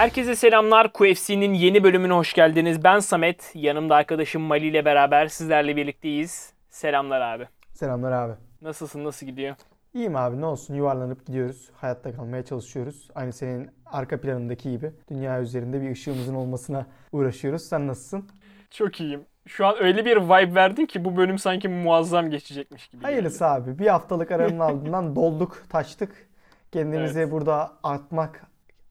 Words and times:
Herkese 0.00 0.36
selamlar. 0.36 0.92
QFC'nin 0.92 1.54
yeni 1.54 1.84
bölümüne 1.84 2.12
hoş 2.12 2.32
geldiniz. 2.32 2.84
Ben 2.84 2.98
Samet. 2.98 3.52
Yanımda 3.54 3.96
arkadaşım 3.96 4.42
Mali 4.42 4.66
ile 4.66 4.84
beraber 4.84 5.26
sizlerle 5.26 5.76
birlikteyiz. 5.76 6.52
Selamlar 6.70 7.20
abi. 7.20 7.48
Selamlar 7.72 8.12
abi. 8.12 8.32
Nasılsın? 8.62 9.04
Nasıl 9.04 9.26
gidiyor? 9.26 9.56
İyiyim 9.94 10.16
abi 10.16 10.40
ne 10.40 10.46
olsun 10.46 10.74
yuvarlanıp 10.74 11.26
gidiyoruz. 11.26 11.70
Hayatta 11.76 12.12
kalmaya 12.12 12.44
çalışıyoruz. 12.44 13.10
Aynı 13.14 13.32
senin 13.32 13.70
arka 13.86 14.20
planındaki 14.20 14.70
gibi. 14.70 14.92
Dünya 15.10 15.40
üzerinde 15.40 15.82
bir 15.82 15.90
ışığımızın 15.90 16.34
olmasına 16.34 16.86
uğraşıyoruz. 17.12 17.62
Sen 17.62 17.86
nasılsın? 17.86 18.28
Çok 18.70 19.00
iyiyim. 19.00 19.24
Şu 19.46 19.66
an 19.66 19.74
öyle 19.80 20.04
bir 20.04 20.16
vibe 20.16 20.54
verdin 20.54 20.86
ki 20.86 21.04
bu 21.04 21.16
bölüm 21.16 21.38
sanki 21.38 21.68
muazzam 21.68 22.30
geçecekmiş 22.30 22.88
gibi. 22.88 23.02
Hayırlısı 23.02 23.46
abi. 23.46 23.78
Bir 23.78 23.86
haftalık 23.86 24.30
aranın 24.30 24.58
ardından 24.60 25.16
dolduk, 25.16 25.62
taştık. 25.68 26.28
Kendimizi 26.72 27.20
Evet. 27.20 27.32
burada 27.32 27.72
atmak, 27.82 28.46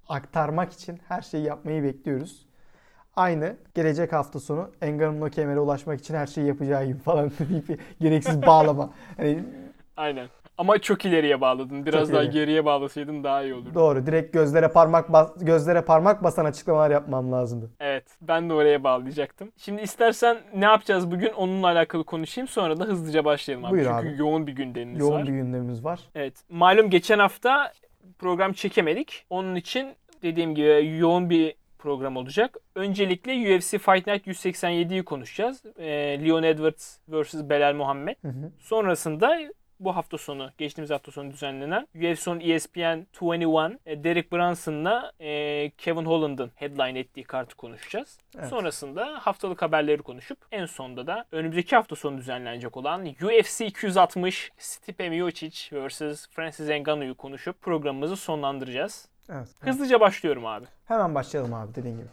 aktarmak 0.09 0.73
için 0.73 0.99
her 1.07 1.21
şeyi 1.21 1.45
yapmayı 1.45 1.83
bekliyoruz. 1.83 2.45
Aynı 3.15 3.55
gelecek 3.75 4.13
hafta 4.13 4.39
sonu 4.39 4.71
Engar'ın 4.81 5.21
o 5.21 5.29
kemere 5.29 5.59
ulaşmak 5.59 5.99
için 5.99 6.15
her 6.15 6.27
şeyi 6.27 6.47
yapacağı 6.47 6.85
gibi 6.85 6.99
falan 6.99 7.31
deyip 7.39 7.81
gereksiz 8.01 8.41
bağlama. 8.41 8.89
Hani 9.17 9.43
Aynen. 9.97 10.27
Ama 10.59 10.77
çok 10.79 11.05
ileriye 11.05 11.41
bağladın. 11.41 11.85
Biraz 11.85 12.01
Çok 12.07 12.13
daha 12.15 12.23
ileri. 12.23 12.33
geriye 12.33 12.65
bağlasaydın 12.65 13.23
daha 13.23 13.43
iyi 13.43 13.53
olurdu. 13.53 13.69
doğru 13.75 14.05
direkt 14.05 14.33
gözlere 14.33 14.67
parmak 14.67 15.13
bas, 15.13 15.31
gözlere 15.41 15.81
parmak 15.81 16.23
basan 16.23 16.45
açıklamalar 16.45 16.91
yapmam 16.91 17.31
lazımdı. 17.31 17.69
Evet. 17.79 18.03
Ben 18.21 18.49
de 18.49 18.53
oraya 18.53 18.83
bağlayacaktım. 18.83 19.51
Şimdi 19.57 19.81
istersen 19.81 20.37
ne 20.55 20.65
yapacağız 20.65 21.11
bugün 21.11 21.29
onunla 21.33 21.67
alakalı 21.67 22.03
konuşayım. 22.03 22.47
Sonra 22.47 22.79
da 22.79 22.83
hızlıca 22.85 23.25
başlayalım 23.25 23.65
abi. 23.65 23.71
Buyur 23.71 23.83
Çünkü 23.83 24.09
abi. 24.09 24.19
yoğun 24.19 24.47
bir 24.47 24.51
gündemimiz 24.51 24.99
Yoğun 25.01 25.13
var. 25.13 25.23
bir 25.23 25.31
gündemimiz 25.31 25.83
var. 25.85 25.99
Evet. 26.15 26.33
Malum 26.49 26.89
geçen 26.89 27.19
hafta 27.19 27.71
program 28.19 28.53
çekemedik. 28.53 29.25
Onun 29.29 29.55
için 29.55 29.87
dediğim 30.23 30.55
gibi 30.55 30.95
yoğun 30.97 31.29
bir 31.29 31.55
program 31.77 32.17
olacak. 32.17 32.57
Öncelikle 32.75 33.31
UFC 33.57 33.77
Fight 33.77 34.07
Night 34.07 34.27
187'yi 34.27 35.03
konuşacağız. 35.03 35.63
Ee, 35.77 35.85
Leon 36.25 36.43
Edwards 36.43 36.97
vs. 37.09 37.35
Belal 37.35 37.73
Muhammed. 37.75 38.15
Hı 38.21 38.27
hı. 38.27 38.51
Sonrasında 38.59 39.37
bu 39.79 39.95
hafta 39.95 40.17
sonu, 40.17 40.51
geçtiğimiz 40.57 40.89
hafta 40.89 41.11
sonu 41.11 41.31
düzenlenen 41.31 41.87
UFC'nin 41.95 42.39
ESPN 42.39 43.05
21 43.21 43.77
e, 43.85 44.03
Derek 44.03 44.31
Brunson'la 44.31 45.11
e, 45.19 45.69
Kevin 45.69 46.05
Holland'ın 46.05 46.51
headline 46.55 46.99
ettiği 46.99 47.23
kartı 47.23 47.55
konuşacağız. 47.55 48.17
Evet. 48.37 48.47
Sonrasında 48.47 49.19
haftalık 49.21 49.61
haberleri 49.61 50.01
konuşup 50.01 50.37
en 50.51 50.65
sonunda 50.65 51.07
da 51.07 51.25
önümüzdeki 51.31 51.75
hafta 51.75 51.95
sonu 51.95 52.17
düzenlenecek 52.17 52.77
olan 52.77 53.05
UFC 53.05 53.65
260 53.65 54.51
Stipe 54.57 55.09
Miocic 55.09 55.87
vs. 55.87 56.27
Francis 56.29 56.69
Ngannou'yu 56.69 57.15
konuşup 57.15 57.61
programımızı 57.61 58.15
sonlandıracağız. 58.15 59.07
Evet. 59.29 59.47
Hızlıca 59.59 59.99
başlıyorum 59.99 60.45
abi. 60.45 60.65
Hemen 60.85 61.15
başlayalım 61.15 61.53
abi 61.53 61.75
dediğin 61.75 61.97
gibi. 61.97 62.07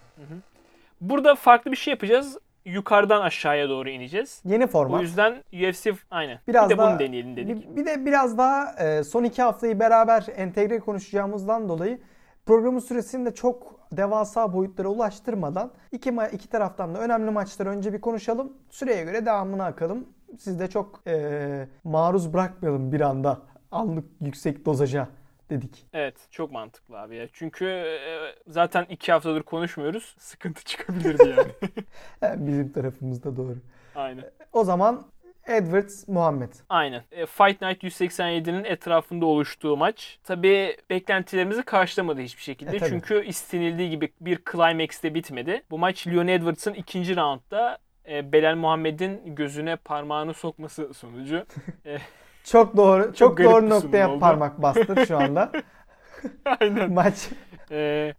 Burada 1.01 1.35
farklı 1.35 1.73
bir 1.73 1.77
şey 1.77 1.91
yapacağız. 1.91 2.39
Yukarıdan 2.71 3.21
aşağıya 3.21 3.69
doğru 3.69 3.89
ineceğiz. 3.89 4.43
Yeni 4.45 4.65
O 4.65 4.69
format. 4.69 5.03
yüzden 5.03 5.35
UFC 5.53 5.91
aynen. 6.11 6.39
Biraz 6.49 6.71
bir 6.71 6.75
de 6.75 6.79
daha- 6.79 6.91
bunu 6.91 6.99
deneyelim 6.99 7.37
dedik. 7.37 7.71
Bir, 7.71 7.77
bir 7.77 7.87
de 7.87 8.07
biraz 8.07 8.39
daha 8.39 8.73
e, 8.85 9.05
son 9.05 9.25
iki 9.25 9.43
haftayı 9.43 9.81
beraber 9.81 10.27
entegre 10.37 10.79
konuşacağımızdan 10.81 11.69
dolayı 11.69 11.99
programın 12.47 12.79
süresini 12.79 13.27
de 13.27 13.35
çok 13.35 13.77
devasa 13.93 14.53
boyutlara 14.53 14.89
ulaştırmadan 14.89 15.71
iki, 15.93 16.11
ma- 16.11 16.31
iki 16.35 16.49
taraftan 16.49 16.95
da 16.95 16.99
önemli 17.01 17.31
maçları 17.31 17.69
önce 17.69 17.93
bir 17.93 18.01
konuşalım. 18.01 18.53
Süreye 18.71 19.05
göre 19.05 19.27
devamını 19.27 19.65
akalım. 19.65 20.05
Siz 20.39 20.61
de 20.61 20.69
çok 20.71 21.01
e, 21.07 21.69
maruz 21.85 22.33
bırakmayalım 22.35 22.93
bir 22.93 23.01
anda 23.01 23.39
anlık 23.73 24.05
yüksek 24.21 24.67
dozaja 24.67 25.09
dedik. 25.51 25.87
Evet 25.93 26.15
çok 26.31 26.53
mantıklı 26.53 26.99
abi 26.99 27.17
ya. 27.17 27.29
Çünkü 27.33 27.67
e, 27.67 28.35
zaten 28.49 28.87
iki 28.91 29.13
haftadır 29.13 29.43
konuşmuyoruz. 29.43 30.15
Sıkıntı 30.19 30.65
çıkabilirdi 30.65 31.29
yani. 31.29 31.53
Yani 32.23 32.47
bizim 32.47 32.73
tarafımızda 32.73 33.37
doğru. 33.37 33.57
Aynen. 33.95 34.25
O 34.53 34.65
zaman 34.65 35.07
Edwards 35.47 36.09
Muhammed. 36.09 36.53
Aynen. 36.69 37.03
E, 37.13 37.27
Fight 37.27 37.63
Night 37.63 37.85
187'nin 37.85 38.65
etrafında 38.65 39.27
oluştuğu 39.27 39.77
maç. 39.77 40.19
Tabii 40.25 40.77
beklentilerimizi 40.91 41.63
karşılamadı 41.63 42.21
hiçbir 42.21 42.43
şekilde. 42.43 42.77
E, 42.77 42.79
tabii. 42.79 42.91
Çünkü 42.91 43.25
istenildiği 43.25 43.91
gibi 43.91 44.13
bir 44.21 44.41
climax'te 44.53 45.15
bitmedi. 45.15 45.63
Bu 45.71 45.79
maç 45.79 46.07
Leon 46.07 46.27
Edwards'ın 46.29 46.75
ikinci 46.75 47.17
roundda 47.17 47.79
e, 48.09 48.33
Belal 48.33 48.57
Muhammed'in 48.57 49.35
gözüne 49.35 49.77
parmağını 49.77 50.35
sokması 50.35 50.95
sonucu. 50.95 51.47
Çok 52.47 52.77
doğru, 52.77 53.15
çok, 53.15 53.37
garip 53.37 53.53
doğru 53.53 53.71
noktaya 53.71 54.11
oldu. 54.11 54.21
parmak 54.21 54.63
bastın 54.63 55.05
şu 55.05 55.19
anda. 55.19 55.53
Aynen. 56.61 56.93
Maç. 56.93 57.29
E, 57.71 58.15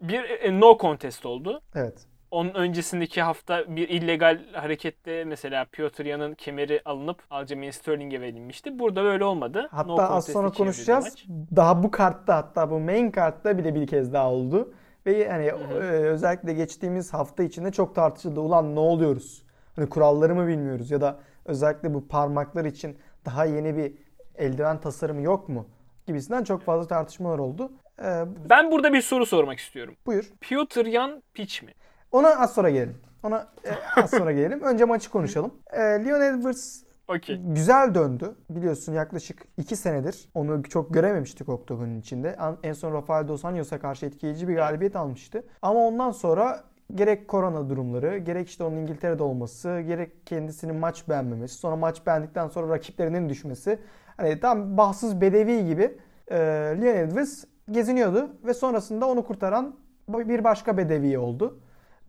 bir 0.00 0.30
e, 0.30 0.60
no 0.60 0.78
contest 0.78 1.26
oldu. 1.26 1.60
Evet. 1.74 2.06
Onun 2.30 2.54
öncesindeki 2.54 3.22
hafta 3.22 3.76
bir 3.76 3.88
illegal 3.88 4.40
harekette 4.52 5.24
mesela 5.24 5.64
Piotr 5.72 6.04
Yan'ın 6.04 6.34
kemeri 6.34 6.82
alınıp 6.84 7.22
Aljamain 7.30 7.70
Sterling'e 7.70 8.20
verilmişti. 8.20 8.78
Burada 8.78 9.04
böyle 9.04 9.24
olmadı. 9.24 9.68
Hatta 9.70 9.88
No 9.88 10.02
az 10.02 10.26
sonra 10.26 10.50
konuşacağız. 10.50 11.16
Daha 11.56 11.82
bu 11.82 11.90
kartta 11.90 12.36
hatta 12.36 12.70
bu 12.70 12.80
main 12.80 13.10
kartta 13.10 13.58
bile 13.58 13.74
bir 13.74 13.86
kez 13.86 14.12
daha 14.12 14.30
oldu. 14.30 14.74
Ve 15.06 15.28
hani 15.28 15.44
e, 15.44 15.52
özellikle 15.84 16.52
geçtiğimiz 16.52 17.12
hafta 17.12 17.42
içinde 17.42 17.72
çok 17.72 17.94
tartışıldı. 17.94 18.40
Ulan 18.40 18.74
ne 18.74 18.80
oluyoruz? 18.80 19.42
Hani 19.76 19.88
kuralları 19.88 20.34
mı 20.34 20.46
bilmiyoruz 20.46 20.90
ya 20.90 21.00
da 21.00 21.18
özellikle 21.44 21.94
bu 21.94 22.08
parmaklar 22.08 22.64
için 22.64 22.98
daha 23.24 23.44
yeni 23.44 23.76
bir 23.76 23.94
eldiven 24.34 24.80
tasarımı 24.80 25.22
yok 25.22 25.48
mu? 25.48 25.66
Gibisinden 26.06 26.44
çok 26.44 26.62
fazla 26.62 26.86
tartışmalar 26.88 27.38
oldu. 27.38 27.72
E, 27.98 28.24
Ben 28.50 28.70
burada 28.70 28.92
bir 28.92 29.02
soru 29.02 29.26
sormak 29.26 29.58
istiyorum. 29.58 29.96
buyur. 30.06 30.32
Piotr 30.40 30.86
Yan 30.86 31.22
piç 31.34 31.62
mi? 31.62 31.72
Ona 32.12 32.28
az 32.28 32.54
sonra 32.54 32.70
gelelim. 32.70 32.96
Ona 33.22 33.48
e, 33.64 34.00
az 34.00 34.10
sonra 34.10 34.32
gelelim. 34.32 34.60
Önce 34.62 34.84
maçı 34.84 35.10
konuşalım. 35.10 35.54
E, 35.72 35.78
Leon 35.80 36.20
Edwards 36.20 36.82
Okey. 37.08 37.36
Güzel 37.36 37.94
döndü. 37.94 38.34
Biliyorsun 38.50 38.92
yaklaşık 38.92 39.42
2 39.56 39.76
senedir 39.76 40.28
onu 40.34 40.62
çok 40.62 40.94
görememiştik 40.94 41.48
oktagonun 41.48 42.00
içinde. 42.00 42.36
En 42.62 42.72
son 42.72 42.92
Rafael 42.92 43.28
Dos 43.28 43.44
Anjos'a 43.44 43.78
karşı 43.78 44.06
etkileyici 44.06 44.48
bir 44.48 44.54
galibiyet 44.54 44.96
almıştı. 44.96 45.44
Ama 45.62 45.80
ondan 45.80 46.10
sonra 46.10 46.64
gerek 46.94 47.28
korona 47.28 47.70
durumları, 47.70 48.18
gerek 48.18 48.48
işte 48.48 48.64
onun 48.64 48.76
İngiltere'de 48.76 49.22
olması, 49.22 49.80
gerek 49.80 50.26
kendisinin 50.26 50.76
maç 50.76 51.08
beğenmemesi, 51.08 51.54
sonra 51.54 51.76
maç 51.76 52.06
beğendikten 52.06 52.48
sonra 52.48 52.68
rakiplerinin 52.68 53.28
düşmesi. 53.28 53.78
Hani 54.16 54.40
tam 54.40 54.76
bahtsız 54.76 55.20
bedevi 55.20 55.66
gibi 55.66 55.98
e, 56.28 56.38
Leon 56.82 56.96
Edwards 56.96 57.44
geziniyordu 57.70 58.30
ve 58.44 58.54
sonrasında 58.54 59.06
onu 59.06 59.24
kurtaran 59.24 59.76
bir 60.08 60.44
başka 60.44 60.76
bedevi 60.76 61.18
oldu. 61.18 61.60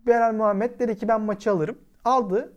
Belal 0.06 0.34
Muhammed 0.34 0.80
dedi 0.80 0.96
ki 0.96 1.08
ben 1.08 1.20
maçı 1.20 1.50
alırım. 1.50 1.78
Aldı 2.04 2.52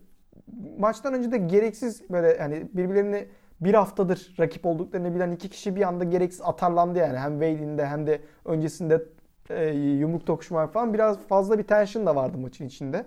maçtan 0.77 1.13
önce 1.13 1.31
de 1.31 1.37
gereksiz 1.37 2.09
böyle 2.09 2.37
hani 2.37 2.67
birbirlerini 2.73 3.27
bir 3.61 3.73
haftadır 3.73 4.35
rakip 4.39 4.65
olduklarını 4.65 5.15
bilen 5.15 5.31
iki 5.31 5.49
kişi 5.49 5.75
bir 5.75 5.81
anda 5.81 6.03
gereksiz 6.03 6.41
atarlandı 6.41 6.99
yani. 6.99 7.17
Hem 7.17 7.31
Wayne'in 7.31 7.77
de 7.77 7.85
hem 7.85 8.07
de 8.07 8.21
öncesinde 8.45 9.03
e, 9.49 9.69
yumruk 9.73 10.25
tokuşma 10.25 10.67
falan 10.67 10.93
biraz 10.93 11.17
fazla 11.17 11.57
bir 11.57 11.63
tension 11.63 12.05
da 12.05 12.15
vardı 12.15 12.37
maçın 12.37 12.65
içinde. 12.65 13.05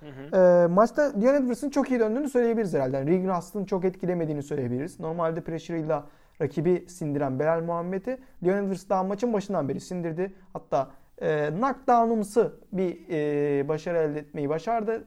Hı 0.00 0.06
hı. 0.06 0.36
E, 0.36 0.66
maçta 0.66 1.02
Leon 1.22 1.34
Edwards'ın 1.34 1.70
çok 1.70 1.90
iyi 1.90 2.00
döndüğünü 2.00 2.28
söyleyebiliriz 2.28 2.74
herhalde. 2.74 2.96
Yani 2.96 3.10
ring 3.10 3.28
rust'ın 3.28 3.64
çok 3.64 3.84
etkilemediğini 3.84 4.42
söyleyebiliriz. 4.42 5.00
Normalde 5.00 5.40
pressure'ıyla 5.40 6.04
rakibi 6.40 6.84
sindiren 6.88 7.38
Belal 7.38 7.62
Muhammed'i 7.62 8.18
Leon 8.44 8.64
Edwards 8.64 8.88
daha 8.88 9.02
maçın 9.02 9.32
başından 9.32 9.68
beri 9.68 9.80
sindirdi. 9.80 10.32
Hatta 10.52 10.90
e, 11.22 11.50
knockdown'ımsı 11.50 12.52
bir 12.72 12.98
e, 13.10 13.68
başarı 13.68 13.98
elde 13.98 14.18
etmeyi 14.18 14.48
başardı. 14.48 15.04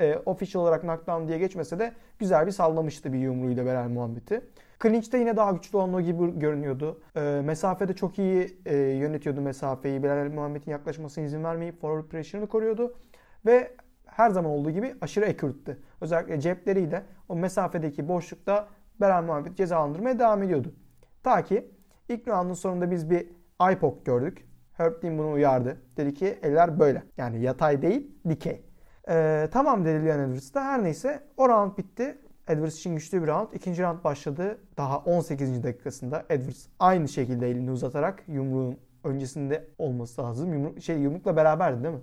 E, 0.00 0.16
official 0.26 0.62
olarak 0.62 0.80
knockdown 0.80 1.28
diye 1.28 1.38
geçmese 1.38 1.78
de 1.78 1.92
güzel 2.18 2.46
bir 2.46 2.52
sallamıştı 2.52 3.12
bir 3.12 3.18
yumruğuyla 3.18 3.66
Belal 3.66 3.88
Muhammed'i. 3.88 4.40
Clinch'te 4.82 5.18
yine 5.18 5.36
daha 5.36 5.52
güçlü 5.52 5.78
olduğu 5.78 6.00
gibi 6.00 6.38
görünüyordu. 6.38 7.00
E, 7.16 7.20
mesafede 7.44 7.92
çok 7.92 8.18
iyi 8.18 8.58
e, 8.66 8.76
yönetiyordu 8.76 9.40
mesafeyi. 9.40 10.02
Belal 10.02 10.32
Muhammed'in 10.32 10.70
yaklaşmasına 10.70 11.24
izin 11.24 11.44
vermeyip 11.44 11.80
forward 11.80 12.10
pressure'ını 12.10 12.46
koruyordu. 12.46 12.94
Ve 13.46 13.76
her 14.06 14.30
zaman 14.30 14.50
olduğu 14.50 14.70
gibi 14.70 14.94
aşırı 15.00 15.26
accurate'ti. 15.26 15.78
Özellikle 16.00 16.40
cepleriyle 16.40 17.02
o 17.28 17.36
mesafedeki 17.36 18.08
boşlukta 18.08 18.68
Belal 19.00 19.22
Muhammed 19.22 19.54
cezalandırmaya 19.54 20.18
devam 20.18 20.42
ediyordu. 20.42 20.74
Ta 21.22 21.42
ki 21.44 21.70
ilk 22.08 22.28
roundun 22.28 22.54
sonunda 22.54 22.90
biz 22.90 23.10
bir 23.10 23.28
eye 23.68 23.78
poke 23.78 24.00
gördük. 24.04 24.48
Herb 24.72 25.02
Dean 25.02 25.18
bunu 25.18 25.32
uyardı. 25.32 25.76
Dedi 25.96 26.14
ki 26.14 26.38
eller 26.42 26.80
böyle. 26.80 27.02
Yani 27.16 27.42
yatay 27.42 27.82
değil, 27.82 28.10
dikey. 28.28 28.64
Ee, 29.08 29.48
tamam 29.52 29.84
dedi 29.84 30.06
Leon 30.06 30.18
Edwards 30.18 30.54
da. 30.54 30.64
Her 30.64 30.84
neyse 30.84 31.22
o 31.36 31.48
round 31.48 31.78
bitti. 31.78 32.18
Edwards 32.48 32.76
için 32.76 32.94
güçlü 32.94 33.22
bir 33.22 33.26
round. 33.26 33.48
İkinci 33.52 33.82
round 33.82 34.04
başladı. 34.04 34.58
Daha 34.76 34.98
18. 34.98 35.62
dakikasında 35.62 36.24
Edwards 36.28 36.66
aynı 36.78 37.08
şekilde 37.08 37.50
elini 37.50 37.70
uzatarak 37.70 38.24
yumruğun 38.28 38.76
öncesinde 39.04 39.66
olması 39.78 40.22
lazım. 40.22 40.52
Yumruk, 40.52 40.82
şey 40.82 40.98
yumrukla 40.98 41.36
beraberdi 41.36 41.84
değil 41.84 41.94
mi? 41.94 42.00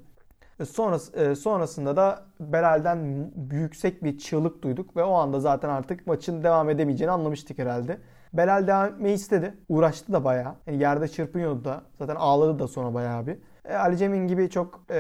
Sonrası, 0.66 1.20
e, 1.20 1.36
sonrasında 1.36 1.96
da 1.96 2.26
Belal'den 2.40 3.32
yüksek 3.52 4.04
bir 4.04 4.18
çığlık 4.18 4.64
duyduk 4.64 4.98
ve 4.98 5.04
o 5.04 5.14
anda 5.14 5.40
zaten 5.40 5.70
artık 5.70 6.08
maçın 6.08 6.44
devam 6.44 6.70
edemeyeceğini 6.70 7.12
anlamıştık 7.12 7.60
herhalde. 7.60 7.98
Belal 8.34 8.68
devam 8.68 8.94
etmeyi 8.94 9.16
istedi. 9.16 9.54
Uğraştı 9.70 10.14
da 10.14 10.24
bayağı. 10.24 10.56
Yani 10.68 10.82
yerde 10.82 11.08
çırpınıyordu 11.08 11.66
da. 11.66 11.82
Zaten 12.00 12.16
ağladı 12.16 12.60
da 12.60 12.68
sonra 12.68 12.94
bayağı 12.94 13.28
bir. 13.28 13.38
E, 13.66 13.76
Ali 13.76 13.98
Cem'in 13.98 14.28
gibi 14.28 14.50
çok 14.50 14.82
e, 14.90 14.98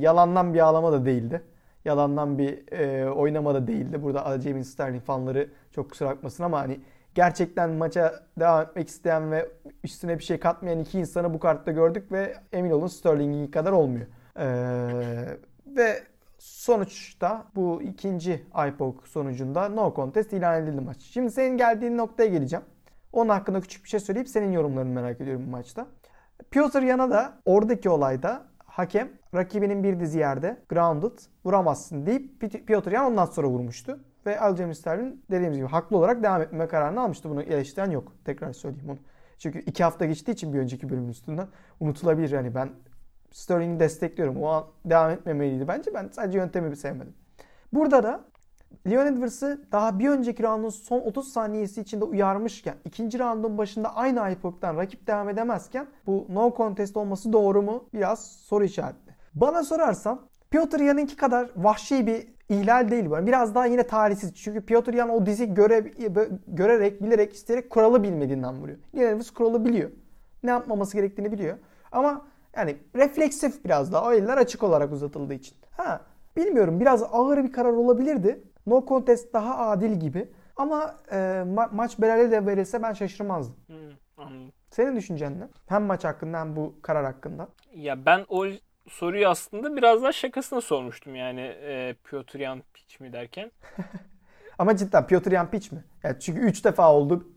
yalandan 0.00 0.54
bir 0.54 0.60
ağlama 0.60 0.92
da 0.92 1.04
değildi. 1.04 1.42
Yalandan 1.88 2.38
bir 2.38 2.72
e, 2.72 3.10
oynama 3.10 3.54
da 3.54 3.66
değildi. 3.66 4.02
Burada 4.02 4.26
Ali 4.26 4.42
Cem'in 4.42 4.62
Sterling 4.62 5.02
fanları 5.02 5.48
çok 5.70 5.90
kusura 5.90 6.08
bakmasın 6.08 6.44
ama 6.44 6.60
hani 6.60 6.80
gerçekten 7.14 7.70
maça 7.70 8.14
devam 8.38 8.62
etmek 8.62 8.88
isteyen 8.88 9.32
ve 9.32 9.48
üstüne 9.84 10.18
bir 10.18 10.24
şey 10.24 10.40
katmayan 10.40 10.78
iki 10.78 10.98
insanı 10.98 11.34
bu 11.34 11.38
kartta 11.38 11.72
gördük 11.72 12.12
ve 12.12 12.34
emin 12.52 12.70
olun 12.70 12.86
Sterling'in 12.86 13.46
kadar 13.46 13.72
olmuyor. 13.72 14.06
Ee, 14.38 14.46
ve 15.66 16.02
sonuçta 16.38 17.44
bu 17.56 17.82
ikinci 17.82 18.46
IPOC 18.68 18.94
sonucunda 19.04 19.68
no 19.68 19.92
contest 19.96 20.32
ilan 20.32 20.62
edildi 20.62 20.80
maç. 20.80 21.00
Şimdi 21.00 21.30
senin 21.30 21.56
geldiğin 21.56 21.96
noktaya 21.96 22.28
geleceğim. 22.28 22.64
Onun 23.12 23.28
hakkında 23.28 23.60
küçük 23.60 23.84
bir 23.84 23.88
şey 23.88 24.00
söyleyip 24.00 24.28
senin 24.28 24.52
yorumlarını 24.52 24.90
merak 24.90 25.20
ediyorum 25.20 25.44
bu 25.46 25.50
maçta. 25.50 25.86
Piotr 26.50 26.82
Yana 26.82 27.10
da 27.10 27.38
oradaki 27.44 27.90
olayda 27.90 28.47
hakem 28.78 29.08
rakibinin 29.34 29.84
bir 29.84 30.00
dizi 30.00 30.18
yerde 30.18 30.56
grounded 30.68 31.18
vuramazsın 31.44 32.06
deyip 32.06 32.40
Piotr 32.66 32.90
Yan 32.90 33.12
ondan 33.12 33.24
sonra 33.24 33.48
vurmuştu. 33.48 34.00
Ve 34.26 34.40
Aljamain 34.40 34.72
Sterling 34.72 35.14
dediğimiz 35.30 35.58
gibi 35.58 35.68
haklı 35.68 35.96
olarak 35.96 36.22
devam 36.22 36.42
etme 36.42 36.68
kararını 36.68 37.00
almıştı. 37.00 37.30
Bunu 37.30 37.42
eleştiren 37.42 37.90
yok. 37.90 38.12
Tekrar 38.24 38.52
söyleyeyim 38.52 38.90
onu. 38.90 38.98
Çünkü 39.38 39.58
iki 39.58 39.84
hafta 39.84 40.04
geçtiği 40.06 40.32
için 40.32 40.52
bir 40.52 40.58
önceki 40.58 40.90
bölümün 40.90 41.08
üstünden 41.08 41.48
unutulabilir. 41.80 42.30
Yani 42.30 42.54
ben 42.54 42.70
Sterling'i 43.32 43.80
destekliyorum. 43.80 44.42
O 44.42 44.46
an 44.46 44.64
devam 44.84 45.10
etmemeliydi 45.10 45.68
bence. 45.68 45.94
Ben 45.94 46.08
sadece 46.12 46.38
yöntemi 46.38 46.70
bir 46.70 46.76
sevmedim. 46.76 47.14
Burada 47.72 48.02
da 48.02 48.24
Leon 48.90 49.06
Edwards'ı 49.06 49.62
daha 49.72 49.98
bir 49.98 50.08
önceki 50.08 50.42
roundun 50.42 50.68
son 50.68 51.00
30 51.00 51.32
saniyesi 51.32 51.80
içinde 51.80 52.04
uyarmışken, 52.04 52.74
ikinci 52.84 53.18
roundun 53.18 53.58
başında 53.58 53.96
aynı 53.96 54.30
IPOC'tan 54.32 54.76
rakip 54.76 55.06
devam 55.06 55.28
edemezken 55.28 55.86
bu 56.06 56.26
no 56.28 56.54
contest 56.56 56.96
olması 56.96 57.32
doğru 57.32 57.62
mu? 57.62 57.84
Biraz 57.94 58.26
soru 58.26 58.64
işaretli. 58.64 59.14
Bana 59.34 59.62
sorarsan 59.62 60.20
Piotr 60.50 60.80
Yan'ınki 60.80 61.16
kadar 61.16 61.50
vahşi 61.56 62.06
bir 62.06 62.26
ihlal 62.48 62.90
değil 62.90 63.10
bu. 63.10 63.26
Biraz 63.26 63.54
daha 63.54 63.66
yine 63.66 63.82
tarihsiz. 63.82 64.34
Çünkü 64.34 64.60
Piotr 64.60 64.92
Yan 64.94 65.10
o 65.10 65.26
dizi 65.26 65.54
göre, 65.54 65.80
görerek, 66.46 67.02
bilerek, 67.02 67.32
isteyerek 67.32 67.70
kuralı 67.70 68.02
bilmediğinden 68.02 68.54
vuruyor. 68.54 68.78
Leon 68.96 69.08
Edwards 69.08 69.30
kuralı 69.30 69.64
biliyor. 69.64 69.90
Ne 70.42 70.50
yapmaması 70.50 70.96
gerektiğini 70.96 71.32
biliyor. 71.32 71.58
Ama 71.92 72.26
yani 72.56 72.76
refleksif 72.96 73.64
biraz 73.64 73.92
daha 73.92 74.04
o 74.08 74.12
eller 74.12 74.36
açık 74.36 74.62
olarak 74.62 74.92
uzatıldığı 74.92 75.34
için. 75.34 75.56
Ha 75.70 76.00
bilmiyorum 76.36 76.80
biraz 76.80 77.02
ağır 77.12 77.44
bir 77.44 77.52
karar 77.52 77.72
olabilirdi. 77.72 78.42
No 78.68 78.84
contest 78.88 79.32
daha 79.34 79.58
adil 79.58 79.92
gibi. 80.00 80.28
Ama 80.56 80.96
e, 81.10 81.16
ma- 81.46 81.68
maç 81.74 81.98
Belal'e 82.00 82.30
de 82.30 82.46
verilse 82.46 82.82
ben 82.82 82.92
şaşırmazdım. 82.92 83.56
Hmm, 84.16 84.50
Senin 84.70 84.96
düşüncen 84.96 85.40
ne? 85.40 85.48
Hem 85.66 85.82
maç 85.82 86.04
hakkında 86.04 86.40
hem 86.40 86.56
bu 86.56 86.74
karar 86.82 87.04
hakkında. 87.04 87.48
Ya 87.74 88.06
ben 88.06 88.24
o 88.28 88.46
soruyu 88.88 89.28
aslında 89.28 89.76
biraz 89.76 90.02
daha 90.02 90.12
şakasına 90.12 90.60
sormuştum 90.60 91.14
yani 91.14 91.40
e, 91.40 91.94
Piotr 92.04 92.36
Yan 92.38 92.62
piç 92.74 93.00
mi 93.00 93.12
derken. 93.12 93.50
Ama 94.58 94.76
cidden 94.76 95.06
Piotr 95.06 95.30
Yan 95.32 95.50
piç 95.50 95.72
mi? 95.72 95.84
Yani 96.02 96.16
çünkü 96.20 96.40
3 96.40 96.64
defa 96.64 96.92
oldu 96.94 97.28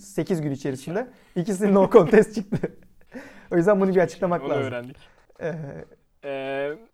8 0.00 0.40
gün 0.42 0.50
içerisinde. 0.50 1.08
İkisinin 1.36 1.74
no 1.74 1.90
contest 1.90 2.34
çıktı. 2.34 2.76
o 3.52 3.56
yüzden 3.56 3.80
bunu 3.80 3.90
bir 3.94 4.00
açıklamak 4.00 4.42
Onu 4.42 4.50
lazım. 4.50 4.64
öğrendik. 4.64 4.96
Ee, 5.40 5.54
ee, 6.24 6.30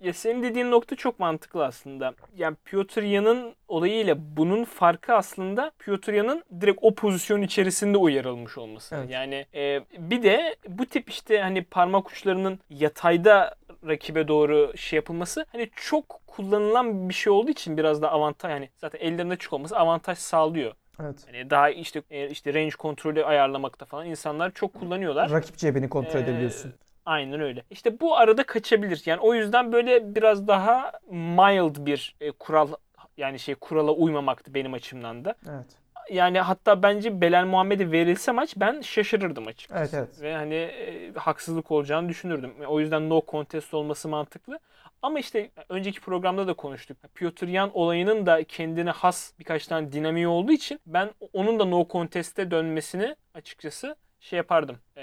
ya 0.00 0.12
senin 0.12 0.42
dediğin 0.42 0.70
nokta 0.70 0.96
çok 0.96 1.20
mantıklı 1.20 1.64
aslında. 1.64 2.14
Yani 2.36 2.56
Piotr 2.64 3.02
Yan'ın 3.02 3.54
olayıyla 3.68 4.16
bunun 4.36 4.64
farkı 4.64 5.14
aslında 5.14 5.72
Piotr 5.78 6.12
Yan'ın 6.12 6.44
direkt 6.60 6.78
o 6.82 6.94
pozisyon 6.94 7.42
içerisinde 7.42 7.98
uyarılmış 7.98 8.58
olması. 8.58 8.96
Evet. 8.96 9.10
Yani 9.10 9.46
e, 9.54 9.80
bir 9.98 10.22
de 10.22 10.56
bu 10.68 10.86
tip 10.86 11.10
işte 11.10 11.40
hani 11.40 11.64
parmak 11.64 12.10
uçlarının 12.10 12.60
yatayda 12.70 13.54
rakibe 13.86 14.28
doğru 14.28 14.72
şey 14.76 14.96
yapılması 14.96 15.46
hani 15.52 15.70
çok 15.76 16.20
kullanılan 16.26 17.08
bir 17.08 17.14
şey 17.14 17.32
olduğu 17.32 17.50
için 17.50 17.76
biraz 17.76 18.02
da 18.02 18.12
avantaj 18.12 18.50
yani 18.50 18.70
zaten 18.78 18.98
ellerinde 18.98 19.34
açık 19.34 19.52
olması 19.52 19.78
avantaj 19.78 20.18
sağlıyor. 20.18 20.72
Evet. 21.00 21.16
Yani 21.26 21.50
daha 21.50 21.70
işte 21.70 22.02
e, 22.10 22.30
işte 22.30 22.54
range 22.54 22.76
kontrolü 22.78 23.24
ayarlamakta 23.24 23.84
falan 23.84 24.06
insanlar 24.06 24.50
çok 24.50 24.74
kullanıyorlar. 24.74 25.30
Rakip 25.30 25.56
cebini 25.56 25.88
kontrol 25.88 26.20
ee, 26.20 26.22
edebiliyorsun. 26.22 26.74
Aynen 27.06 27.40
öyle. 27.40 27.62
İşte 27.70 28.00
bu 28.00 28.16
arada 28.16 28.42
kaçabilir. 28.42 29.02
Yani 29.06 29.20
o 29.20 29.34
yüzden 29.34 29.72
böyle 29.72 30.14
biraz 30.14 30.48
daha 30.48 30.92
mild 31.10 31.86
bir 31.86 32.14
e, 32.20 32.30
kural 32.30 32.68
yani 33.16 33.38
şey 33.38 33.54
kurala 33.54 33.92
uymamaktı 33.92 34.54
benim 34.54 34.74
açımdan 34.74 35.24
da. 35.24 35.34
Evet. 35.48 35.66
Yani 36.10 36.40
hatta 36.40 36.82
bence 36.82 37.20
Belal 37.20 37.46
Muhammed'e 37.46 37.92
verilse 37.92 38.32
maç 38.32 38.54
ben 38.56 38.80
şaşırırdım 38.80 39.46
açıkçası. 39.46 39.80
Evet, 39.80 39.94
evet. 39.94 40.22
Ve 40.22 40.34
hani 40.34 40.54
e, 40.54 41.12
haksızlık 41.12 41.70
olacağını 41.70 42.08
düşünürdüm. 42.08 42.54
O 42.66 42.80
yüzden 42.80 43.08
no 43.08 43.22
contest 43.28 43.74
olması 43.74 44.08
mantıklı. 44.08 44.58
Ama 45.02 45.18
işte 45.18 45.50
önceki 45.68 46.00
programda 46.00 46.46
da 46.46 46.54
konuştuk. 46.54 46.96
Piotr 47.14 47.46
Yan 47.46 47.70
olayının 47.74 48.26
da 48.26 48.44
kendine 48.44 48.90
has 48.90 49.32
birkaç 49.38 49.66
tane 49.66 49.92
dinamiği 49.92 50.28
olduğu 50.28 50.52
için 50.52 50.80
ben 50.86 51.10
onun 51.32 51.58
da 51.58 51.64
no 51.64 51.86
contest'e 51.90 52.50
dönmesini 52.50 53.16
açıkçası 53.34 53.96
şey 54.20 54.36
yapardım. 54.36 54.76
Ee, 54.96 55.02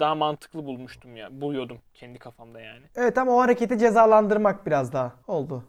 daha 0.00 0.14
mantıklı 0.14 0.64
bulmuştum 0.64 1.16
ya. 1.16 1.40
Buluyordum 1.40 1.78
kendi 1.94 2.18
kafamda 2.18 2.60
yani. 2.60 2.84
Evet 2.96 3.18
ama 3.18 3.32
o 3.32 3.40
hareketi 3.40 3.78
cezalandırmak 3.78 4.66
biraz 4.66 4.92
daha 4.92 5.12
oldu. 5.26 5.64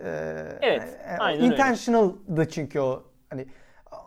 Ee, 0.00 0.58
evet. 0.62 0.98
Yani, 1.08 1.18
aynen 1.18 1.44
intentional'dı 1.44 2.48
çünkü 2.48 2.80
o. 2.80 3.02
Hani 3.30 3.46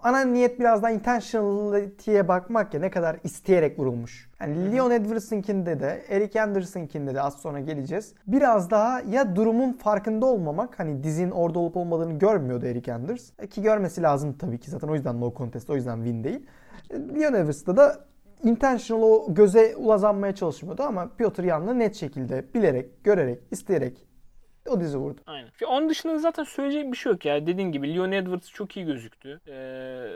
ana 0.04 0.22
niyet 0.22 0.60
biraz 0.60 0.84
daha 0.84 0.92
intentionality'ye 0.92 2.28
bakmak 2.28 2.74
ya 2.74 2.80
ne 2.80 2.90
kadar 2.90 3.18
isteyerek 3.24 3.80
vurulmuş. 3.80 4.30
Yani 4.42 4.72
Leon 4.72 4.92
Edwards'ınkinde 4.92 5.80
de 5.80 6.06
Eric 6.10 6.42
Anderson'kinde 6.42 7.16
de 7.16 7.22
az 7.22 7.42
sonra 7.42 7.60
geleceğiz. 7.60 8.14
Biraz 8.28 8.72
daha 8.72 9.02
ya 9.02 9.36
durumun 9.36 9.74
farkında 9.74 10.26
olmamak 10.26 10.80
hani 10.80 11.04
dizin 11.04 11.32
orada 11.32 11.60
olup 11.60 11.78
olmadığını 11.78 12.20
görmüyordu 12.20 12.66
Eric 12.66 12.94
Anders. 12.94 13.30
E, 13.40 13.48
ki 13.48 13.62
görmesi 13.62 14.02
lazım 14.02 14.38
tabii 14.38 14.60
ki 14.60 14.72
zaten 14.72 14.88
o 14.88 14.94
yüzden 14.94 15.22
no 15.22 15.34
contest 15.38 15.70
o 15.70 15.76
yüzden 15.76 15.96
win 15.96 16.24
değil. 16.24 16.46
E, 16.90 16.94
Leon 16.94 17.34
Edwards'ta 17.34 17.78
da 17.78 18.06
intentional 18.46 19.02
o 19.02 19.34
göze 19.34 19.76
ulazanmaya 19.76 20.36
çalışmıyordu 20.36 20.84
ama 20.84 21.16
Piotr 21.18 21.44
Yan'la 21.44 21.74
net 21.74 21.96
şekilde 21.96 22.54
bilerek, 22.54 23.04
görerek, 23.04 23.40
isteyerek 23.52 24.08
o 24.70 24.80
dizi 24.80 24.98
vurdu. 24.98 25.22
Aynen. 25.26 25.50
Onun 25.68 25.90
dışında 25.90 26.20
zaten 26.20 26.44
söyleyecek 26.44 26.92
bir 26.92 26.98
şey 26.98 27.12
yok 27.12 27.26
ya. 27.26 27.48
Dediğin 27.48 27.72
gibi 27.72 27.96
Leon 27.96 28.12
Edwards 28.12 28.50
çok 28.50 28.78
iyi 28.78 28.86
gözüktü. 28.86 29.40
Ee, 29.48 30.08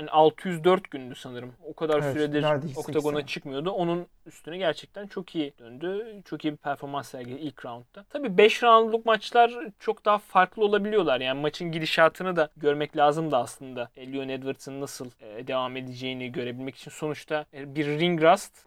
hani 0.00 0.10
604 0.10 0.90
gündü 0.90 1.14
sanırım. 1.14 1.52
O 1.64 1.74
kadar 1.74 2.02
evet, 2.02 2.12
süredir 2.12 2.46
oktagona 2.76 3.26
çıkmıyordu. 3.26 3.70
Onun 3.70 4.06
üstüne 4.26 4.58
gerçekten 4.58 5.06
çok 5.06 5.34
iyi 5.34 5.52
döndü. 5.58 6.06
Çok 6.24 6.44
iyi 6.44 6.52
bir 6.52 6.56
performans 6.56 7.08
sergiledi 7.08 7.40
ilk 7.40 7.64
roundda. 7.64 8.04
Tabii 8.10 8.38
5 8.38 8.62
roundluk 8.62 9.06
maçlar 9.06 9.52
çok 9.78 10.04
daha 10.04 10.18
farklı 10.18 10.64
olabiliyorlar. 10.64 11.20
Yani 11.20 11.40
maçın 11.40 11.72
gidişatını 11.72 12.36
da 12.36 12.48
görmek 12.56 12.96
lazım 12.96 13.30
da 13.30 13.38
aslında. 13.38 13.90
E, 13.96 14.12
Leon 14.12 14.28
Edwards'ın 14.28 14.80
nasıl 14.80 15.10
e, 15.20 15.46
devam 15.46 15.76
edeceğini 15.76 16.32
görebilmek 16.32 16.76
için 16.76 16.90
sonuçta 16.90 17.46
e, 17.54 17.74
bir 17.74 17.86
ring 17.86 18.22
rust 18.22 18.66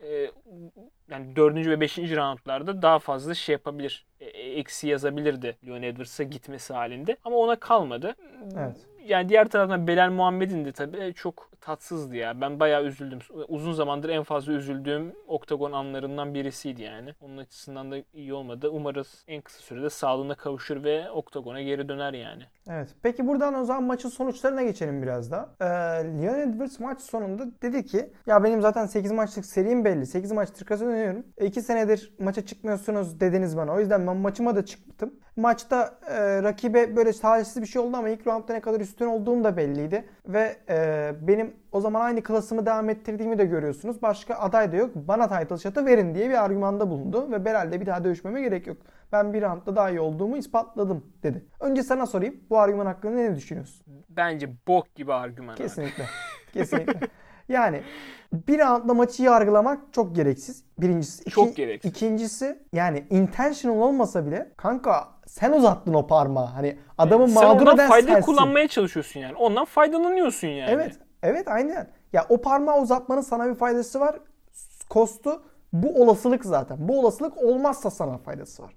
yani 1.10 1.36
4. 1.36 1.56
ve 1.56 1.80
5. 1.80 1.98
roundlarda 1.98 2.82
daha 2.82 3.00
fazla 3.00 3.34
şey 3.34 3.54
yapabilir. 3.54 4.06
Eksi 4.34 4.88
yazabilirdi 4.88 5.58
Leon 5.68 5.82
Edwards'a 5.82 6.24
gitmesi 6.24 6.74
halinde. 6.74 7.18
Ama 7.24 7.36
ona 7.36 7.56
kalmadı. 7.56 8.16
Evet 8.58 8.93
yani 9.06 9.30
diğer 9.30 9.50
taraftan 9.50 9.88
Belal 9.88 10.12
Muhammed'in 10.12 10.66
de 10.66 10.72
tabii 10.72 11.14
çok 11.16 11.50
tatsızdı 11.62 12.16
ya. 12.16 12.42
Ben 12.42 12.60
bayağı 12.60 12.84
üzüldüm. 12.84 13.20
Uzun 13.48 13.74
zamandır 13.74 14.10
en 14.10 14.24
fazla 14.24 14.54
üzüldüğüm 14.54 15.16
oktagon 15.28 15.72
anlarından 15.72 16.34
birisiydi 16.34 16.82
yani. 16.82 17.14
Onun 17.22 17.38
açısından 17.38 17.92
da 17.92 17.96
iyi 18.14 18.34
olmadı. 18.34 18.70
Umarız 18.70 19.24
en 19.28 19.42
kısa 19.42 19.60
sürede 19.60 19.90
sağlığına 19.90 20.36
kavuşur 20.36 20.84
ve 20.84 21.12
oktagona 21.12 21.62
geri 21.62 21.90
döner 21.90 22.14
yani. 22.14 22.44
Evet. 22.70 22.90
Peki 23.04 23.28
buradan 23.28 23.54
o 23.54 23.64
zaman 23.64 23.84
maçın 23.84 24.10
sonuçlarına 24.10 24.64
geçelim 24.64 25.02
biraz 25.02 25.32
da. 25.32 25.50
Ee, 25.62 25.66
Leon 26.22 26.40
Edwards 26.40 26.80
maç 26.80 27.02
sonunda 27.02 27.44
dedi 27.62 27.86
ki 27.86 28.10
ya 28.28 28.44
benim 28.44 28.62
zaten 28.62 28.86
8 28.86 29.12
maçlık 29.12 29.46
serim 29.46 29.86
belli. 29.86 30.06
8 30.06 30.32
maçtır 30.32 30.66
kazanıyorum. 30.66 31.26
2 31.42 31.62
senedir 31.62 32.14
maça 32.20 32.46
çıkmıyorsunuz 32.46 33.20
dediniz 33.20 33.58
bana. 33.58 33.74
O 33.74 33.80
yüzden 33.80 34.08
ben 34.08 34.18
maçıma 34.18 34.56
da 34.56 34.66
çıktım. 34.66 35.14
Maçta 35.36 36.00
e, 36.08 36.44
rakibe 36.44 36.96
böyle 36.96 37.12
talihsiz 37.14 37.62
bir 37.62 37.68
şey 37.68 37.82
oldu 37.82 37.98
ama 37.98 38.10
ilk 38.10 38.28
roundda 38.28 38.54
ne 38.54 38.62
kadar 38.62 38.80
üstün 38.94 39.06
olduğum 39.06 39.44
da 39.44 39.58
belliydi. 39.58 40.06
Ve 40.28 40.56
e, 40.70 41.12
benim 41.22 41.54
o 41.72 41.82
zaman 41.82 42.02
aynı 42.02 42.24
klasımı 42.24 42.66
devam 42.66 42.90
ettirdiğimi 42.90 43.38
de 43.38 43.46
görüyorsunuz. 43.46 44.02
Başka 44.02 44.36
aday 44.36 44.72
da 44.72 44.76
yok. 44.76 44.92
Bana 44.96 45.28
title 45.28 45.58
shot'ı 45.58 45.86
verin 45.86 46.16
diye 46.16 46.30
bir 46.30 46.44
argümanda 46.44 46.90
bulundu. 46.90 47.32
Ve 47.32 47.46
Belal'de 47.46 47.82
bir 47.82 47.86
daha 47.86 48.04
dövüşmeme 48.04 48.42
gerek 48.42 48.68
yok. 48.68 48.78
Ben 49.12 49.34
bir 49.34 49.42
roundda 49.42 49.76
daha 49.76 49.90
iyi 49.90 50.00
olduğumu 50.00 50.38
ispatladım 50.38 51.06
dedi. 51.24 51.46
Önce 51.60 51.84
sana 51.84 52.06
sorayım. 52.06 52.36
Bu 52.50 52.60
argüman 52.60 52.86
hakkında 52.86 53.16
ne 53.16 53.36
düşünüyorsun? 53.36 53.86
Bence 54.10 54.50
bok 54.68 54.96
gibi 54.96 55.14
argüman. 55.14 55.56
Kesinlikle. 55.56 56.06
Kesinlikle. 56.54 57.00
Yani 57.50 57.84
bir 58.34 58.60
roundda 58.60 58.94
maçı 58.94 59.24
yargılamak 59.24 59.80
çok 59.94 60.16
gereksiz. 60.16 60.64
Birincisi. 60.78 61.30
Çok 61.30 61.56
gereksiz. 61.56 61.92
İkincisi 61.92 62.60
yani 62.74 63.06
intentional 63.10 63.78
olmasa 63.82 64.26
bile 64.26 64.52
kanka 64.58 65.08
sen 65.28 65.52
uzattın 65.52 65.94
o 65.94 66.08
parmağı. 66.08 66.46
Hani 66.46 66.78
adamın 66.98 67.28
Sen 67.28 67.44
mağdur 67.44 67.62
ondan 67.62 67.76
eden 67.76 67.90
fayda 67.90 68.08
sensin. 68.08 68.22
kullanmaya 68.26 68.68
çalışıyorsun 68.68 69.20
yani. 69.20 69.36
Ondan 69.36 69.66
faydalanıyorsun 69.66 70.48
yani. 70.48 70.72
Evet. 70.72 71.00
Evet 71.24 71.48
aynen. 71.48 71.88
Ya 72.14 72.26
o 72.30 72.42
parmağı 72.42 72.82
uzatmanın 72.82 73.22
sana 73.22 73.50
bir 73.50 73.56
faydası 73.56 74.00
var. 74.00 74.16
Kostu 74.90 75.44
bu 75.74 76.02
olasılık 76.04 76.46
zaten. 76.46 76.78
Bu 76.80 77.00
olasılık 77.00 77.38
olmazsa 77.38 77.90
sana 77.90 78.18
faydası 78.18 78.64
var. 78.64 78.74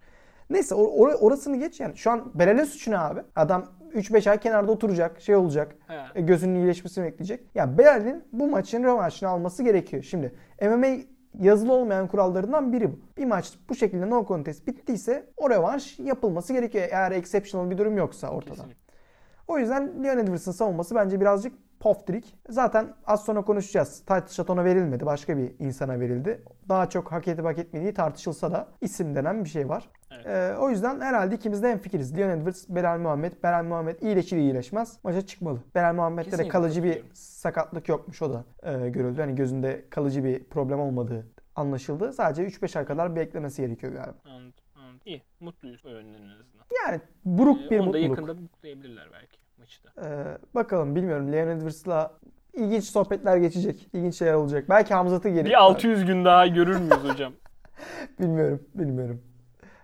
Neyse 0.51 0.75
or- 0.75 0.93
or- 0.99 1.17
orasını 1.17 1.57
geç 1.57 1.81
yani. 1.81 1.97
Şu 1.97 2.11
an 2.11 2.33
suçu 2.65 2.91
ne 2.91 2.99
abi? 2.99 3.21
Adam 3.37 3.67
3-5 3.97 4.31
ay 4.31 4.41
kenarda 4.41 4.73
oturacak, 4.73 5.21
şey 5.21 5.37
olacak. 5.37 5.75
He. 5.87 5.97
e, 6.15 6.21
Gözünün 6.21 6.55
iyileşmesini 6.55 7.05
bekleyecek. 7.05 7.41
Ya 7.55 7.79
Berel'in 7.79 8.25
bu 8.33 8.49
maçın 8.49 8.85
rövanşını 8.85 9.29
alması 9.29 9.63
gerekiyor. 9.63 10.03
Şimdi 10.03 10.33
MMA 10.63 10.87
yazılı 11.41 11.73
olmayan 11.73 12.09
kurallarından 12.09 12.73
biri 12.73 12.93
bu. 12.93 12.99
Bir 13.17 13.25
maç 13.25 13.53
bu 13.69 13.75
şekilde 13.75 14.11
no 14.11 14.27
contest 14.27 14.67
bittiyse 14.67 15.27
o 15.37 15.51
rövanş 15.51 15.99
yapılması 15.99 16.53
gerekiyor. 16.53 16.89
Eğer 16.91 17.13
exceptional 17.13 17.71
bir 17.71 17.79
durum 17.79 17.97
yoksa 17.97 18.29
ortada. 18.29 18.55
Kesinlikle. 18.55 18.87
O 19.49 19.59
yüzden 19.59 20.05
Leon 20.05 20.19
Edwards'ın 20.19 20.53
savunması 20.53 20.95
bence 20.95 21.21
birazcık 21.21 21.53
poftirik. 21.81 22.35
Zaten 22.49 22.95
az 23.07 23.25
sonra 23.25 23.43
konuşacağız. 23.43 23.99
Title 24.01 24.29
shot 24.29 24.51
ona 24.51 24.65
verilmedi. 24.65 25.07
Başka 25.07 25.37
bir 25.39 25.53
insana 25.59 26.01
verildi. 26.01 26.43
Daha 26.69 26.89
çok 26.89 27.13
hak 27.13 27.29
edip 27.29 27.45
hak 27.45 27.59
etmediği 27.59 27.95
tartışılsa 27.95 28.53
da 28.53 28.69
isim 28.81 29.15
denen 29.15 29.45
bir 29.45 29.49
şey 29.49 29.69
var. 29.69 29.91
Evet. 30.11 30.27
Ee, 30.27 30.57
o 30.59 30.71
yüzden 30.71 31.01
herhalde 31.01 31.35
ikimiz 31.35 31.63
de 31.63 31.71
hemfikiriz. 31.71 32.17
Leon 32.19 32.31
Edwards, 32.31 32.69
Belal 32.69 32.99
Muhammed. 32.99 33.33
Belal 33.43 33.65
Muhammed 33.65 34.01
iyileşir 34.03 34.37
iyileşmez. 34.37 34.99
Maça 35.05 35.27
çıkmalı. 35.27 35.59
Belal 35.75 35.95
Muhammed'de 35.95 36.39
de 36.39 36.49
kalıcı 36.49 36.85
bir 36.85 37.03
sakatlık 37.15 37.89
yokmuş 37.89 38.23
o 38.23 38.33
da 38.33 38.45
e, 38.63 38.89
görüldü. 38.89 39.21
Hani 39.21 39.35
gözünde 39.35 39.85
kalıcı 39.91 40.25
bir 40.25 40.45
problem 40.45 40.81
olmadığı 40.81 41.27
anlaşıldı. 41.57 42.13
Sadece 42.13 42.43
3-5 42.47 42.79
ay 42.79 42.85
kadar 42.85 43.17
beklemesi 43.17 43.63
gerekiyor 43.63 43.93
galiba. 43.93 44.15
Anladım, 44.25 44.53
anladım. 44.75 45.01
İyi. 45.07 45.23
Mutluyuz. 45.41 45.83
Yani 46.87 47.01
buruk 47.25 47.59
Ee, 47.67 47.71
bir 47.71 47.79
onu 47.81 47.93
da 47.93 47.99
mutluluk. 47.99 48.09
yakında 48.19 48.35
mutlayabilirler 48.35 49.09
belki 49.13 49.36
maçı 49.67 49.85
da. 49.85 50.09
Ee, 50.09 50.39
bakalım 50.55 50.97
bilmiyorum. 50.97 51.33
Leon 51.33 51.49
Edwards'la 51.49 52.13
ilginç 52.55 52.85
sohbetler 52.85 53.37
geçecek. 53.37 53.89
İlginç 53.93 54.15
şeyler 54.19 54.35
olacak. 54.35 54.65
Belki 54.69 54.95
Hamzat'ı 54.95 55.29
geri. 55.29 55.45
Bir 55.45 55.63
600 55.63 56.05
gün 56.05 56.25
daha 56.25 56.47
görür 56.47 56.77
müyüz 56.77 57.05
hocam? 57.05 57.33
Bilmiyorum. 58.21 58.63
Bilmiyorum. 58.75 59.23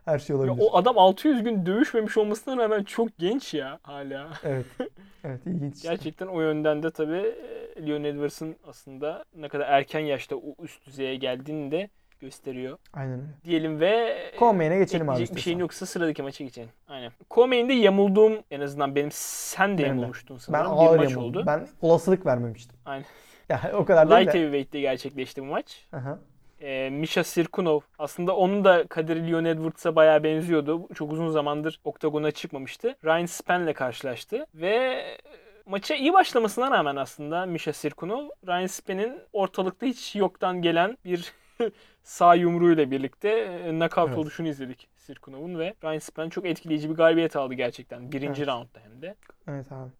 Her 0.04 0.18
şey 0.18 0.36
Ya 0.36 0.42
olabilir. 0.42 0.64
o 0.66 0.76
adam 0.76 0.98
600 0.98 1.42
gün 1.42 1.66
dövüşmemiş 1.66 2.16
olmasına 2.18 2.56
rağmen 2.62 2.82
çok 2.84 3.18
genç 3.18 3.54
ya 3.54 3.78
hala. 3.82 4.28
Evet. 4.44 4.66
Evet 5.24 5.40
ilginç. 5.46 5.82
Gerçekten 5.82 6.26
o 6.26 6.40
yönden 6.40 6.82
de 6.82 6.90
tabii 6.90 7.34
e, 7.76 7.86
Leon 7.88 8.04
Edwards'ın 8.04 8.56
aslında 8.66 9.24
ne 9.36 9.48
kadar 9.48 9.68
erken 9.68 10.00
yaşta 10.00 10.36
o 10.36 10.54
üst 10.62 10.86
düzeye 10.86 11.16
geldiğini 11.16 11.70
de 11.70 11.88
gösteriyor. 12.26 12.78
Aynen 12.94 13.12
öyle. 13.12 13.22
Diyelim 13.44 13.80
ve 13.80 14.16
Conmain'e 14.38 14.78
geçelim 14.78 15.08
abi. 15.10 15.26
bir 15.34 15.40
şeyin 15.40 15.58
yoksa 15.58 15.86
sıradaki 15.86 16.22
maça 16.22 16.44
geçelim. 16.44 16.70
Aynen. 16.88 17.12
Conmain'de 17.30 17.72
yamulduğum 17.72 18.32
en 18.50 18.60
azından 18.60 18.94
benim 18.94 19.08
sen 19.12 19.78
de 19.78 19.82
Benim 19.82 19.88
yamulmuştun 19.96 20.34
Ben 20.36 20.38
sanırım. 20.40 20.72
ağır 20.72 20.98
bir 20.98 21.04
maç 21.04 21.16
oldu. 21.16 21.44
Ben 21.46 21.68
olasılık 21.82 22.26
vermemiştim. 22.26 22.78
Aynen. 22.86 23.04
Ya 23.48 23.72
o 23.74 23.84
kadar 23.84 24.10
değil 24.10 24.20
Light. 24.20 24.34
Heavyweight'te 24.34 24.80
gerçekleşti 24.80 25.42
bu 25.42 25.46
maç. 25.46 25.86
Aha. 25.92 26.18
Ee, 26.60 26.90
Misha 26.90 27.24
Sirkunov 27.24 27.80
aslında 27.98 28.36
onun 28.36 28.64
da 28.64 28.86
kaderi 28.86 29.32
Leon 29.32 29.44
Edwards'a 29.44 29.96
bayağı 29.96 30.24
benziyordu. 30.24 30.88
Çok 30.94 31.12
uzun 31.12 31.28
zamandır 31.30 31.80
oktagona 31.84 32.30
çıkmamıştı. 32.30 32.96
Ryan 33.04 33.26
Spann'le 33.26 33.72
karşılaştı 33.72 34.46
ve 34.54 35.02
maça 35.66 35.94
iyi 35.94 36.12
başlamasına 36.12 36.70
rağmen 36.70 36.96
aslında 36.96 37.46
Misha 37.46 37.72
Sirkunov 37.72 38.28
Ryan 38.46 38.66
Spann'in 38.66 39.18
ortalıkta 39.32 39.86
hiç 39.86 40.16
yoktan 40.16 40.62
gelen 40.62 40.98
bir 41.04 41.32
sağ 42.02 42.34
yumruğuyla 42.34 42.90
birlikte 42.90 43.28
e, 43.28 43.70
knockout 43.70 44.08
Evet. 44.08 44.18
oluşunu 44.18 44.48
izledik 44.48 44.88
Sirkunov'un 44.96 45.58
ve 45.58 45.74
Ryan 45.84 45.98
Spann 45.98 46.28
çok 46.28 46.46
etkileyici 46.46 46.90
bir 46.90 46.94
galibiyet 46.94 47.36
aldı 47.36 47.54
gerçekten. 47.54 48.12
Birinci 48.12 48.42
Evet. 48.42 48.48
roundda 48.48 48.80
hem 48.80 49.02
de. 49.02 49.14
Evet 49.48 49.72
abi. 49.72 49.90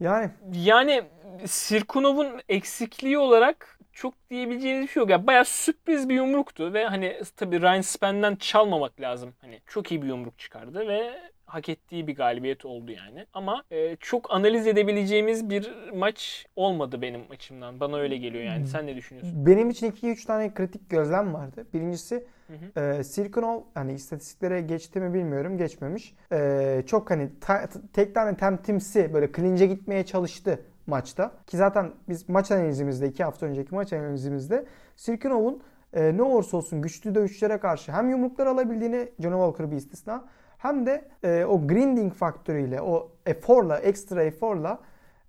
Yani 0.00 0.30
Yani 0.52 1.04
Sirkunov'un 1.46 2.40
eksikliği 2.48 3.18
olarak 3.18 3.78
çok 3.92 4.14
diyebileceğiniz 4.30 4.82
bir 4.82 4.88
şey 4.92 5.00
yok. 5.00 5.10
Yani 5.10 5.26
bayağı 5.26 5.44
sürpriz 5.44 6.08
bir 6.08 6.14
yumruktu 6.14 6.72
ve 6.72 6.86
hani 6.86 7.20
tabii 7.36 7.60
Ryan 7.62 7.80
Spann'den 7.80 8.36
çalmamak 8.36 9.00
lazım. 9.00 9.34
Hani 9.40 9.60
çok 9.66 9.90
iyi 9.92 10.02
bir 10.02 10.06
yumruk 10.08 10.38
çıkardı 10.38 10.88
ve 10.88 11.14
hak 11.54 11.68
ettiği 11.68 12.06
bir 12.06 12.16
galibiyet 12.16 12.64
oldu 12.64 12.90
yani. 12.90 13.26
Ama 13.34 13.64
e, 13.70 13.96
çok 13.96 14.34
analiz 14.34 14.66
edebileceğimiz 14.66 15.50
bir 15.50 15.72
maç 15.94 16.46
olmadı 16.56 17.02
benim 17.02 17.20
açımdan. 17.30 17.80
Bana 17.80 17.96
öyle 17.96 18.16
geliyor 18.16 18.44
yani. 18.44 18.66
Sen 18.66 18.86
ne 18.86 18.96
düşünüyorsun? 18.96 19.46
benim 19.46 19.70
için 19.70 19.90
2-3 19.90 20.26
tane 20.26 20.54
kritik 20.54 20.90
gözlem 20.90 21.34
vardı. 21.34 21.66
Birincisi 21.74 22.26
Hı 22.46 22.80
e, 22.80 23.04
Sirkunov 23.04 23.60
hani 23.74 23.92
istatistiklere 23.92 24.60
geçti 24.60 25.00
mi 25.00 25.14
bilmiyorum 25.14 25.58
geçmemiş. 25.58 26.14
E, 26.32 26.82
çok 26.86 27.10
hani 27.10 27.30
ta, 27.40 27.68
tek 27.92 28.14
tane 28.14 28.36
temtimsi 28.36 29.14
böyle 29.14 29.32
clinch'e 29.32 29.66
gitmeye 29.66 30.06
çalıştı 30.06 30.60
maçta. 30.86 31.32
Ki 31.46 31.56
zaten 31.56 31.92
biz 32.08 32.28
maç 32.28 32.50
analizimizde 32.50 33.08
iki 33.08 33.24
hafta 33.24 33.46
önceki 33.46 33.74
maç 33.74 33.92
analizimizde 33.92 34.66
Sirkunov'un 34.96 35.62
e, 35.92 36.16
ne 36.16 36.22
olursa 36.22 36.56
olsun 36.56 36.82
güçlü 36.82 37.14
dövüşçülere 37.14 37.58
karşı 37.58 37.92
hem 37.92 38.10
yumruklar 38.10 38.46
alabildiğini 38.46 39.08
Johnny 39.20 39.34
Walker 39.34 39.70
bir 39.70 39.76
istisna 39.76 40.24
hem 40.64 40.86
de 40.86 41.04
e, 41.24 41.44
o 41.44 41.66
grinding 41.68 42.12
faktörüyle 42.12 42.80
o 42.80 43.08
eforla 43.26 43.78
ekstra 43.78 44.22
eforla 44.22 44.78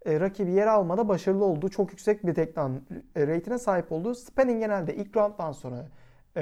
e, 0.06 0.20
rakibi 0.20 0.52
yer 0.52 0.68
almada 0.68 1.08
başarılı 1.08 1.46
olduğu 1.46 1.70
çok 1.70 1.92
yüksek 1.92 2.26
bir 2.26 2.34
takedown 2.34 2.74
e, 3.16 3.28
rate'ine 3.28 3.60
sahip 3.60 3.92
olduğu 3.92 4.16
Spanning 4.16 4.60
genelde 4.60 4.96
ilk 4.96 5.18
rounddan 5.18 5.52
sonra 5.52 5.88
e, 6.36 6.42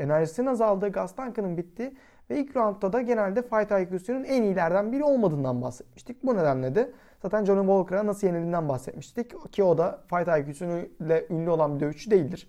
enerjisinin 0.00 0.46
azaldığı, 0.46 0.88
gaz 0.88 1.14
tankının 1.16 1.56
bittiği 1.56 1.96
ve 2.30 2.38
ilk 2.38 2.56
roundda 2.56 2.92
da 2.92 3.00
genelde 3.00 3.42
fight 3.42 3.70
IQ'sunun 3.70 4.24
en 4.24 4.42
iyilerden 4.42 4.92
biri 4.92 5.04
olmadığından 5.04 5.62
bahsetmiştik. 5.62 6.26
Bu 6.26 6.36
nedenle 6.36 6.74
de 6.74 6.90
zaten 7.22 7.44
Johnny 7.44 7.66
Walker'a 7.66 8.06
nasıl 8.06 8.26
yenildiğinden 8.26 8.68
bahsetmiştik 8.68 9.52
ki 9.52 9.64
o 9.64 9.78
da 9.78 10.00
fight 10.10 10.28
IQ'suyla 10.28 11.20
ünlü 11.30 11.50
olan 11.50 11.74
bir 11.74 11.80
dövüşçü 11.80 12.10
değildir. 12.10 12.48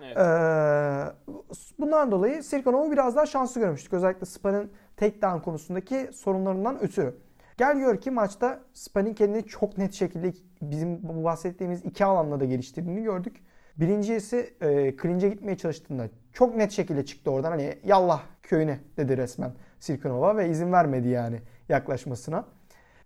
Evet. 0.00 0.16
Ee, 0.16 1.34
bundan 1.78 2.10
dolayı 2.10 2.42
Sirkonov'u 2.42 2.92
biraz 2.92 3.16
daha 3.16 3.26
şanslı 3.26 3.60
görmüştük. 3.60 3.92
Özellikle 3.92 4.26
Spa'nın 4.26 4.70
takedown 4.96 5.38
konusundaki 5.38 6.10
sorunlarından 6.12 6.82
ötürü. 6.82 7.14
Gel 7.56 7.78
gör 7.78 8.00
ki 8.00 8.10
maçta 8.10 8.60
Spa'nın 8.72 9.14
kendini 9.14 9.44
çok 9.44 9.78
net 9.78 9.92
şekilde 9.92 10.32
bizim 10.62 11.08
bu 11.08 11.24
bahsettiğimiz 11.24 11.84
iki 11.84 12.04
alanda 12.04 12.40
da 12.40 12.44
geliştirdiğini 12.44 13.02
gördük. 13.02 13.36
Birincisi 13.76 14.54
e, 14.60 14.96
clinch'e 15.02 15.28
gitmeye 15.28 15.56
çalıştığında 15.56 16.08
çok 16.32 16.56
net 16.56 16.72
şekilde 16.72 17.04
çıktı 17.04 17.30
oradan. 17.30 17.50
Hani 17.50 17.78
yallah 17.84 18.22
köyüne 18.42 18.80
dedi 18.96 19.16
resmen 19.16 19.52
Sirkunova 19.78 20.36
ve 20.36 20.48
izin 20.48 20.72
vermedi 20.72 21.08
yani 21.08 21.40
yaklaşmasına. 21.68 22.44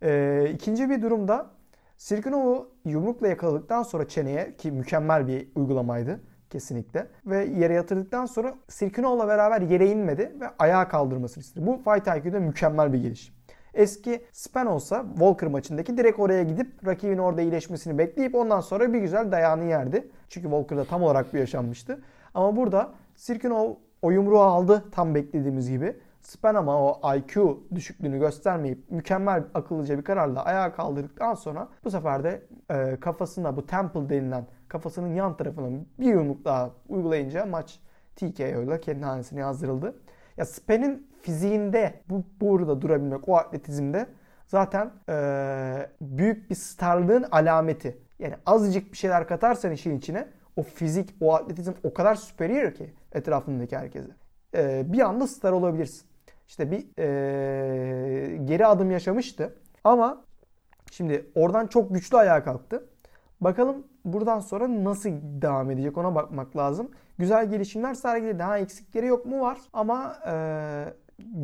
E, 0.03 0.51
ikinci 0.55 0.91
bir 0.91 1.03
durumda 1.03 1.51
Sirkunov'u 1.97 2.71
yumrukla 2.85 3.29
yakaladıktan 3.29 3.83
sonra 3.83 4.09
çeneye 4.09 4.57
ki 4.57 4.71
mükemmel 4.71 5.27
bir 5.27 5.49
uygulamaydı 5.55 6.21
kesinlikle. 6.51 7.07
Ve 7.27 7.45
yere 7.45 7.75
yatırdıktan 7.75 8.27
sonra 8.27 8.55
Sirkunov'la 8.69 9.29
beraber 9.29 9.61
yere 9.61 9.91
inmedi 9.91 10.33
ve 10.41 10.47
ayağa 10.59 10.89
kaldırmasını 10.89 11.43
istedi. 11.43 11.67
Bu 11.67 11.77
Fight 11.77 12.07
IQ'da 12.07 12.41
mükemmel 12.41 12.93
bir 12.93 12.99
gelişim. 12.99 13.35
Eski 13.75 14.25
Span 14.33 14.67
olsa 14.67 15.05
Walker 15.09 15.49
maçındaki 15.49 15.97
direkt 15.97 16.19
oraya 16.19 16.43
gidip 16.43 16.87
rakibin 16.87 17.19
orada 17.19 17.43
iyileşmesini 17.43 17.99
bekleyip 17.99 18.35
ondan 18.35 18.61
sonra 18.61 18.93
bir 18.93 18.99
güzel 18.99 19.33
dayağını 19.33 19.65
yerdi. 19.65 20.11
Çünkü 20.29 20.49
Walker'da 20.49 20.85
tam 20.85 21.03
olarak 21.03 21.33
bu 21.33 21.37
yaşanmıştı. 21.37 22.03
Ama 22.35 22.57
burada 22.57 22.91
Sirkunov 23.17 23.75
o 24.03 24.11
yumruğu 24.11 24.41
aldı 24.41 24.85
tam 24.93 25.15
beklediğimiz 25.15 25.71
gibi. 25.71 25.97
Span 26.21 26.55
ama 26.55 26.83
o 26.83 27.17
IQ 27.17 27.61
düşüklüğünü 27.75 28.19
göstermeyip 28.19 28.91
mükemmel 28.91 29.45
akıllıca 29.55 29.99
bir 29.99 30.05
kararla 30.05 30.45
ayağa 30.45 30.73
kaldırdıktan 30.73 31.35
sonra 31.35 31.69
bu 31.85 31.91
sefer 31.91 32.25
de 32.25 32.43
e, 32.71 32.97
kafasına 33.01 33.57
bu 33.57 33.67
temple 33.67 34.09
denilen 34.09 34.47
kafasının 34.69 35.15
yan 35.15 35.37
tarafına 35.37 35.81
bir 35.99 36.07
yumruk 36.07 36.45
daha 36.45 36.71
uygulayınca 36.89 37.47
maç 37.47 37.81
TKO 38.17 38.63
ile 38.63 38.81
kendi 38.81 39.05
hanesine 39.05 39.41
yazdırıldı. 39.41 39.95
Ya 40.37 40.45
Span'in 40.45 41.09
fiziğinde 41.23 41.95
bu 42.09 42.25
burada 42.41 42.81
durabilmek 42.81 43.29
o 43.29 43.37
atletizmde 43.37 44.07
zaten 44.47 44.91
e, 45.09 45.91
büyük 46.01 46.51
bir 46.51 46.55
starlığın 46.55 47.23
alameti. 47.31 47.99
Yani 48.19 48.35
azıcık 48.47 48.93
bir 48.93 48.97
şeyler 48.97 49.29
katarsan 49.29 49.73
işin 49.73 49.99
içine 49.99 50.29
o 50.57 50.63
fizik, 50.63 51.15
o 51.21 51.35
atletizm 51.35 51.73
o 51.83 51.95
kadar 51.95 52.15
superior 52.15 52.75
ki 52.75 52.95
etrafındaki 53.13 53.77
herkese. 53.77 54.11
E, 54.55 54.93
bir 54.93 55.01
anda 55.01 55.27
star 55.27 55.53
olabilirsin. 55.53 56.09
İşte 56.49 56.71
bir 56.71 56.99
e, 56.99 58.37
geri 58.37 58.67
adım 58.67 58.91
yaşamıştı. 58.91 59.55
Ama 59.85 60.25
şimdi 60.91 61.31
oradan 61.35 61.67
çok 61.67 61.95
güçlü 61.95 62.17
ayağa 62.17 62.45
kalktı. 62.45 62.89
Bakalım 63.41 63.87
buradan 64.05 64.41
sonra 64.41 64.85
nasıl 64.85 65.11
devam 65.23 65.71
edecek 65.71 65.99
ona 65.99 66.15
bakmak 66.15 66.57
lazım. 66.57 66.91
Güzel 67.19 67.51
gelişimler 67.51 67.95
sergiledi. 67.95 68.39
Daha 68.39 68.59
eksikleri 68.59 69.07
yok 69.07 69.27
mu 69.27 69.41
var 69.41 69.59
ama 69.73 70.17
e, 70.27 70.35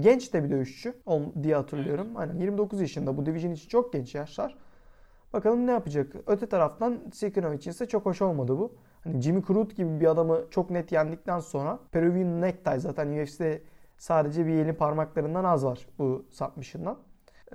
genç 0.01 0.33
de 0.33 0.45
bir 0.45 0.51
dövüşçü 0.51 0.95
diye 1.43 1.55
hatırlıyorum. 1.55 2.15
Hani 2.15 2.43
29 2.43 2.81
yaşında 2.81 3.17
bu 3.17 3.27
division 3.27 3.53
için 3.53 3.69
çok 3.69 3.93
genç 3.93 4.15
yaşlar. 4.15 4.57
Bakalım 5.33 5.67
ne 5.67 5.71
yapacak. 5.71 6.13
Öte 6.27 6.47
taraftan 6.47 6.99
Sikrinov 7.13 7.53
için 7.53 7.71
ise 7.71 7.87
çok 7.87 8.07
hoş 8.07 8.23
olmadı 8.23 8.59
bu. 8.59 8.73
Hani 9.05 9.21
Jimmy 9.21 9.43
Crute 9.43 9.75
gibi 9.75 10.01
bir 10.01 10.07
adamı 10.07 10.41
çok 10.51 10.71
net 10.71 10.93
yendikten 10.93 11.41
sonra 11.41 11.79
Peruvian 11.93 12.41
Necktie 12.41 12.79
zaten 12.79 13.23
UFC'de 13.23 13.63
sadece 13.99 14.47
bir 14.47 14.53
elin 14.53 14.75
parmaklarından 14.75 15.45
az 15.45 15.65
var 15.65 15.87
bu 15.99 16.25
submission'dan. 16.31 16.97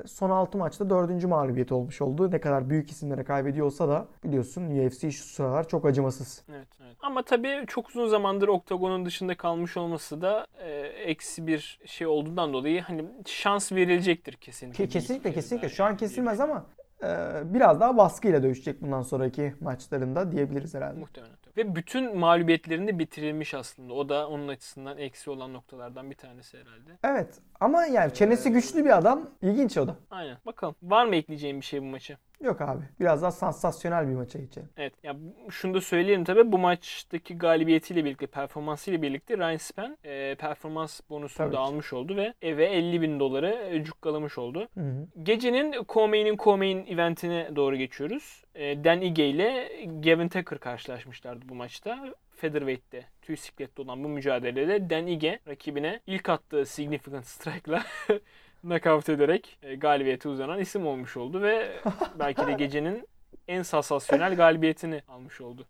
Son 0.05 0.29
6 0.29 0.58
maçta 0.58 0.89
4. 0.89 1.24
mağlubiyet 1.25 1.72
olmuş 1.72 2.01
oldu. 2.01 2.31
Ne 2.31 2.39
kadar 2.39 2.69
büyük 2.69 2.91
isimlere 2.91 3.24
kaybediyor 3.24 3.65
olsa 3.65 3.89
da 3.89 4.08
biliyorsun 4.24 4.86
UFC 4.86 5.12
şu 5.12 5.24
sıralar 5.24 5.67
çok 5.67 5.86
acımasız. 5.86 6.43
Evet, 6.50 6.67
evet. 6.81 6.98
Ama 7.00 7.24
tabii 7.24 7.63
çok 7.67 7.89
uzun 7.89 8.08
zamandır 8.08 8.48
oktagonun 8.48 9.05
dışında 9.05 9.38
kalmış 9.38 9.77
olması 9.77 10.22
da 10.22 10.48
e, 10.60 10.72
eksi 10.81 11.48
bir 11.48 11.79
şey 11.86 12.08
olduğundan 12.08 12.53
dolayı 12.53 12.81
hani 12.81 13.05
şans 13.25 13.72
verilecektir 13.72 14.34
kesinlikle. 14.34 14.88
Kesinlikle 14.88 15.34
kesinlikle. 15.34 15.69
Şu 15.69 15.84
an 15.84 15.98
kesilmez 15.98 16.39
ama 16.39 16.65
e, 17.03 17.08
biraz 17.43 17.79
daha 17.79 17.98
baskıyla 17.98 18.43
dövüşecek 18.43 18.81
bundan 18.81 19.01
sonraki 19.01 19.53
maçlarında 19.62 20.31
diyebiliriz 20.31 20.74
herhalde. 20.74 21.00
Muhtemelen. 21.00 21.38
Ve 21.58 21.75
bütün 21.75 22.18
mağlubiyetlerini 22.18 23.00
bitirilmiş 23.00 23.53
aslında. 23.53 23.94
O 23.94 24.10
da 24.10 24.27
onun 24.27 24.48
açısından 24.48 24.98
eksi 24.98 25.29
olan 25.29 25.53
noktalardan 25.53 26.10
bir 26.12 26.15
tanesi 26.15 26.58
herhalde. 26.58 26.98
Evet. 27.03 27.39
Ama 27.60 27.86
yani 27.86 28.13
çenesi 28.13 28.51
güçlü 28.51 28.86
bir 28.86 28.98
adam. 28.98 29.29
İlginç 29.41 29.77
o 29.77 29.88
da. 29.88 29.96
Aynen. 30.10 30.38
Bakalım. 30.46 30.75
Var 30.84 31.06
mı 31.06 31.15
ekleyeceğim 31.15 31.62
bir 31.62 31.65
şey 31.65 31.82
bu 31.82 31.86
maçı? 31.86 32.18
Yok 32.43 32.62
abi. 32.62 32.84
Biraz 33.00 33.22
daha 33.22 33.31
sansasyonel 33.31 34.08
bir 34.10 34.13
maça 34.15 34.39
geçelim. 34.39 34.69
Evet. 34.77 34.93
Ya 35.03 35.15
şunu 35.50 35.74
da 35.74 35.81
söyleyelim 35.81 36.24
tabii. 36.24 36.51
Bu 36.51 36.58
maçtaki 36.58 37.38
galibiyetiyle 37.38 38.05
birlikte, 38.05 38.27
performansıyla 38.27 39.01
birlikte 39.01 39.38
Ryan 39.38 39.58
Span 39.58 39.98
e, 40.03 40.36
performans 40.36 41.01
bonusunu 41.10 41.38
tabii 41.38 41.51
da 41.51 41.58
ki. 41.58 41.62
almış 41.62 41.93
oldu 41.93 42.15
ve 42.15 42.34
eve 42.41 42.65
50 42.65 43.01
bin 43.01 43.19
doları 43.19 43.50
e, 43.72 43.84
cukkalamış 43.84 44.38
oldu. 44.38 44.67
Hı 44.74 44.79
hı. 44.79 45.08
Gecenin 45.24 45.72
Co-Main'in 45.72 46.38
Co-Main 46.38 46.86
eventine 46.93 47.55
doğru 47.55 47.75
geçiyoruz. 47.75 48.43
E, 48.55 48.84
Dan 48.84 49.01
Ige 49.01 49.29
ile 49.29 49.69
Gavin 49.86 50.27
Tucker 50.29 50.60
karşılaşmışlardı 50.60 51.50
bu 51.50 51.55
maçta. 51.55 52.13
Featherweight'te 52.36 53.05
tüy 53.22 53.36
siklette 53.36 53.81
olan 53.81 54.03
bu 54.03 54.08
mücadelede 54.10 54.89
Dan 54.89 55.08
Ige 55.08 55.39
rakibine 55.48 56.00
ilk 56.08 56.29
attığı 56.29 56.65
significant 56.65 57.25
strike'la 57.25 57.84
nakavt 58.63 59.09
ederek 59.09 59.57
e, 59.63 59.75
galibiyete 59.75 60.29
uzanan 60.29 60.59
isim 60.59 60.87
olmuş 60.87 61.17
oldu 61.17 61.41
ve 61.41 61.71
belki 62.19 62.47
de 62.47 62.51
gecenin 62.51 63.07
en 63.47 63.61
sansasyonel 63.61 64.35
galibiyetini 64.35 65.01
almış 65.07 65.41
oldu. 65.41 65.65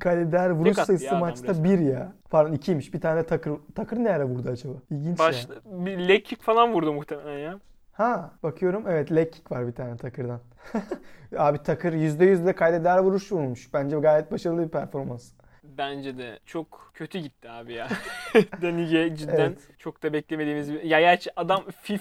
Kaleder 0.00 0.50
vuruş 0.50 0.76
sayısı 0.76 1.16
maçta 1.16 1.64
bir 1.64 1.78
ya. 1.78 2.12
Pardon 2.30 2.52
ikiymiş. 2.52 2.94
Bir 2.94 3.00
tane 3.00 3.26
takır. 3.26 3.52
Takır 3.74 3.96
ne 3.96 4.10
ara 4.10 4.24
vurdu 4.24 4.48
acaba? 4.48 4.74
İlginç 4.90 5.18
Baş, 5.18 5.48
ya. 5.48 5.54
Bir 5.64 6.08
leg 6.08 6.24
kick 6.24 6.42
falan 6.42 6.72
vurdu 6.72 6.92
muhtemelen 6.92 7.38
ya. 7.38 7.60
Ha 7.92 8.30
bakıyorum 8.42 8.84
evet 8.88 9.12
leg 9.12 9.32
kick 9.32 9.52
var 9.52 9.66
bir 9.66 9.72
tane 9.72 9.96
Takır'dan. 9.96 10.40
Abi 11.36 11.58
Takır 11.62 11.92
%100 11.92 12.46
de 12.46 12.52
kaydeder 12.52 12.98
vuruş 12.98 13.32
vurmuş. 13.32 13.74
Bence 13.74 13.96
gayet 13.96 14.32
başarılı 14.32 14.62
bir 14.62 14.68
performans. 14.68 15.32
Bence 15.78 16.18
de 16.18 16.38
çok 16.46 16.90
kötü 16.94 17.18
gitti 17.18 17.50
abi 17.50 17.72
ya. 17.72 17.88
Danige 18.62 19.16
cidden 19.16 19.34
evet. 19.34 19.68
çok 19.78 20.02
da 20.02 20.12
beklemediğimiz 20.12 20.72
bir... 20.72 20.82
Ya 20.82 21.00
gerçi 21.00 21.40
adam 21.40 21.64
50 21.88 21.98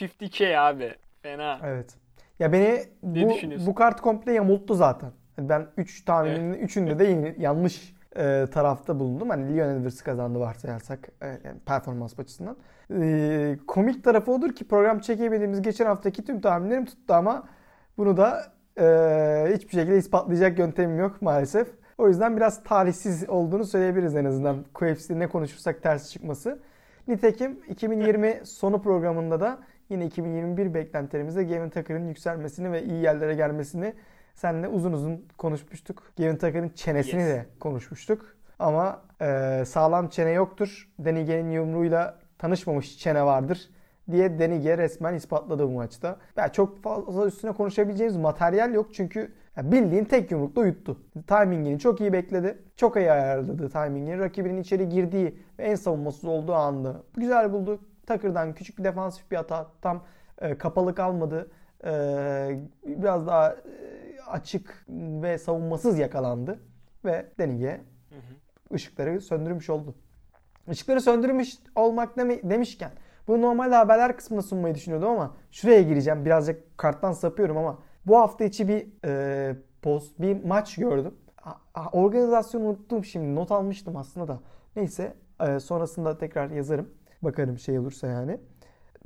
50k 0.00 0.58
abi. 0.58 0.94
Fena. 1.22 1.60
Evet. 1.64 1.96
Ya 2.38 2.52
beni 2.52 2.82
ne 3.02 3.22
bu, 3.22 3.66
bu 3.66 3.74
kart 3.74 4.00
komple 4.00 4.32
yamulttu 4.32 4.74
zaten. 4.74 5.12
Ben 5.38 5.66
3 5.76 6.04
tahminin 6.04 6.54
3'ünde 6.54 6.90
evet. 6.90 7.00
de 7.00 7.42
yanlış 7.42 7.94
e, 8.16 8.46
tarafta 8.52 9.00
bulundum. 9.00 9.30
Hani 9.30 9.56
Lionel 9.56 9.76
Edwards 9.76 10.02
kazandı 10.02 10.40
varsayarsak 10.40 11.08
e, 11.22 11.26
yani 11.26 11.60
performans 11.66 12.18
açısından. 12.18 12.56
E, 13.00 13.58
komik 13.66 14.04
tarafı 14.04 14.32
odur 14.32 14.52
ki 14.52 14.68
program 14.68 14.98
çekemediğimiz 14.98 15.62
geçen 15.62 15.86
haftaki 15.86 16.24
tüm 16.24 16.40
tahminlerim 16.40 16.84
tuttu 16.84 17.14
ama 17.14 17.48
bunu 17.98 18.16
da 18.16 18.52
e, 18.78 18.84
hiçbir 19.54 19.72
şekilde 19.72 19.98
ispatlayacak 19.98 20.58
yöntemim 20.58 20.98
yok 20.98 21.22
maalesef. 21.22 21.68
O 21.98 22.08
yüzden 22.08 22.36
biraz 22.36 22.64
talihsiz 22.64 23.28
olduğunu 23.28 23.64
söyleyebiliriz 23.64 24.16
en 24.16 24.24
azından. 24.24 24.64
QFC'de 24.74 25.18
ne 25.18 25.26
konuşursak 25.26 25.82
ters 25.82 26.10
çıkması. 26.10 26.58
Nitekim 27.08 27.60
2020 27.68 28.40
sonu 28.44 28.82
programında 28.82 29.40
da 29.40 29.58
yine 29.88 30.06
2021 30.06 30.74
beklentilerimizde 30.74 31.44
Gavin 31.44 31.70
Tucker'ın 31.70 32.08
yükselmesini 32.08 32.72
ve 32.72 32.84
iyi 32.84 33.02
yerlere 33.02 33.34
gelmesini 33.34 33.94
seninle 34.34 34.68
uzun 34.68 34.92
uzun 34.92 35.24
konuşmuştuk. 35.38 36.12
Gavin 36.18 36.36
Tucker'ın 36.36 36.68
çenesini 36.68 37.20
yes. 37.20 37.30
de 37.30 37.46
konuşmuştuk. 37.60 38.36
Ama 38.58 39.02
e, 39.20 39.62
sağlam 39.66 40.08
çene 40.08 40.30
yoktur. 40.30 40.88
Denige'nin 40.98 41.50
yumruğuyla 41.50 42.18
tanışmamış 42.38 42.98
çene 42.98 43.24
vardır 43.24 43.70
diye 44.10 44.38
Denige 44.38 44.78
resmen 44.78 45.14
ispatladı 45.14 45.68
bu 45.68 45.72
maçta. 45.72 46.16
Ya 46.36 46.48
çok 46.52 46.82
fazla 46.82 47.26
üstüne 47.26 47.52
konuşabileceğimiz 47.52 48.16
materyal 48.16 48.74
yok 48.74 48.94
çünkü 48.94 49.32
bildiğin 49.62 50.04
tek 50.04 50.30
yumrukla 50.30 50.62
uyuttu. 50.62 51.00
Timingini 51.26 51.78
çok 51.78 52.00
iyi 52.00 52.12
bekledi. 52.12 52.58
Çok 52.76 52.96
iyi 52.96 53.12
ayarladı 53.12 53.68
timingini. 53.68 54.18
Rakibinin 54.18 54.60
içeri 54.60 54.88
girdiği 54.88 55.38
ve 55.58 55.64
en 55.64 55.74
savunmasız 55.74 56.24
olduğu 56.24 56.54
anda 56.54 57.02
güzel 57.16 57.52
buldu. 57.52 57.80
Takır'dan 58.06 58.54
küçük 58.54 58.78
bir 58.78 58.84
defansif 58.84 59.30
bir 59.30 59.36
hata. 59.36 59.70
Tam 59.82 60.04
e, 60.38 60.58
kapalı 60.58 60.94
kalmadı. 60.94 61.50
E, 61.84 61.90
biraz 62.86 63.26
daha 63.26 63.52
e, 63.52 63.56
açık 64.26 64.86
ve 65.22 65.38
savunmasız 65.38 65.98
yakalandı. 65.98 66.58
Ve 67.04 67.26
Denige 67.38 67.80
ışıkları 68.74 69.20
söndürmüş 69.20 69.70
oldu. 69.70 69.94
Işıkları 70.70 71.00
söndürmüş 71.00 71.58
olmak 71.74 72.16
demi, 72.16 72.50
demişken 72.50 72.90
bunu 73.28 73.42
normalde 73.42 73.74
haberler 73.74 74.16
kısmında 74.16 74.42
sunmayı 74.42 74.74
düşünüyordum 74.74 75.08
ama 75.08 75.36
şuraya 75.50 75.82
gireceğim. 75.82 76.24
Birazcık 76.24 76.78
karttan 76.78 77.12
sapıyorum 77.12 77.56
ama 77.56 77.78
bu 78.06 78.18
hafta 78.18 78.44
içi 78.44 78.68
bir 78.68 78.86
e, 79.04 79.56
post, 79.82 80.20
bir 80.20 80.44
maç 80.44 80.76
gördüm. 80.76 81.14
Organizasyonu 81.92 82.64
unuttum 82.64 83.04
şimdi. 83.04 83.34
Not 83.34 83.52
almıştım 83.52 83.96
aslında 83.96 84.28
da. 84.28 84.40
Neyse 84.76 85.14
e, 85.40 85.60
sonrasında 85.60 86.18
tekrar 86.18 86.50
yazarım. 86.50 86.88
Bakarım 87.22 87.58
şey 87.58 87.78
olursa 87.78 88.06
yani. 88.06 88.38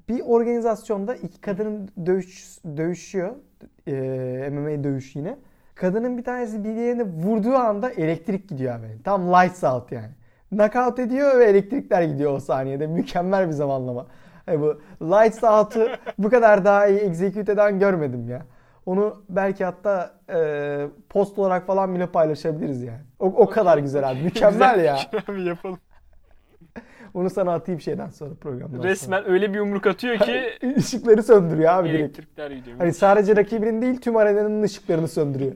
Bir 0.08 0.20
organizasyonda 0.20 1.14
iki 1.14 1.40
kadının 1.40 1.90
dövüş, 2.06 2.58
dövüşüyor. 2.76 3.34
E, 3.87 3.92
MMA 4.52 4.84
dövüş 4.84 5.16
yine. 5.16 5.37
Kadının 5.74 6.18
bir 6.18 6.24
tanesi 6.24 6.64
bir 6.64 6.74
diğerine 6.76 7.04
vurduğu 7.04 7.54
anda 7.54 7.90
elektrik 7.90 8.48
gidiyor 8.48 8.74
abi. 8.74 9.02
Tam 9.04 9.32
lights 9.32 9.64
out 9.64 9.92
yani. 9.92 10.11
Knockout 10.50 10.98
ediyor 10.98 11.38
ve 11.38 11.44
elektrikler 11.44 12.02
gidiyor 12.02 12.32
o 12.32 12.40
saniyede. 12.40 12.87
Mükemmel 12.87 13.46
bir 13.46 13.52
zamanlama. 13.52 14.06
Yani 14.46 14.61
bu 14.61 14.80
lights 15.00 15.44
out'u 15.44 15.88
bu 16.18 16.30
kadar 16.30 16.64
daha 16.64 16.87
iyi 16.87 16.98
execute 16.98 17.52
eden 17.52 17.78
görmedim 17.78 18.28
ya. 18.28 18.42
Onu 18.88 19.22
belki 19.29 19.64
hatta 19.64 20.14
e, 20.31 20.87
post 21.09 21.38
olarak 21.38 21.66
falan 21.66 21.94
bile 21.94 22.07
paylaşabiliriz 22.07 22.83
yani. 22.83 23.01
O, 23.18 23.27
o 23.27 23.51
kadar 23.51 23.79
güzel 23.79 24.11
abi. 24.11 24.22
Mükemmel 24.22 24.85
ya. 24.85 24.98
Abi 25.29 25.42
yapalım. 25.42 25.79
Onu 27.14 27.31
sana 27.31 27.55
atayım 27.55 27.81
şeyden 27.81 28.09
sonra 28.11 28.35
programdan 28.35 28.83
Resmen 28.83 29.18
sonra. 29.22 29.33
öyle 29.33 29.51
bir 29.51 29.57
yumruk 29.57 29.87
atıyor 29.87 30.18
ki 30.18 30.42
ışıkları 30.77 31.22
söndürüyor 31.22 31.72
abi 31.72 31.88
direkt. 31.88 32.18
Gidiyor. 32.18 32.79
Hani 32.79 32.92
sadece 32.92 33.37
rakibinin 33.37 33.83
değil 33.83 34.01
tüm 34.01 34.16
arenanın 34.16 34.62
ışıklarını 34.62 35.09
söndürüyor. 35.09 35.53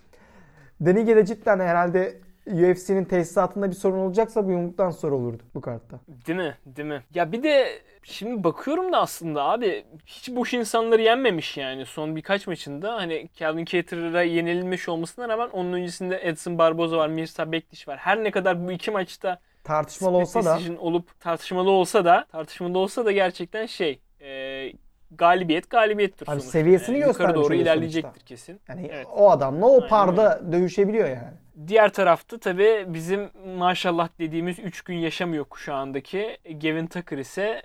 Denige 0.80 1.26
cidden 1.26 1.60
herhalde 1.60 2.20
UFC'nin 2.46 3.04
tesisatında 3.04 3.70
bir 3.70 3.76
sorun 3.76 3.98
olacaksa 3.98 4.46
bu 4.46 4.50
yumruktan 4.50 4.90
sonra 4.90 5.14
olurdu 5.14 5.42
bu 5.54 5.60
kartta. 5.60 6.00
Değil 6.26 6.38
mi? 6.38 6.56
Değil 6.66 6.88
mi? 6.88 7.02
Ya 7.14 7.32
bir 7.32 7.42
de 7.42 7.68
şimdi 8.02 8.44
bakıyorum 8.44 8.92
da 8.92 8.98
aslında 9.00 9.44
abi 9.44 9.84
hiç 10.06 10.30
boş 10.30 10.54
insanları 10.54 11.02
yenmemiş 11.02 11.56
yani 11.56 11.86
son 11.86 12.16
birkaç 12.16 12.46
maçında. 12.46 12.94
Hani 12.94 13.28
Calvin 13.34 13.64
Caterer'a 13.64 14.22
yenilmiş 14.22 14.88
olmasına 14.88 15.28
rağmen 15.28 15.48
onun 15.48 15.72
öncesinde 15.72 16.20
Edson 16.22 16.58
Barboza 16.58 16.96
var, 16.96 17.08
Mirsa 17.08 17.52
Bektiş 17.52 17.88
var. 17.88 17.98
Her 17.98 18.24
ne 18.24 18.30
kadar 18.30 18.66
bu 18.66 18.72
iki 18.72 18.90
maçta 18.90 19.38
tartışmalı 19.64 20.16
olsa 20.16 20.44
da 20.44 20.58
olup 20.78 21.20
tartışmalı 21.20 21.70
olsa 21.70 22.04
da 22.04 22.26
tartışmalı 22.32 22.78
olsa 22.78 23.04
da 23.04 23.12
gerçekten 23.12 23.66
şey 23.66 24.00
e, 24.20 24.72
galibiyet 25.10 25.70
galibiyettir 25.70 26.26
hani 26.26 26.40
sonuçta. 26.40 26.58
seviyesini 26.58 26.98
yani. 26.98 27.08
Yukarı 27.08 27.34
doğru 27.34 27.54
ilerleyecektir 27.54 28.08
sonuçta. 28.10 28.24
kesin. 28.26 28.60
Yani 28.68 28.88
evet. 28.92 29.06
o 29.16 29.30
adamla 29.30 29.66
o 29.66 29.74
Aynen 29.74 29.88
parda 29.88 30.38
öyle. 30.38 30.52
dövüşebiliyor 30.52 31.08
yani. 31.08 31.41
Diğer 31.66 31.92
tarafta 31.92 32.38
tabii 32.38 32.84
bizim 32.88 33.30
maşallah 33.56 34.08
dediğimiz 34.18 34.58
3 34.58 34.82
gün 34.82 34.94
yaşamıyor 34.94 35.44
kuşağındaki 35.44 36.38
Gavin 36.62 36.86
Tucker 36.86 37.18
ise 37.18 37.62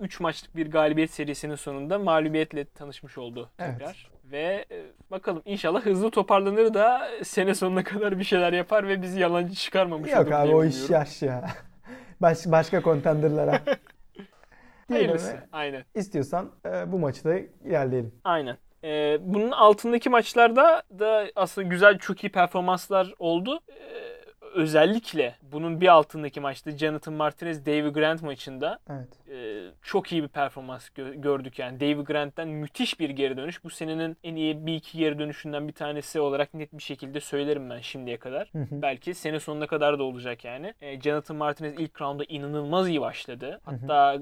3 0.00 0.20
e, 0.20 0.22
maçlık 0.22 0.56
bir 0.56 0.70
galibiyet 0.70 1.10
serisinin 1.10 1.54
sonunda 1.54 1.98
mağlubiyetle 1.98 2.64
tanışmış 2.64 3.18
oldu 3.18 3.50
tekrar. 3.58 3.80
Evet. 3.80 4.32
Ve 4.32 4.64
e, 4.70 4.82
bakalım 5.10 5.42
inşallah 5.44 5.80
hızlı 5.86 6.10
toparlanır 6.10 6.74
da 6.74 7.08
sene 7.24 7.54
sonuna 7.54 7.84
kadar 7.84 8.18
bir 8.18 8.24
şeyler 8.24 8.52
yapar 8.52 8.88
ve 8.88 9.02
bizi 9.02 9.20
yalancı 9.20 9.54
çıkarmamış 9.54 10.10
Yok 10.10 10.20
olur 10.20 10.30
abi 10.30 10.54
o 10.54 10.64
iş 10.64 10.90
yaş 10.90 11.22
ya. 11.22 11.50
Baş, 12.20 12.46
başka 12.46 12.82
kontenderlara. 12.82 13.60
Hayırlısı. 14.88 15.36
Aynen. 15.52 15.84
İstiyorsan 15.94 16.50
e, 16.66 16.92
bu 16.92 16.98
maçı 16.98 17.24
da 17.24 17.38
ilerleyelim. 17.64 18.14
Aynen. 18.24 18.56
Ee, 18.84 19.18
bunun 19.20 19.50
altındaki 19.50 20.10
maçlarda 20.10 20.82
da 20.98 21.26
aslında 21.36 21.68
güzel 21.68 21.98
çok 21.98 22.24
iyi 22.24 22.28
performanslar 22.32 23.14
oldu. 23.18 23.60
Ee, 23.68 24.12
özellikle 24.54 25.36
bunun 25.42 25.80
bir 25.80 25.88
altındaki 25.88 26.40
maçta 26.40 26.70
Jonathan 26.70 27.14
Martinez 27.14 27.66
Davy 27.66 27.88
Grant 27.92 28.22
maçında 28.22 28.78
Evet. 28.90 29.08
E, 29.32 29.70
çok 29.82 30.12
iyi 30.12 30.22
bir 30.22 30.28
performans 30.28 30.88
gö- 30.88 31.20
gördük 31.20 31.58
yani. 31.58 31.80
Davy 31.80 32.04
Grant'tan 32.04 32.48
müthiş 32.48 33.00
bir 33.00 33.10
geri 33.10 33.36
dönüş. 33.36 33.64
Bu 33.64 33.70
senenin 33.70 34.16
en 34.24 34.36
iyi 34.36 34.66
bir 34.66 34.74
iki 34.74 34.98
geri 34.98 35.18
dönüşünden 35.18 35.68
bir 35.68 35.72
tanesi 35.72 36.20
olarak 36.20 36.54
net 36.54 36.72
bir 36.72 36.82
şekilde 36.82 37.20
söylerim 37.20 37.70
ben 37.70 37.80
şimdiye 37.80 38.16
kadar. 38.16 38.48
Hı 38.52 38.58
hı. 38.58 38.82
Belki 38.82 39.14
sene 39.14 39.40
sonuna 39.40 39.66
kadar 39.66 39.98
da 39.98 40.02
olacak 40.02 40.44
yani. 40.44 40.74
E, 40.80 41.00
Jonathan 41.00 41.36
Martinez 41.36 41.74
ilk 41.78 42.00
rounda 42.00 42.24
inanılmaz 42.28 42.88
iyi 42.88 43.00
başladı. 43.00 43.60
Hatta 43.64 44.18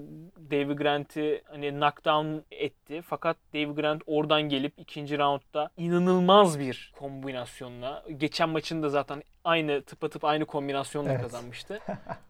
Davy 0.50 0.74
Grant'i 0.76 1.42
hani 1.50 1.70
knockdown 1.70 2.36
etti. 2.50 3.02
Fakat 3.02 3.36
Davy 3.54 3.74
Grant 3.74 4.02
oradan 4.06 4.42
gelip 4.42 4.72
ikinci 4.76 5.18
roundda 5.18 5.70
inanılmaz 5.76 6.58
bir 6.60 6.92
kombinasyonla. 6.98 8.04
Geçen 8.16 8.48
maçında 8.48 8.88
zaten 8.88 9.22
aynı 9.44 9.82
tıpatıp 9.82 10.24
aynı 10.24 10.44
kombinasyonla 10.46 11.10
Evet. 11.12 11.22
kazanmıştı 11.22 11.78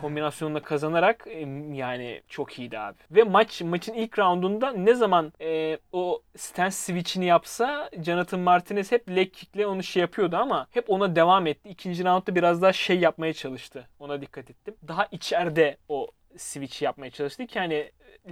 kombinasyonla 0.00 0.62
kazanarak 0.62 1.26
e, 1.26 1.40
yani 1.72 2.22
çok 2.28 2.58
iyiydi 2.58 2.78
abi. 2.78 2.96
Ve 3.10 3.22
maç 3.22 3.62
maçın 3.62 3.94
ilk 3.94 4.18
roundunda 4.18 4.72
ne 4.72 4.94
zaman 4.94 5.32
e, 5.40 5.78
o 5.92 6.22
stance 6.36 6.70
switch'ini 6.76 7.24
yapsa 7.24 7.90
Jonathan 8.04 8.40
Martinez 8.40 8.92
hep 8.92 9.10
leg 9.10 9.32
kick'le 9.32 9.66
onu 9.66 9.82
şey 9.82 10.00
yapıyordu 10.00 10.36
ama 10.36 10.66
hep 10.70 10.90
ona 10.90 11.16
devam 11.16 11.46
etti. 11.46 11.68
İkinci 11.68 12.04
roundda 12.04 12.34
biraz 12.34 12.62
daha 12.62 12.72
şey 12.72 12.98
yapmaya 12.98 13.32
çalıştı. 13.32 13.88
Ona 13.98 14.20
dikkat 14.20 14.50
ettim. 14.50 14.74
Daha 14.88 15.08
içeride 15.12 15.76
o 15.88 16.08
switch 16.36 16.82
yapmaya 16.82 17.10
çalıştı 17.10 17.46
ki 17.46 17.58
hani 17.58 17.90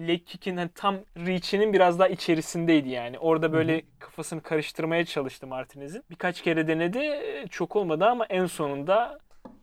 leg 0.08 0.26
kick'in 0.26 0.56
hani 0.56 0.70
tam 0.74 0.96
reach'inin 1.16 1.72
biraz 1.72 1.98
daha 1.98 2.08
içerisindeydi 2.08 2.88
yani. 2.88 3.18
Orada 3.18 3.52
böyle 3.52 3.82
kafasını 3.98 4.42
karıştırmaya 4.42 5.04
çalıştı 5.04 5.46
Martinez'in. 5.46 6.04
Birkaç 6.10 6.42
kere 6.42 6.68
denedi. 6.68 6.98
e, 6.98 7.46
Çok 7.50 7.76
olmadı 7.76 8.04
ama 8.06 8.26
en 8.26 8.46
sonunda 8.46 9.18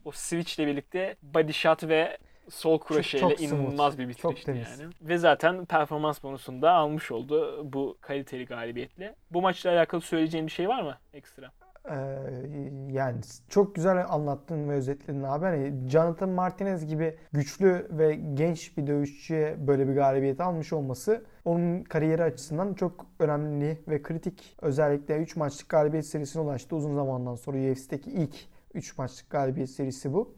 o 0.05 0.11
switch 0.11 0.59
ile 0.59 0.67
birlikte 0.67 1.15
body 1.23 1.51
shot 1.51 1.83
ve 1.83 2.17
sol 2.49 2.79
kroşeyle 2.79 3.25
smooth, 3.25 3.41
inanılmaz 3.41 3.99
bir 3.99 4.09
bitirişti 4.09 4.51
yani. 4.51 4.93
Ve 5.01 5.17
zaten 5.17 5.65
performans 5.65 6.23
bonusunu 6.23 6.61
da 6.61 6.71
almış 6.71 7.11
oldu 7.11 7.61
bu 7.73 7.97
kaliteli 8.01 8.45
galibiyetle. 8.45 9.15
Bu 9.31 9.41
maçla 9.41 9.69
alakalı 9.69 10.01
söyleyeceğin 10.01 10.47
bir 10.47 10.51
şey 10.51 10.69
var 10.69 10.81
mı 10.81 10.97
ekstra? 11.13 11.51
Ee, 11.89 11.95
yani 12.91 13.21
çok 13.49 13.75
güzel 13.75 14.05
anlattın 14.09 14.69
ve 14.69 14.73
özetledin 14.73 15.23
abi. 15.23 15.45
Hani 15.45 15.89
Jonathan 15.89 16.29
Martinez 16.29 16.85
gibi 16.85 17.15
güçlü 17.33 17.87
ve 17.91 18.15
genç 18.33 18.77
bir 18.77 18.87
dövüşçüye 18.87 19.67
böyle 19.67 19.87
bir 19.87 19.93
galibiyet 19.93 20.41
almış 20.41 20.73
olması 20.73 21.25
onun 21.45 21.83
kariyeri 21.83 22.23
açısından 22.23 22.73
çok 22.73 23.05
önemli 23.19 23.81
ve 23.87 24.01
kritik. 24.01 24.57
Özellikle 24.61 25.17
3 25.17 25.35
maçlık 25.35 25.69
galibiyet 25.69 26.05
serisine 26.05 26.41
ulaştı. 26.41 26.75
Uzun 26.75 26.95
zamandan 26.95 27.35
sonra 27.35 27.71
UFC'deki 27.71 28.11
ilk 28.11 28.35
3 28.75 28.97
maçlık 28.97 29.29
galibiyet 29.29 29.69
serisi 29.69 30.13
bu. 30.13 30.35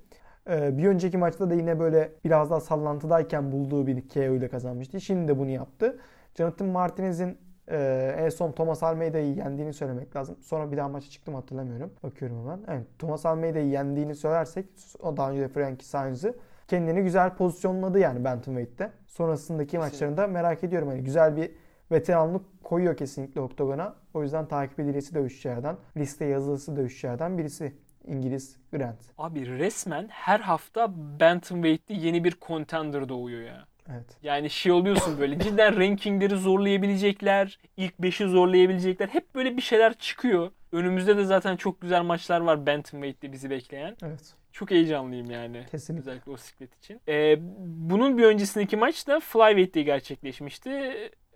Ee, 0.50 0.78
bir 0.78 0.88
önceki 0.88 1.18
maçta 1.18 1.50
da 1.50 1.54
yine 1.54 1.80
böyle 1.80 2.12
biraz 2.26 2.50
daha 2.50 2.60
sallantıdayken 2.60 3.52
bulduğu 3.52 3.88
bir 3.88 4.10
KO 4.10 4.20
ile 4.20 4.50
kazanmıştı. 4.50 5.02
Şimdi 5.02 5.28
de 5.28 5.40
bunu 5.40 5.50
yaptı. 5.50 6.00
Jonathan 6.36 6.68
Martinez'in 6.68 7.38
ee, 7.72 8.16
en 8.18 8.30
son 8.30 8.52
Thomas 8.52 8.84
Almeida'yı 8.84 9.36
yendiğini 9.36 9.74
söylemek 9.74 10.16
lazım. 10.16 10.38
Sonra 10.42 10.72
bir 10.72 10.78
daha 10.78 10.88
maça 10.88 11.10
çıktım 11.10 11.36
hatırlamıyorum. 11.36 11.92
Bakıyorum 12.04 12.40
hemen. 12.42 12.60
Evet, 12.68 12.88
Thomas 13.00 13.26
Almeida'yı 13.26 13.68
yendiğini 13.68 14.16
söylersek 14.16 14.66
o 15.00 15.18
daha 15.18 15.32
önce 15.32 15.42
de 15.42 15.48
Frankie 15.48 15.86
Sainz'ı 15.86 16.34
kendini 16.68 17.04
güzel 17.04 17.36
pozisyonladı 17.36 18.00
yani 18.00 18.24
Bantamweight'te. 18.24 18.92
Sonrasındaki 19.08 19.78
maçlarında 19.78 20.28
merak 20.28 20.64
ediyorum. 20.64 20.88
Hani 20.88 21.04
güzel 21.04 21.36
bir 21.36 21.52
veteranlık 21.92 22.64
koyuyor 22.64 22.98
kesinlikle 22.98 23.42
oktogona. 23.42 23.96
O 24.14 24.24
yüzden 24.24 24.48
takip 24.48 24.80
edilesi 24.80 25.16
dövüşçülerden, 25.16 25.76
liste 25.98 26.26
yazılısı 26.26 26.76
dövüşçülerden 26.76 27.38
birisi. 27.38 27.74
İngiliz 28.08 28.58
Grant. 28.74 29.00
Abi 29.18 29.48
resmen 29.48 30.08
her 30.10 30.40
hafta 30.40 30.94
Bantamweight'te 31.20 31.94
yeni 31.94 32.24
bir 32.24 32.38
contender 32.42 33.10
doğuyor 33.10 33.42
ya. 33.42 33.66
Evet. 33.92 34.18
Yani 34.24 34.50
şey 34.50 34.72
oluyorsun 34.72 35.20
böyle 35.20 35.40
cidden 35.40 35.80
rankingleri 35.80 36.38
zorlayabilecekler, 36.38 37.60
ilk 37.78 37.94
5'i 38.00 38.30
zorlayabilecekler. 38.30 39.08
Hep 39.08 39.36
böyle 39.36 39.58
bir 39.58 39.62
şeyler 39.62 39.94
çıkıyor. 39.94 40.52
Önümüzde 40.72 41.18
de 41.18 41.26
zaten 41.26 41.56
çok 41.56 41.82
güzel 41.82 42.04
maçlar 42.04 42.42
var 42.42 42.66
Bantamweight'te 42.66 43.32
bizi 43.32 43.50
bekleyen. 43.50 43.96
Evet. 44.04 44.34
Çok 44.52 44.72
heyecanlıyım 44.72 45.32
yani. 45.32 45.66
Kesinlikle. 45.72 46.02
Özellikle 46.02 46.32
o 46.32 46.38
siklet 46.38 46.76
için. 46.78 47.02
Ee, 47.08 47.38
bunun 47.60 48.18
bir 48.18 48.24
öncesindeki 48.24 48.78
maç 48.78 49.08
da 49.08 49.20
Flyweight'te 49.20 49.82
gerçekleşmişti. 49.82 50.94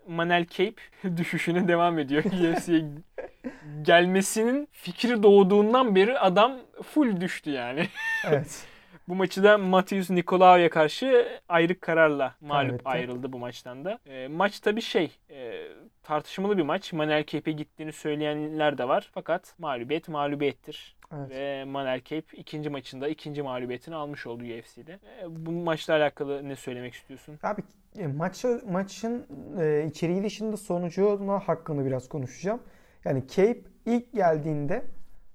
Manel 0.08 0.46
Cape 0.46 0.82
düşüşüne 1.18 1.68
devam 1.68 2.00
ediyor. 2.00 2.24
UFC'ye 2.56 2.86
gelmesinin 3.82 4.68
fikri 4.72 5.24
doğduğundan 5.24 5.96
beri 5.96 6.20
adam 6.20 6.58
full 6.84 7.22
düştü 7.22 7.50
yani. 7.52 7.88
Evet. 8.28 8.68
Bu 9.08 9.16
maçı 9.16 9.44
da 9.44 9.58
Matius 9.58 10.10
Nikolaou'ya 10.10 10.70
karşı 10.70 11.28
ayrık 11.50 11.82
kararla 11.82 12.36
mağlup 12.42 12.70
Kaybetti. 12.70 12.90
ayrıldı 12.90 13.34
bu 13.34 13.40
maçtan 13.40 13.86
da. 13.86 14.00
E, 14.06 14.28
maç 14.28 14.60
tabii 14.60 14.82
şey 14.82 15.12
e, 15.30 15.68
tartışmalı 16.04 16.58
bir 16.58 16.64
maç. 16.64 16.94
Manel 16.94 17.24
Cape'e 17.26 17.54
gittiğini 17.54 17.94
söyleyenler 17.94 18.78
de 18.78 18.88
var. 18.88 19.10
Fakat 19.14 19.56
mağlubiyet 19.60 20.08
mağlubiyettir. 20.10 20.96
Evet. 21.16 21.30
Ve 21.30 21.64
Manel 21.66 22.02
Cape 22.02 22.38
ikinci 22.38 22.70
maçında 22.70 23.08
ikinci 23.08 23.42
mağlubiyetini 23.42 23.96
almış 23.96 24.28
oldu 24.28 24.44
UFC'de. 24.44 25.00
E, 25.22 25.26
bu 25.46 25.52
maçla 25.52 25.94
alakalı 25.96 26.50
ne 26.50 26.56
söylemek 26.56 26.94
istiyorsun? 26.94 27.40
Abi 27.44 27.62
e, 27.98 28.08
maçı, 28.08 28.62
maçın 28.72 29.26
e, 29.60 29.86
içeriği 29.90 30.24
dışında 30.24 30.58
sonucuna 30.58 31.40
hakkında 31.40 31.86
biraz 31.86 32.10
konuşacağım. 32.10 32.62
Yani 33.06 33.28
Cape 33.28 33.62
ilk 33.86 34.14
geldiğinde 34.14 34.84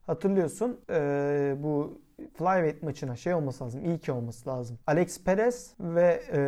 hatırlıyorsun 0.06 0.80
e, 0.90 1.54
bu 1.58 2.00
Flyweight 2.34 2.82
maçına 2.82 3.16
şey 3.16 3.34
olması 3.34 3.64
lazım. 3.64 3.84
İlk 3.84 4.08
olması 4.08 4.48
lazım. 4.48 4.78
Alex 4.86 5.24
Perez 5.24 5.74
ve 5.80 6.22
e, 6.32 6.38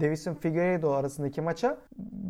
Davison 0.00 0.34
Figueiredo 0.34 0.92
arasındaki 0.92 1.40
maça 1.40 1.78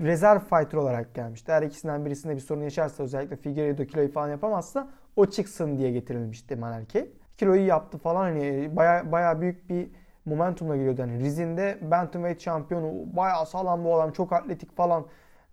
rezerv 0.02 0.40
fighter 0.40 0.78
olarak 0.78 1.14
gelmişti. 1.14 1.52
Her 1.52 1.62
ikisinden 1.62 2.04
birisinde 2.04 2.34
bir 2.36 2.40
sorun 2.40 2.62
yaşarsa 2.62 3.02
özellikle 3.02 3.36
Figueiredo 3.36 3.84
kiloyu 3.84 4.12
falan 4.12 4.28
yapamazsa 4.28 4.88
o 5.16 5.26
çıksın 5.26 5.78
diye 5.78 5.90
getirilmişti 5.90 6.56
Manel 6.56 6.86
Cape. 6.86 7.10
Kiloyu 7.36 7.66
yaptı 7.66 7.98
falan 7.98 8.22
hani 8.22 8.76
baya 8.76 9.12
baya 9.12 9.40
büyük 9.40 9.70
bir 9.70 9.90
momentumla 10.24 10.76
geliyordu. 10.76 11.02
Hani 11.02 11.20
Rizinde 11.20 11.78
Bantamweight 11.82 12.40
şampiyonu 12.40 13.16
bayağı 13.16 13.46
sağlam 13.46 13.84
bu 13.84 13.94
adam 13.96 14.12
çok 14.12 14.32
atletik 14.32 14.76
falan 14.76 15.06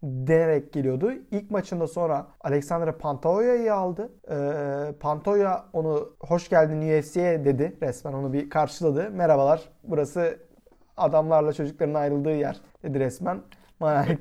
denerek 0.03 0.73
geliyordu. 0.73 1.11
İlk 1.31 1.51
maçında 1.51 1.87
sonra 1.87 2.27
Alexandre 2.41 2.91
Pantoya'yı 2.91 3.73
aldı. 3.73 4.11
Ee, 4.29 4.93
Pantoya 4.99 5.65
onu 5.73 6.09
hoş 6.19 6.49
geldin 6.49 6.99
UFC'ye 6.99 7.45
dedi. 7.45 7.77
Resmen 7.81 8.13
onu 8.13 8.33
bir 8.33 8.49
karşıladı. 8.49 9.11
Merhabalar 9.11 9.69
burası 9.83 10.39
adamlarla 10.97 11.53
çocukların 11.53 11.93
ayrıldığı 11.93 12.35
yer 12.35 12.61
dedi 12.83 12.99
resmen. 12.99 13.41
Evet. 13.81 14.19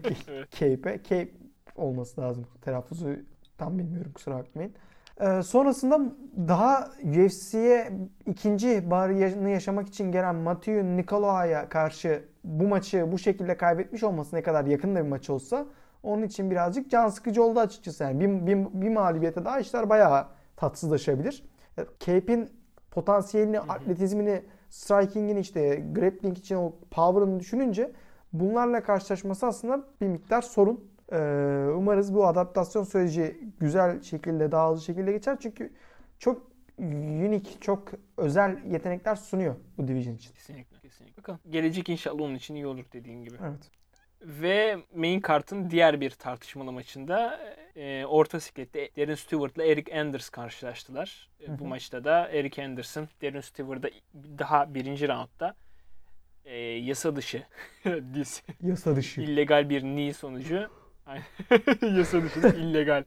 Cape'e. 0.50 1.02
Cape 1.02 1.30
olması 1.76 2.20
lazım. 2.20 2.46
Telaffuzu 2.62 3.08
tam 3.58 3.78
bilmiyorum 3.78 4.12
kusura 4.12 4.38
bakmayın. 4.38 4.74
Ee, 5.20 5.42
sonrasında 5.42 6.00
daha 6.48 6.90
UFC'ye 7.05 7.92
ikinci 8.26 8.90
bariyerini 8.90 9.52
yaşamak 9.52 9.88
için 9.88 10.12
gelen 10.12 10.35
Matthew 10.35 10.96
Nicolao'ya 10.96 11.68
karşı 11.68 12.24
bu 12.44 12.68
maçı 12.68 13.12
bu 13.12 13.18
şekilde 13.18 13.57
kaybetmiş 13.57 14.02
olması 14.02 14.37
ne 14.37 14.42
kadar 14.42 14.64
yakın 14.64 14.94
da 14.94 15.05
bir 15.05 15.09
maç 15.09 15.31
olsa 15.31 15.66
onun 16.02 16.22
için 16.22 16.50
birazcık 16.50 16.90
can 16.90 17.09
sıkıcı 17.09 17.42
oldu 17.42 17.61
açıkçası. 17.61 18.05
Yani 18.05 18.20
bir, 18.20 18.46
bir, 18.46 18.83
bir 18.83 18.88
mağlubiyete 18.88 19.44
daha 19.44 19.61
işler 19.61 19.90
bayağı 19.90 20.26
tatsızlaşabilir. 20.57 21.44
Cape'in 22.00 22.50
potansiyelini, 22.90 23.61
atletizmini, 23.61 24.42
striking'ini 24.70 25.40
işte 25.40 25.85
grappling 25.92 26.38
için 26.38 26.57
o 26.57 26.72
power'ını 26.90 27.40
düşününce 27.40 27.92
bunlarla 28.33 28.83
karşılaşması 28.83 29.46
aslında 29.46 29.85
bir 30.00 30.07
miktar 30.07 30.42
sorun. 30.42 30.95
Ee, 31.12 31.16
umarız 31.76 32.14
bu 32.14 32.26
adaptasyon 32.26 32.84
süreci 32.84 33.38
güzel 33.60 34.02
şekilde, 34.02 34.52
daha 34.52 34.70
hızlı 34.72 34.84
şekilde 34.84 35.12
geçer. 35.12 35.36
Çünkü 35.40 35.72
çok 36.18 36.50
unique, 36.78 37.52
çok 37.60 37.88
özel 38.16 38.64
yetenekler 38.64 39.16
sunuyor 39.16 39.54
bu 39.78 39.88
division 39.88 40.14
için. 40.14 40.32
Kesinlikle. 40.34 40.78
kesinlikle. 40.78 41.16
Bakalım. 41.22 41.40
Gelecek 41.50 41.88
inşallah 41.88 42.20
onun 42.22 42.34
için 42.34 42.54
iyi 42.54 42.66
olur 42.66 42.84
dediğin 42.92 43.24
gibi. 43.24 43.36
Evet. 43.42 43.70
Ve 44.22 44.76
main 44.94 45.20
kartın 45.20 45.70
diğer 45.70 46.00
bir 46.00 46.10
tartışmalı 46.10 46.72
maçında 46.72 47.40
e, 47.76 48.04
orta 48.06 48.40
siklette 48.40 48.90
Darren 48.96 49.14
Stewart 49.14 49.56
ile 49.56 49.70
Eric 49.70 50.00
Anders 50.00 50.28
karşılaştılar. 50.28 51.28
E, 51.40 51.58
bu 51.58 51.66
maçta 51.66 52.04
da 52.04 52.28
Eric 52.28 52.64
Anderson 52.64 53.08
Darren 53.22 53.40
Stewart'a 53.40 53.88
daha 54.14 54.74
birinci 54.74 55.08
roundda 55.08 55.54
e, 56.44 56.56
yasa 56.58 57.16
dışı 57.16 57.42
Yasa 58.62 58.96
dışı. 58.96 59.20
illegal 59.20 59.68
bir 59.70 59.80
knee 59.80 60.12
sonucu. 60.12 60.68
yasa 61.96 62.22
dışı 62.22 62.42
da 62.42 62.48
illegal 62.48 63.04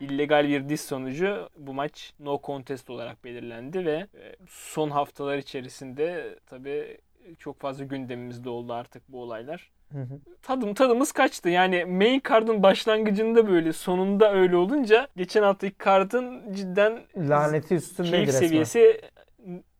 illegal 0.00 0.48
bir 0.48 0.68
diz 0.68 0.80
sonucu 0.80 1.48
bu 1.56 1.74
maç 1.74 2.12
no 2.20 2.40
contest 2.44 2.90
olarak 2.90 3.24
belirlendi 3.24 3.86
ve 3.86 3.92
e, 3.96 4.36
son 4.48 4.90
haftalar 4.90 5.38
içerisinde 5.38 6.38
tabi 6.46 6.98
çok 7.38 7.60
fazla 7.60 7.84
gündemimizde 7.84 8.48
oldu 8.48 8.72
artık 8.72 9.02
bu 9.08 9.22
olaylar. 9.22 9.70
Hı 9.92 9.98
hı. 9.98 10.18
Tadım 10.42 10.74
tadımız 10.74 11.12
kaçtı. 11.12 11.48
Yani 11.48 11.84
main 11.84 12.22
card'ın 12.28 12.62
başlangıcında 12.62 13.48
böyle 13.48 13.72
sonunda 13.72 14.32
öyle 14.32 14.56
olunca 14.56 15.08
geçen 15.16 15.42
haftaki 15.42 15.74
card'ın 15.84 16.52
cidden 16.52 17.00
Laneti 17.16 17.74
üstündeydi 17.74 18.14
keyif 18.14 18.28
resmen. 18.28 18.48
seviyesi 18.48 19.00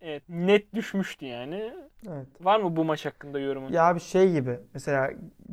evet, 0.01 0.23
net 0.29 0.75
düşmüştü 0.75 1.27
yani. 1.27 1.73
Evet. 2.09 2.27
Var 2.41 2.61
mı 2.61 2.77
bu 2.77 2.85
maç 2.85 3.07
hakkında 3.07 3.41
yorumun? 3.41 3.73
Ya 3.73 3.95
bir 3.95 4.01
şey 4.01 4.33
gibi. 4.33 4.59
Mesela 4.75 5.11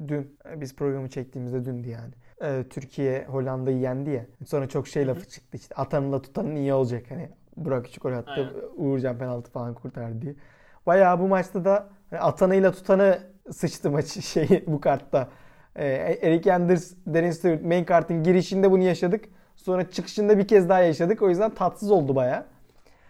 dün 0.08 0.38
biz 0.56 0.76
programı 0.76 1.10
çektiğimizde 1.10 1.66
dündü 1.66 1.90
yani. 1.90 2.14
Ee, 2.44 2.64
Türkiye 2.70 3.26
Hollanda'yı 3.26 3.78
yendi 3.78 4.10
ya. 4.10 4.26
Sonra 4.46 4.70
çok 4.70 4.88
şey 4.88 5.08
lafı 5.08 5.28
çıktı 5.30 5.58
işte. 5.58 5.76
Atanınla 5.76 6.22
tutanın 6.22 6.56
iyi 6.56 6.74
olacak. 6.74 7.06
Hani 7.10 7.30
Burak 7.58 7.86
Küçük 7.86 8.04
gol 8.04 8.12
attı. 8.12 8.32
Aynen. 8.32 8.52
Uğurcan 8.76 9.18
penaltı 9.18 9.52
falan 9.52 9.74
kurtardı 9.74 10.22
diye. 10.22 10.36
Bayağı 10.86 11.20
bu 11.20 11.28
maçta 11.28 11.66
da 11.66 11.88
hani 12.10 12.20
atanıyla 12.20 12.72
tutanı 12.72 13.20
sıçtı 13.52 13.92
maçı 13.92 14.22
şeyi 14.22 14.64
bu 14.68 14.82
kartta. 14.82 15.30
Ee, 15.76 16.18
Eric 16.22 16.54
Anders, 16.54 16.92
Darren 17.14 17.32
Stewart 17.32 17.64
main 17.64 17.84
kartın 17.84 18.24
girişinde 18.24 18.72
bunu 18.72 18.84
yaşadık. 18.84 19.26
Sonra 19.56 19.92
çıkışında 19.92 20.38
bir 20.38 20.48
kez 20.48 20.70
daha 20.70 20.80
yaşadık. 20.82 21.22
O 21.22 21.30
yüzden 21.30 21.52
tatsız 21.56 21.92
oldu 21.92 22.16
bayağı. 22.16 22.46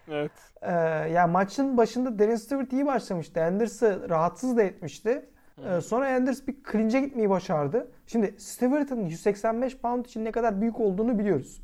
Evet. 0.08 0.32
Ee, 0.62 0.72
ya 1.10 1.28
maçın 1.28 1.78
başında 1.78 2.20
Darren 2.20 2.36
Stewart 2.36 2.74
iyi 2.74 2.86
başlamıştı. 2.86 3.44
Anders'ı 3.44 4.10
rahatsız 4.10 4.58
da 4.58 4.64
etmişti. 4.64 5.30
Ee, 5.66 5.82
sonra 5.82 6.16
Anders 6.16 6.48
bir 6.48 6.56
clinch'e 6.72 7.00
gitmeyi 7.00 7.30
başardı. 7.30 7.92
Şimdi 8.08 8.36
Stewart'ın 8.38 9.06
185 9.06 9.78
pound 9.78 10.06
için 10.06 10.26
ne 10.26 10.32
kadar 10.32 10.62
büyük 10.62 10.80
olduğunu 10.80 11.20
biliyoruz. 11.20 11.62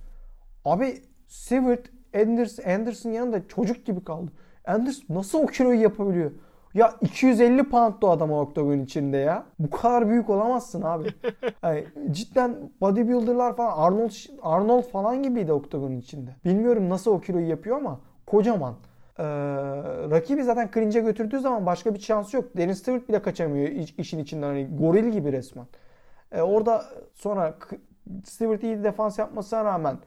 Abi 0.65 1.01
Stewart 1.27 1.89
Anders, 2.15 2.59
Anders'ın 2.67 3.11
yanında 3.11 3.47
çocuk 3.47 3.85
gibi 3.85 4.03
kaldı. 4.03 4.31
Anders 4.65 5.09
nasıl 5.09 5.39
o 5.39 5.45
kiloyu 5.45 5.81
yapabiliyor? 5.81 6.31
Ya 6.73 6.93
250 7.01 7.63
pound 7.69 8.01
da 8.01 8.09
adam 8.09 8.31
oktagon 8.31 8.79
içinde 8.79 9.17
ya. 9.17 9.45
Bu 9.59 9.69
kadar 9.69 10.09
büyük 10.09 10.29
olamazsın 10.29 10.81
abi. 10.81 11.07
Yani 11.63 11.85
cidden 12.11 12.71
bodybuilder'lar 12.81 13.55
falan 13.55 13.77
Arnold 13.77 14.11
Arnold 14.41 14.83
falan 14.83 15.23
gibiydi 15.23 15.53
oktagonun 15.53 15.97
içinde. 15.97 16.35
Bilmiyorum 16.45 16.89
nasıl 16.89 17.11
o 17.11 17.19
kiloyu 17.19 17.49
yapıyor 17.49 17.77
ama 17.77 17.99
kocaman. 18.31 18.75
Ee, 19.19 19.23
rakibi 20.11 20.43
zaten 20.43 20.69
clinch'e 20.73 20.99
götürdüğü 20.99 21.39
zaman 21.39 21.65
başka 21.65 21.93
bir 21.93 21.99
şansı 21.99 22.37
yok. 22.37 22.57
Darren 22.57 22.73
Stewart 22.73 23.09
bile 23.09 23.21
kaçamıyor 23.21 23.67
iş- 23.69 23.95
işin 23.97 24.19
içinden. 24.19 24.47
Hani 24.47 24.69
goril 24.77 25.11
gibi 25.11 25.31
resmen. 25.31 25.65
Ee, 26.31 26.41
orada 26.41 26.85
sonra 27.13 27.55
Stewart 28.25 28.63
iyi 28.63 28.83
defans 28.83 29.19
yapmasına 29.19 29.65
rağmen 29.65 29.97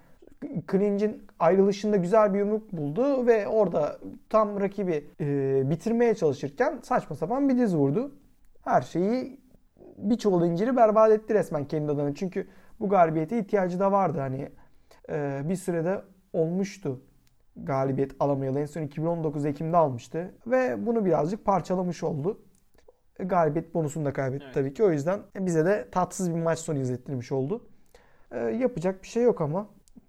Clinch'in 0.71 1.27
ayrılışında 1.39 1.97
güzel 1.97 2.35
bir 2.35 2.39
yumruk 2.39 2.73
buldu 2.73 3.27
ve 3.27 3.49
orada 3.49 3.99
tam 4.31 4.61
rakibi 4.61 5.05
e, 5.21 5.63
bitirmeye 5.71 6.15
çalışırken 6.15 6.79
saçma 6.83 7.17
sapan 7.17 7.49
bir 7.49 7.59
diz 7.59 7.77
vurdu. 7.77 8.13
Her 8.65 8.83
şeyi 8.83 9.41
bir 9.97 10.19
çuval 10.19 10.47
inciri 10.47 10.77
berbat 10.77 11.13
etti 11.13 11.35
resmen 11.35 11.65
kendi 11.65 11.93
adına. 11.93 12.15
Çünkü 12.15 12.47
bu 12.81 12.89
galibiyete 12.89 13.39
ihtiyacı 13.39 13.81
da 13.81 13.93
vardı. 13.93 14.21
Hani 14.21 14.49
e, 15.09 15.41
bir 15.45 15.57
sürede 15.57 16.01
olmuştu 16.33 17.01
galibiyet 17.57 18.13
alamayalı. 18.21 18.61
En 18.61 18.67
son 18.67 18.83
2019 18.83 19.47
Ekim'de 19.47 19.77
almıştı. 19.77 20.35
Ve 20.47 20.87
bunu 20.87 21.05
birazcık 21.05 21.45
parçalamış 21.45 22.03
oldu. 22.03 22.41
E, 23.19 23.25
Galibiyet 23.25 23.75
bonusunu 23.75 24.05
da 24.05 24.13
kaybetti 24.13 24.45
Evet. 24.45 24.55
tabii 24.55 24.75
ki. 24.75 24.85
O 24.85 24.91
yüzden 24.91 25.21
bize 25.37 25.65
de 25.65 25.89
tatsız 25.93 26.35
bir 26.35 26.41
maç 26.43 26.59
sonu 26.59 26.79
izlettirmiş 26.79 27.33
oldu. 27.33 27.67
E, 28.31 28.39
yapacak 28.39 29.03
bir 29.03 29.09
şey 29.09 29.23
yok 29.23 29.41
ama. 29.41 29.67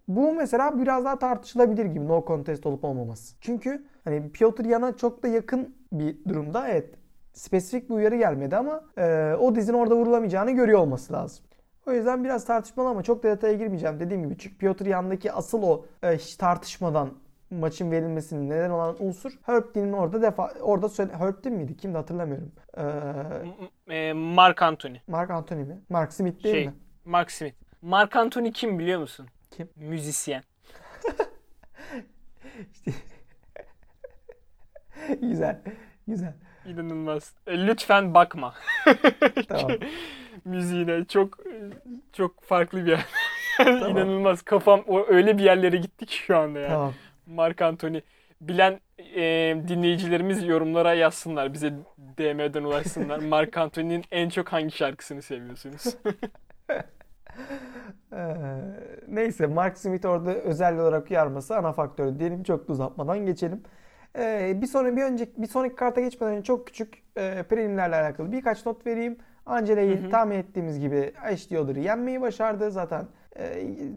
Bu 0.08 0.34
mesela 0.34 0.80
biraz 0.82 1.06
daha 1.06 1.20
tartışılabilir 1.20 1.86
gibi 1.86 2.08
no 2.08 2.26
contest 2.28 2.66
olup 2.66 2.84
olmaması. 2.84 3.36
Çünkü 3.42 3.86
hani 4.04 4.32
Piotr 4.32 4.66
Yan'a 4.66 4.98
çok 4.98 5.24
da 5.24 5.28
yakın 5.28 5.76
bir 5.92 6.26
durumda. 6.28 6.68
Evet 6.68 6.96
spesifik 7.34 7.90
bir 7.90 7.96
uyarı 7.96 8.16
gelmedi 8.16 8.56
ama 8.56 8.84
e, 8.98 9.34
o 9.40 9.56
dizin 9.56 9.74
orada 9.74 9.96
vurulamayacağını 9.96 10.52
görüyor 10.52 10.80
olması 10.80 11.14
lazım. 11.14 11.46
O 11.88 11.92
yüzden 11.92 12.24
biraz 12.24 12.46
tartışmalı 12.46 12.90
ama 12.90 13.04
çok 13.04 13.24
da 13.24 13.28
detaya 13.28 13.54
girmeyeceğim 13.54 14.00
dediğim 14.00 14.24
gibi. 14.24 14.38
Çünkü 14.38 14.58
Piotr 14.58 14.86
Yan'daki 14.86 15.32
asıl 15.32 15.64
o 15.64 15.86
e, 16.04 16.18
hiç 16.18 16.36
tartışmadan 16.36 17.10
maçın 17.52 17.92
verilmesinin 17.92 18.50
neden 18.50 18.70
olan 18.70 18.96
unsur 19.00 19.32
Herbtin'in 19.46 19.94
orada 19.94 20.22
defa 20.22 20.52
orada 20.62 20.90
söyle 20.90 21.14
Herbtin 21.14 21.54
miydi? 21.54 21.78
Kimdi 21.78 21.98
hatırlamıyorum. 21.98 22.52
Ee, 23.90 23.96
e, 23.96 24.14
Mark 24.14 24.62
Anthony. 24.62 24.98
Mark 25.08 25.32
Anthony 25.32 25.64
mi? 25.64 25.80
Mark 25.90 26.14
Smith 26.14 26.44
değil 26.44 26.56
Şey, 26.56 26.68
mi? 26.68 26.74
Mark 27.06 27.32
Smith. 27.32 27.56
Mark 27.82 28.16
Anthony 28.16 28.52
kim 28.52 28.80
biliyor 28.80 29.00
musun? 29.00 29.28
Kim? 29.52 29.70
Müzisyen. 29.76 30.44
güzel. 35.22 35.62
Güzel. 36.08 36.34
İnanılmaz. 36.66 37.34
E, 37.48 37.68
Lütfen 37.68 38.14
bakma 38.14 38.54
Tamam. 39.48 39.72
müziğine. 40.46 41.06
Çok 41.06 41.38
çok 42.14 42.44
farklı 42.44 42.86
bir 42.86 42.92
yer. 42.92 43.06
Tamam. 43.58 43.90
İnanılmaz. 43.90 44.42
Kafam 44.42 44.84
öyle 45.08 45.38
bir 45.38 45.44
yerlere 45.44 45.78
gitti 45.78 46.06
ki 46.06 46.18
şu 46.18 46.38
anda 46.38 46.60
yani. 46.60 46.70
tamam. 46.70 46.94
Mark 47.28 47.62
Anthony. 47.62 48.02
Bilen 48.42 48.80
e, 49.16 49.22
dinleyicilerimiz 49.68 50.44
yorumlara 50.44 50.94
yazsınlar. 50.94 51.54
Bize 51.54 51.74
DM'den 52.18 52.64
ulaşsınlar. 52.64 53.20
Mark 53.30 53.58
Anthony'nin 53.58 54.04
en 54.12 54.30
çok 54.30 54.48
hangi 54.48 54.72
şarkısını 54.72 55.22
seviyorsunuz? 55.22 55.84
Neyse 59.08 59.48
Mark 59.48 59.78
Smith 59.78 60.06
orada 60.06 60.34
özel 60.34 60.80
olarak 60.80 61.12
uyarması 61.12 61.58
ana 61.58 61.74
faktör 61.74 62.20
diyelim 62.20 62.44
çok 62.44 62.68
da 62.68 62.74
uzatmadan 62.74 63.26
geçelim. 63.26 63.64
Ee, 64.18 64.62
bir 64.62 64.68
sonra 64.68 64.96
bir 64.96 65.04
önceki 65.04 65.42
bir 65.42 65.48
sonraki 65.48 65.76
karta 65.76 66.02
geçmeden 66.02 66.34
önce 66.34 66.44
çok 66.44 66.68
küçük 66.68 67.04
e, 67.18 67.44
prelimlerle 67.44 67.96
alakalı 67.96 68.32
birkaç 68.32 68.66
not 68.66 68.88
vereyim. 68.88 69.18
Angela'yı 69.46 70.10
tahmin 70.10 70.36
ettiğimiz 70.36 70.80
gibi 70.80 71.14
Yoder'ı 71.50 71.80
yenmeyi 71.80 72.22
başardı. 72.22 72.72
Zaten 72.72 73.06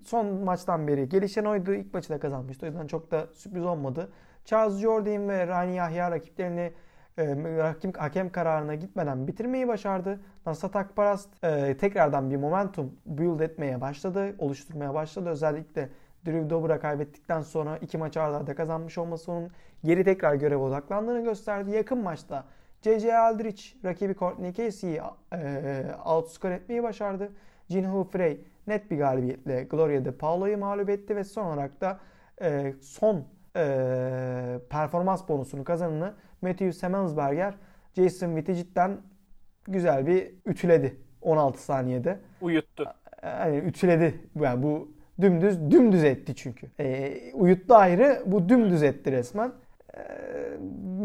son 0.05 0.27
maçtan 0.27 0.88
beri 0.88 1.09
gelişen 1.09 1.44
oydu. 1.44 1.72
İlk 1.72 1.94
maçı 1.94 2.09
da 2.09 2.20
kazanmıştı. 2.20 2.66
O 2.66 2.68
yüzden 2.68 2.87
çok 2.87 3.11
da 3.11 3.27
sürpriz 3.35 3.64
olmadı. 3.64 4.11
Charles 4.44 4.79
Jourdain 4.79 5.29
ve 5.29 5.46
Rani 5.46 5.77
Yahya 5.77 6.11
rakiplerini 6.11 6.72
e, 7.18 7.59
hakim, 7.62 7.92
hakem 7.92 8.33
kararına 8.33 8.74
gitmeden 8.74 9.27
bitirmeyi 9.27 9.68
başardı. 9.68 10.20
Nasrat 10.46 10.77
Akparast 10.77 11.44
e, 11.44 11.77
tekrardan 11.77 12.31
bir 12.31 12.37
momentum 12.37 12.92
build 13.07 13.40
etmeye 13.40 13.81
başladı, 13.81 14.35
oluşturmaya 14.38 14.94
başladı. 14.94 15.29
Özellikle 15.29 15.88
Drew 16.27 16.51
Dober'a 16.51 16.81
kaybettikten 16.81 17.40
sonra 17.40 17.77
iki 17.77 17.98
maç 17.98 18.16
arda 18.16 18.55
kazanmış 18.55 18.98
olması 18.98 19.33
onun 19.33 19.51
geri 19.85 20.05
tekrar 20.05 20.35
göreve 20.35 20.62
odaklandığını 20.62 21.24
gösterdi. 21.24 21.70
Yakın 21.70 21.98
maçta 21.98 22.44
J.J. 22.83 23.18
Aldrich 23.18 23.85
rakibi 23.85 24.14
Courtney 24.14 24.53
Casey'i 24.53 25.01
e, 25.33 25.85
outscore 26.05 26.55
etmeyi 26.55 26.83
başardı. 26.83 27.33
Jinhoo 27.68 28.05
Frey 28.05 28.40
net 28.68 28.90
bir 28.90 28.98
galibiyetle 28.98 29.62
Gloria 29.62 30.04
de 30.04 30.12
Paulo'yu 30.12 30.59
mağlup 30.59 30.90
etti 30.90 31.16
ve 31.16 31.24
son 31.24 31.44
olarak 31.44 31.81
da 31.81 32.00
e, 32.42 32.74
son 32.81 33.24
e, 33.57 34.61
performans 34.70 35.28
bonusunu 35.28 35.64
kazanını 35.64 36.14
Matthew 36.42 36.72
Semelsberger 36.72 37.54
Jason 37.94 38.37
Witt'i 38.37 38.57
cidden 38.57 38.98
güzel 39.68 40.07
bir 40.07 40.35
ütüledi 40.46 40.96
16 41.22 41.62
saniyede. 41.62 42.18
Uyuttu. 42.40 42.85
Yani 43.22 43.57
ütüledi. 43.57 44.14
Yani 44.40 44.62
bu 44.62 44.92
dümdüz 45.20 45.70
dümdüz 45.70 46.04
etti 46.04 46.35
çünkü. 46.35 46.66
E, 46.81 47.14
uyuttu 47.35 47.74
ayrı 47.74 48.22
bu 48.26 48.48
dümdüz 48.48 48.83
etti 48.83 49.12
resmen. 49.12 49.52
E, 49.96 50.00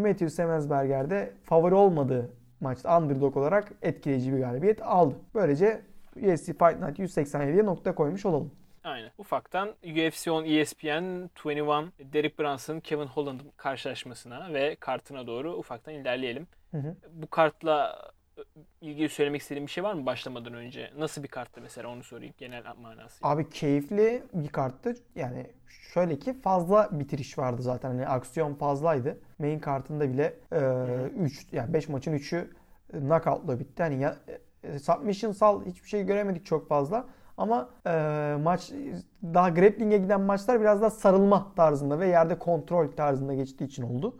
Matthew 0.02 0.30
Semelsberger 0.30 1.10
de 1.10 1.32
favori 1.44 1.76
olmadığı 1.76 2.30
maçta 2.60 3.00
underdog 3.00 3.38
olarak 3.38 3.72
etkileyici 3.82 4.34
bir 4.34 4.40
galibiyet 4.40 4.82
aldı. 4.82 5.16
Böylece 5.36 5.82
UFC 6.16 6.46
Fight 6.46 6.80
Night 6.82 7.00
187'ye 7.00 7.66
nokta 7.66 7.96
koymuş 7.96 8.26
olalım. 8.26 8.52
Aynen. 8.84 9.12
Ufaktan 9.18 9.70
UFC 9.84 10.32
on 10.32 10.46
E 10.46 10.60
ESPN 10.60 11.30
21 11.46 12.14
Derek 12.14 12.40
Brunson 12.40 12.80
Kevin 12.80 13.08
Holland 13.08 13.40
karşılaşmasına 13.58 14.54
ve 14.54 14.76
kartına 14.76 15.28
doğru 15.28 15.54
ufaktan 15.54 15.94
ilerleyelim. 15.94 16.48
Hı 16.72 16.78
hı. 16.78 16.96
Bu 17.14 17.28
kartla 17.28 18.02
ilgili 18.82 19.10
söylemek 19.10 19.42
istediğim 19.42 19.66
bir 19.66 19.72
şey 19.72 19.84
var 19.84 19.94
mı 19.94 20.06
başlamadan 20.06 20.54
önce? 20.54 20.92
Nasıl 20.98 21.24
bir 21.24 21.28
karttı 21.28 21.62
mesela 21.62 21.90
onu 21.90 22.04
sorayım 22.04 22.34
genel 22.38 22.64
manası. 22.82 23.20
Abi 23.22 23.50
keyifli 23.50 24.24
bir 24.34 24.50
karttı. 24.50 24.96
Yani 25.16 25.48
şöyle 25.94 26.20
ki 26.20 26.42
fazla 26.42 26.90
bitiriş 26.92 27.38
vardı 27.38 27.62
zaten. 27.62 27.90
Hani 27.90 28.08
aksiyon 28.08 28.54
fazlaydı. 28.56 29.18
Main 29.40 29.60
kartında 29.60 30.10
bile 30.10 30.34
3 31.20 31.48
yani 31.52 31.74
5 31.74 31.90
maçın 31.90 32.14
3'ü 32.14 32.48
knockout'la 32.92 33.60
bitti. 33.60 33.84
Hani 33.84 34.02
ya, 34.02 34.18
e, 34.64 34.80
submissionsal 34.80 35.66
hiçbir 35.66 35.90
şey 35.90 36.04
göremedik 36.04 36.46
çok 36.46 36.68
fazla. 36.68 37.06
Ama 37.38 37.70
e, 37.88 37.92
maç 38.44 38.72
daha 39.24 39.50
grappling'e 39.50 39.98
giden 39.98 40.22
maçlar 40.22 40.62
biraz 40.62 40.82
daha 40.82 40.90
sarılma 40.90 41.52
tarzında 41.56 42.00
ve 42.00 42.08
yerde 42.08 42.40
kontrol 42.40 42.92
tarzında 42.92 43.34
geçtiği 43.34 43.66
için 43.66 43.84
oldu. 43.84 44.18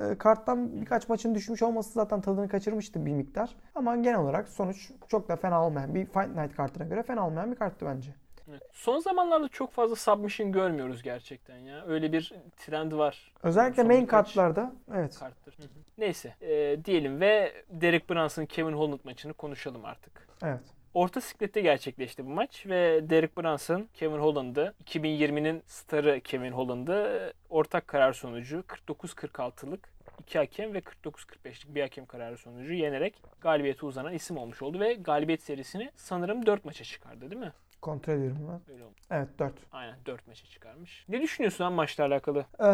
E, 0.00 0.18
karttan 0.18 0.80
birkaç 0.80 1.08
maçın 1.08 1.34
düşmüş 1.34 1.62
olması 1.62 1.92
zaten 1.92 2.20
tadını 2.20 2.48
kaçırmıştı 2.48 3.06
bir 3.06 3.12
miktar. 3.12 3.56
Ama 3.74 3.96
genel 3.96 4.18
olarak 4.18 4.48
sonuç 4.48 4.90
çok 5.08 5.28
da 5.28 5.36
fena 5.36 5.66
olmayan 5.66 5.94
bir 5.94 6.04
Fight 6.04 6.36
Night 6.36 6.56
kartına 6.56 6.84
göre 6.84 7.02
fena 7.02 7.26
olmayan 7.26 7.50
bir 7.50 7.56
karttı 7.56 7.86
bence. 7.86 8.14
Evet. 8.50 8.62
Son 8.72 8.98
zamanlarda 8.98 9.48
çok 9.48 9.72
fazla 9.72 9.96
submission 9.96 10.52
görmüyoruz 10.52 11.02
gerçekten 11.02 11.56
ya. 11.58 11.84
Öyle 11.86 12.12
bir 12.12 12.34
trend 12.56 12.92
var. 12.92 13.32
Özellikle 13.42 13.82
Son 13.82 13.86
main 13.86 14.06
kartlarda 14.06 14.72
evet. 14.94 15.18
Karttır. 15.18 15.56
Hı 15.58 15.62
hı. 15.62 15.87
Neyse 15.98 16.34
e, 16.40 16.84
diyelim 16.84 17.20
ve 17.20 17.52
Derek 17.70 18.10
Brunson 18.10 18.44
Kevin 18.44 18.72
Holland 18.72 19.00
maçını 19.04 19.32
konuşalım 19.32 19.84
artık. 19.84 20.28
Evet. 20.42 20.60
Orta 20.94 21.20
siklette 21.20 21.60
gerçekleşti 21.60 22.26
bu 22.26 22.30
maç 22.30 22.66
ve 22.66 23.10
Derek 23.10 23.36
Brunson 23.36 23.88
Kevin 23.94 24.18
Holland'ı 24.18 24.74
2020'nin 24.84 25.62
starı 25.66 26.20
Kevin 26.20 26.52
Holland'ı 26.52 27.32
ortak 27.50 27.88
karar 27.88 28.12
sonucu 28.12 28.64
49-46'lık 28.88 29.88
iki 30.18 30.38
hakem 30.38 30.74
ve 30.74 30.78
49-45'lik 30.78 31.74
bir 31.74 31.80
hakem 31.80 32.06
kararı 32.06 32.38
sonucu 32.38 32.72
yenerek 32.72 33.22
galibiyete 33.40 33.86
uzanan 33.86 34.12
isim 34.12 34.36
olmuş 34.36 34.62
oldu 34.62 34.80
ve 34.80 34.94
galibiyet 34.94 35.42
serisini 35.42 35.90
sanırım 35.96 36.46
4 36.46 36.64
maça 36.64 36.84
çıkardı 36.84 37.30
değil 37.30 37.40
mi? 37.42 37.52
Kontrol 37.80 38.12
ediyorum 38.12 38.38
ben. 38.48 38.74
Öyle 38.74 38.84
oldu. 38.84 38.94
Evet 39.10 39.28
4. 39.38 39.52
Aynen 39.72 39.96
4 40.06 40.26
maça 40.26 40.46
çıkarmış. 40.46 41.04
Ne 41.08 41.20
düşünüyorsun 41.20 41.64
lan 41.64 41.72
maçla 41.72 42.04
alakalı? 42.04 42.44
Ee, 42.60 42.64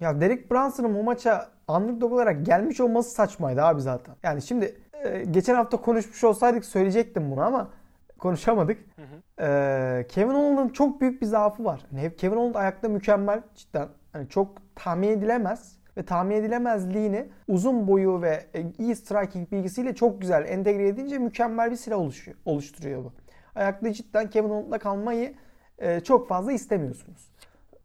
ya 0.00 0.20
Derek 0.20 0.50
Brunson'ın 0.50 0.94
bu 0.94 1.02
maça 1.02 1.50
underdog 1.68 2.12
olarak 2.12 2.46
gelmiş 2.46 2.80
olması 2.80 3.10
saçmaydı 3.10 3.62
abi 3.62 3.80
zaten. 3.80 4.14
Yani 4.22 4.42
şimdi 4.42 4.76
e, 5.04 5.24
geçen 5.30 5.54
hafta 5.54 5.76
konuşmuş 5.76 6.24
olsaydık 6.24 6.64
söyleyecektim 6.64 7.30
bunu 7.30 7.40
ama 7.40 7.70
konuşamadık. 8.18 8.78
Hı 8.96 9.02
hı. 9.02 9.44
Ee, 9.44 10.06
Kevin 10.08 10.34
Holland'ın 10.34 10.68
çok 10.68 11.00
büyük 11.00 11.22
bir 11.22 11.26
zaafı 11.26 11.64
var. 11.64 11.80
Yani 11.92 12.16
Kevin 12.16 12.36
Holland 12.36 12.54
ayakta 12.54 12.88
mükemmel 12.88 13.42
cidden. 13.54 13.88
Hani 14.12 14.28
çok 14.28 14.56
tahmin 14.74 15.08
edilemez 15.08 15.78
ve 15.96 16.04
tahmin 16.04 16.34
edilemezliğini 16.36 17.28
uzun 17.48 17.88
boyu 17.88 18.22
ve 18.22 18.46
e, 18.54 18.62
iyi 18.78 18.96
striking 18.96 19.52
bilgisiyle 19.52 19.94
çok 19.94 20.20
güzel 20.20 20.44
entegre 20.48 20.88
edince 20.88 21.18
mükemmel 21.18 21.70
bir 21.70 21.76
silah 21.76 21.98
oluşuyor, 21.98 22.36
oluşturuyor 22.44 23.04
bu. 23.04 23.12
Ayakta 23.58 23.92
cidden 23.92 24.30
Kevin 24.30 24.48
Holland'la 24.48 24.78
kalmayı 24.78 25.34
e, 25.78 26.00
çok 26.00 26.28
fazla 26.28 26.52
istemiyorsunuz. 26.52 27.32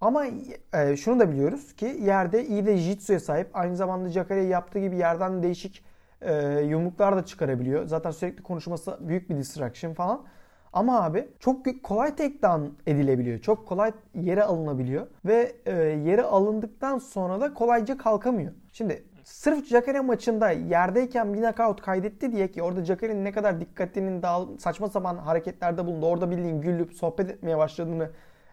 Ama 0.02 0.26
e, 0.74 0.98
şunu 0.98 1.20
da 1.20 1.32
biliyoruz 1.32 1.76
ki 1.76 1.86
yerde 2.02 2.46
iyi 2.46 2.66
de 2.66 2.78
jitsu'ya 2.78 3.20
sahip. 3.20 3.50
Aynı 3.54 3.76
zamanda 3.76 4.10
Jacare 4.10 4.44
yaptığı 4.44 4.80
gibi 4.80 4.98
yerden 4.98 5.44
değişik 5.44 5.86
e, 6.22 6.60
yumruklar 6.60 7.16
da 7.16 7.26
çıkarabiliyor. 7.26 7.86
Zaten 7.86 8.12
sürekli 8.12 8.44
konuşması 8.44 8.98
büyük 9.02 9.30
bir 9.30 9.38
distraction 9.38 9.94
falan. 9.94 10.26
Ama 10.74 11.04
abi 11.04 11.30
çok 11.40 11.84
kolay 11.84 12.16
takedown 12.16 12.66
edilebiliyor. 12.88 13.40
Çok 13.40 13.68
kolay 13.68 13.92
yere 14.16 14.44
alınabiliyor. 14.44 15.08
Ve 15.26 15.56
e, 15.66 15.74
yere 15.84 16.22
alındıktan 16.22 16.98
sonra 16.98 17.42
da 17.42 17.54
kolayca 17.54 17.98
kalkamıyor. 17.98 18.54
Şimdi 18.72 19.04
sırf 19.24 19.68
Jacare 19.68 20.00
maçında 20.00 20.52
yerdeyken 20.52 21.34
bir 21.34 21.40
knockout 21.40 21.82
kaydetti 21.82 22.32
diye 22.32 22.52
ki 22.52 22.64
orada 22.64 22.86
Jacare'nin 22.86 23.26
ne 23.26 23.32
kadar 23.32 23.62
dikkatinin 23.62 24.22
dağıl 24.22 24.58
saçma 24.58 24.90
sapan 24.90 25.18
hareketlerde 25.18 25.86
bulundu. 25.86 26.06
Orada 26.06 26.32
bildiğin 26.32 26.62
güllüp 26.62 26.94
sohbet 26.94 27.30
etmeye 27.30 27.58
başladığını 27.58 28.10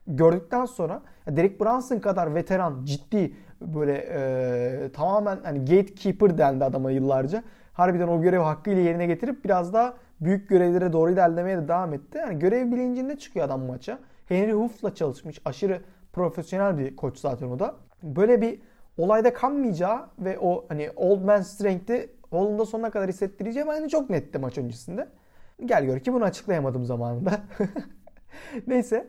gördükten 0.07 0.65
sonra 0.65 1.03
Derek 1.29 1.61
Brunson 1.61 1.99
kadar 1.99 2.35
veteran, 2.35 2.85
ciddi 2.85 3.35
böyle 3.61 4.07
e, 4.11 4.93
tamamen 4.93 5.39
hani 5.45 5.59
gatekeeper 5.59 6.39
dendi 6.39 6.65
adama 6.65 6.91
yıllarca. 6.91 7.43
Harbiden 7.73 8.09
o 8.09 8.23
görevi 8.23 8.43
hakkıyla 8.43 8.83
yerine 8.83 9.07
getirip 9.07 9.45
biraz 9.45 9.73
daha 9.73 9.95
büyük 10.21 10.49
görevlere 10.49 10.93
doğru 10.93 11.11
ilerlemeye 11.11 11.57
de 11.57 11.69
devam 11.69 11.95
etti. 11.95 12.19
Yani 12.19 12.39
görev 12.39 12.73
bilincinde 12.73 13.19
çıkıyor 13.19 13.47
adam 13.47 13.63
maça. 13.63 13.99
Henry 14.27 14.53
Hooft'la 14.53 14.95
çalışmış. 14.95 15.41
Aşırı 15.45 15.81
profesyonel 16.13 16.79
bir 16.79 16.97
koç 16.97 17.19
zaten 17.19 17.49
o 17.49 17.59
da. 17.59 17.75
Böyle 18.03 18.41
bir 18.41 18.61
olayda 18.99 19.33
kanmayacağı 19.33 20.07
ve 20.19 20.39
o 20.39 20.65
hani 20.69 20.91
old 20.97 21.25
man 21.25 21.43
strength'i 21.43 22.11
Holland'a 22.31 22.67
sonuna 22.67 22.91
kadar 22.91 23.09
hissettireceği 23.09 23.67
bence 23.67 23.89
çok 23.89 24.11
netti 24.11 24.39
maç 24.39 24.59
öncesinde. 24.59 25.09
Gel 25.65 25.85
gör 25.85 25.99
ki 26.01 26.13
bunu 26.13 26.25
açıklayamadım 26.25 26.85
zamanında. 26.85 27.31
Neyse. 28.67 29.09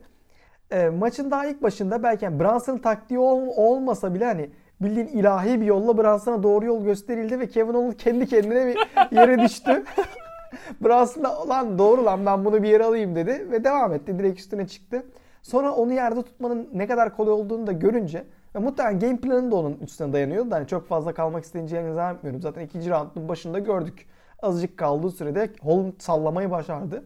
E, 0.72 0.89
maçın 0.89 1.32
daha 1.32 1.46
ilk 1.46 1.63
başında 1.63 2.04
belki 2.04 2.26
yani 2.26 2.39
Brunson'ın 2.39 2.78
taktiği 2.78 3.20
ol, 3.20 3.48
olmasa 3.56 4.13
bile 4.13 4.26
hani 4.26 4.50
bildiğin 4.82 5.08
ilahi 5.08 5.62
bir 5.62 5.65
yolla 5.65 5.98
Brunson'a 5.98 6.44
doğru 6.44 6.65
yol 6.65 6.84
gösterildi 6.84 7.39
ve 7.39 7.48
Kevin 7.48 7.74
Owens 7.74 7.98
kendi 7.98 8.28
kendine 8.28 8.67
bir 8.67 8.78
yere 9.15 9.39
düştü. 9.39 9.84
Brunson 10.82 11.24
da 11.24 11.50
lan 11.50 11.80
doğru 11.80 12.06
lan 12.06 12.26
ben 12.26 12.46
bunu 12.46 12.63
bir 12.63 12.70
yere 12.70 12.84
alayım 12.84 13.15
dedi 13.15 13.48
ve 13.52 13.63
devam 13.63 13.94
etti. 13.94 14.20
Direkt 14.20 14.39
üstüne 14.39 14.67
çıktı. 14.67 15.06
Sonra 15.41 15.72
onu 15.72 15.94
yerde 15.94 16.22
tutmanın 16.22 16.70
ne 16.74 16.88
kadar 16.88 17.17
kolay 17.17 17.34
olduğunu 17.34 17.67
da 17.67 17.72
görünce 17.72 18.24
ve 18.56 18.60
muhtemelen 18.60 19.00
game 19.00 19.18
planı 19.18 19.52
da 19.52 19.56
onun 19.56 19.78
üstüne 19.78 20.14
dayanıyordu. 20.14 20.52
Hani 20.52 20.68
çok 20.68 20.88
fazla 20.88 21.14
kalmak 21.14 21.44
isteyeceğini 21.44 21.94
zannetmiyorum. 21.94 22.42
Zaten 22.42 22.62
ikinci 22.62 22.90
roundun 22.90 23.30
başında 23.30 23.60
gördük. 23.60 24.06
Azıcık 24.42 24.78
kaldığı 24.78 25.12
sürede 25.12 25.50
Holland 25.62 25.94
sallamayı 26.00 26.52
başardı 26.52 27.04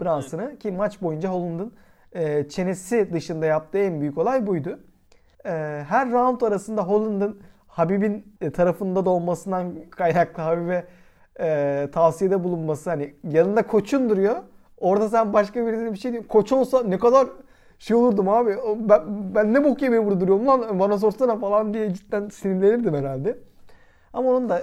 Brunson'ı. 0.00 0.58
Ki 0.58 0.72
maç 0.72 1.02
boyunca 1.02 1.28
Holland'ın 1.28 1.72
e, 2.12 2.48
çenesi 2.48 3.12
dışında 3.12 3.46
yaptığı 3.46 3.78
en 3.78 4.00
büyük 4.00 4.18
olay 4.18 4.46
buydu. 4.46 4.78
E, 5.44 5.50
her 5.88 6.12
round 6.12 6.40
arasında 6.40 6.82
Holland'ın 6.82 7.40
Habib'in 7.66 8.34
e, 8.40 8.50
tarafında 8.50 9.04
da 9.04 9.10
olmasından 9.10 9.74
kaynaklı 9.90 10.42
Habib'e 10.42 10.84
e, 11.40 11.88
tavsiyede 11.92 12.44
bulunması 12.44 12.90
hani 12.90 13.14
yanında 13.30 13.66
koçun 13.66 14.10
duruyor. 14.10 14.36
Orada 14.78 15.08
sen 15.08 15.32
başka 15.32 15.66
birisine 15.66 15.92
bir 15.92 15.98
şey 15.98 16.12
diyorsun. 16.12 16.28
Koç 16.28 16.52
olsa 16.52 16.82
ne 16.82 16.98
kadar 16.98 17.28
şey 17.78 17.96
olurdum 17.96 18.28
abi. 18.28 18.56
Ben, 18.76 19.00
ben 19.34 19.54
ne 19.54 19.64
bok 19.64 19.82
yemeye 19.82 20.06
burada 20.06 20.20
duruyorum 20.20 20.46
lan 20.46 20.78
bana 20.80 20.98
sorsana 20.98 21.36
falan 21.36 21.74
diye 21.74 21.94
cidden 21.94 22.28
sinirlenirdim 22.28 22.94
herhalde. 22.94 23.38
Ama 24.12 24.30
onu 24.30 24.48
da 24.48 24.62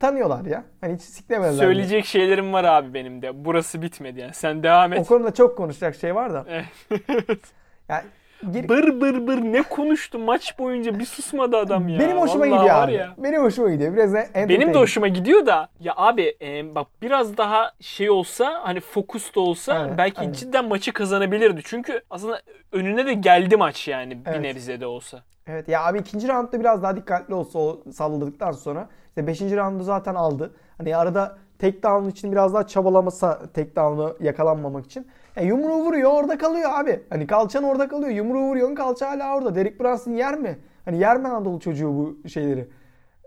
tanıyorlar 0.00 0.44
ya. 0.44 0.64
Hani 0.80 0.94
hiç 0.94 1.02
siklemezler. 1.02 1.64
Söyleyecek 1.64 1.92
yani. 1.92 2.06
şeylerim 2.06 2.52
var 2.52 2.64
abi 2.64 2.94
benim 2.94 3.22
de. 3.22 3.44
Burası 3.44 3.82
bitmedi 3.82 4.20
yani. 4.20 4.34
Sen 4.34 4.62
devam 4.62 4.92
et. 4.92 4.98
O 5.00 5.04
konuda 5.04 5.34
çok 5.34 5.56
konuşacak 5.56 5.94
şey 5.94 6.14
var 6.14 6.32
da. 6.34 6.46
Evet. 6.48 6.68
yani 7.88 8.04
Gir... 8.52 8.68
Bır 8.68 9.00
bır 9.00 9.26
bır 9.26 9.38
ne 9.38 9.62
konuştu 9.62 10.18
maç 10.18 10.58
boyunca 10.58 10.98
bir 10.98 11.04
susmadı 11.04 11.56
adam 11.56 11.88
ya. 11.88 12.00
Benim 12.00 12.16
hoşuma 12.16 12.46
Vallahi 12.46 12.58
gidiyor 12.58 12.82
abi. 12.82 12.92
Ya. 12.92 13.14
Benim 13.18 13.42
hoşuma 13.42 13.70
gidiyor. 13.70 13.94
Biraz 13.94 14.14
Benim 14.34 14.74
de 14.74 14.78
hoşuma 14.78 15.08
gidiyor 15.08 15.46
da 15.46 15.68
ya 15.80 15.92
abi 15.96 16.36
e, 16.42 16.74
bak 16.74 16.86
biraz 17.02 17.36
daha 17.36 17.72
şey 17.80 18.10
olsa 18.10 18.60
hani 18.62 18.80
fokus 18.80 19.34
da 19.34 19.40
olsa 19.40 19.74
aynen, 19.74 19.98
belki 19.98 20.20
aynen. 20.20 20.32
cidden 20.32 20.64
maçı 20.64 20.92
kazanabilirdi. 20.92 21.60
Çünkü 21.64 22.00
aslında 22.10 22.40
önüne 22.72 23.06
de 23.06 23.14
geldi 23.14 23.56
maç 23.56 23.88
yani 23.88 24.18
evet. 24.26 24.38
bir 24.38 24.42
nebze 24.42 24.80
de 24.80 24.86
olsa. 24.86 25.22
Evet 25.46 25.68
ya 25.68 25.84
abi 25.84 25.98
ikinci 25.98 26.28
roundda 26.28 26.60
biraz 26.60 26.82
daha 26.82 26.96
dikkatli 26.96 27.34
olsa 27.34 27.58
o 27.58 27.80
salladıktan 27.92 28.52
sonra 28.52 28.88
işte 29.08 29.26
beşinci 29.26 29.56
roundu 29.56 29.82
zaten 29.82 30.14
aldı. 30.14 30.54
Hani 30.78 30.96
arada 30.96 31.36
takedown 31.58 32.08
için 32.08 32.32
biraz 32.32 32.54
daha 32.54 32.66
çabalamasa 32.66 33.38
takedown'u 33.38 34.16
yakalanmamak 34.20 34.86
için. 34.86 35.06
Ya 35.36 35.42
yumruğu 35.42 35.84
vuruyor 35.84 36.10
orada 36.10 36.38
kalıyor 36.38 36.70
abi. 36.74 37.00
Hani 37.10 37.26
kalçan 37.26 37.64
orada 37.64 37.88
kalıyor. 37.88 38.10
Yumruğu 38.10 38.42
vuruyorsun 38.42 38.74
kalça 38.74 39.10
hala 39.10 39.36
orada. 39.36 39.54
Derek 39.54 39.80
Brunson 39.80 40.12
yer 40.12 40.38
mi? 40.38 40.58
Hani 40.84 40.98
yer 40.98 41.16
mi 41.16 41.28
Anadolu 41.28 41.60
çocuğu 41.60 41.88
bu 41.94 42.28
şeyleri? 42.28 42.68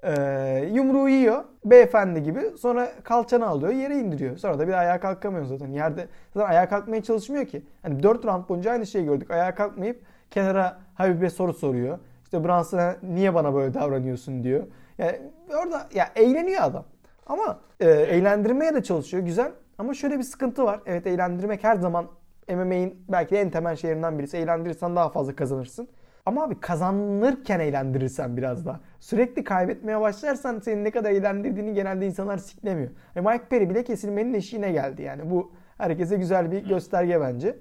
Ee, 0.04 0.70
yumruğu 0.74 1.10
yiyor. 1.10 1.44
Beyefendi 1.66 2.24
gibi. 2.24 2.42
Sonra 2.60 2.92
kalçanı 3.04 3.48
alıyor. 3.48 3.72
Yere 3.74 3.96
indiriyor. 4.00 4.38
Sonra 4.38 4.60
da 4.60 4.68
bir 4.68 4.74
ayağa 4.74 5.00
kalkamıyor 5.00 5.46
zaten. 5.46 5.68
Yerde 5.68 6.08
zaten 6.34 6.50
ayağa 6.50 6.70
kalkmaya 6.70 7.04
çalışmıyor 7.04 7.46
ki. 7.46 7.64
Hani 7.82 8.04
4 8.04 8.26
round 8.26 8.50
boyunca 8.50 8.72
aynı 8.72 8.86
şeyi 8.86 9.06
gördük. 9.06 9.32
Ayağa 9.32 9.56
kalkmayıp 9.56 10.02
kenara 10.32 10.78
Habib'e 10.96 11.30
soru 11.30 11.54
soruyor. 11.54 12.00
İşte 12.24 12.44
Brunson'a 12.44 12.96
niye 13.04 13.34
bana 13.34 13.54
böyle 13.56 13.74
davranıyorsun 13.74 14.44
diyor. 14.44 14.64
Yani 14.98 15.20
orada 15.64 15.88
ya 15.94 16.10
eğleniyor 16.16 16.64
adam. 16.64 16.84
Ama 17.28 17.60
e, 17.80 17.90
eğlendirmeye 17.90 18.74
de 18.76 18.84
çalışıyor. 18.84 19.24
Güzel. 19.24 19.52
Ama 19.78 19.94
şöyle 19.94 20.18
bir 20.18 20.24
sıkıntı 20.24 20.64
var. 20.64 20.80
Evet 20.86 21.08
eğlendirmek 21.08 21.64
her 21.64 21.76
zaman 21.76 22.08
MMA'in 22.50 23.06
belki 23.10 23.36
de 23.36 23.42
en 23.42 23.50
temel 23.50 23.76
şeylerinden 23.76 24.20
birisi. 24.20 24.38
Eğlendirirsen 24.38 24.96
daha 24.96 25.10
fazla 25.10 25.36
kazanırsın. 25.36 25.88
Ama 26.26 26.44
abi 26.44 26.60
kazanırken 26.60 27.60
eğlendirirsen 27.60 28.38
biraz 28.38 28.66
daha. 28.66 28.80
Sürekli 29.00 29.44
kaybetmeye 29.44 30.02
başlarsan 30.02 30.60
senin 30.60 30.84
ne 30.84 30.92
kadar 30.92 31.12
eğlendirdiğini 31.12 31.74
genelde 31.74 32.06
insanlar 32.06 32.38
siklemiyor. 32.38 32.90
E 33.16 33.22
Mike 33.22 33.46
Perry 33.50 33.70
bile 33.70 33.84
kesilmenin 33.84 34.34
eşiğine 34.34 34.72
geldi 34.72 35.02
yani. 35.02 35.30
Bu 35.30 35.52
herkese 35.78 36.18
güzel 36.18 36.52
bir 36.52 36.66
gösterge 36.70 37.22
bence. 37.22 37.58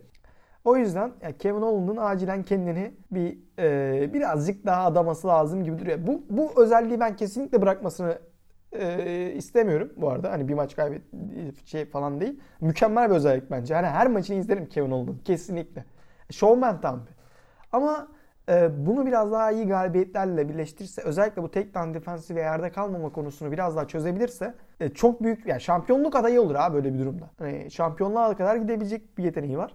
O 0.64 0.76
yüzden 0.76 1.12
ya 1.22 1.36
Kevin 1.38 1.62
Owens'ın 1.62 1.96
acilen 1.96 2.42
kendini 2.42 2.94
bir 3.10 3.38
e, 3.58 4.14
birazcık 4.14 4.66
daha 4.66 4.84
adaması 4.84 5.28
lazım 5.28 5.64
gibi 5.64 5.78
duruyor. 5.78 5.98
Bu 6.06 6.22
bu 6.30 6.62
özelliği 6.62 7.00
ben 7.00 7.16
kesinlikle 7.16 7.62
bırakmasını 7.62 8.18
e, 8.74 9.32
istemiyorum 9.32 9.92
bu 9.96 10.10
arada. 10.10 10.32
Hani 10.32 10.48
bir 10.48 10.54
maç 10.54 10.76
kaybet 10.76 11.02
şey 11.64 11.84
falan 11.84 12.20
değil. 12.20 12.40
Mükemmel 12.60 13.10
bir 13.10 13.14
özellik 13.14 13.50
bence. 13.50 13.74
Hani 13.74 13.86
her 13.86 14.06
maçını 14.06 14.36
izlerim 14.36 14.66
Kevin 14.66 14.90
Owens'ın 14.90 15.18
kesinlikle. 15.24 15.84
Showman 16.30 16.80
tam 16.80 17.06
bir. 17.06 17.14
Ama 17.72 18.08
e, 18.48 18.86
bunu 18.86 19.06
biraz 19.06 19.32
daha 19.32 19.50
iyi 19.50 19.66
galibiyetlerle 19.66 20.48
birleştirirse 20.48 21.02
özellikle 21.02 21.42
bu 21.42 21.50
takedown 21.50 21.94
defensi 21.94 22.34
ve 22.36 22.40
yerde 22.40 22.70
kalmama 22.70 23.12
konusunu 23.12 23.52
biraz 23.52 23.76
daha 23.76 23.88
çözebilirse 23.88 24.54
e, 24.80 24.88
çok 24.88 25.22
büyük 25.22 25.46
yani 25.46 25.60
şampiyonluk 25.60 26.16
adayı 26.16 26.42
olur 26.42 26.54
ha 26.54 26.74
böyle 26.74 26.94
bir 26.94 26.98
durumda. 26.98 27.30
Hani 27.38 27.70
şampiyonluğa 27.70 28.36
kadar 28.36 28.56
gidebilecek 28.56 29.18
bir 29.18 29.24
yeteneği 29.24 29.58
var. 29.58 29.74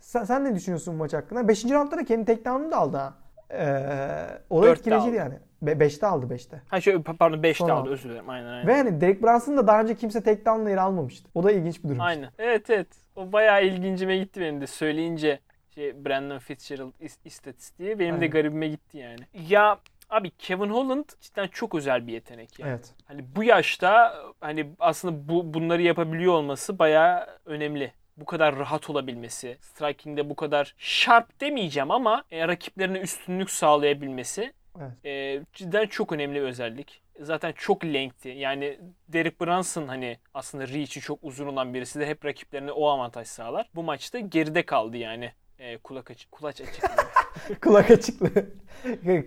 Sen, 0.00 0.24
sen 0.24 0.44
ne 0.44 0.54
düşünüyorsun 0.54 0.94
bu 0.94 0.98
maç 0.98 1.12
hakkında? 1.12 1.48
5. 1.48 1.64
roundda 1.64 1.96
da 1.96 2.04
kendi 2.04 2.24
takedown'unu 2.24 2.70
da 2.70 2.76
aldı 2.76 2.96
ha. 2.96 3.14
Ee, 3.50 4.40
o 4.50 4.62
da 4.62 4.70
etkileyiciydi 4.70 5.16
yani. 5.16 5.34
5'te 5.62 6.06
aldı 6.06 6.34
5'te. 6.34 6.62
Ha 6.68 6.80
şöyle 6.80 7.02
pardon 7.02 7.38
5'te 7.38 7.72
aldı 7.72 7.90
özür 7.90 8.10
dilerim. 8.10 8.30
Aynen 8.30 8.46
aynen. 8.46 8.66
Ve 8.66 8.76
hani 8.76 9.00
Derek 9.00 9.22
Brunson 9.22 9.56
da 9.56 9.66
daha 9.66 9.80
önce 9.80 9.94
kimse 9.94 10.22
takedown'la 10.22 10.70
yer 10.70 10.76
almamıştı. 10.76 11.28
O 11.34 11.42
da 11.42 11.52
ilginç 11.52 11.84
bir 11.84 11.88
durum. 11.88 12.00
Aynen. 12.00 12.30
Evet 12.38 12.70
evet. 12.70 12.88
O 13.16 13.32
bayağı 13.32 13.64
ilgincime 13.64 14.16
gitti 14.16 14.40
benim 14.40 14.60
de 14.60 14.66
söyleyince 14.66 15.40
şey 15.74 16.04
Brandon 16.04 16.38
Fitzgerald 16.38 16.92
istatistiği 17.24 17.98
benim 17.98 18.14
aynen. 18.14 18.20
de 18.20 18.26
garibime 18.26 18.68
gitti 18.68 18.98
yani. 18.98 19.20
Ya 19.48 19.78
Abi 20.12 20.30
Kevin 20.30 20.70
Holland 20.70 21.04
cidden 21.20 21.46
çok 21.46 21.74
özel 21.74 22.06
bir 22.06 22.12
yetenek 22.12 22.58
yani. 22.58 22.70
Evet. 22.70 22.94
Hani 23.04 23.24
bu 23.36 23.44
yaşta 23.44 24.14
hani 24.40 24.66
aslında 24.78 25.28
bu 25.28 25.54
bunları 25.54 25.82
yapabiliyor 25.82 26.32
olması 26.32 26.78
bayağı 26.78 27.26
önemli. 27.44 27.92
Bu 28.16 28.24
kadar 28.24 28.58
rahat 28.58 28.90
olabilmesi, 28.90 29.58
striking'de 29.60 30.30
bu 30.30 30.36
kadar 30.36 30.74
sharp 30.78 31.40
demeyeceğim 31.40 31.90
ama 31.90 32.24
e, 32.30 32.48
rakiplerine 32.48 32.98
üstünlük 32.98 33.50
sağlayabilmesi 33.50 34.52
Evet. 34.80 34.92
e, 35.04 35.40
cidden 35.52 35.86
çok 35.86 36.12
önemli 36.12 36.34
bir 36.34 36.46
özellik. 36.46 37.02
Zaten 37.20 37.52
çok 37.52 37.84
lengthy. 37.84 38.38
Yani 38.38 38.78
Derek 39.08 39.40
Brunson 39.40 39.86
hani 39.88 40.18
aslında 40.34 40.68
reach'i 40.68 41.00
çok 41.00 41.18
uzun 41.22 41.46
olan 41.46 41.74
birisi 41.74 42.00
de 42.00 42.06
hep 42.06 42.24
rakiplerine 42.24 42.72
o 42.72 42.88
avantaj 42.88 43.26
sağlar. 43.28 43.68
Bu 43.74 43.82
maçta 43.82 44.18
geride 44.18 44.62
kaldı 44.62 44.96
yani. 44.96 45.32
E, 45.58 45.78
kulak 45.78 46.10
açık, 46.10 46.32
kulaç 46.32 46.60
açık. 46.60 46.84
Kulak 47.62 47.90
açıklığı. 47.90 48.46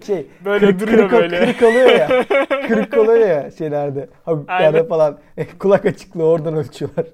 şey, 0.05 0.27
Böyle 0.45 0.65
kırık, 0.65 0.79
duruyor 0.79 1.09
kırık, 1.09 1.21
böyle. 1.21 1.39
Kırık 1.39 1.63
oluyor 1.63 1.89
ya. 1.89 2.07
kırık 2.67 2.97
oluyor 2.97 3.27
ya 3.27 3.51
şeylerde. 3.51 4.09
Habitlerde 4.25 4.77
Aynen. 4.77 4.87
falan. 4.87 5.19
kulak 5.59 5.85
açıklığı 5.85 6.23
oradan 6.25 6.55
ölçüyorlar. 6.55 7.05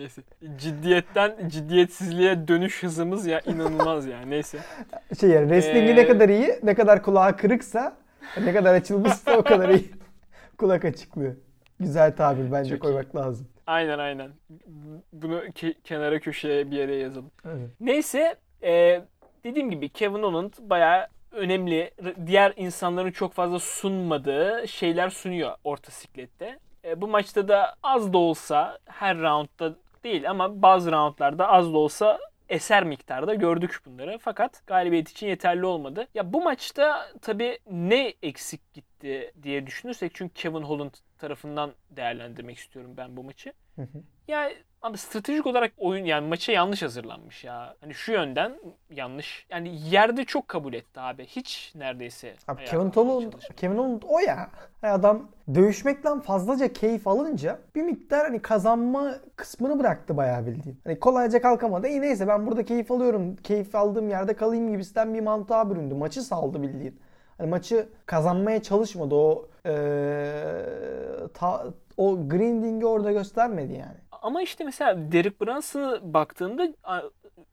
Neyse. 0.00 0.22
Ciddiyetten 0.56 1.48
ciddiyetsizliğe 1.48 2.48
dönüş 2.48 2.82
hızımız 2.82 3.26
ya 3.26 3.40
inanılmaz 3.40 4.06
ya. 4.06 4.20
Neyse. 4.20 4.58
Şey 5.20 5.30
yani 5.30 5.48
wrestling'i 5.48 5.90
Ee, 5.90 5.96
ne 5.96 6.06
kadar 6.06 6.28
iyi, 6.28 6.50
ne 6.62 6.74
kadar 6.74 7.02
kulağı 7.02 7.36
kırıksa, 7.36 7.96
ne 8.44 8.52
kadar 8.52 8.74
açılmışsa 8.74 9.36
o 9.36 9.42
kadar 9.42 9.68
iyi. 9.68 9.90
Kulak 10.58 10.84
açıklığı. 10.84 11.36
Güzel 11.80 12.16
tabir 12.16 12.52
bence 12.52 12.70
Çok 12.70 12.82
koymak 12.82 13.16
lazım. 13.16 13.48
Aynen 13.66 13.98
aynen. 13.98 14.30
Bunu 15.12 15.44
ke- 15.44 15.74
kenara 15.84 16.20
köşeye 16.20 16.70
bir 16.70 16.76
yere 16.76 16.96
yazalım. 16.96 17.30
Evet. 17.44 17.70
Neyse 17.80 18.36
e, 18.62 19.02
dediğim 19.44 19.70
gibi 19.70 19.88
Kevin 19.88 20.22
Holland 20.22 20.52
bayağı 20.60 21.06
önemli. 21.32 21.90
Diğer 22.26 22.52
insanların 22.56 23.10
çok 23.10 23.32
fazla 23.32 23.58
sunmadığı 23.58 24.68
şeyler 24.68 25.10
sunuyor 25.10 25.50
orta 25.64 25.92
siklette. 25.92 26.58
E, 26.84 27.00
bu 27.00 27.08
maçta 27.08 27.48
da 27.48 27.74
az 27.82 28.12
da 28.12 28.18
olsa 28.18 28.78
her 28.86 29.18
roundda 29.18 29.74
değil 30.04 30.30
ama 30.30 30.62
bazı 30.62 30.92
roundlarda 30.92 31.48
az 31.48 31.72
da 31.72 31.78
olsa 31.78 32.18
eser 32.48 32.84
miktarda 32.84 33.34
gördük 33.34 33.80
bunları. 33.86 34.18
Fakat 34.18 34.66
galibiyet 34.66 35.10
için 35.10 35.26
yeterli 35.26 35.66
olmadı. 35.66 36.06
Ya 36.14 36.32
bu 36.32 36.42
maçta 36.42 37.06
tabii 37.22 37.58
ne 37.70 38.14
eksik 38.22 38.72
gitti 38.74 39.32
diye 39.42 39.66
düşünürsek 39.66 40.14
çünkü 40.14 40.34
Kevin 40.34 40.62
Holland 40.62 40.94
tarafından 41.18 41.72
değerlendirmek 41.90 42.58
istiyorum 42.58 42.94
ben 42.96 43.16
bu 43.16 43.24
maçı. 43.24 43.52
Hı 43.76 43.82
hı. 43.82 44.02
Ya 44.28 44.50
abi 44.82 44.98
stratejik 44.98 45.46
olarak 45.46 45.72
oyun 45.78 46.04
yani 46.04 46.28
maça 46.28 46.52
yanlış 46.52 46.82
hazırlanmış 46.82 47.44
ya. 47.44 47.74
Hani 47.80 47.94
şu 47.94 48.12
yönden 48.12 48.52
yanlış. 48.90 49.46
Yani 49.50 49.80
yerde 49.90 50.24
çok 50.24 50.48
kabul 50.48 50.74
etti 50.74 51.00
abi. 51.00 51.26
Hiç 51.26 51.72
neredeyse. 51.74 52.34
Abi 52.48 52.64
Kevin 52.64 52.90
çalışmadı. 52.90 53.54
Kevin 53.56 53.76
Holland 53.78 54.02
o 54.08 54.18
ya. 54.18 54.50
Hani 54.80 54.92
adam 54.92 55.28
dövüşmekten 55.54 56.20
fazlaca 56.20 56.72
keyif 56.72 57.06
alınca 57.06 57.58
bir 57.74 57.82
miktar 57.82 58.26
hani 58.26 58.42
kazanma 58.42 59.14
kısmını 59.36 59.78
bıraktı 59.78 60.16
bayağı 60.16 60.46
bildiğin. 60.46 60.80
Hani 60.84 61.00
kolayca 61.00 61.42
kalkamadı. 61.42 61.88
İyi 61.88 62.00
neyse 62.00 62.28
ben 62.28 62.46
burada 62.46 62.64
keyif 62.64 62.90
alıyorum. 62.90 63.36
Keyif 63.36 63.74
aldığım 63.74 64.08
yerde 64.08 64.34
kalayım 64.34 64.72
gibisinden 64.72 65.14
bir 65.14 65.20
mantığa 65.20 65.70
büründü. 65.70 65.94
Maçı 65.94 66.22
saldı 66.22 66.62
bildiğin. 66.62 67.00
Hani 67.38 67.50
maçı 67.50 67.88
kazanmaya 68.06 68.62
çalışmadı. 68.62 69.14
O 69.14 69.48
eee, 69.66 69.72
ta, 71.34 71.64
o 71.96 72.28
grinding'i 72.28 72.86
orada 72.86 73.12
göstermedi 73.12 73.72
yani. 73.72 73.96
Ama 74.22 74.42
işte 74.42 74.64
mesela 74.64 75.12
Derek 75.12 75.40
Brunson'a 75.40 76.14
baktığında 76.14 76.68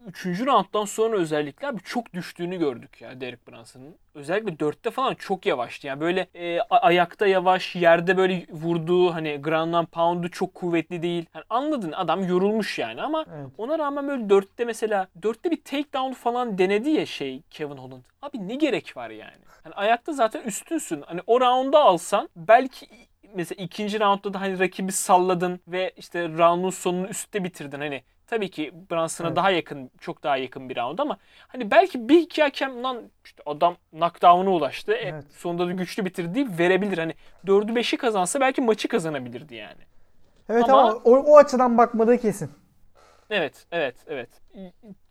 3. 0.07 0.26
rounddan 0.26 0.86
sonra 0.86 1.18
özellikle 1.18 1.68
abi 1.68 1.82
çok 1.84 2.13
düştüğünü 2.13 2.57
gördük 2.57 3.01
ya 3.01 3.22
Derek 3.22 3.47
Brunson'ın. 3.47 3.95
Özellikle 4.15 4.51
4'te 4.51 4.91
falan 4.91 5.15
çok 5.15 5.45
yavaştı. 5.45 5.88
Yani 5.88 5.99
böyle 5.99 6.28
e, 6.36 6.59
ayakta 6.61 7.28
yavaş, 7.28 7.76
yerde 7.76 8.18
böyle 8.18 8.45
vurduğu 8.49 9.13
hani 9.13 9.38
ground 9.38 9.74
and 9.74 9.88
pound'u 9.88 10.32
çok 10.32 10.53
kuvvetli 10.53 11.01
değil. 11.01 11.26
Yani 11.36 11.45
anladın 11.49 11.91
adam 11.91 12.24
yorulmuş 12.28 12.80
yani 12.80 13.01
ama 13.01 13.26
Evet. 13.36 13.47
ona 13.57 13.80
rağmen 13.80 14.07
böyle 14.07 14.24
4'te 14.24 14.65
mesela 14.65 15.07
4'te 15.22 15.51
bir 15.51 15.63
takedown 15.63 16.11
falan 16.13 16.57
denedi 16.57 16.89
ya 16.89 17.05
şey 17.05 17.41
Kevin 17.49 17.78
Holland. 17.78 18.03
Abi 18.22 18.47
ne 18.47 18.55
gerek 18.55 18.97
var 18.97 19.09
yani? 19.09 19.32
Hani 19.63 19.74
ayakta 19.74 20.13
zaten 20.13 20.41
üstünsün. 20.41 21.01
Hani 21.01 21.22
o 21.28 21.41
round'u 21.41 21.78
alsan 21.78 22.30
belki 22.36 22.88
mesela 23.38 23.63
ikinci 23.63 23.99
roundda 23.99 24.33
da 24.33 24.41
hani 24.41 24.59
rakibi 24.59 24.91
salladın 24.91 25.59
ve 25.67 25.91
işte 25.97 26.29
round'un 26.29 26.69
sonunu 26.69 27.07
üstte 27.07 27.43
bitirdin. 27.43 27.79
Hani 27.79 28.03
tabii 28.27 28.49
ki 28.51 28.73
Brunson'a 28.91 29.27
Evet. 29.27 29.38
daha 29.38 29.51
yakın, 29.51 29.91
çok 29.99 30.23
daha 30.23 30.38
yakın 30.38 30.69
bir 30.69 30.77
round 30.77 30.99
ama 30.99 31.17
hani 31.47 31.71
belki 31.71 32.09
bir 32.09 32.19
iki 32.19 32.41
hakem 32.43 32.83
lan 32.83 33.01
işte 33.25 33.43
adam 33.45 33.75
knockdown'a 33.91 34.49
ulaştı. 34.49 34.93
E, 34.93 35.07
Evet. 35.07 35.23
sonunda 35.31 35.67
da 35.67 35.71
güçlü 35.71 36.05
bitirdi 36.05 36.45
verebilir. 36.59 36.97
Hani 36.97 37.13
4'ü 37.45 37.75
5'i 37.75 37.97
kazansa 37.97 38.39
belki 38.39 38.61
maçı 38.61 38.88
kazanabilirdi 38.88 39.55
yani. 39.55 39.81
Evet 40.49 40.63
Ama- 40.69 40.81
ama, 40.81 40.93
o, 40.93 41.11
o 41.15 41.38
açıdan 41.38 41.77
bakmadığı 41.77 42.17
kesin. 42.17 42.51
Evet, 43.29 43.65
evet, 43.71 43.95
evet. 44.07 44.29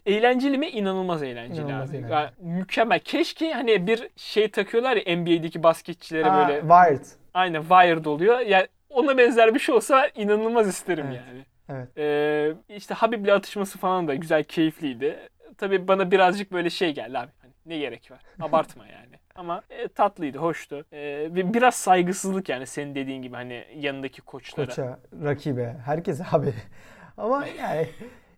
Eğlenceli 0.06 0.58
mi? 0.58 0.68
İnanılmaz 0.68 1.22
eğlenceli 1.22 1.60
İnanılmaz 1.66 1.90
abi. 1.90 1.96
eğlenceli. 1.96 2.12
Yani 2.12 2.30
mükemmel. 2.40 3.00
Keşke 3.00 3.52
hani 3.52 3.86
bir 3.86 4.08
şey 4.16 4.50
takıyorlar 4.50 4.96
ya 4.96 5.16
NBA'deki 5.16 5.62
basketçilere 5.62 6.30
Aa, 6.30 6.48
böyle 6.48 6.60
Wired. 6.60 7.04
Aynen 7.36 7.60
wired 7.60 8.04
oluyor. 8.04 8.40
Yani 8.40 8.66
ona 8.90 9.18
benzer 9.18 9.54
bir 9.54 9.58
şey 9.60 9.74
olsa 9.74 10.06
inanılmaz 10.14 10.68
isterim 10.68 11.06
Evet. 11.08 11.20
yani. 11.28 11.44
Evet. 11.68 11.98
Ee, 11.98 12.74
işte 12.76 12.94
Habib'le 12.94 13.28
atışması 13.28 13.78
falan 13.78 14.08
da 14.08 14.14
güzel, 14.14 14.44
keyifliydi. 14.44 15.18
Tabii 15.58 15.88
bana 15.88 16.10
birazcık 16.10 16.52
böyle 16.52 16.70
şey 16.70 16.94
geldi 16.94 17.18
abi. 17.18 17.30
Hani 17.42 17.52
ne 17.66 17.78
gerek 17.78 18.10
var? 18.10 18.20
Abartma 18.40 18.86
yani. 18.92 19.16
Ama 19.34 19.62
e, 19.70 19.88
tatlıydı, 19.88 20.38
hoştu. 20.38 20.84
E, 20.92 20.98
ve 21.34 21.54
biraz 21.54 21.74
saygısızlık 21.74 22.48
yani 22.48 22.66
senin 22.66 22.94
dediğin 22.94 23.22
gibi 23.22 23.36
hani 23.36 23.64
yanındaki 23.76 24.22
koçlara. 24.22 24.66
Koça, 24.66 24.98
rakibe, 25.24 25.76
herkese 25.84 26.24
abi. 26.32 26.54
Ama 27.16 27.46
yani 27.46 27.88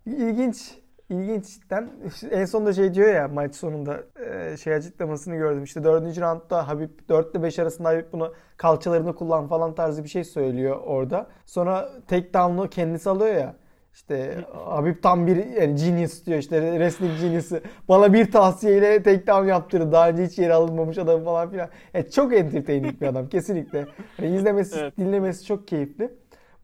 ilginç. 0.06 0.74
İlginç 1.10 1.46
cidden. 1.54 1.90
En 2.30 2.44
sonunda 2.44 2.72
şey 2.72 2.94
diyor 2.94 3.14
ya 3.14 3.28
maç 3.28 3.54
sonunda 3.54 4.00
e, 4.26 4.56
şey 4.56 4.74
açıklamasını 4.74 5.36
gördüm. 5.36 5.64
İşte 5.64 5.84
dördüncü 5.84 6.20
roundda 6.20 6.68
Habib 6.68 6.90
4 7.08 7.34
ile 7.34 7.42
5 7.42 7.58
arasında 7.58 7.88
Habib 7.88 8.04
bunu 8.12 8.34
kalçalarını 8.56 9.14
kullan 9.14 9.48
falan 9.48 9.74
tarzı 9.74 10.04
bir 10.04 10.08
şey 10.08 10.24
söylüyor 10.24 10.76
orada. 10.84 11.26
Sonra 11.46 11.88
takedown'u 12.08 12.68
kendisi 12.70 13.10
alıyor 13.10 13.34
ya. 13.34 13.54
İşte 13.94 14.34
Habib 14.52 15.02
tam 15.02 15.26
bir 15.26 15.36
yani 15.36 15.74
genius 15.74 16.26
diyor 16.26 16.38
işte 16.38 16.60
wrestling 16.60 17.20
genius'ı. 17.20 17.60
Bana 17.88 18.12
bir 18.12 18.30
tavsiyeyle 18.32 19.02
takedown 19.02 19.46
yaptırdı. 19.46 19.92
Daha 19.92 20.08
önce 20.08 20.24
hiç 20.24 20.38
yere 20.38 20.54
alınmamış 20.54 20.98
adam 20.98 21.24
falan 21.24 21.50
filan. 21.50 21.68
Yani 21.94 22.10
çok 22.10 22.34
entertaining 22.34 23.00
bir 23.00 23.06
adam 23.06 23.28
kesinlikle. 23.28 23.86
Yani 24.18 24.36
izlemesi, 24.36 24.78
Evet. 24.80 24.98
dinlemesi 24.98 25.44
çok 25.44 25.68
keyifli. 25.68 26.10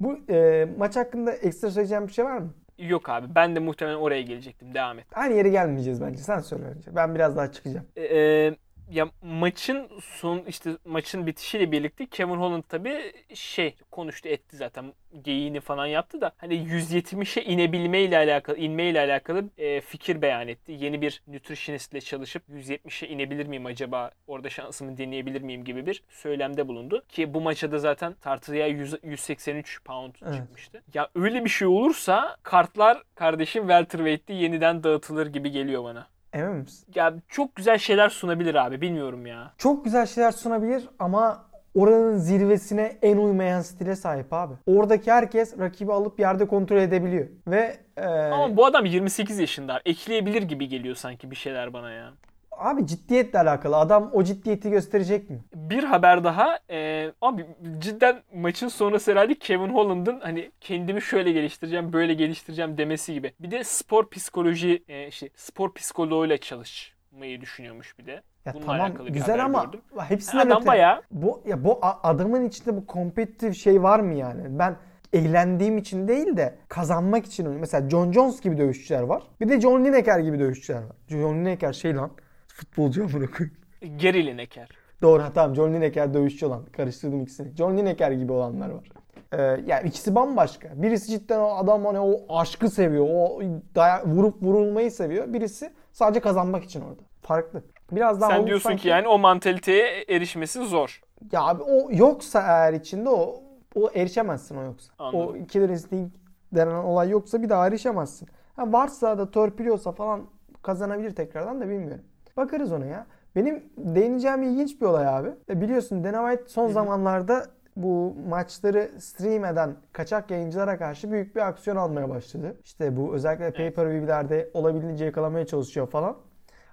Bu 0.01 0.19
e, 0.31 0.69
maç 0.79 0.97
hakkında 0.97 1.33
ekstra 1.33 1.71
söyleyeceğim 1.71 2.07
bir 2.07 2.13
şey 2.13 2.25
var 2.25 2.39
mı? 2.39 2.55
Yok 2.79 3.09
abi 3.09 3.35
ben 3.35 3.57
de 3.57 3.61
muhtemelen 3.61 3.97
oraya 3.97 4.23
gelecektim. 4.23 4.75
Devam 4.75 4.99
et. 4.99 5.07
Aynı 5.15 5.35
yere 5.35 5.49
gelmeyeceğiz 5.49 6.01
bence. 6.01 6.19
Sen 6.19 6.39
söyle 6.39 6.65
önce. 6.65 6.97
Ben 6.97 7.15
biraz 7.15 7.37
daha 7.37 7.53
çıkacağım. 7.53 7.87
Ee, 7.97 8.57
ya 8.91 9.09
maçın 9.23 9.89
son 10.03 10.43
işte 10.49 10.71
maçın 10.85 11.27
bitişiyle 11.27 11.73
birlikte 11.73 12.07
Kevin 12.07 12.35
Holland 12.35 12.63
tabii 12.69 13.13
şey 13.35 13.75
konuştu 13.91 14.29
etti 14.29 14.57
zaten 14.57 14.93
geyiğini 15.23 15.61
falan 15.61 15.87
yaptı 15.87 16.21
da 16.21 16.33
hani 16.37 16.55
170'e 16.55 17.45
inebilmeyle 17.45 18.17
alakalı 18.17 18.57
inmeyle 18.57 19.01
alakalı 19.01 19.45
e, 19.59 19.81
fikir 19.81 20.23
beyan 20.23 20.49
etti. 20.49 20.77
Yeni 20.79 21.01
bir 21.03 21.23
nutritionistle 21.29 22.01
çalışıp 22.01 22.43
170'e 22.49 23.09
inebilir 23.09 23.47
miyim 23.47 23.67
acaba 23.67 24.11
orada 24.27 24.51
şansımı 24.51 24.99
deneyebilir 24.99 25.41
miyim 25.43 25.65
gibi 25.65 25.87
bir 25.87 26.03
söylemde 26.09 26.69
bulundu. 26.69 27.05
Ki 27.09 27.35
bu 27.35 27.41
maça 27.41 27.73
da 27.73 27.79
zaten 27.79 28.15
tartıya 28.15 28.67
100, 28.67 28.95
183 29.03 29.85
pound 29.85 30.15
Evet. 30.23 30.35
çıkmıştı. 30.35 30.83
Ya 30.95 31.09
öyle 31.15 31.45
bir 31.45 31.51
şey 31.51 31.69
olursa 31.69 32.37
kartlar 32.43 33.03
kardeşim 33.15 33.63
welterweight'te 33.63 34.35
yeniden 34.35 34.85
dağıtılır 34.85 35.27
gibi 35.27 35.51
geliyor 35.51 35.85
bana. 35.85 36.14
Emin 36.35 36.57
misin? 36.57 36.87
Ya 36.95 37.15
çok 37.29 37.57
güzel 37.57 37.79
şeyler 37.79 38.09
sunabilir 38.09 38.55
abi 38.55 38.81
bilmiyorum 38.81 39.27
ya. 39.27 39.53
Çok 39.59 39.85
güzel 39.85 40.07
şeyler 40.07 40.31
sunabilir 40.33 40.89
ama 40.99 41.45
oranın 41.75 42.17
zirvesine 42.17 42.97
en 43.03 43.17
uymayan 43.17 43.61
stile 43.61 43.97
sahip 43.97 44.33
abi. 44.33 44.55
Oradaki 44.67 45.13
herkes 45.13 45.59
rakibi 45.59 45.93
alıp 45.93 46.21
yerde 46.21 46.47
kontrol 46.47 46.77
edebiliyor. 46.77 47.27
Ve 47.47 47.77
e, 47.97 48.07
Ama 48.07 48.57
bu 48.57 48.67
adam 48.67 48.85
28 48.85 49.39
yaşında. 49.39 49.81
Ekleyebilir 49.85 50.43
gibi 50.43 50.69
geliyor 50.69 50.95
sanki 50.97 51.31
bir 51.31 51.37
şeyler 51.37 51.73
bana 51.73 51.91
ya. 51.91 52.13
Abi 52.59 52.87
ciddiyetle 52.87 53.39
alakalı. 53.39 53.77
Adam 53.77 54.11
o 54.13 54.25
ciddiyeti 54.25 54.71
gösterecek 54.71 55.31
mi? 55.31 55.41
Bir 55.55 55.85
haber 55.85 56.25
daha. 56.25 56.59
Ee, 56.71 57.13
abi 57.21 57.47
cidden 57.79 58.23
maçın 58.35 58.69
sonrası 58.69 59.11
herhalde 59.11 59.35
Kevin 59.35 59.69
Holland'ın 59.75 60.21
hani 60.21 60.51
kendimi 60.61 61.03
şöyle 61.03 61.33
geliştireceğim, 61.33 61.93
böyle 61.93 62.15
geliştireceğim 62.15 62.79
demesi 62.79 63.15
gibi. 63.15 63.33
Bir 63.41 63.51
de 63.51 63.65
spor 63.65 64.11
psikoloji, 64.11 64.85
e, 64.89 65.09
işte 65.09 65.29
spor 65.37 65.75
psikoloğuyla 65.75 66.37
çalışmayı 66.39 67.41
düşünüyormuş 67.41 67.99
bir 67.99 68.07
de. 68.07 68.23
Ya 68.45 68.55
Bununla 68.55 68.67
tamam 68.67 68.93
güzel 69.09 69.45
ama 69.45 69.65
gördüm. 69.65 69.81
hepsinden 70.09 70.47
Adam 70.47 70.59
öte. 70.59 70.67
bayağı 70.67 71.03
Bu 71.11 71.43
ya 71.47 71.65
bu 71.65 71.79
adamın 71.83 72.45
içinde 72.49 72.77
bu 72.77 72.87
kompetitif 72.87 73.57
şey 73.57 73.83
var 73.83 74.01
mı 74.01 74.15
yani? 74.15 74.43
Ben 74.59 74.77
eğlendiğim 75.13 75.79
için 75.79 76.09
değil 76.09 76.37
de 76.37 76.55
kazanmak 76.69 77.27
için 77.27 77.43
oynuyorum. 77.45 77.61
Mesela 77.61 77.91
John 77.91 78.13
Jones 78.13 78.41
gibi 78.41 78.59
dövüşçüler 78.59 79.03
var. 79.03 79.23
Bir 79.41 79.49
de 79.49 79.61
John 79.61 79.85
Lineker 79.85 80.19
gibi 80.19 80.39
dövüşçüler 80.39 80.79
var. 80.83 80.97
John 81.09 81.35
Lineker 81.35 81.73
şey 81.73 81.97
lan 81.97 82.11
futbolcu 82.59 83.05
amına 83.05 83.27
koyayım. 83.31 83.57
Gary 84.03 84.27
Lineker. 84.27 84.69
Doğru 85.03 85.23
tamam 85.35 85.57
John 85.57 85.73
Lineker 85.75 86.15
dövüşçü 86.15 86.47
olan. 86.47 86.65
Karıştırdım 86.65 87.21
ikisini. 87.21 87.57
John 87.57 87.77
Lineker 87.77 88.11
gibi 88.13 88.33
olanlar 88.33 88.71
var. 88.71 88.89
Ee, 89.33 89.43
yani 89.67 89.89
ikisi 89.89 90.15
bambaşka. 90.15 90.69
Birisi 90.83 91.11
cidden 91.11 91.41
o 91.41 91.55
adam 91.57 91.85
hani 91.85 91.99
o 92.01 92.39
aşkı 92.39 92.71
seviyor. 92.71 93.07
O 93.11 93.41
daya, 93.75 94.03
vurup 94.07 94.43
vurulmayı 94.43 94.91
seviyor. 94.91 95.33
Birisi 95.33 95.73
sadece 95.93 96.21
kazanmak 96.21 96.65
için 96.65 96.81
orada. 96.81 97.03
Farklı. 97.23 97.63
Biraz 97.93 98.21
daha 98.21 98.31
Sen 98.31 98.47
diyorsun 98.47 98.71
sanki- 98.71 98.83
ki 98.83 98.89
yani 98.89 99.09
o 99.09 99.19
mantaliteye 99.19 100.05
erişmesi 100.09 100.67
zor. 100.67 101.01
Ya 101.33 101.43
abi 101.43 101.63
o 101.63 101.89
yoksa 101.93 102.41
eğer 102.43 102.73
içinde 102.73 103.09
o 103.09 103.43
o 103.75 103.91
erişemezsin 103.95 104.57
o 104.57 104.63
yoksa. 104.63 104.93
Anladım. 104.99 105.43
O 105.43 105.47
Killer 105.47 105.69
Instinct 105.69 106.17
denen 106.53 106.75
olay 106.75 107.11
yoksa 107.11 107.43
bir 107.43 107.49
daha 107.49 107.67
erişemezsin. 107.67 108.29
Ha 108.57 108.73
varsa 108.73 109.19
da 109.19 109.31
torpiliyorsa 109.31 109.93
falan 109.93 110.21
kazanabilir 110.63 111.11
tekrardan 111.11 111.61
da 111.61 111.69
bilmiyorum. 111.69 112.05
Bakarız 112.37 112.73
ona 112.73 112.87
ya. 112.87 113.07
Benim 113.37 113.63
değineceğim 113.77 114.43
ilginç 114.43 114.81
bir 114.81 114.87
olay 114.87 115.09
abi. 115.09 115.29
E 115.51 115.61
biliyorsun 115.61 116.05
Dana 116.05 116.31
White 116.31 116.53
son 116.53 116.69
zamanlarda 116.69 117.47
bu 117.77 118.15
maçları 118.29 118.91
stream 118.99 119.45
eden 119.45 119.75
kaçak 119.93 120.31
yayıncılara 120.31 120.79
karşı 120.79 121.13
büyük 121.13 121.37
bir 121.37 121.41
aksiyon 121.41 121.77
almaya 121.77 122.09
başladı. 122.09 122.57
İşte 122.65 122.97
bu 122.97 123.15
özellikle 123.15 123.53
pay-per-view'lerde 123.53 124.51
olabildiğince 124.55 125.05
yakalamaya 125.05 125.47
çalışıyor 125.47 125.87
falan. 125.87 126.17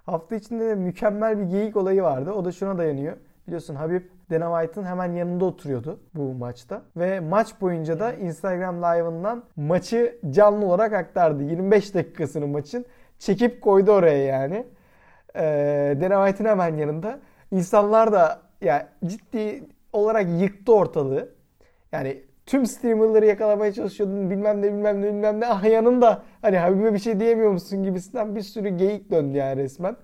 Hafta 0.06 0.36
içinde 0.36 0.66
de 0.66 0.74
mükemmel 0.74 1.38
bir 1.38 1.44
geyik 1.44 1.76
olayı 1.76 2.02
vardı. 2.02 2.32
O 2.32 2.44
da 2.44 2.52
şuna 2.52 2.78
dayanıyor. 2.78 3.16
Biliyorsun 3.46 3.74
Habib 3.74 4.02
Dana 4.30 4.60
White'ın 4.60 4.86
hemen 4.86 5.12
yanında 5.12 5.44
oturuyordu 5.44 6.00
bu 6.14 6.34
maçta. 6.34 6.82
Ve 6.96 7.20
maç 7.20 7.60
boyunca 7.60 8.00
da 8.00 8.12
Instagram 8.12 8.76
Live'ından 8.76 9.42
maçı 9.56 10.18
canlı 10.30 10.66
olarak 10.66 10.92
aktardı. 10.92 11.42
25 11.42 11.94
dakikasını 11.94 12.46
maçın 12.46 12.84
çekip 13.18 13.62
koydu 13.62 13.92
oraya 13.92 14.24
yani. 14.24 14.66
Ee, 15.36 15.96
Dana 16.00 16.26
White'ın 16.26 16.48
hemen 16.48 16.76
yanında. 16.76 17.18
İnsanlar 17.50 18.12
da 18.12 18.40
ya 18.60 18.88
ciddi 19.06 19.64
olarak 19.92 20.26
yıktı 20.40 20.74
ortalığı. 20.74 21.28
Yani 21.92 22.22
tüm 22.46 22.66
streamerları 22.66 23.26
yakalamaya 23.26 23.72
çalışıyordun 23.72 24.30
bilmem 24.30 24.62
ne 24.62 24.66
bilmem 24.66 25.02
ne 25.02 25.06
bilmem 25.06 25.40
ne. 25.40 25.46
Ah 25.46 25.64
yanında 25.64 26.22
hani 26.42 26.58
Habib'e 26.58 26.94
bir 26.94 26.98
şey 26.98 27.20
diyemiyor 27.20 27.50
musun 27.50 27.82
gibisinden 27.82 28.36
bir 28.36 28.40
sürü 28.40 28.68
geyik 28.68 29.10
döndü 29.10 29.36
yani 29.38 29.62
resmen. 29.62 29.96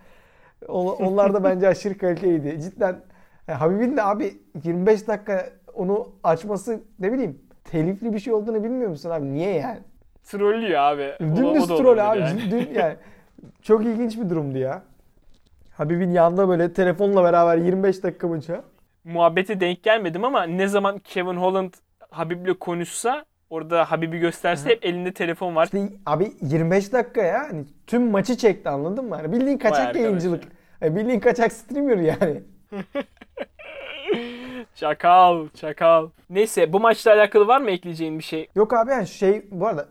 Onlar 0.68 1.34
da 1.34 1.44
bence 1.44 1.68
aşırı 1.68 1.98
kaliteliydi. 1.98 2.60
Cidden 2.60 2.96
yani 3.48 3.58
Habib'in 3.58 3.96
de 3.96 4.02
abi 4.02 4.32
25 4.64 5.08
dakika 5.08 5.46
onu 5.74 6.12
açması 6.24 6.80
ne 6.98 7.12
bileyim 7.12 7.38
telifli 7.64 8.12
bir 8.12 8.18
şey 8.18 8.32
olduğunu 8.32 8.64
bilmiyor 8.64 8.90
musun 8.90 9.10
abi? 9.10 9.32
Niye 9.32 9.54
yani? 9.54 9.78
Trollüyor 10.24 10.80
abi. 10.80 11.12
Dümdüz 11.20 11.66
troll 11.66 12.10
abi. 12.10 12.18
yani. 12.18 12.40
Dün, 12.50 12.74
yani 12.74 12.94
çok 13.62 13.84
ilginç 13.84 14.18
bir 14.18 14.30
durumdu 14.30 14.58
ya. 14.58 14.82
Habib'in 15.78 16.10
yanında 16.10 16.48
böyle 16.48 16.72
telefonla 16.72 17.24
beraber 17.24 17.56
25 17.56 18.02
dakika 18.02 18.28
boyunca. 18.28 18.62
Muhabbete 19.04 19.60
denk 19.60 19.82
gelmedim 19.82 20.24
ama 20.24 20.42
ne 20.42 20.68
zaman 20.68 20.98
Kevin 20.98 21.36
Holland 21.36 21.72
Habib'le 22.10 22.58
konuşsa 22.60 23.24
orada 23.50 23.90
Habib'i 23.90 24.18
gösterse 24.18 24.68
hep 24.70 24.84
elinde 24.84 25.12
telefon 25.12 25.56
var. 25.56 25.64
İşte 25.64 25.88
abi 26.06 26.32
25 26.42 26.92
dakika 26.92 27.22
ya. 27.22 27.40
Hani 27.50 27.64
tüm 27.86 28.10
maçı 28.10 28.36
çekti 28.36 28.68
anladın 28.68 29.04
mı? 29.04 29.14
Hani 29.14 29.32
bildiğin 29.32 29.58
kaçak 29.58 29.96
yayıncılık. 29.96 30.44
Yani 30.80 30.96
bildiğin 30.96 31.20
kaçak 31.20 31.52
streamer 31.52 31.96
yani. 31.96 32.42
Çakal, 34.74 35.48
çakal. 35.48 36.08
Neyse 36.30 36.72
bu 36.72 36.80
maçla 36.80 37.12
alakalı 37.12 37.46
var 37.46 37.60
mı 37.60 37.70
ekleyeceğin 37.70 38.18
bir 38.18 38.24
şey? 38.24 38.48
Yok 38.54 38.72
abi 38.72 38.90
yani 38.90 39.06
şey 39.06 39.46
bu 39.50 39.66
arada 39.66 39.88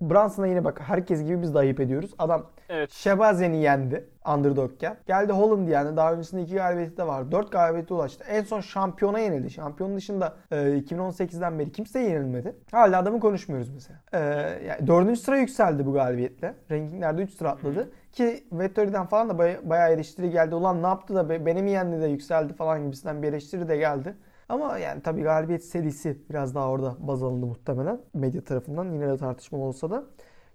Brunson'a 0.00 0.46
yine 0.46 0.64
bak 0.64 0.80
herkes 0.86 1.24
gibi 1.24 1.42
biz 1.42 1.54
de 1.54 1.58
ayıp 1.58 1.80
ediyoruz. 1.80 2.10
Adam 2.18 2.46
Evet. 2.68 2.90
Şebazen'i 2.92 3.56
yendi 3.56 4.08
underdogken. 4.34 4.96
Geldi 5.06 5.32
Holland 5.32 5.68
yendi. 5.68 5.96
Daha 5.96 6.12
öncesinde 6.12 6.42
iki 6.42 6.54
galibiyeti 6.54 6.96
de 6.96 7.06
var. 7.06 7.32
Dört 7.32 7.52
galibiyete 7.52 7.94
ulaştı. 7.94 8.24
En 8.28 8.42
son 8.44 8.60
şampiyona 8.60 9.18
yenildi. 9.18 9.50
Şampiyonun 9.50 9.96
dışında 9.96 10.36
e, 10.50 10.56
2018'den 10.56 11.58
beri 11.58 11.72
kimseye 11.72 12.08
yenilmedi. 12.10 12.56
Hala 12.70 12.98
adamı 12.98 13.20
konuşmuyoruz 13.20 13.68
mesela. 13.70 14.00
E, 14.12 14.18
yani 14.66 14.86
dördüncü 14.86 15.20
sıra 15.20 15.38
yükseldi 15.38 15.86
bu 15.86 15.92
galibiyetle. 15.92 16.54
Rankinglerde 16.70 17.22
3 17.22 17.32
sıra 17.32 17.50
atladı. 17.50 17.90
Ki 18.12 18.44
Vettori'den 18.52 19.06
falan 19.06 19.28
da 19.28 19.38
baya- 19.38 19.70
bayağı 19.70 19.90
eleştiri 19.92 20.30
geldi. 20.30 20.54
Ulan 20.54 20.82
ne 20.82 20.86
yaptı 20.86 21.14
da 21.14 21.28
be- 21.28 21.46
beni 21.46 21.62
mi 21.62 21.70
yendi 21.70 22.00
de 22.02 22.06
yükseldi 22.06 22.52
falan 22.52 22.84
gibisinden 22.84 23.22
bir 23.22 23.28
eleştiri 23.28 23.68
de 23.68 23.76
geldi. 23.76 24.14
Ama 24.48 24.78
yani 24.78 25.02
tabii 25.02 25.22
galibiyet 25.22 25.64
serisi 25.64 26.18
biraz 26.30 26.54
daha 26.54 26.68
orada 26.70 26.96
baz 26.98 27.22
alındı 27.22 27.46
muhtemelen 27.46 28.00
medya 28.14 28.44
tarafından. 28.44 28.84
Yine 28.92 29.08
de 29.08 29.16
tartışma 29.16 29.58
olsa 29.58 29.90
da. 29.90 30.04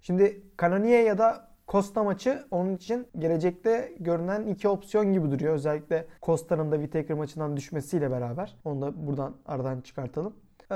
Şimdi 0.01 0.41
Kanoniye 0.57 1.03
ya 1.03 1.17
da 1.17 1.52
Costa 1.67 2.03
maçı 2.03 2.43
onun 2.51 2.75
için 2.75 3.07
gelecekte 3.19 3.91
görünen 3.99 4.47
iki 4.47 4.67
opsiyon 4.67 5.13
gibi 5.13 5.31
duruyor. 5.31 5.53
Özellikle 5.53 6.07
Costa'nın 6.21 6.71
da 6.71 6.75
Whittaker 6.75 7.17
maçından 7.17 7.57
düşmesiyle 7.57 8.11
beraber. 8.11 8.55
Onu 8.65 8.81
da 8.81 9.07
buradan 9.07 9.35
aradan 9.45 9.81
çıkartalım. 9.81 10.33
Ee, 10.71 10.75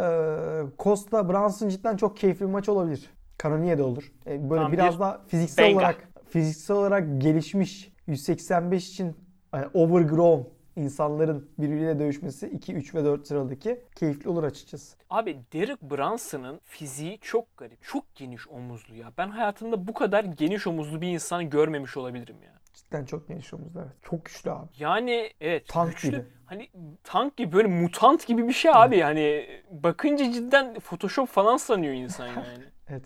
Costa 0.80 1.30
Brunson 1.30 1.70
cidden 1.70 1.98
çok 1.98 2.18
keyifli 2.18 2.46
bir 2.46 2.52
maç 2.52 2.70
olabilir. 2.70 3.10
Kanoniye 3.38 3.78
de 3.78 3.84
olur. 3.84 4.12
Ee, 4.28 4.50
böyle 4.50 4.62
Tam 4.62 4.72
biraz 4.72 4.96
bir 4.96 5.00
daha 5.00 5.22
fiziksel 5.28 5.66
benga. 5.66 5.78
olarak 5.80 6.08
fiziksel 6.30 6.78
olarak 6.78 7.22
gelişmiş 7.22 7.94
185 8.08 8.90
için 8.90 9.16
yani 9.54 9.66
overgrown 9.74 10.42
insanların 10.78 11.49
birbiriyle 11.57 11.99
dövüşmesi 11.99 12.47
2, 12.47 12.73
3 12.73 12.95
ve 12.95 13.03
4 13.05 13.28
sıradaki 13.28 13.82
keyifli 13.95 14.30
olur 14.30 14.43
açıkçası. 14.43 14.97
Abi 15.09 15.39
Derek 15.53 15.82
Brunson'ın 15.82 16.61
fiziği 16.65 17.19
çok 17.21 17.57
garip. 17.57 17.84
Çok 17.84 18.15
geniş 18.15 18.47
omuzlu 18.47 18.95
ya. 18.95 19.13
Ben 19.17 19.30
hayatımda 19.30 19.88
bu 19.88 19.93
kadar 19.93 20.23
geniş 20.23 20.67
omuzlu 20.67 21.01
bir 21.01 21.07
insan 21.07 21.49
görmemiş 21.49 21.97
olabilirim 21.97 22.36
ya. 22.45 22.53
Cidden 22.73 23.05
çok 23.05 23.28
geniş 23.28 23.53
omuzlu 23.53 23.80
evet. 23.80 23.91
Çok 24.03 24.25
güçlü 24.25 24.51
abi. 24.51 24.67
Yani 24.80 25.32
evet 25.41 25.67
Tank 25.67 25.91
güçlü. 25.91 26.09
gibi. 26.09 26.25
Hani 26.45 26.69
tank 27.03 27.38
gibi 27.38 27.51
böyle 27.51 27.67
mutant 27.67 28.28
gibi 28.28 28.47
bir 28.47 28.53
şey 28.53 28.71
abi. 28.73 29.01
Hani 29.01 29.47
bakınca 29.71 30.32
cidden 30.32 30.73
Photoshop 30.80 31.30
falan 31.30 31.57
sanıyor 31.57 31.93
insan 31.93 32.28
yani. 32.38 32.63
Evet. 32.88 33.03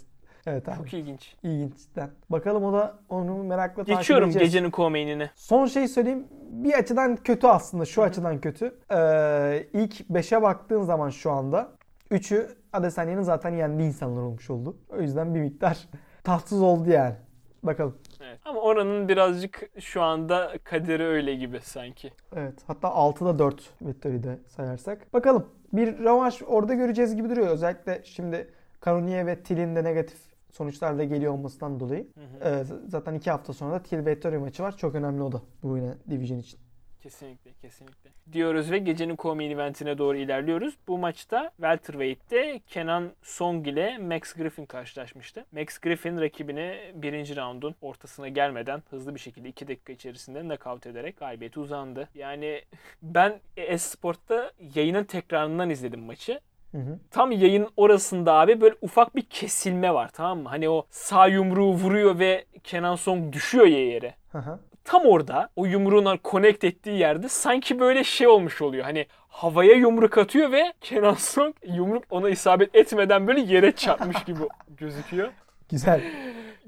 Evet 0.47 0.69
abi. 0.69 0.77
Çok 0.77 0.93
ilginç. 0.93 1.35
İlginç 1.43 1.77
cidden. 1.77 2.09
Bakalım 2.29 2.63
o 2.63 2.73
da 2.73 2.95
onu 3.09 3.43
merakla 3.43 3.83
takip 3.83 3.97
Geçiyorum 3.97 4.29
edeceğiz. 4.29 4.51
gecenin 4.51 4.71
komeynine. 4.71 5.29
Son 5.35 5.65
şey 5.65 5.87
söyleyeyim. 5.87 6.27
Bir 6.51 6.73
açıdan 6.73 7.15
kötü 7.15 7.47
aslında. 7.47 7.85
Şu 7.85 8.03
açıdan 8.03 8.41
kötü. 8.41 8.65
Ee, 8.91 9.67
ilk 9.73 9.99
5'e 10.09 10.41
baktığın 10.41 10.83
zaman 10.83 11.09
şu 11.09 11.31
anda 11.31 11.69
3'ü 12.11 12.47
Adesanye'nin 12.73 13.21
zaten 13.21 13.53
yendiği 13.53 13.87
insanlar 13.87 14.21
olmuş 14.21 14.49
oldu. 14.49 14.77
O 14.89 15.01
yüzden 15.01 15.35
bir 15.35 15.39
miktar 15.39 15.77
tatsız 16.23 16.61
oldu 16.61 16.89
yani. 16.89 17.15
Bakalım. 17.63 17.97
Evet. 18.21 18.39
Ama 18.45 18.61
oranın 18.61 19.07
birazcık 19.09 19.69
şu 19.79 20.01
anda 20.01 20.51
kaderi 20.63 21.03
öyle 21.03 21.35
gibi 21.35 21.59
sanki. 21.61 22.11
Evet. 22.35 22.53
Hatta 22.67 22.87
6'da 22.87 23.39
4 23.39 23.69
Victory'de 23.81 24.39
sayarsak. 24.47 25.13
Bakalım. 25.13 25.47
Bir 25.73 25.99
rövanş 25.99 26.41
orada 26.47 26.73
göreceğiz 26.73 27.15
gibi 27.15 27.29
duruyor. 27.29 27.47
Özellikle 27.47 28.01
şimdi 28.03 28.47
Kanoniye 28.79 29.25
ve 29.25 29.43
Till'in 29.43 29.75
de 29.75 29.83
negatif 29.83 30.30
sonuçlarla 30.51 31.03
geliyor 31.03 31.33
olmasından 31.33 31.79
dolayı. 31.79 32.07
Ee, 32.43 32.63
zaten 32.87 33.13
2 33.13 33.31
hafta 33.31 33.53
sonra 33.53 33.73
da 33.73 33.83
Till 33.83 34.05
Victory 34.05 34.37
maçı 34.37 34.63
var. 34.63 34.77
Çok 34.77 34.95
önemli 34.95 35.23
o 35.23 35.31
da 35.31 35.41
bu 35.63 35.77
yine 35.77 35.93
Division 36.09 36.39
için. 36.39 36.59
Kesinlikle, 37.01 37.53
kesinlikle. 37.53 38.09
Diyoruz 38.31 38.71
ve 38.71 38.77
gecenin 38.77 39.15
co-main 39.15 39.51
eventine 39.51 39.97
doğru 39.97 40.17
ilerliyoruz. 40.17 40.77
Bu 40.87 40.97
maçta 40.97 41.51
Welterweight'te 41.55 42.59
Kenan 42.67 43.11
Song 43.21 43.67
ile 43.67 43.97
Max 43.97 44.33
Griffin 44.33 44.65
karşılaşmıştı. 44.65 45.45
Max 45.51 45.79
Griffin 45.79 46.21
rakibini 46.21 46.91
birinci 46.95 47.35
roundun 47.35 47.75
ortasına 47.81 48.27
gelmeden 48.27 48.83
hızlı 48.89 49.15
bir 49.15 49.19
şekilde 49.19 49.49
2 49.49 49.67
dakika 49.67 49.93
içerisinde 49.93 50.41
knockout 50.41 50.87
ederek 50.87 51.17
galibiyete 51.17 51.59
uzandı. 51.59 52.09
Yani 52.15 52.61
ben 53.01 53.39
Esport'ta 53.57 54.51
yayının 54.75 55.03
tekrarından 55.03 55.69
izledim 55.69 56.01
maçı. 56.01 56.39
Hı 56.71 56.77
hı. 56.77 56.99
Tam 57.11 57.31
yayın 57.31 57.67
orasında 57.77 58.33
abi 58.33 58.61
böyle 58.61 58.75
ufak 58.81 59.15
bir 59.15 59.21
kesilme 59.21 59.93
var 59.93 60.09
tamam 60.13 60.39
mı? 60.39 60.49
Hani 60.49 60.69
o 60.69 60.85
sağ 60.89 61.27
yumruğu 61.27 61.73
vuruyor 61.73 62.19
ve 62.19 62.45
Kenan 62.63 62.95
Song 62.95 63.33
düşüyor 63.33 63.65
ya 63.65 63.85
yere 63.87 64.15
Hı 64.31 64.37
hı. 64.37 64.59
tam 64.83 65.05
orada 65.05 65.49
o 65.55 65.65
yumruğuna 65.65 66.17
connect 66.23 66.63
ettiği 66.63 66.97
yerde 66.99 67.29
sanki 67.29 67.79
böyle 67.79 68.03
şey 68.03 68.27
olmuş 68.27 68.61
oluyor. 68.61 68.83
Hani 68.83 69.05
havaya 69.27 69.73
yumruk 69.73 70.17
atıyor 70.17 70.51
ve 70.51 70.73
Kenan 70.81 71.13
Song 71.13 71.55
yumruk 71.67 72.03
ona 72.09 72.29
isabet 72.29 72.75
etmeden 72.75 73.27
böyle 73.27 73.41
yere 73.41 73.71
çarpmış 73.71 74.23
gibi 74.23 74.39
gözüküyor. 74.77 75.29
Güzel. 75.69 76.01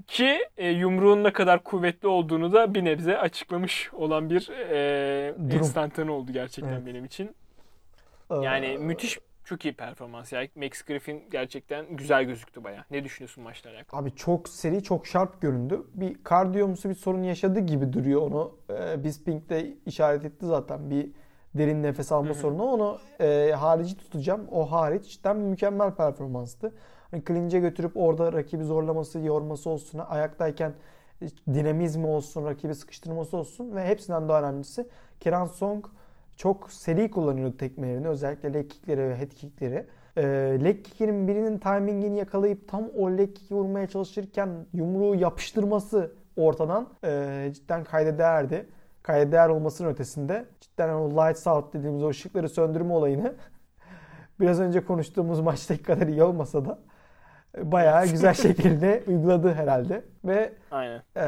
Ki 0.08 0.46
e, 0.58 0.70
yumruğun 0.70 1.24
ne 1.24 1.34
kadar 1.34 1.64
kuvvetli 1.64 2.08
olduğunu 2.08 2.54
da 2.54 2.74
bir 2.74 2.86
nebze 2.86 3.18
açıklamış 3.18 3.94
olan 3.94 4.30
bir 4.30 4.50
e, 4.70 5.56
enstantane 5.56 6.12
oldu 6.12 6.32
gerçekten 6.32 6.74
Evet. 6.74 6.86
benim 6.86 7.06
için. 7.06 7.36
Ee, 8.32 8.36
Yani 8.36 8.78
müthiş 8.78 9.20
çok 9.44 9.66
iyi 9.66 9.74
performans. 9.74 10.32
Yani 10.34 10.50
Max 10.56 10.82
Griffin 10.82 11.24
gerçekten 11.32 11.96
güzel 11.96 12.24
gözüktü 12.24 12.64
baya. 12.64 12.86
Ne 12.92 13.04
düşünüyorsun 13.04 13.44
maçla 13.44 13.70
alakalı? 13.70 14.02
Abi 14.02 14.16
çok 14.16 14.50
seri, 14.50 14.84
çok 14.84 15.08
şarp 15.08 15.42
göründü. 15.42 15.84
Bir 15.94 16.24
kardiyomsu 16.24 16.90
bir 16.90 16.96
sorun 16.96 17.24
yaşadı 17.24 17.60
gibi 17.60 17.94
duruyor 17.94 18.22
onu. 18.22 18.56
E, 18.70 19.04
Bisping 19.04 19.50
de 19.50 19.74
işaret 19.86 20.26
etti 20.26 20.46
zaten 20.46 20.90
bir 20.90 21.10
derin 21.56 21.84
nefes 21.84 22.12
alma 22.12 22.30
Hı 22.30 22.34
hı. 22.34 22.38
sorunu. 22.38 22.64
Onu 22.64 22.98
e, 23.22 23.52
harici 23.52 23.98
tutacağım. 23.98 24.48
O 24.52 24.72
hariç 24.72 25.12
cidden 25.12 25.38
mükemmel 25.38 25.92
performanstı. 25.92 26.76
Hani 27.12 27.24
clinch'e 27.28 27.60
götürüp 27.60 27.92
orada 27.98 28.34
rakibi 28.34 28.64
zorlaması, 28.64 29.20
yorması 29.20 29.70
olsun. 29.70 30.00
Ayaktayken 30.00 30.74
dinamizmi 31.54 32.08
olsun, 32.08 32.46
rakibi 32.46 32.76
sıkıştırması 32.76 33.38
olsun 33.38 33.76
ve 33.76 33.86
hepsinden 33.86 34.30
daha 34.30 34.40
önemlisi 34.40 34.88
Kenan 35.20 35.46
Song 35.46 35.86
çok 36.38 36.72
seri 36.72 37.12
kullanıyordu 37.12 37.58
tekmelerini. 37.58 38.08
Özellikle 38.08 38.54
leg 38.54 38.70
kickleri 38.70 39.10
ve 39.10 39.18
head 39.18 39.32
kickleri. 39.32 39.86
E, 40.18 40.24
leg 40.64 40.86
kick'inin 40.86 41.28
birinin 41.28 41.58
timingini 41.58 42.18
yakalayıp 42.18 42.68
tam 42.68 42.84
o 42.98 43.12
leg 43.12 43.36
kick'i 43.36 43.56
vurmaya 43.56 43.88
çalışırken 43.88 44.50
yumruğu 44.74 45.16
yapıştırması 45.16 46.12
ortadan 46.36 46.88
e, 47.04 47.52
cidden 47.54 47.84
kayda 47.84 48.18
değerdi. 48.18 48.66
Kayda 49.04 49.32
değer 49.32 49.50
olmasının 49.50 49.90
ötesinde 49.90 50.46
cidden 50.62 50.90
o 50.90 51.10
lights 51.10 51.48
out 51.48 51.74
dediğimiz 51.74 52.04
o 52.04 52.10
ışıkları 52.10 52.50
söndürme 52.50 52.94
olayını 52.94 53.36
biraz 54.40 54.60
önce 54.60 54.86
konuştuğumuz 54.86 55.40
maçtaki 55.40 55.84
kadar 55.84 56.08
iyi 56.08 56.24
olmasa 56.24 56.66
da 56.66 56.80
bayağı 57.58 58.08
güzel 58.08 58.34
şekilde 58.44 59.04
uyguladı 59.08 59.54
herhalde. 59.54 60.04
Ve 60.26 60.54
Aynen. 60.72 61.02
e, 61.16 61.24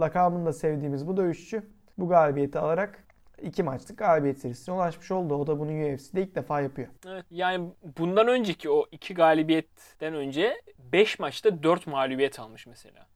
lakabını 0.00 0.46
da 0.46 0.52
sevdiğimiz 0.52 1.06
bu 1.06 1.16
dövüşçü 1.16 1.62
bu 1.98 2.08
galibiyeti 2.08 2.58
alarak 2.58 3.04
iki 3.42 3.62
maçlık 3.62 3.98
galibiyet 3.98 4.38
serisine 4.38 4.74
ulaşmış 4.74 5.10
oldu. 5.10 5.34
O 5.34 5.46
da 5.46 5.58
bunu 5.58 5.70
UFC'de 5.94 6.22
ilk 6.22 6.34
defa 6.34 6.60
yapıyor. 6.60 6.88
Evet. 7.08 7.24
Yani 7.30 7.68
bundan 7.98 8.28
önceki 8.28 8.70
o 8.70 8.86
iki 8.92 9.14
galibiyetten 9.14 10.14
önce 10.14 10.62
5 10.92 11.18
maçta 11.18 11.62
4 11.62 11.86
mağlubiyet 11.86 12.40
almış 12.40 12.66
mesela. 12.66 13.06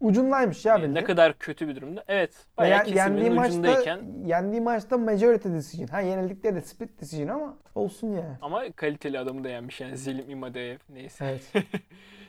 Ucundaymış 0.00 0.64
ya 0.64 0.72
Yani 0.76 0.94
ne 0.94 1.04
kadar 1.04 1.38
kötü 1.38 1.68
bir 1.68 1.76
durumda. 1.76 2.04
Evet. 2.08 2.34
Ve 2.34 2.62
Bayağı 2.62 2.86
yen- 2.88 2.94
yendiği 2.96 3.18
kesimin 3.18 3.34
maçta 3.36 3.52
ucundayken 3.52 4.00
yendiği 4.26 4.60
maçta 4.60 4.98
majority 4.98 5.48
decision. 5.48 5.86
Ha 5.86 6.00
yenildikleri 6.00 6.54
de 6.54 6.60
split 6.60 7.00
decision 7.00 7.28
ama 7.28 7.56
olsun 7.74 8.08
ya. 8.12 8.38
ama 8.42 8.62
kaliteli 8.76 9.18
adamı 9.18 9.44
da 9.44 9.48
yenmiş 9.48 9.80
yani 9.80 9.96
Zelim 9.96 10.30
İmadev 10.30 10.76
neyse. 10.88 11.24
Evet. 11.24 11.66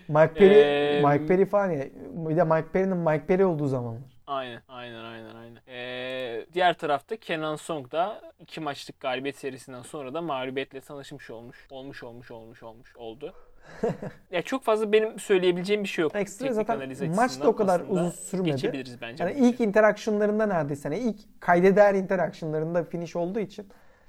Mike 0.08 0.34
Perry, 0.34 0.54
Ee, 0.60 1.02
Mike 1.06 1.26
Perry 1.26 1.46
falan 1.46 1.72
ya. 1.72 1.86
Bir 2.12 2.38
de 2.38 2.44
Mike 2.44 2.68
Perry'nin 2.74 2.98
Mike 2.98 3.26
Perry 3.26 3.46
olduğu 3.46 3.68
zamanlar. 3.68 4.15
Aynen, 4.28 4.62
aynen, 4.68 5.04
aynen, 5.04 5.36
aynen. 5.36 5.62
Ee, 5.68 6.46
diğer 6.54 6.74
tarafta 6.74 7.18
Kenan 7.18 7.56
Song 7.56 7.92
da 7.92 8.22
iki 8.40 8.60
maçlık 8.62 9.00
galibiyet 9.00 9.38
serisinden 9.38 9.82
sonra 9.82 10.14
da 10.14 10.22
mağlubiyetle 10.22 10.82
tanışmış 10.82 11.30
olmuş. 11.30 11.68
Olmuş, 11.72 12.04
olmuş, 12.04 12.32
olmuş, 12.32 12.64
olmuş 12.64 12.96
oldu. 12.96 13.34
ya 14.32 14.42
çok 14.42 14.64
fazla 14.64 14.92
benim 14.92 15.20
söyleyebileceğim 15.20 15.84
bir 15.84 15.90
şey 15.90 16.04
yok. 16.04 16.16
Ekstra 16.16 16.54
zaten 16.54 16.76
analiz 16.76 17.02
maç 17.02 17.40
da 17.40 17.48
o 17.50 17.56
kadar 17.56 17.82
uzun 17.90 18.10
sürmedi. 18.10 18.52
Geçebiliriz 18.52 19.02
bence. 19.02 19.24
Yani 19.24 19.36
ilk 19.40 19.60
interactionlarında 19.60 20.46
neredeyse 20.46 20.90
hani 20.90 21.00
ilk 21.00 21.42
kaydeder 21.42 21.94
interactionlarında 21.94 22.84
finish 22.84 23.16
olduğu 23.16 23.40
için 23.40 23.68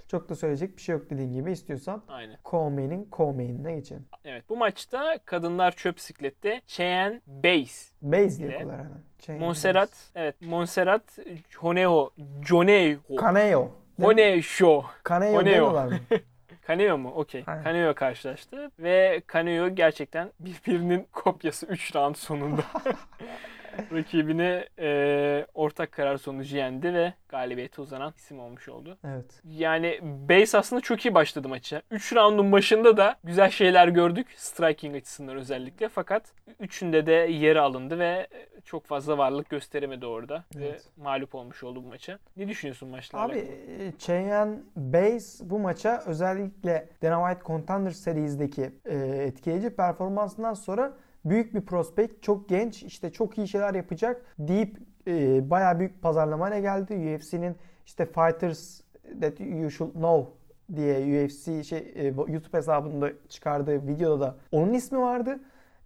çok 0.09 0.29
da 0.29 0.35
söyleyecek 0.35 0.77
bir 0.77 0.83
şey 0.83 0.93
yok 0.93 1.11
dediğin 1.11 1.33
gibi 1.33 1.53
istiyorsan 1.53 2.03
Aynen. 2.09 2.39
co-main'in 2.45 3.09
co-main'ine 3.13 3.75
geçelim. 3.75 4.07
Evet. 4.25 4.45
Bu 4.49 4.57
maçta 4.57 5.19
kadınlar 5.25 5.73
çöp 5.73 5.97
bisiklette 5.97 6.61
Cheyenne 6.67 7.21
Bays. 7.27 7.93
Base 8.03 8.39
diye 8.39 8.49
ile 8.49 8.57
okurlar 8.57 8.79
hemen. 8.79 9.41
Monserrat, 9.41 9.91
evet 10.15 10.43
Monserrat 10.43 11.19
Honeho, 11.57 12.11
Joneho. 12.49 13.17
Caneo. 13.21 13.71
Honeho. 14.01 14.85
Caneo 15.09 15.41
demiyorlar 15.45 15.87
mı? 15.87 15.99
Caneo 16.69 16.99
mu? 16.99 17.13
Okey. 17.15 17.45
Caneo 17.65 17.95
karşılaştı 17.95 18.71
ve 18.79 19.23
Caneo 19.33 19.69
gerçekten 19.69 20.33
birbirinin 20.41 21.07
kopyası 21.13 21.67
3 21.67 21.97
round 21.97 22.15
sonunda. 22.17 22.63
Rakibini 23.93 24.65
e, 24.79 25.47
ortak 25.55 25.93
karar 25.93 26.17
sonucu 26.17 26.57
yendi 26.57 26.95
ve 26.95 27.13
galibiyete 27.29 27.83
uzanan 27.83 28.13
isim 28.17 28.41
olmuş 28.41 28.69
oldu. 28.69 28.99
evet. 29.05 29.43
Yani 29.45 30.01
Base 30.03 30.59
aslında 30.59 30.81
çok 30.83 31.05
iyi 31.07 31.15
başladı 31.15 31.49
maça. 31.49 31.83
3 31.91 32.13
roundun 32.13 32.53
başında 32.53 32.97
da 32.97 33.17
güzel 33.25 33.51
şeyler 33.51 33.89
gördük. 33.89 34.27
Striking 34.37 34.97
açısından 34.97 35.37
özellikle. 35.37 35.89
Fakat 35.89 36.23
üçünde 36.61 37.07
de 37.07 37.13
yeri 37.13 37.61
alındı 37.61 37.99
ve 37.99 38.27
çok 38.65 38.85
fazla 38.87 39.19
varlık 39.19 39.49
gösteremedi 39.51 40.07
orada. 40.07 40.45
Evet. 40.57 40.87
Ve 40.99 41.03
mağlup 41.03 41.35
olmuş 41.35 41.63
oldu 41.63 41.85
bu 41.85 41.89
maça. 41.89 42.19
Ne 42.37 42.49
düşünüyorsun 42.49 42.89
maçla 42.89 43.21
Abi 43.21 43.33
alakalı? 43.33 43.51
e, 43.83 43.93
Cheyenne 43.99 44.57
Base 44.77 45.51
bu 45.51 45.59
maça 45.59 46.03
özellikle 46.07 46.89
Dana 47.03 47.29
White 47.29 47.47
Contender 47.47 47.91
serizdeki 47.91 48.71
e, 48.85 48.97
etkileyici 48.99 49.71
performansından 49.71 50.55
sonra 50.55 50.93
büyük 51.31 51.55
bir 51.55 51.61
prospekt, 51.61 52.23
çok 52.23 52.49
genç, 52.49 52.83
işte 52.83 53.13
çok 53.13 53.39
iyi 53.39 53.49
şeyler 53.49 53.75
yapacak 53.75 54.25
deyip 54.39 54.77
e, 55.07 55.51
bayağı 55.51 55.79
büyük 55.79 56.03
pazarlamayla 56.03 56.59
geldi. 56.59 57.17
UFC'nin 57.17 57.57
işte 57.87 58.07
Fighters 58.07 58.81
That 59.21 59.41
You 59.41 59.71
Should 59.71 59.93
Know 59.93 60.33
diye 60.77 61.25
UFC 61.25 61.65
şey 61.65 61.93
e, 61.95 62.05
YouTube 62.07 62.57
hesabında 62.59 63.11
çıkardığı 63.29 63.87
videoda 63.87 64.21
da 64.21 64.37
onun 64.53 64.73
ismi 64.73 64.99
vardı. 64.99 65.41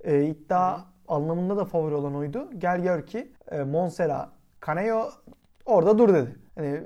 E, 0.05 0.24
iddia 0.24 0.80
anlamında 1.09 1.57
da 1.57 1.64
favori 1.64 1.95
olan 1.95 2.14
oydu. 2.14 2.51
Gel 2.59 2.82
gör 2.82 3.07
ki 3.07 3.32
e, 3.51 3.62
Monsera 3.62 4.30
Caneo 4.66 5.11
orada 5.66 5.99
dur 5.99 6.14
dedi. 6.14 6.36
Hani 6.55 6.80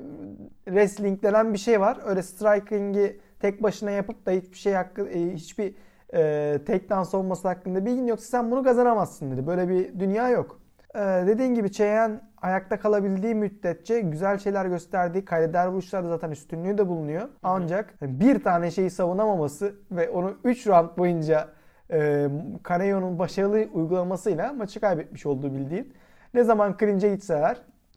wrestling 0.64 1.22
denen 1.22 1.52
bir 1.52 1.58
şey 1.58 1.80
var. 1.80 1.98
Öyle 2.04 2.22
striking'i 2.22 3.16
tek 3.40 3.62
başına 3.62 3.90
yapıp 3.90 4.26
da 4.26 4.30
hiçbir 4.30 4.56
şey 4.56 4.72
hakkı 4.72 5.08
e, 5.08 5.34
hiçbir 5.34 5.74
e, 6.14 6.58
takedown 6.66 7.02
savunması 7.02 7.48
hakkında 7.48 7.86
bilgin 7.86 8.06
yoksa 8.06 8.26
sen 8.26 8.50
bunu 8.50 8.62
kazanamazsın 8.62 9.30
dedi. 9.30 9.46
Böyle 9.46 9.68
bir 9.68 10.00
dünya 10.00 10.28
yok. 10.28 10.60
E, 10.94 11.00
dediğin 11.00 11.54
gibi 11.54 11.72
Cheyenne 11.72 12.20
ayakta 12.42 12.78
kalabildiği 12.78 13.34
müddetçe 13.34 14.00
güzel 14.00 14.38
şeyler 14.38 14.66
gösterdiği 14.66 15.24
kaydeder 15.24 15.66
vuruşlarda 15.66 16.08
zaten 16.08 16.30
üstünlüğü 16.30 16.78
de 16.78 16.88
bulunuyor. 16.88 17.28
Ancak 17.42 17.94
bir 18.02 18.44
tane 18.44 18.70
şeyi 18.70 18.90
savunamaması 18.90 19.74
ve 19.90 20.10
onu 20.10 20.34
3 20.44 20.66
round 20.66 20.98
boyunca 20.98 21.48
e, 21.90 22.28
Caneo'nun 22.68 23.18
başarılı 23.18 23.68
uygulamasıyla 23.72 24.52
maçı 24.52 24.80
kaybetmiş 24.80 25.26
olduğu 25.26 25.54
bildiğin. 25.54 25.94
Ne 26.34 26.44
zaman 26.44 26.76
clinch'e 26.80 27.14
gitseler 27.14 27.56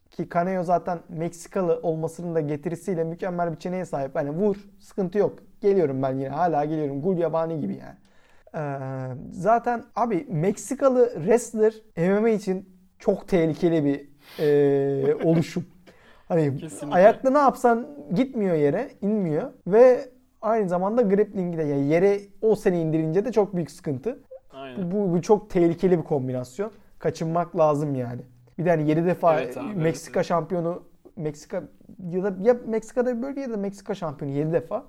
ki 0.10 0.30
Caneo 0.34 0.64
zaten 0.64 1.00
Meksikalı 1.10 1.80
olmasının 1.84 2.36
da 2.36 2.40
getirisiyle 2.40 3.04
mükemmel 3.04 3.52
bir 3.52 3.58
çeneye 3.58 3.86
sahip. 3.86 4.16
Hani 4.16 4.30
vur 4.30 4.56
sıkıntı 4.80 5.18
yok. 5.18 5.40
Geliyorum 5.62 6.04
ben 6.04 6.16
yine 6.16 6.30
hala 6.30 6.66
geliyorum. 6.66 7.02
Gul 7.02 7.18
yabani 7.18 7.60
gibi 7.60 7.74
yani. 7.74 7.96
Ee, 8.58 8.60
zaten 9.32 9.84
abi 9.96 10.28
Meksikalı 10.30 11.12
wrestler 11.16 11.74
MMA 11.98 12.30
için 12.30 12.70
çok 13.00 13.28
tehlikeli 13.28 13.86
bir 13.86 14.10
e, 14.44 15.16
oluşum. 15.24 15.66
Hani 16.28 16.58
Kesinlikle. 16.58 16.96
ayakta 16.96 17.30
ne 17.30 17.38
yapsan 17.38 17.88
gitmiyor 18.14 18.56
yere, 18.56 18.90
inmiyor 19.02 19.52
ve 19.68 20.10
aynı 20.42 20.70
zamanda 20.70 21.02
grappling'i 21.02 21.58
de 21.58 21.64
yani 21.64 21.88
yere 21.88 22.20
o 22.42 22.56
seni 22.56 22.82
indirince 22.82 23.26
de 23.26 23.32
çok 23.32 23.56
büyük 23.56 23.72
sıkıntı. 23.72 24.20
Aynen. 24.52 24.92
Bu, 24.92 25.14
bu 25.14 25.22
çok 25.22 25.50
tehlikeli 25.50 25.98
bir 26.00 26.04
kombinasyon. 26.04 26.72
Kaçınmak 27.00 27.58
lazım 27.58 27.96
yani. 27.96 28.22
Bir 28.58 28.66
de 28.66 28.70
hani 28.70 28.90
7 28.90 29.06
defa 29.06 29.40
Evet 29.40 29.58
abi, 29.58 29.76
Meksika 29.76 30.20
evet. 30.20 30.28
şampiyonu 30.28 30.84
Meksika 31.16 31.64
ya 32.12 32.24
da 32.24 32.36
ya 32.42 32.56
Meksika'da 32.66 33.18
bir 33.18 33.22
bölge 33.22 33.42
ya 33.42 33.52
da 33.52 33.58
Meksika 33.58 33.96
şampiyonu 33.96 34.36
7 34.36 34.54
defa 34.54 34.86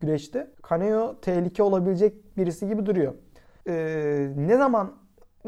güreşte. 0.00 0.50
Canelo 0.70 1.20
tehlike 1.20 1.62
olabilecek 1.62 2.36
birisi 2.36 2.68
gibi 2.68 2.86
duruyor. 2.86 3.14
Ee, 3.68 4.28
ne 4.36 4.56
zaman 4.56 4.92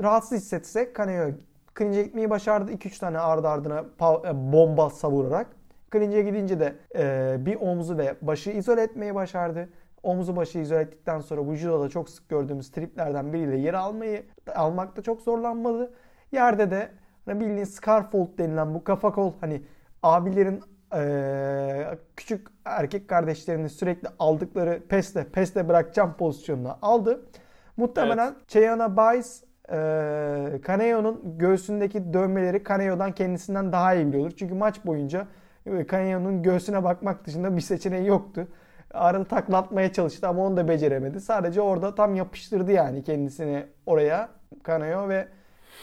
rahatsız 0.03 0.39
hissetse 0.39 0.93
Canelo 0.97 1.33
clinch'e 1.79 2.03
gitmeyi 2.03 2.31
başardı. 2.31 2.73
2-3 2.73 2.99
tane 2.99 3.19
ardı 3.19 3.49
ardına 3.49 3.85
e, 4.25 4.53
bomba 4.53 4.91
savurarak. 4.91 5.47
Clinch'e 5.93 6.23
gidince 6.23 6.61
de 6.61 6.75
e, 6.95 7.37
bir 7.47 7.57
omzu 7.61 7.99
ve 7.99 8.17
başı 8.23 8.51
izole 8.51 8.83
etmeyi 8.83 9.15
başardı. 9.15 9.69
Omzu 10.03 10.37
başı 10.37 10.59
izole 10.59 10.81
ettikten 10.81 11.21
sonra 11.21 11.51
vücuda 11.51 11.81
da 11.81 11.89
çok 11.89 12.11
sık 12.11 12.29
gördüğümüz 12.29 12.71
triplerden 12.71 13.33
biriyle 13.33 13.57
yer 13.57 13.75
almayı 13.75 14.23
almakta 14.55 15.03
çok 15.03 15.21
zorlanmadı. 15.21 15.93
Yerde 16.33 16.71
de 16.71 16.89
hani 17.25 17.41
bildiğin 17.41 17.65
scarfold 17.65 18.39
denilen 18.39 18.75
bu 18.75 18.85
kafa 18.85 19.13
kol 19.13 19.33
hani 19.41 19.63
abilerin 20.03 20.61
eee, 20.95 21.99
küçük 22.16 22.49
erkek 22.64 23.09
kardeşlerini 23.09 23.68
sürekli 23.68 24.09
aldıkları 24.18 24.82
peste 24.88 25.24
peste 25.32 25.68
bırakacağım 25.68 26.14
pozisyonuna 26.18 26.78
aldı. 26.82 27.20
Muhtemelen 27.76 28.34
Cheyenne 28.49 28.97
Baez 28.97 29.45
eee 29.72 30.61
Caneo'nun 30.66 31.38
göğsündeki 31.38 32.12
dövmeleri 32.12 32.64
Caneo'dan 32.68 33.12
kendisinden 33.12 33.72
daha 33.72 33.95
iyi 33.95 34.07
biliyordur. 34.09 34.32
Çünkü 34.36 34.55
maç 34.55 34.86
boyunca 34.86 35.26
e, 35.66 35.86
Caneo'nun 35.86 36.43
göğsüne 36.43 36.84
bakmak 36.84 37.26
dışında 37.26 37.57
bir 37.57 37.61
seçeneği 37.61 38.07
yoktu. 38.07 38.49
Arada 38.95 39.24
taklatmaya 39.24 39.93
çalıştı 39.93 40.28
ama 40.28 40.47
onu 40.47 40.57
da 40.57 40.68
beceremedi. 40.68 41.20
Sadece 41.20 41.61
orada 41.61 41.95
tam 41.95 42.14
yapıştırdı 42.14 42.72
yani 42.72 43.05
kendisini 43.05 43.66
oraya 43.86 44.28
Caneo 44.66 45.09
ve 45.09 45.28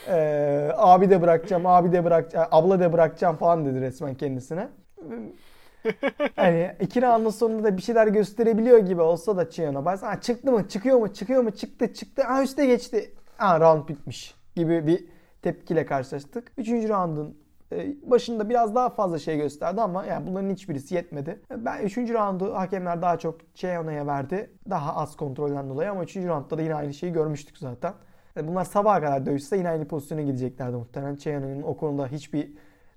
ee, 0.08 0.72
abi 0.78 1.10
de 1.10 1.22
bırakacağım, 1.22 1.66
abi 1.66 1.92
de 1.92 2.04
bırakacağım, 2.06 2.48
abla 2.52 2.80
da 2.80 2.94
bırakacağım 2.94 3.38
falan 3.38 3.66
dedi 3.66 3.82
resmen 3.82 4.16
kendisine. 4.16 4.70
hani 6.36 6.72
iki 6.80 7.02
roundun 7.02 7.30
sonunda 7.30 7.64
da 7.64 7.78
bir 7.78 7.82
şeyler 7.82 8.08
gösterebiliyor 8.08 8.80
gibi 8.80 9.02
olsa 9.02 9.38
da 9.38 9.50
Chiano 9.50 9.86
Baez 9.86 10.04
ha, 10.04 10.22
çıktı 10.22 10.52
mı, 10.52 10.68
çıkıyor 10.68 10.98
mu, 10.98 11.14
çıkıyor 11.14 11.42
mu, 11.44 11.52
çıktı, 11.52 11.94
çıktı, 11.94 12.24
ha 12.24 12.44
üste 12.44 12.66
geçti. 12.66 13.14
Ha 13.38 13.60
round 13.60 13.90
bitmiş 13.90 14.36
gibi 14.56 14.88
bir 14.88 15.06
tepkiyle 15.42 15.86
karşılaştık. 15.86 16.52
Üçüncü 16.58 16.90
roundun 16.90 17.38
e, 17.72 17.96
başında 18.12 18.50
biraz 18.50 18.76
daha 18.76 18.90
fazla 18.90 19.20
şey 19.20 19.38
gösterdi 19.38 19.82
ama 19.82 20.06
yani 20.06 20.28
bunların 20.28 20.50
hiçbirisi 20.50 20.96
yetmedi. 20.96 21.40
Ben 21.50 21.84
3. 21.84 21.98
roundu 21.98 22.54
hakemler 22.54 23.02
daha 23.02 23.20
çok 23.20 23.56
Chiano'ya 23.56 24.08
verdi. 24.08 24.52
Daha 24.70 24.96
az 24.96 25.16
kontrolden 25.16 25.70
dolayı 25.70 25.92
ama 25.92 26.04
3. 26.04 26.16
roundda 26.16 26.58
da 26.58 26.62
yine 26.62 26.76
aynı 26.76 26.94
şeyi 26.94 27.14
görmüştük 27.14 27.58
zaten. 27.58 27.94
Yani 28.36 28.48
Bunlar 28.48 28.66
sabaha 28.66 29.02
kadar 29.02 29.26
dövüşse 29.26 29.58
yine 29.58 29.70
aynı 29.70 29.88
pozisyona 29.88 30.22
gideceklerdi 30.22 30.76
muhtemelen. 30.76 31.16
Chiano'nun 31.16 31.62
o 31.62 31.78
konuda 31.78 32.08
hiçbir 32.08 32.52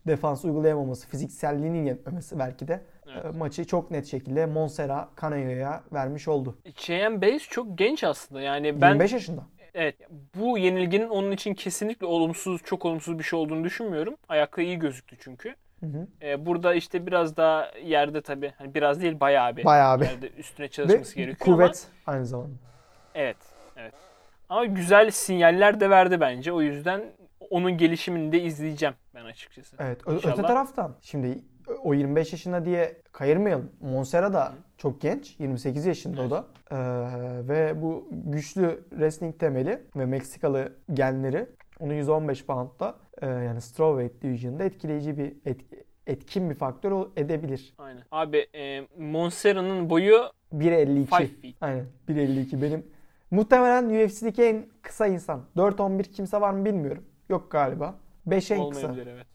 defans 0.07 0.45
uygulayamaması, 0.45 1.09
fizikselliğinin 1.09 1.85
yetmemesi 1.87 2.39
belki 2.39 2.69
de 2.69 2.81
Evet. 3.15 3.25
e, 3.25 3.39
maçı 3.39 3.65
çok 3.67 3.91
net 3.91 4.07
şekilde 4.07 4.47
Monserrat 4.47 5.09
Canayo'ya 5.21 5.83
vermiş 5.93 6.29
oldu. 6.29 6.59
Cheyenne 6.77 7.23
Base 7.23 7.39
çok 7.51 7.79
genç 7.79 8.05
aslında. 8.05 8.41
Yani 8.41 8.81
ben 8.81 8.89
25 8.89 9.13
yaşında. 9.13 9.43
evet 9.75 9.97
bu 10.35 10.59
yenilginin 10.59 11.09
onun 11.09 11.31
için 11.31 11.55
kesinlikle 11.55 12.07
olumsuz, 12.07 12.63
çok 12.65 12.85
olumsuz 12.85 13.19
bir 13.19 13.25
şey 13.25 13.39
olduğunu 13.39 13.65
düşünmüyorum. 13.65 14.17
Ayakta 14.29 14.63
iyi 14.63 14.79
gözüktü 14.79 15.17
çünkü. 15.21 15.55
Hı 15.81 15.87
hı. 15.87 16.07
Ee, 16.23 16.47
burada 16.47 16.75
işte 16.75 17.07
biraz 17.07 17.37
daha 17.37 17.71
yerde 17.85 18.21
tabii 18.23 18.53
hani 18.59 18.75
biraz 18.75 19.01
değil 19.03 19.21
bayağı 19.21 19.57
bir 19.57 19.65
Bayağı 19.65 20.01
bir. 20.01 20.05
yerde 20.07 20.29
üstüne 20.31 20.65
Ve 20.67 20.71
çalışması 20.71 21.17
gerekiyor 21.17 21.57
kuvvet 21.57 21.87
aynı 22.07 22.27
zamanda. 22.27 22.49
ama 22.51 22.59
evet 23.15 23.37
evet. 23.77 23.95
Ama 24.49 24.65
güzel 24.65 25.11
sinyaller 25.11 25.81
de 25.81 25.91
verdi 25.91 26.21
bence. 26.21 26.53
O 26.53 26.61
yüzden 26.63 27.03
onun 27.51 27.77
gelişimini 27.79 28.33
de 28.33 28.43
izleyeceğim 28.43 28.95
ben 29.15 29.25
açıkçası. 29.25 29.77
Evet. 29.79 30.01
Ö- 30.07 30.15
İnşallah. 30.15 30.33
öte 30.39 30.43
taraftan 30.43 30.97
şimdi 31.01 31.39
o 31.83 31.95
25 31.95 32.33
yaşında 32.33 32.65
diye 32.65 32.97
kayırmayalım. 33.13 33.71
Monserrat 33.81 34.33
da 34.33 34.53
çok 34.79 35.01
genç. 35.01 35.41
28 35.41 35.87
yaşında 35.87 36.23
o 36.23 36.31
da. 36.31 36.45
Ee, 36.71 36.77
ve 37.49 37.83
bu 37.83 38.09
güçlü 38.11 38.85
wrestling 38.91 39.39
temeli 39.39 39.83
ve 39.97 40.07
Meksikalı 40.07 40.73
genleri 40.93 41.47
onu 41.81 41.95
115 41.95 42.47
pound'da 42.47 42.95
e, 43.23 43.27
yani 43.27 43.61
strawweight 43.61 44.23
division'da 44.23 44.65
etkileyici 44.65 45.19
bir 45.19 45.33
et- 45.45 45.65
etkin 46.07 46.51
bir 46.51 46.55
faktör 46.55 47.07
edebilir. 47.17 47.75
Aynen. 47.79 48.03
Abi 48.11 48.47
e, 48.55 48.81
Monserrat'ın 48.99 49.91
boyu 49.91 50.17
1.52. 50.53 51.21
5 51.21 51.29
feet. 51.41 51.57
Aynen 51.61 51.85
1.52 52.09 52.63
benim. 52.63 52.87
Muhtemelen 53.31 54.05
UFC'deki 54.07 54.43
en 54.43 54.67
kısa 54.83 55.07
insan. 55.07 55.45
4.11 55.57 56.03
kimse 56.03 56.41
var 56.41 56.51
mı 56.53 56.65
bilmiyorum. 56.65 57.05
Yok 57.29 57.51
galiba. 57.51 57.95
5 58.27 58.51
en 58.51 58.71
kısa. 58.71 58.97
Evet. 59.03 59.27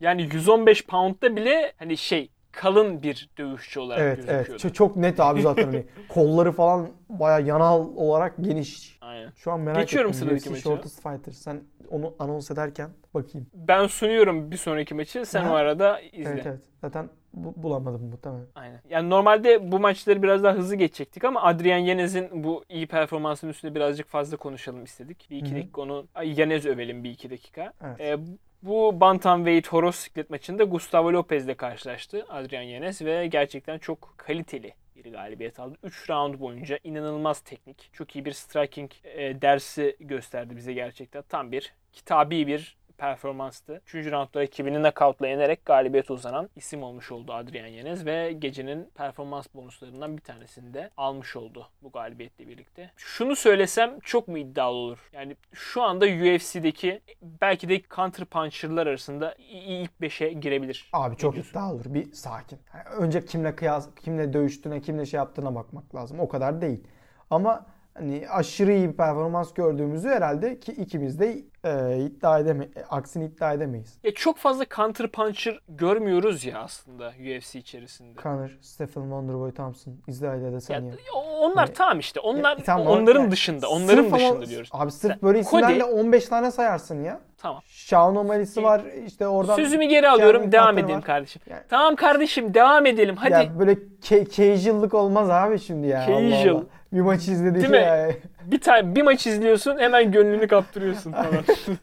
Yani 0.00 0.22
115 0.22 0.86
pound'da 0.86 1.36
bile 1.36 1.72
hani 1.78 1.96
şey 1.96 2.30
kalın 2.52 3.02
bir 3.02 3.30
dövüşçü 3.38 3.80
olarak 3.80 4.00
Evet 4.00 4.18
evet. 4.18 4.28
gözüküyordu. 4.28 4.62
Çok, 4.62 4.74
çok 4.74 4.96
net 4.96 5.20
abi 5.20 5.42
zaten 5.42 5.64
hani 5.64 5.86
kolları 6.08 6.52
falan 6.52 6.88
baya 7.08 7.38
yanal 7.38 7.88
olarak 7.96 8.34
geniş. 8.40 8.98
Aynen. 9.00 9.30
Şu 9.36 9.52
an 9.52 9.60
merak 9.60 9.80
Geçiyorum 9.80 10.10
ettim. 10.10 10.18
sıradaki 10.20 10.40
UFC 10.42 10.50
maça. 10.50 10.62
Shortest 10.62 11.02
Fighter. 11.02 11.32
Sen 11.32 11.60
onu 11.90 12.14
anons 12.18 12.50
ederken 12.50 12.90
bakayım. 13.14 13.46
Ben 13.54 13.86
sunuyorum 13.86 14.50
bir 14.50 14.56
sonraki 14.56 14.94
maçı. 14.94 15.26
Sen 15.26 15.42
Ha. 15.44 15.52
o 15.52 15.54
arada 15.54 16.00
izle. 16.00 16.30
Evet 16.30 16.46
evet. 16.46 16.60
Zaten 16.80 17.08
bu- 17.34 17.62
bulamadım 17.62 18.04
muhtemelen. 18.04 18.46
Aynen. 18.54 18.80
Yani 18.90 19.10
normalde 19.10 19.72
bu 19.72 19.78
maçları 19.80 20.22
biraz 20.22 20.42
daha 20.42 20.54
hızlı 20.54 20.74
geçecektik 20.76 21.24
ama 21.24 21.42
Adrian 21.42 21.78
Yanez'in 21.78 22.44
bu 22.44 22.64
iyi 22.68 22.86
performansının 22.86 23.50
üstünde 23.50 23.74
birazcık 23.74 24.08
fazla 24.08 24.36
konuşalım 24.36 24.84
istedik. 24.84 25.26
Bir 25.30 25.36
iki 25.36 25.50
Hı 25.50 25.54
hı. 25.54 25.58
dakika 25.58 25.80
onu 25.82 26.06
Ay, 26.14 26.40
Yanez 26.40 26.66
övelim 26.66 27.04
bir 27.04 27.10
iki 27.10 27.30
dakika. 27.30 27.72
Evet. 27.84 28.00
Ee, 28.00 28.18
bu 28.62 29.00
Bantamweight 29.00 29.68
Horoz 29.68 29.94
Siklet 29.94 30.30
maçında 30.30 30.64
Gustavo 30.64 31.12
Lopez'le 31.12 31.56
karşılaştı 31.56 32.26
Adrian 32.28 32.62
Yanez 32.62 33.02
ve 33.02 33.26
gerçekten 33.26 33.78
çok 33.78 34.14
kaliteli 34.16 34.74
bir 34.96 35.12
galibiyet 35.12 35.60
aldı. 35.60 35.78
3 35.82 36.10
round 36.10 36.40
boyunca 36.40 36.78
inanılmaz 36.84 37.40
teknik, 37.40 37.90
çok 37.92 38.16
iyi 38.16 38.24
bir 38.24 38.32
striking 38.32 38.90
e, 39.04 39.42
dersi 39.42 39.96
gösterdi 40.00 40.56
bize 40.56 40.72
gerçekten. 40.72 41.22
Tam 41.28 41.52
bir 41.52 41.72
kitabi 41.92 42.46
bir 42.46 42.76
performanstı. 42.98 43.80
3. 43.94 43.94
roundda 44.12 44.40
rakibini 44.40 44.76
knockoutla 44.76 45.26
yenerek 45.28 45.64
galibiyete 45.64 46.12
uzanan 46.12 46.50
isim 46.56 46.82
olmuş 46.82 47.12
oldu 47.12 47.32
Adrian 47.32 47.66
Yanez 47.66 48.06
ve 48.06 48.32
gecenin 48.32 48.90
performans 48.94 49.46
bonuslarından 49.54 50.16
bir 50.16 50.22
tanesini 50.22 50.74
de 50.74 50.90
almış 50.96 51.36
oldu 51.36 51.68
bu 51.82 51.92
galibiyetle 51.92 52.48
birlikte. 52.48 52.90
Şunu 52.96 53.36
söylesem 53.36 54.00
çok 54.00 54.28
mu 54.28 54.38
iddialı 54.38 54.76
olur? 54.76 55.10
Yani 55.12 55.36
şu 55.52 55.82
anda 55.82 56.04
UFC'deki 56.06 57.00
belki 57.22 57.68
de 57.68 57.82
counter 57.96 58.24
puncher'lar 58.24 58.86
arasında 58.86 59.34
ilk 59.52 59.90
5'e 60.00 60.32
girebilir. 60.32 60.90
Abi 60.92 61.16
çok 61.16 61.30
Ne 61.30 61.34
diyorsun? 61.34 61.50
iddia 61.50 61.72
olur. 61.72 61.84
Bir 61.86 62.12
sakin. 62.12 62.58
Yani 62.74 62.84
önce 63.04 63.24
kimle 63.24 63.56
kıyas, 63.56 63.88
kimle 64.04 64.32
dövüştüğüne, 64.32 64.80
kimle 64.80 65.06
şey 65.06 65.18
yaptığına 65.18 65.54
bakmak 65.54 65.94
lazım. 65.94 66.20
O 66.20 66.28
kadar 66.28 66.60
değil. 66.60 66.84
Ama 67.30 67.66
hani 67.94 68.26
aşırı 68.30 68.72
iyi 68.72 68.88
bir 68.88 68.96
performans 68.96 69.54
gördüğümüzü 69.54 70.08
herhalde 70.08 70.60
ki 70.60 70.72
ikimiz 70.72 71.18
de 71.20 71.42
e, 71.64 71.98
iddia 71.98 72.38
edeme, 72.38 72.68
aksini 72.90 73.24
iddia 73.24 73.52
edemeyiz. 73.52 73.98
Ya 74.02 74.14
çok 74.14 74.38
fazla 74.38 74.64
counter 74.76 75.08
puncher 75.08 75.60
görmüyoruz 75.68 76.44
ya 76.44 76.58
aslında 76.58 77.08
UFC 77.20 77.58
içerisinde. 77.58 78.20
Conor, 78.22 78.58
Stephen 78.60 79.02
Wonderboy 79.02 79.52
Thompson, 79.52 79.94
İsrail 80.06 80.42
Ya, 80.42 80.48
Adesanya. 80.48 80.94
onlar 81.40 81.56
Hani- 81.66 81.72
tamam 81.74 81.98
işte. 81.98 82.20
Onlar 82.20 82.56
Ya, 82.58 82.64
tamam, 82.64 82.86
onların 82.86 83.20
yani 83.20 83.30
dışında. 83.30 83.68
Onların 83.68 84.02
Sırf 84.02 84.14
ama- 84.14 84.18
dışında 84.22 84.46
diyoruz. 84.46 84.68
Abi 84.72 84.90
sırf 84.92 85.12
Sen- 85.12 85.22
böyle 85.22 85.38
isimlerle 85.40 85.78
Cody- 85.82 86.00
15 86.00 86.24
tane 86.24 86.50
sayarsın 86.50 87.04
ya. 87.04 87.20
Tamam. 87.42 87.62
Shawn 87.66 88.16
O'Malley'si 88.16 88.62
var 88.62 88.82
işte 89.06 89.28
oradan. 89.28 89.56
Sözümü 89.56 89.84
geri 89.84 90.08
alıyorum. 90.08 90.52
Devam 90.52 90.78
edelim 90.78 90.96
var. 90.96 91.04
kardeşim. 91.04 91.42
Yani- 91.50 91.62
Tamam 91.68 91.96
kardeşim 91.96 92.54
devam 92.54 92.86
edelim. 92.86 93.16
Hadi. 93.16 93.32
Ya 93.32 93.58
böyle 93.58 93.72
ca- 94.02 94.30
casual'lık 94.30 94.94
olmaz 94.94 95.30
abi 95.30 95.58
şimdi 95.58 95.86
ya. 95.86 96.04
Allah 96.08 96.30
Casual. 96.30 96.56
Allah. 96.56 96.64
Bir 96.92 97.00
maç 97.00 97.28
izledik 97.28 97.56
Değil 97.62 97.70
mi? 97.70 97.76
ya. 97.76 98.10
Bir 98.44 98.60
tane 98.60 98.94
bir 98.94 99.02
maç 99.02 99.26
izliyorsun 99.26 99.78
hemen 99.78 100.12
gönlünü 100.12 100.48
kaptırıyorsun 100.48 101.12
falan. 101.12 101.44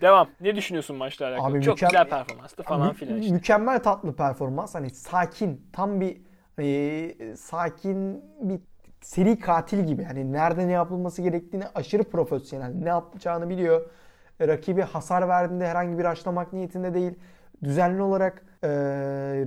Devam. 0.00 0.28
Ne 0.40 0.56
düşünüyorsun 0.56 0.96
maçla 0.96 1.26
alakalı? 1.28 1.46
Abi 1.46 1.62
Çok 1.62 1.78
güzel 1.78 2.08
performanstı 2.08 2.62
falan 2.62 2.88
Mü- 2.88 2.94
filan 2.94 3.18
işte. 3.20 3.32
Mükemmel 3.34 3.82
tatlı 3.82 4.16
performans. 4.16 4.74
Hani 4.74 4.90
sakin, 4.90 5.66
tam 5.72 6.00
bir 6.00 6.16
e, 6.58 7.36
sakin 7.36 8.24
bir 8.40 8.60
seri 9.06 9.38
katil 9.38 9.84
gibi. 9.84 10.04
Hani 10.04 10.32
nerede 10.32 10.68
ne 10.68 10.72
yapılması 10.72 11.22
gerektiğini 11.22 11.64
aşırı 11.74 12.04
profesyonel. 12.04 12.74
Ne 12.74 12.88
yapacağını 12.88 13.48
biliyor. 13.48 13.80
E, 14.40 14.48
Rakibi 14.48 14.82
hasar 14.82 15.28
verdiğinde 15.28 15.66
herhangi 15.66 15.98
bir 15.98 16.04
açlamak 16.04 16.52
niyetinde 16.52 16.94
değil. 16.94 17.14
Düzenli 17.64 18.02
olarak 18.02 18.42
e, 18.64 18.68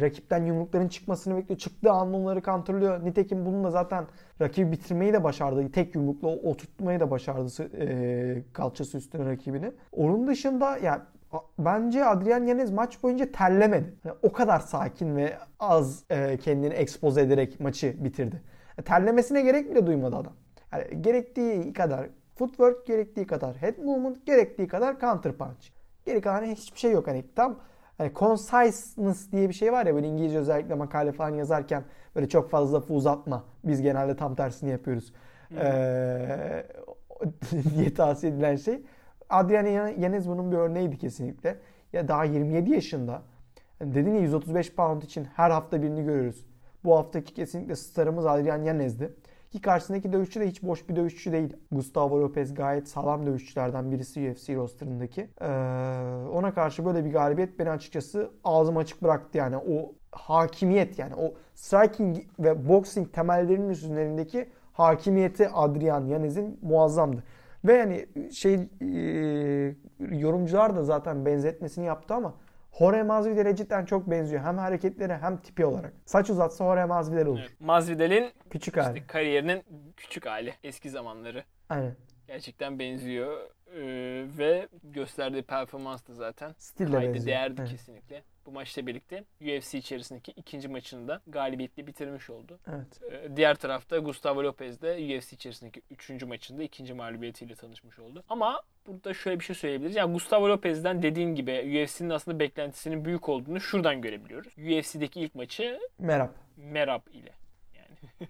rakipten 0.01 0.45
yumrukların 0.45 0.87
çıkmasını 0.87 1.37
bekliyor. 1.37 1.59
Çıktığı 1.59 1.91
an 1.91 2.13
onları 2.13 2.41
kontrolüyor. 2.41 3.05
Nitekim 3.05 3.45
bununla 3.45 3.71
zaten 3.71 4.05
rakibi 4.41 4.71
bitirmeyi 4.71 5.13
de 5.13 5.23
başardı. 5.23 5.71
Tek 5.71 5.95
yumrukla 5.95 6.27
oturtmayı 6.27 6.99
da 6.99 7.11
başardı 7.11 7.69
e, 7.79 8.43
kalçası 8.53 8.97
üstüne 8.97 9.25
rakibini. 9.31 9.71
Onun 9.91 10.27
dışında 10.27 10.77
ya 10.77 11.01
A- 11.31 11.39
Bence 11.59 12.05
Adrian 12.05 12.43
Yanez 12.45 12.71
maç 12.71 13.03
boyunca 13.03 13.31
terlemedi. 13.31 13.93
Yani 14.05 14.17
o 14.23 14.31
kadar 14.31 14.59
sakin 14.59 15.15
ve 15.15 15.33
az 15.59 16.03
e, 16.09 16.37
kendini 16.37 16.73
expose 16.73 17.21
ederek 17.21 17.59
maçı 17.59 17.95
bitirdi. 18.03 18.41
E, 18.79 18.81
terlemesine 18.81 19.41
gerek 19.41 19.71
bile 19.71 19.87
duymadı 19.87 20.15
adam. 20.15 20.33
Yani 20.73 21.01
gerektiği 21.01 21.73
kadar 21.73 22.09
footwork, 22.35 22.87
gerektiği 22.87 23.27
kadar 23.27 23.55
head 23.55 23.77
movement, 23.77 24.25
gerektiği 24.25 24.67
kadar 24.67 24.99
counter 24.99 25.33
punch. 25.33 25.69
Geri 26.05 26.21
kalan 26.21 26.43
hiçbir 26.43 26.79
şey 26.79 26.91
yok. 26.91 27.07
Hani 27.07 27.25
tam 27.35 27.59
hani 27.97 28.11
conciseness 28.15 29.31
diye 29.31 29.49
bir 29.49 29.53
şey 29.53 29.71
var 29.71 29.85
ya 29.85 29.95
böyle 29.95 30.07
İngilizce 30.07 30.39
özellikle 30.39 30.75
makale 30.75 31.11
falan 31.11 31.35
yazarken 31.35 31.83
böyle 32.15 32.29
çok 32.29 32.49
fazla 32.49 32.77
lafı 32.77 32.93
uzatma. 32.93 33.43
Biz 33.63 33.81
genelde 33.81 34.15
tam 34.15 34.35
tersini 34.35 34.69
yapıyoruz. 34.69 35.13
Ee, 35.57 36.65
diye 37.77 37.93
tavsiye 37.93 38.31
edilen 38.31 38.55
şey. 38.55 38.81
Adrian 39.29 39.87
Yanez 39.87 40.29
bunun 40.29 40.51
bir 40.51 40.57
örneğiydi 40.57 40.97
kesinlikle. 40.97 41.57
Ya 41.93 42.07
daha 42.07 42.23
27 42.23 42.71
yaşında. 42.71 43.21
Yani 43.79 43.95
dedin 43.95 44.13
ya 44.13 44.21
135 44.21 44.75
pound 44.75 45.01
için 45.01 45.27
her 45.35 45.51
hafta 45.51 45.81
birini 45.81 46.03
görüyoruz. 46.03 46.45
Bu 46.83 46.97
haftaki 46.97 47.33
kesinlikle 47.33 47.75
starımız 47.75 48.25
Adrian 48.25 48.63
Yanez'di. 48.63 49.13
Ki 49.51 49.61
karşısındaki 49.61 50.13
dövüşçü 50.13 50.39
de 50.39 50.47
hiç 50.47 50.63
boş 50.63 50.89
bir 50.89 50.95
dövüşçü 50.95 51.31
değil. 51.31 51.57
Gustavo 51.71 52.21
Lopez 52.21 52.53
gayet 52.53 52.87
sağlam 52.87 53.25
dövüşçülerden 53.25 53.91
birisi 53.91 54.31
UFC 54.31 54.55
rosterındaki. 54.55 55.21
Ee, 55.41 55.45
ona 56.33 56.53
karşı 56.53 56.85
böyle 56.85 57.05
bir 57.05 57.11
galibiyet 57.11 57.59
beni 57.59 57.69
açıkçası 57.69 58.31
ağzım 58.43 58.77
açık 58.77 59.03
bıraktı 59.03 59.37
yani. 59.37 59.57
O 59.57 59.95
hakimiyet 60.11 60.99
yani 60.99 61.15
o 61.15 61.33
striking 61.55 62.17
ve 62.39 62.69
boxing 62.69 63.13
temellerinin 63.13 63.69
üzerindeki 63.69 64.49
hakimiyeti 64.73 65.49
Adrian 65.49 66.05
Yanez'in 66.05 66.59
muazzamdı. 66.61 67.23
Ve 67.65 67.73
yani 67.73 68.05
şey 68.31 68.53
e, 68.81 69.75
yorumcular 69.99 70.75
da 70.75 70.83
zaten 70.83 71.25
benzetmesini 71.25 71.85
yaptı 71.85 72.13
ama 72.13 72.33
Jorge 72.79 73.03
Masvidal'e 73.03 73.55
cidden 73.55 73.85
çok 73.85 74.09
benziyor. 74.09 74.43
Hem 74.43 74.57
hareketleri 74.57 75.13
hem 75.13 75.37
tipi 75.37 75.65
olarak. 75.65 75.93
Saç 76.05 76.29
uzatsa 76.29 76.63
Jorge 76.65 76.85
Masvidal 76.85 77.25
olur. 77.25 77.39
Evet. 77.39 77.61
Masvidal'in 77.61 78.31
Küçük 78.49 78.77
hali. 78.77 78.97
işte 78.97 79.07
kariyerinin 79.07 79.63
küçük 79.97 80.25
hali. 80.25 80.53
Eski 80.63 80.89
zamanları. 80.89 81.43
Aynen. 81.69 81.95
Gerçekten 82.27 82.79
benziyor. 82.79 83.37
Ee, 83.75 84.25
ve 84.37 84.67
gösterdiği 84.83 85.43
performans 85.43 86.07
da 86.07 86.13
zaten 86.13 86.55
Stil 86.57 86.87
de 86.87 86.91
kaydı 86.91 87.13
benziyor. 87.13 87.25
değerdi 87.37 87.55
Evet. 87.61 87.69
kesinlikle. 87.71 88.23
Bu 88.49 88.53
maçla 88.53 88.87
birlikte 88.87 89.23
UFC 89.41 89.77
içerisindeki 89.77 90.31
ikinci 90.31 90.67
maçını 90.67 91.07
da 91.07 91.21
galibiyetle 91.27 91.87
bitirmiş 91.87 92.29
oldu. 92.29 92.59
Evet. 92.67 93.11
Ee, 93.11 93.37
Diğer 93.37 93.55
tarafta 93.55 93.97
Gustavo 93.97 94.43
Lopez 94.43 94.81
de 94.81 94.93
UFC 95.17 95.35
içerisindeki 95.35 95.81
üçüncü 95.91 96.25
maçında 96.25 96.63
ikinci 96.63 96.93
mağlubiyetiyle 96.93 97.55
tanışmış 97.55 97.99
oldu. 97.99 98.23
Ama 98.29 98.61
burada 98.87 99.13
şöyle 99.13 99.39
bir 99.39 99.45
şey 99.45 99.55
söyleyebiliriz. 99.55 99.95
Yani 99.95 100.13
Gustavo 100.13 100.49
Lopez'den 100.49 101.03
dediğin 101.03 101.35
gibi 101.35 101.51
UFC'nin 101.83 102.09
aslında 102.09 102.39
beklentisinin 102.39 103.05
büyük 103.05 103.29
olduğunu 103.29 103.59
şuradan 103.61 104.01
görebiliyoruz. 104.01 104.53
UFC'deki 104.57 105.21
ilk 105.21 105.35
maçı 105.35 105.79
Merhaba. 105.99 106.31
Merab 106.57 107.01
ile. 107.11 107.31
Yani 107.75 108.29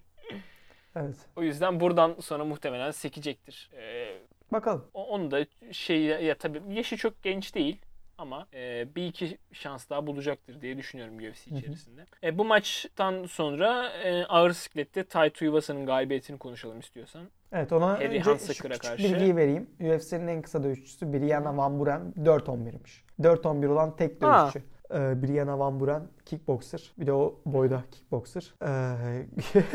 Evet. 0.96 1.16
o 1.36 1.42
yüzden 1.42 1.80
buradan 1.80 2.16
sonra 2.20 2.44
muhtemelen 2.44 2.90
sekecektir. 2.90 3.70
Ee, 3.76 4.18
Bakalım. 4.52 4.86
onu 4.94 5.30
da 5.30 5.46
şey 5.72 6.02
ya 6.02 6.34
tabii 6.34 6.62
yaşı 6.74 6.96
çok 6.96 7.22
genç 7.22 7.54
değil 7.54 7.76
ama 8.20 8.46
e, 8.54 8.94
bir 8.96 9.06
iki 9.06 9.38
şans 9.52 9.90
daha 9.90 10.06
bulacaktır 10.06 10.60
diye 10.60 10.76
düşünüyorum 10.78 11.16
UFC 11.16 11.50
içerisinde. 11.50 12.04
E, 12.22 12.38
bu 12.38 12.44
maçtan 12.44 13.24
sonra 13.24 13.88
e, 13.90 14.24
ağır 14.24 14.50
siklette 14.52 15.04
Tai 15.04 15.30
Tuivasa'nın 15.30 15.86
galibiyetini 15.86 16.38
konuşalım 16.38 16.80
istiyorsan. 16.80 17.22
Evet 17.52 17.72
ona 17.72 17.88
Harry 17.92 18.08
önce 18.08 18.20
Hansaker'a 18.20 18.54
şu 18.54 18.62
küçük 18.80 18.82
karşı. 18.82 19.04
bilgiyi 19.04 19.36
vereyim. 19.36 19.70
UFC'nin 19.80 20.26
en 20.28 20.42
kısa 20.42 20.62
dövüşçüsü 20.62 21.12
Brianna 21.12 21.56
Van 21.56 21.78
Buren 21.80 22.14
4-11'miş. 22.18 23.04
4-11 23.20 23.66
olan 23.66 23.96
tek 23.96 24.22
Ha. 24.22 24.42
dövüşçü. 24.42 24.62
Ee, 24.90 25.22
Brianna 25.22 25.58
Van 25.58 25.80
Buren 25.80 26.08
kickboxer. 26.26 26.92
Bir 26.98 27.06
de 27.06 27.12
o 27.12 27.40
boyda 27.46 27.84
kickboxer. 27.90 28.54
Ee, 28.62 29.26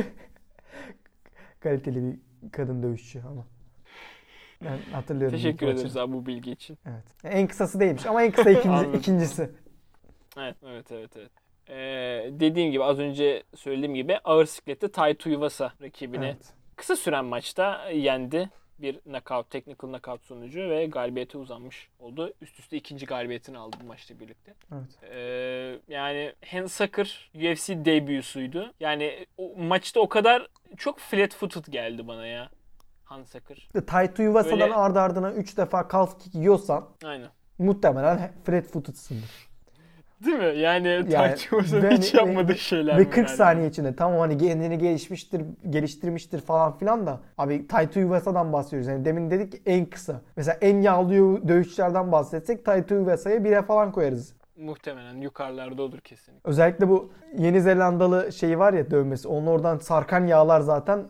kaliteli 1.60 2.02
bir 2.04 2.20
kadın 2.52 2.84
dövüşçü 2.84 3.22
ama. 3.30 3.46
Ben 4.62 4.78
hatırlıyorum. 4.94 5.38
Teşekkür 5.38 5.68
ederiz 5.68 5.98
abi 5.98 6.14
bu 6.14 6.26
bilgi 6.26 6.52
için. 6.52 6.78
Evet. 6.86 7.04
En 7.24 7.48
kısası 7.48 7.80
değilmiş 7.80 8.06
ama 8.06 8.24
en 8.24 8.32
kısa 8.32 8.50
ikinci, 8.60 8.98
ikincisi. 8.98 9.52
Evet, 10.38 10.56
evet, 10.68 10.92
evet, 10.92 11.12
evet. 11.18 11.32
E, 11.70 11.76
dediğim 12.40 12.72
gibi 12.72 12.84
az 12.84 13.00
önce 13.00 13.44
söylediğim 13.56 13.96
gibi 13.96 14.18
ağır 14.24 14.46
siklette 14.46 14.92
Tai 14.92 15.16
Tuivasa 15.16 15.74
rakibini 15.82 16.26
Evet. 16.26 16.54
kısa 16.76 16.96
süren 16.96 17.26
maçta 17.26 17.90
yendi. 17.90 18.50
Bir 18.80 19.00
knockout, 19.00 19.50
technical 19.50 19.90
knockout 19.90 20.24
sonucu 20.24 20.70
ve 20.70 20.86
galibiyete 20.86 21.38
uzanmış 21.38 21.90
oldu. 22.00 22.34
Üst 22.42 22.60
üste 22.60 22.78
ikinci 22.78 23.06
galibiyetini 23.06 23.58
aldı 23.58 23.78
bu 23.84 23.88
maçla 23.88 24.20
birlikte. 24.20 24.54
evet. 24.74 25.12
Ee, 25.14 25.94
yani 25.94 26.34
Handsucker 26.52 27.30
UFC 27.36 27.86
debüsüydü. 27.86 28.72
Yani 28.80 29.26
o 29.38 29.56
maçta 29.58 30.00
o 30.00 30.10
kadar 30.10 30.48
çok 30.78 31.00
flat 31.00 31.34
footed 31.36 31.66
geldi 31.70 32.08
bana 32.08 32.28
ya. 32.28 32.50
Handsucker. 33.06 33.70
Taito 33.88 34.24
Yuvasa'dan 34.24 34.60
Böyle- 34.60 34.74
ardı 34.74 35.00
ardına 35.00 35.32
3 35.32 35.58
defa 35.58 35.88
calf 35.92 36.20
kick 36.20 36.36
yiyorsan 36.36 36.86
Aynen. 37.06 37.28
muhtemelen 37.58 38.32
flat 38.44 38.66
footedsındır. 38.66 39.46
Değil 40.26 40.38
mi? 40.38 40.58
Yani, 40.60 40.88
Yani 41.10 41.36
ve- 41.74 41.90
hiç 41.98 42.14
ve- 42.16 42.18
yapmadığı 42.18 42.56
şeyler. 42.56 42.94
Ve 42.94 43.00
bunlar 43.00 43.12
40 43.12 43.28
yani. 43.28 43.38
saniye 43.38 43.68
içinde 43.70 43.96
tamam 43.96 44.20
hani 44.20 44.38
kendini 44.38 44.78
gelişmiştir, 44.78 45.42
geliştirmiştir 45.70 46.40
falan 46.42 46.78
filan 46.78 47.08
da 47.08 47.20
abi 47.38 47.68
Taito 47.68 48.00
Yuvasa'dan 48.00 48.54
bahsediyoruz. 48.54 48.88
Yani 48.88 49.06
demin 49.06 49.32
dedik 49.32 49.62
en 49.66 49.86
kısa. 49.86 50.22
Mesela 50.36 50.58
en 50.62 50.82
yağlı 50.82 51.48
dövüşçülerden 51.48 52.12
bahsetsek 52.12 52.66
Taito 52.66 52.96
Yuvasa'ya 52.96 53.44
bire 53.44 53.62
falan 53.62 53.92
koyarız. 53.92 54.34
Muhtemelen 54.58 55.22
yukarılarda 55.22 55.82
olur 55.82 56.00
kesinlikle. 56.00 56.50
Özellikle 56.50 56.90
bu 56.90 57.12
Yeni 57.38 57.62
Zelandalı 57.62 58.32
şeyi 58.34 58.60
var 58.60 58.74
ya 58.74 58.92
dövmesi. 58.92 59.28
Onun 59.28 59.48
oradan 59.48 59.78
sarkan 59.78 60.28
yağlar 60.28 60.62
zaten 60.62 61.04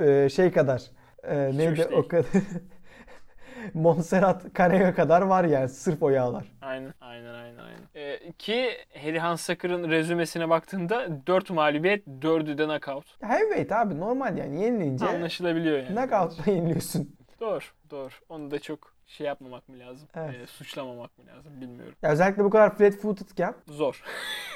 e, 0.00 0.28
şey 0.28 0.52
kadar. 0.52 0.82
E, 1.22 1.36
neydi 1.36 1.76
değil. 1.76 1.88
o 1.92 2.08
kadar. 2.08 2.26
Montserrat 3.74 4.54
Caneo 4.58 4.94
kadar 4.94 5.22
var 5.22 5.44
yani 5.44 5.68
sırf 5.68 6.02
o 6.02 6.10
yağlar. 6.10 6.44
Aynen, 6.62 6.94
aynen, 7.00 7.34
aynen, 7.34 7.58
aynen. 7.58 7.80
Ee, 7.94 8.32
ki 8.38 8.70
Harry 9.02 9.18
Handsucker'ın 9.18 9.90
rezümesine 9.90 10.48
baktığında 10.48 11.26
4 11.26 11.50
mağlubiyet, 11.50 12.06
4'ü 12.06 12.58
de 12.58 12.64
knockout. 12.64 13.22
Heavyweight 13.22 13.72
abi 13.72 14.00
normal 14.00 14.38
yani 14.38 14.62
yenilince 14.62 15.06
Anlaşılabiliyor 15.06 15.78
yani. 15.78 15.94
knockout'la 15.94 16.52
yeniliyorsun. 16.52 17.16
Doğru, 17.40 17.64
doğru. 17.90 18.10
Onu 18.28 18.50
da 18.50 18.58
çok 18.58 18.91
şey 19.12 19.26
yapmamak 19.26 19.68
mı 19.68 19.78
lazım? 19.78 20.08
Evet. 20.14 20.34
Ee, 20.42 20.46
suçlamamak 20.46 21.18
mı 21.18 21.24
lazım 21.26 21.60
bilmiyorum. 21.60 21.94
Ya 22.02 22.10
özellikle 22.10 22.44
bu 22.44 22.50
kadar 22.50 22.76
flat 22.76 22.94
footedken 22.94 23.54
Zor. 23.66 24.02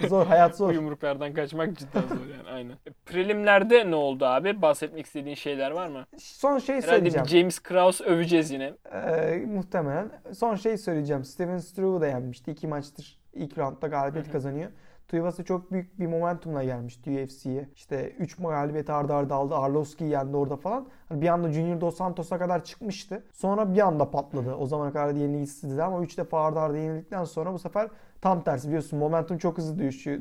zor 0.08 0.26
hayat 0.26 0.56
zor. 0.56 0.72
yumruklardan 0.74 1.34
kaçmak 1.34 1.78
cidden 1.78 2.00
zor 2.00 2.26
yani 2.36 2.48
aynen. 2.50 2.72
E, 2.72 2.90
Prelimlerde 3.06 3.90
ne 3.90 3.94
oldu 3.94 4.24
abi? 4.26 4.62
Bahsetmek 4.62 5.06
istediğin 5.06 5.34
şeyler 5.34 5.70
var 5.70 5.88
mı? 5.88 6.06
Son 6.18 6.58
şey 6.58 6.76
Herhalde 6.76 6.90
söyleyeceğim. 6.90 7.26
James 7.26 7.58
Krause 7.58 8.04
öveceğiz 8.04 8.50
yine. 8.50 8.72
Ee, 8.92 9.36
muhtemelen. 9.46 10.10
Son 10.34 10.54
şey 10.54 10.78
söyleyeceğim. 10.78 11.24
Steven 11.24 11.58
Struve 11.58 12.00
da 12.00 12.06
yenmişti. 12.06 12.50
İki 12.50 12.66
maçtır 12.68 13.18
ilk 13.32 13.58
roundda 13.58 13.86
galibiyet 13.86 14.32
kazanıyor. 14.32 14.70
Tuivasa 15.08 15.44
çok 15.44 15.72
büyük 15.72 15.98
bir 16.00 16.06
momentumla 16.06 16.64
gelmişti 16.64 17.10
UFC'ye. 17.24 17.68
İşte 17.74 18.10
3 18.10 18.36
galibiyet 18.36 18.90
ardı 18.90 19.14
arda 19.14 19.34
aldı. 19.34 19.54
Arlovski'yi 19.54 20.10
yendi 20.10 20.36
orada 20.36 20.56
falan. 20.56 20.86
Hani 21.08 21.20
bir 21.22 21.28
anda 21.28 21.52
Junior 21.52 21.80
Dos 21.80 21.96
Santos'a 21.96 22.38
kadar 22.38 22.64
çıkmıştı. 22.64 23.24
Sonra 23.32 23.74
bir 23.74 23.80
anda 23.86 24.10
patladı. 24.10 24.54
O 24.54 24.66
zamana 24.66 24.92
kadar 24.92 25.14
da 25.14 25.18
yenilgisizdi 25.18 25.82
ama 25.82 26.02
3 26.02 26.18
defa 26.18 26.44
ardı 26.44 26.60
arda 26.60 26.76
yenildikten 26.78 27.24
sonra 27.24 27.52
bu 27.52 27.58
sefer 27.58 27.88
tam 28.20 28.44
tersi 28.44 28.68
biliyorsun 28.68 28.98
momentum 28.98 29.38
çok 29.38 29.58
hızlı 29.58 29.78
değişiyor, 29.78 30.18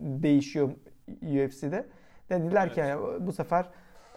değişiyor 0.00 0.70
UFC'de. 1.22 1.86
Dediler 2.30 2.72
ki 2.74 2.80
Evet. 2.80 2.90
yani 2.90 3.26
bu 3.26 3.32
sefer 3.32 3.66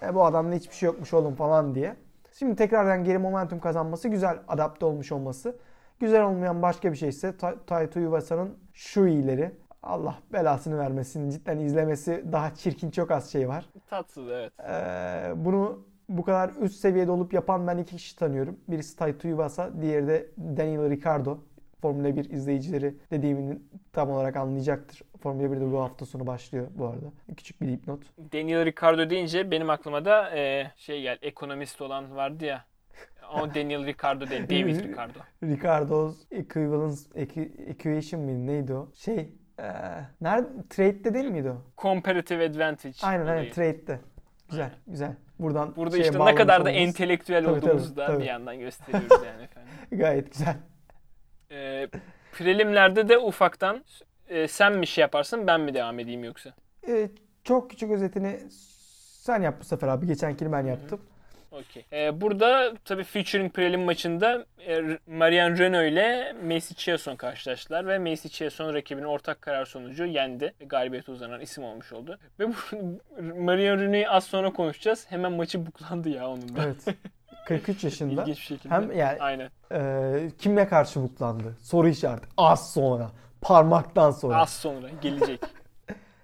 e, 0.01 0.15
bu 0.15 0.25
adamda 0.25 0.55
hiçbir 0.55 0.75
şey 0.75 0.87
yokmuş 0.87 1.13
oğlum 1.13 1.35
falan 1.35 1.75
diye. 1.75 1.95
Şimdi 2.33 2.55
tekrardan 2.55 3.03
geri 3.03 3.17
momentum 3.17 3.59
kazanması 3.59 4.09
güzel 4.09 4.39
adapte 4.47 4.85
olmuş 4.85 5.11
olması. 5.11 5.55
Güzel 5.99 6.23
olmayan 6.23 6.61
başka 6.61 6.91
bir 6.91 6.97
şeyse 6.97 7.37
Ta- 7.37 7.55
Taito 7.67 7.99
Yuvasa'nın 7.99 8.57
şu 8.73 9.07
iyileri. 9.07 9.51
Allah 9.83 10.19
belasını 10.33 10.77
vermesin. 10.77 11.29
Cidden 11.29 11.59
izlemesi 11.59 12.25
daha 12.31 12.53
çirkin 12.55 12.91
çok 12.91 13.11
az 13.11 13.31
şey 13.31 13.47
var. 13.49 13.65
Tatsız 13.89 14.29
evet. 14.29 14.53
Ee, 14.59 15.33
bunu 15.45 15.85
bu 16.09 16.23
kadar 16.23 16.51
üst 16.61 16.75
seviyede 16.75 17.11
olup 17.11 17.33
yapan 17.33 17.67
ben 17.67 17.77
iki 17.77 17.95
kişi 17.95 18.15
tanıyorum. 18.15 18.59
Birisi 18.67 18.95
Taito 18.95 19.27
Yuvasa, 19.27 19.81
diğeri 19.81 20.07
de 20.07 20.27
Daniel 20.37 20.89
Ricciardo. 20.89 21.37
Formula 21.81 22.15
1 22.15 22.29
izleyicileri 22.29 22.95
dediğimin 23.11 23.69
tam 23.93 24.09
olarak 24.11 24.35
anlayacaktır. 24.35 25.01
Formula 25.19 25.51
1 25.51 25.61
de 25.61 25.71
bu 25.71 25.79
hafta 25.81 26.05
sonu 26.05 26.27
başlıyor 26.27 26.67
bu 26.75 26.85
arada. 26.85 27.05
Küçük 27.37 27.61
bir 27.61 27.67
dipnot. 27.67 27.99
Daniel 28.33 28.65
Ricciardo 28.65 29.09
deyince 29.09 29.51
benim 29.51 29.69
aklıma 29.69 30.05
da 30.05 30.37
e, 30.37 30.71
şey 30.75 31.01
gel 31.01 31.17
ekonomist 31.21 31.81
olan 31.81 32.15
vardı 32.15 32.45
ya. 32.45 32.65
Ama 33.29 33.49
Daniel 33.55 33.85
Ricciardo 33.85 34.29
değil, 34.29 34.43
David 34.43 34.83
Ricciardo. 34.83 35.19
Ricardo's 35.43 36.15
Equivalence 36.31 37.01
Equi- 37.15 37.69
Equation 37.69 38.21
mıydı 38.21 38.47
neydi 38.47 38.73
o? 38.73 38.89
Şey, 38.95 39.29
ee, 39.59 39.63
nerede? 40.21 40.47
Trade'de 40.69 41.13
değil 41.13 41.25
miydi 41.25 41.49
o? 41.49 41.61
Comparative 41.81 42.45
advantage. 42.45 42.97
Aynen 43.03 43.25
aynen 43.25 43.37
olayı. 43.41 43.53
trade'de. 43.53 43.99
Güzel 44.49 44.71
güzel. 44.87 45.15
Buradan 45.39 45.75
Burada 45.75 45.97
işte 45.97 46.25
ne 46.25 46.35
kadar 46.35 46.65
da 46.65 46.69
olmamız 46.69 46.87
entelektüel 46.87 47.45
Tabii, 47.45 47.57
olduğumuzu 47.57 47.85
tabii, 47.95 47.97
da 47.97 48.07
tabii. 48.07 48.19
bir 48.19 48.25
yandan 48.25 48.59
gösteriyoruz 48.59 49.25
yani 49.25 49.43
efendim. 49.43 49.69
Gayet 49.91 50.31
güzel. 50.31 50.55
E, 51.51 51.87
prelimlerde 52.31 53.09
de 53.09 53.17
ufaktan 53.17 53.83
e, 54.29 54.47
sen 54.47 54.73
mi 54.77 54.87
şey 54.87 55.01
yaparsın 55.01 55.47
ben 55.47 55.61
mi 55.61 55.73
devam 55.73 55.99
edeyim 55.99 56.23
yoksa? 56.23 56.53
Ee, 56.87 57.09
çok 57.43 57.69
küçük 57.69 57.91
özetini 57.91 58.39
sen 59.21 59.41
yap 59.41 59.55
bu 59.59 59.63
sefer 59.63 59.87
abi. 59.87 60.07
Geçenkini 60.07 60.51
ben 60.51 60.65
yaptım. 60.65 61.01
Okey. 61.57 61.85
Ee, 61.93 62.21
burada 62.21 62.73
tabii 62.85 63.03
featuring 63.03 63.53
prelim 63.53 63.81
maçında 63.81 64.45
e, 64.67 64.99
Marian 65.07 65.57
Renault 65.57 65.91
ile 65.91 66.35
Macy 66.43 66.73
Chiasson 66.73 67.15
karşılaştılar 67.15 67.87
ve 67.87 67.99
Macy 67.99 68.27
Chiasson 68.27 68.73
rakibinin 68.73 69.05
ortak 69.05 69.41
karar 69.41 69.65
sonucu 69.65 70.05
yendi. 70.05 70.53
Galibiyete 70.65 71.11
uzanan 71.11 71.41
isim 71.41 71.63
olmuş 71.63 71.93
oldu. 71.93 72.19
Ve 72.39 72.47
bu 72.47 72.53
Marian 73.41 73.79
Renault'u 73.79 74.11
az 74.11 74.23
sonra 74.23 74.53
konuşacağız. 74.53 75.05
Hemen 75.09 75.31
maçı 75.31 75.65
buklandı 75.65 76.09
ya 76.09 76.29
onun 76.29 76.55
da. 76.55 76.63
Evet. 76.63 76.97
43 77.45 77.83
yaşında. 77.83 78.21
İlginç 78.21 78.37
bir 78.37 78.43
şekilde. 78.43 78.73
Hem 78.73 78.91
yani 78.91 79.17
Aynen. 79.19 79.49
e, 79.71 80.31
kimle 80.37 80.67
karşı 80.67 81.01
buklandı? 81.01 81.57
Soru 81.61 81.87
işareti. 81.87 82.27
Az 82.37 82.73
sonra. 82.73 83.11
Parmaktan 83.41 84.11
sonra. 84.11 84.37
Az 84.37 84.49
sonra 84.49 84.87
gelecek. 85.01 85.39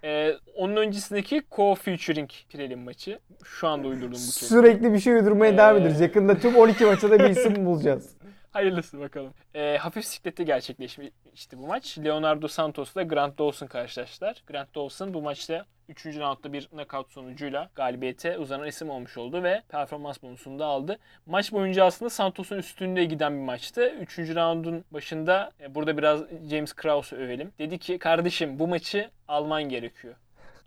Ee, 0.04 0.34
onun 0.56 0.76
öncesindeki 0.76 1.42
co-featuring 1.52 2.30
prelim 2.50 2.80
maçı. 2.80 3.20
Şu 3.44 3.68
anda 3.68 3.88
uydurdum 3.88 4.12
bu 4.12 4.40
kelimeyi. 4.40 4.50
Sürekli 4.50 4.94
bir 4.94 5.00
şey 5.00 5.14
uydurmaya 5.14 5.54
Ee, 5.54 5.58
devam 5.58 5.78
ederiz. 5.78 6.00
Yakında 6.00 6.38
tüm 6.40 6.56
12 6.56 6.86
maça 6.86 7.12
da 7.12 7.20
bir 7.20 7.30
isim 7.30 7.66
bulacağız. 7.66 8.10
Hayırlısı 8.54 9.00
bakalım. 9.00 9.34
Ee, 9.56 9.78
hafif 9.78 10.06
siklette 10.06 10.44
gerçekleşmişti 10.44 11.58
bu 11.58 11.68
maç. 11.68 11.98
Leonardo 11.98 12.48
Santos 12.48 12.96
ile 12.96 13.04
Grant 13.04 13.40
Dawson 13.40 13.68
karşılaştılar. 13.68 14.44
Grant 14.48 14.76
Dawson 14.76 15.14
bu 15.14 15.22
maçta 15.22 15.66
3. 15.90 16.06
roundda 16.06 16.54
bir 16.54 16.68
knockout 16.68 17.12
sonucuyla 17.12 17.70
galibiyete 17.76 18.38
uzanan 18.38 18.68
isim 18.68 18.90
olmuş 18.90 19.18
oldu 19.18 19.44
ve 19.44 19.62
performans 19.70 20.24
bonusunu 20.24 20.60
da 20.60 20.66
aldı. 20.66 20.98
Maç 21.26 21.52
boyunca 21.52 21.86
aslında 21.86 22.10
Santos'un 22.10 22.58
üstünde 22.58 23.06
giden 23.06 23.34
bir 23.34 23.44
maçtı. 23.44 23.90
3. 23.90 24.20
roundun 24.20 24.86
başında 24.92 25.52
e, 25.62 25.76
burada 25.76 25.98
biraz 25.98 26.22
James 26.50 26.74
Krause'u 26.74 27.20
övelim. 27.20 27.52
Dedi 27.60 27.80
ki 27.80 27.98
kardeşim 27.98 28.60
bu 28.60 28.68
maçı 28.68 29.10
alman 29.28 29.64
gerekiyor. 29.64 30.16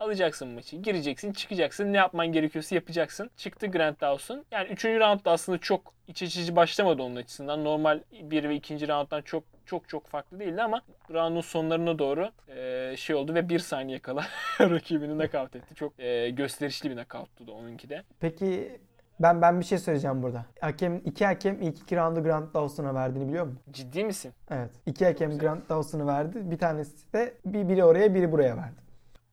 Alacaksın 0.01 0.49
maçı. 0.49 0.77
Gireceksin, 0.77 1.33
çıkacaksın. 1.33 1.93
Ne 1.93 1.97
yapman 1.97 2.27
gerekiyorsa 2.27 2.75
yapacaksın. 2.75 3.31
Çıktı 3.37 3.67
Grant 3.67 4.01
Dawson. 4.01 4.45
Yani 4.51 4.69
3. 4.69 4.85
roundda 4.85 5.31
aslında 5.31 5.59
çok 5.59 5.95
iç 6.09 6.23
açıcı 6.23 6.57
başlamadı 6.57 7.03
onun 7.03 7.17
açısından. 7.17 7.65
Normal 7.65 8.01
1 8.23 8.49
ve 8.49 8.55
2. 8.55 8.89
rounddan 8.89 9.23
çok 9.23 9.45
çok 9.67 9.89
çok 9.89 10.07
farklı 10.07 10.41
değildi 10.41 10.63
ama 10.63 10.83
roundun 11.11 11.41
sonlarına 11.41 11.99
doğru 11.99 12.31
e, 12.49 12.95
şey 12.97 13.17
oldu 13.17 13.35
ve 13.35 13.49
bir 13.49 13.59
saniye 13.59 13.99
kala 13.99 14.25
rakibini 14.61 15.19
nakavt 15.19 15.57
etti. 15.57 15.75
Çok 15.75 16.01
e, 16.01 16.31
gösterişli 16.31 16.91
bir 16.91 16.95
knockout'tu 16.95 17.47
da 17.47 17.53
onunki 17.53 17.89
de. 17.89 18.03
Peki 18.21 18.79
ben 19.21 19.43
ben 19.43 19.61
bir 19.61 19.65
şey 19.65 19.79
söyleyeceğim 19.79 20.23
burada. 20.23 20.47
Hakem 20.61 20.97
iki 21.05 21.27
hakem 21.27 21.63
ilk 21.63 21.79
iki 21.79 21.97
roundu 21.97 22.23
Grant 22.23 22.55
Dawson'a 22.55 22.95
verdiğini 22.95 23.29
biliyor 23.29 23.47
musun? 23.47 23.61
Ciddi 23.71 24.05
misin? 24.05 24.33
Evet. 24.51 24.71
İki 24.87 25.05
hakem 25.05 25.39
Grant 25.39 25.69
Dawson'ı 25.69 26.07
verdi. 26.07 26.51
Bir 26.51 26.59
tanesi 26.59 27.13
de 27.13 27.35
bir 27.45 27.69
biri 27.69 27.85
oraya 27.85 28.15
biri 28.15 28.33
buraya 28.33 28.57
verdi. 28.57 28.86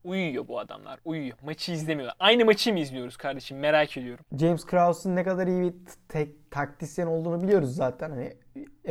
Uyuyor 0.03 0.47
bu 0.47 0.59
adamlar. 0.59 0.99
Uyuyor. 1.05 1.37
Maçı 1.45 1.71
izlemiyorlar. 1.71 2.15
Aynı 2.19 2.45
maçı 2.45 2.73
mı 2.73 2.79
izliyoruz 2.79 3.17
kardeşim? 3.17 3.59
Merak 3.59 3.97
ediyorum. 3.97 4.25
James 4.39 4.65
Krause'un 4.65 5.15
ne 5.15 5.23
kadar 5.23 5.47
iyi 5.47 5.61
bir 5.61 5.73
tek 6.09 6.51
taktisyen 6.51 7.07
olduğunu 7.07 7.41
biliyoruz 7.41 7.75
zaten. 7.75 8.09
Hani 8.09 8.33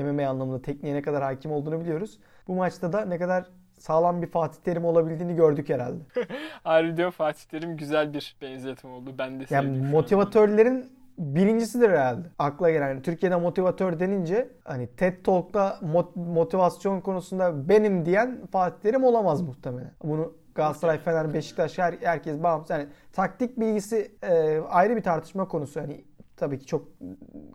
MMA 0.05 0.29
anlamında 0.29 0.63
tekniğe 0.63 0.95
ne 0.95 1.03
kadar 1.03 1.23
hakim 1.23 1.53
olduğunu 1.53 1.81
biliyoruz. 1.81 2.19
Bu 2.49 2.55
maçta 2.55 2.93
da 2.93 3.05
ne 3.05 3.19
kadar 3.19 3.47
sağlam 3.79 4.23
bir 4.23 4.27
Fatih 4.31 4.61
Terim 4.61 4.85
olabildiğini 4.85 5.35
gördük 5.35 5.69
herhalde. 5.69 5.99
Harbi 6.65 6.97
diyor 6.97 7.11
Fatih 7.11 7.45
Terim 7.45 7.77
güzel 7.77 8.15
bir 8.15 8.37
benzetme 8.43 8.91
oldu. 8.91 9.15
Ben 9.19 9.41
de 9.41 9.47
sevdim. 9.47 9.75
Yani 9.75 9.91
motivatörlerin 9.91 10.93
birincisidir 11.19 11.91
herhalde. 11.91 12.29
Akla 12.39 12.71
gelen. 12.71 12.89
Yani 12.89 13.03
Türkiye'de 13.03 13.37
motivatör 13.37 14.01
denince 14.01 14.49
hani 14.65 14.87
TED 14.87 15.25
Talk'ta 15.25 15.79
mot- 15.83 16.17
motivasyon 16.17 17.01
konusunda 17.01 17.69
benim 17.69 18.07
diyen 18.07 18.47
Fatih 18.53 18.81
Terim 18.83 19.05
olamaz 19.05 19.43
muhtemelen. 19.43 19.93
Bunu 20.05 20.33
Galatasaray, 20.55 20.99
Fener, 20.99 21.35
Beşiktaş 21.35 21.79
her, 21.79 21.95
herkes 22.01 22.43
bağımsız. 22.43 22.71
Yani 22.71 22.87
taktik 23.13 23.61
bilgisi 23.61 24.13
e, 24.23 24.59
ayrı 24.69 24.97
bir 24.97 25.03
tartışma 25.03 25.49
konusu. 25.49 25.79
Yani 25.79 26.05
tabii 26.37 26.59
ki 26.59 26.67
çok 26.67 26.89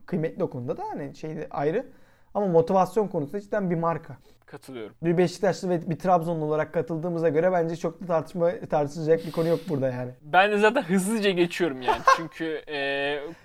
kıymetli 0.05 0.43
o 0.43 0.49
konuda 0.49 0.77
da 0.77 0.83
hani 0.89 1.15
şeyde 1.15 1.47
ayrı. 1.51 1.85
Ama 2.33 2.47
motivasyon 2.47 3.07
konusunda 3.07 3.41
cidden 3.41 3.69
bir 3.69 3.75
marka. 3.75 4.17
Katılıyorum. 4.45 4.95
Bir 5.03 5.17
Beşiktaşlı 5.17 5.69
ve 5.69 5.89
bir 5.89 5.99
Trabzonlu 5.99 6.45
olarak 6.45 6.73
katıldığımıza 6.73 7.29
göre 7.29 7.51
bence 7.51 7.75
çok 7.75 8.01
da 8.01 8.05
tartışma 8.05 8.51
tartışılacak 8.69 9.25
bir 9.25 9.31
konu 9.31 9.47
yok 9.47 9.59
burada 9.69 9.89
yani. 9.89 10.11
Ben 10.21 10.51
de 10.51 10.57
zaten 10.57 10.81
hızlıca 10.81 11.29
geçiyorum 11.29 11.81
yani. 11.81 12.01
Çünkü 12.17 12.45
e, 12.67 12.75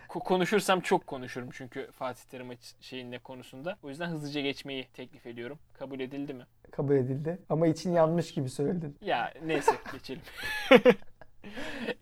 ko- 0.09 0.25
konuşursam 0.25 0.81
çok 0.81 1.07
konuşurum 1.07 1.49
çünkü 1.53 1.91
Fatih 1.93 2.23
Terim 2.31 2.49
şeyinde 2.81 3.19
konusunda. 3.19 3.77
O 3.83 3.89
yüzden 3.89 4.07
hızlıca 4.07 4.41
geçmeyi 4.41 4.87
teklif 4.95 5.27
ediyorum. 5.27 5.59
Kabul 5.79 6.01
edildi 6.01 6.35
mi? 6.35 6.47
Kabul 6.73 6.95
edildi. 6.95 7.39
Ama 7.49 7.67
için 7.67 7.93
yanmış 7.93 8.35
gibi 8.35 8.49
söyledin. 8.49 8.97
Ya 9.01 9.33
neyse 9.45 9.73
geçelim. 9.93 10.23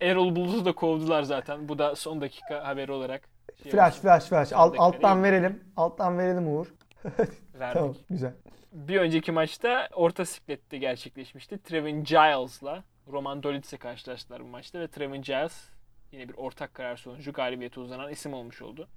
Erol 0.01 0.35
Bulut'u 0.35 0.65
da 0.65 0.71
kovdular 0.75 1.23
zaten. 1.23 1.69
Bu 1.69 1.79
da 1.79 1.95
son 1.95 2.21
dakika 2.21 2.67
haberi 2.67 2.91
olarak. 2.91 3.29
şey 3.63 3.71
Flash 3.71 3.91
olsun, 3.93 4.01
flash 4.01 4.23
flash. 4.25 4.53
Al- 4.53 4.67
dakika 4.69 4.83
alttan 4.83 5.23
değil. 5.23 5.33
verelim. 5.33 5.63
Alttan 5.75 6.17
verelim 6.17 6.55
Uğur. 6.55 6.73
verdik. 7.59 7.73
Tamam 7.73 7.95
güzel. 8.09 8.33
Bir 8.73 8.99
önceki 8.99 9.31
maçta 9.31 9.87
orta 9.93 10.25
siklette 10.25 10.77
gerçekleşmişti. 10.77 11.57
Trevin 11.63 12.03
Giles'la 12.03 12.83
Roman 13.11 13.43
Dolits'e 13.43 13.77
karşılaştılar 13.77 14.43
bu 14.43 14.47
maçta 14.47 14.79
ve 14.79 14.87
Trevin 14.87 15.21
Giles 15.21 15.69
yine 16.11 16.29
bir 16.29 16.33
ortak 16.37 16.73
karar 16.73 16.95
sonucu 16.95 17.33
galibiyete 17.33 17.79
uzanan 17.79 18.11
isim 18.11 18.33
olmuş 18.33 18.61
oldu. 18.61 18.87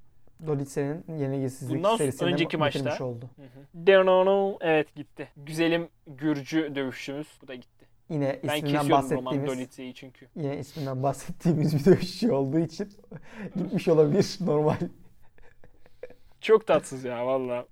Dolitse'nin 0.47 1.18
yenilgisizlik 1.18 1.76
Bundan 1.76 1.97
serisini 1.97 2.28
önceki 2.32 2.57
maçta- 2.57 3.03
oldu. 3.05 3.30
Hı 3.37 3.43
Evet 4.61 4.95
gitti. 4.95 5.28
Güzelim 5.37 5.89
Gürcü 6.07 6.74
dövüşçümüz. 6.74 7.26
Bu 7.43 7.49
da 7.49 7.55
gitti. 7.55 7.85
Yine 8.11 8.41
Ben 8.49 8.57
isminden 8.57 8.91
bahsettiğimiz 8.91 9.47
Dolitse'yi 9.47 9.95
çünkü. 9.95 10.26
yine 10.37 10.59
isminden 10.59 11.03
bahsettiğimiz 11.03 11.74
bir 11.78 11.85
dövüşçü 11.85 12.32
olduğu 12.32 12.59
için 12.59 12.89
gitmiş 13.57 13.89
olabilir 13.89 14.37
normal. 14.41 14.76
Çok 16.41 16.66
tatsız 16.66 17.05
ya 17.05 17.26
valla. 17.26 17.66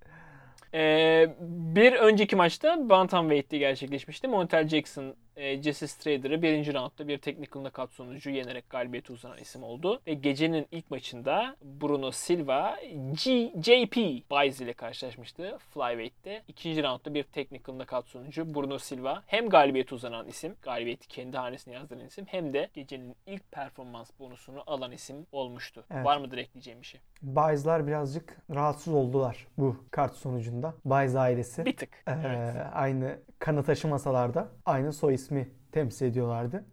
Ee, 0.74 1.34
bir 1.40 1.92
önceki 1.92 2.36
maçta 2.36 2.88
Bantamweight'te 2.88 3.58
gerçekleşmişti. 3.58 4.28
Montel 4.28 4.68
Jackson, 4.68 5.14
e, 5.36 5.62
Jesse 5.62 5.86
Strader'ı 5.86 6.42
birinci 6.42 6.74
roundda 6.74 7.08
bir 7.08 7.18
technical 7.18 7.62
knockout 7.62 7.92
sonucu 7.92 8.30
yenerek 8.30 8.70
galibiyete 8.70 9.12
uzanan 9.12 9.38
isim 9.38 9.62
oldu. 9.62 10.00
Ve 10.06 10.14
gecenin 10.14 10.66
ilk 10.70 10.90
maçında 10.90 11.56
Bruno 11.62 12.10
Silva, 12.10 12.76
G, 13.24 13.52
JP 13.62 13.96
Baez 14.30 14.60
ile 14.60 14.72
karşılaşmıştı 14.72 15.58
Flyweight'te. 15.74 16.42
İkinci 16.48 16.82
roundda 16.82 17.14
bir 17.14 17.22
technical 17.22 17.74
knockout 17.76 18.08
sonucu 18.08 18.54
Bruno 18.54 18.78
Silva 18.78 19.22
hem 19.26 19.48
galibiyete 19.48 19.94
uzanan 19.94 20.28
isim, 20.28 20.56
galibiyeti 20.62 21.08
kendi 21.08 21.36
hanesine 21.36 21.74
yazdıran 21.74 22.06
isim 22.06 22.24
hem 22.28 22.52
de 22.52 22.68
gecenin 22.74 23.16
ilk 23.26 23.52
performans 23.52 24.10
bonusunu 24.20 24.62
alan 24.66 24.92
isim 24.92 25.26
olmuştu. 25.32 25.84
Evet. 25.90 26.06
Var 26.06 26.16
mıdır 26.16 26.38
ekleyeceğim 26.38 26.80
bir 26.80 26.86
şey? 26.86 27.00
Bayezler 27.22 27.86
birazcık 27.86 28.36
rahatsız 28.54 28.94
oldular 28.94 29.46
bu 29.58 29.76
kart 29.90 30.14
sonucunda. 30.14 30.74
Bayez 30.84 31.16
ailesi. 31.16 31.64
Bir 31.64 31.76
tık. 31.76 31.88
Ee, 32.06 32.12
Evet. 32.26 32.56
Aynı 32.72 33.18
kanı 33.38 33.64
taşımasalar 33.64 34.34
da 34.34 34.48
aynı 34.66 34.92
soy 34.92 35.14
ismi 35.22 35.48
temsil 35.72 36.06
ediyorlardı. 36.06 36.64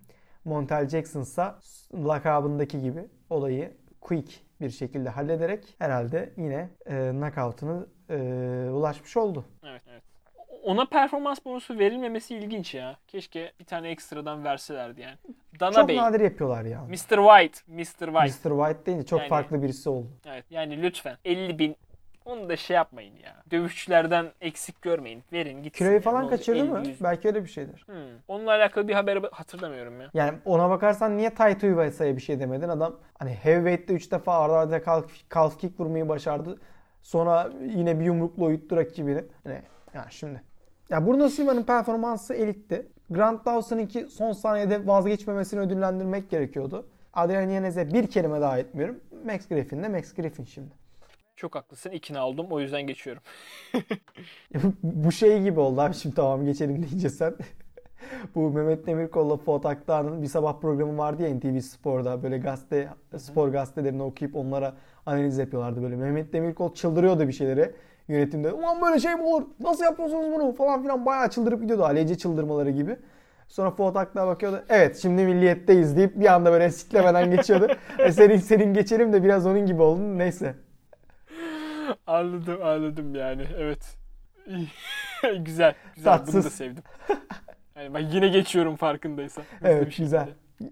Montel 0.46 0.90
Jackson 0.90 1.22
ise 1.22 1.52
lakabındaki 1.94 2.82
gibi 2.82 3.06
olayı 3.30 3.74
quick 4.02 4.40
bir 4.62 4.70
şekilde 4.70 5.10
hallederek 5.10 5.76
herhalde 5.80 6.34
yine 6.38 6.70
e, 6.86 7.12
knockout'unu 7.12 7.88
e, 8.10 8.16
ulaşmış 8.72 9.18
oldu. 9.18 9.46
Evet, 9.64 9.82
evet. 9.92 10.04
Ona 10.64 10.86
performans 10.86 11.46
bonusu 11.46 11.80
verilmemesi 11.80 12.36
ilginç 12.36 12.74
ya. 12.74 12.98
Keşke 13.08 13.52
bir 13.60 13.66
tane 13.66 13.90
ekstradan 13.90 14.44
verselerdi 14.44 15.02
yani. 15.02 15.18
Dana 15.60 15.72
Çok 15.72 15.88
Bey, 15.88 15.98
nadir 15.98 16.20
yapıyorlar 16.20 16.64
ya. 16.64 16.82
Mr. 16.84 16.94
White, 16.98 17.60
Mr. 17.68 18.06
White. 18.14 18.50
Mr. 18.50 18.58
White 18.66 18.86
deyince 18.86 19.06
çok 19.06 19.20
Yani- 19.20 19.30
farklı 19.30 19.64
birisi 19.64 19.90
oldu. 19.90 20.08
Evet, 20.26 20.46
yani 20.50 20.82
lütfen 20.82 21.18
50 21.26 21.60
bin 21.60 21.76
onu 22.30 22.50
da 22.50 22.58
şey 22.58 22.76
yapmayın 22.76 23.16
ya. 23.16 23.36
Dövüşçülerden 23.52 24.26
eksik 24.42 24.82
görmeyin. 24.82 25.24
Verin 25.34 25.64
gitsin. 25.64 25.86
Kiloyu 25.86 26.02
falan 26.02 26.24
olacak? 26.24 26.40
kaçırdı 26.40 26.60
50, 26.60 26.70
mı? 26.70 26.84
100. 26.88 27.04
Belki 27.04 27.28
öyle 27.28 27.44
bir 27.44 27.50
şeydir. 27.50 27.86
Hmm. 27.86 27.96
Onunla 28.28 28.52
alakalı 28.52 28.88
bir 28.88 28.94
haberi 28.94 29.22
hatırlamıyorum 29.32 30.02
ya. 30.02 30.10
Yani 30.14 30.38
ona 30.46 30.70
bakarsan 30.70 31.18
niye 31.18 31.34
Taito 31.34 31.68
Iwaisa'ya 31.68 32.16
bir 32.16 32.22
şey 32.22 32.40
demedin? 32.40 32.70
Adam 32.70 32.96
hani 33.20 33.32
heavyweight'te 33.32 33.94
3 33.94 34.12
defa 34.12 34.40
arda 34.40 34.58
arda 34.58 34.84
calf 35.36 35.60
kick 35.60 35.80
vurmayı 35.80 36.10
başardı. 36.10 36.60
Sonra 37.02 37.50
yine 37.62 38.00
bir 38.00 38.06
yumrukla 38.06 38.46
uyuttu 38.46 38.78
rakibini. 38.78 39.24
Hani 39.44 39.62
yani 39.94 40.08
şimdi. 40.10 40.42
Ya 40.90 41.08
Bruno 41.08 41.30
Silva'nın 41.30 41.64
performansı 41.64 42.34
elitti. 42.34 42.88
Grant 43.10 43.46
Dawson'ınki 43.46 44.08
son 44.08 44.32
saniyede 44.32 44.88
vazgeçmemesini 44.88 45.60
ödüllendirmek 45.60 46.30
gerekiyordu. 46.30 46.88
Adrian 47.14 47.50
Yanez'e 47.50 47.94
bir 47.94 48.08
kelime 48.08 48.42
daha 48.42 48.60
etmiyorum. 48.60 49.00
Max 49.26 49.48
Griffin 49.48 49.84
de 49.84 49.90
Max 49.90 50.14
Griffin 50.14 50.46
şimdi. 50.46 50.72
Çok 51.40 51.56
haklısın. 51.56 51.92
ikna 51.92 52.28
oldum. 52.28 52.48
O 52.50 52.60
yüzden 52.60 52.82
geçiyorum. 52.82 53.24
Bu- 54.84 55.12
şey 55.12 55.42
gibi 55.44 55.60
oldu 55.60 55.82
abi 55.82 55.94
şimdi 55.94 56.16
tamam 56.16 56.46
geçelim 56.46 56.84
deyince 56.84 57.10
sen. 57.10 57.36
Bu 58.36 58.50
Mehmet 58.50 58.88
Demirkol'la 58.88 59.38
Fuat 59.38 59.66
Aktar'ın 59.66 60.22
bir 60.22 60.28
sabah 60.28 60.60
programı 60.62 60.98
vardı 60.98 61.24
ya 61.24 61.36
NTV 61.36 61.60
Spor'da 61.60 62.24
böyle 62.24 62.38
gazete 62.38 62.90
spor 63.18 63.48
gazetelerini 63.50 64.04
okuyup 64.04 64.36
onlara 64.36 64.74
analiz 65.06 65.38
yapıyorlardı 65.38 65.82
böyle. 65.82 65.96
Mehmet 65.96 66.34
Demirkol 66.34 66.74
çıldırıyordu 66.74 67.28
bir 67.28 67.34
şeylere 67.34 67.72
yönetimde. 68.08 68.54
Ulan 68.54 68.82
böyle 68.82 69.00
şey 69.00 69.16
mi 69.16 69.24
olur? 69.24 69.44
Nasıl 69.60 69.84
yapıyorsunuz 69.84 70.26
bunu? 70.32 70.54
Falan 70.54 70.82
filan 70.82 71.06
bayağı 71.06 71.30
çıldırıp 71.30 71.62
gidiyordu. 71.62 71.84
Aleyce 71.84 72.18
çıldırmaları 72.18 72.70
gibi. 72.72 72.98
Sonra 73.48 73.72
Fuat 73.72 73.96
Aktar 73.98 74.28
bakıyordu. 74.28 74.64
Evet 74.70 74.98
şimdi 74.98 75.24
milliyetteyiz 75.26 75.98
deyip 75.98 76.20
bir 76.20 76.34
anda 76.34 76.52
böyle 76.52 76.70
siklemeden 76.72 77.32
geçiyordu. 77.32 77.68
e 78.00 78.12
senin, 78.12 78.38
senin 78.38 78.74
geçelim 78.74 79.14
de 79.14 79.24
biraz 79.24 79.46
onun 79.46 79.66
gibi 79.66 79.82
oldun. 79.82 80.18
Neyse. 80.18 80.56
anladım 82.08 82.64
anladım 82.64 83.16
yani. 83.16 83.44
Evet. 83.58 83.98
güzel. 85.40 85.40
Güzel. 85.42 85.76
Bunu 85.98 86.04
Tatsız. 86.04 86.46
da 86.46 86.50
sevdim. 86.50 86.84
Yani 87.76 87.94
ben 87.94 88.00
yine 88.00 88.28
geçiyorum 88.28 88.76
farkındaysan. 88.76 89.44
Evet 89.64 89.84
şekilde. 89.86 90.04
güzel. 90.04 90.30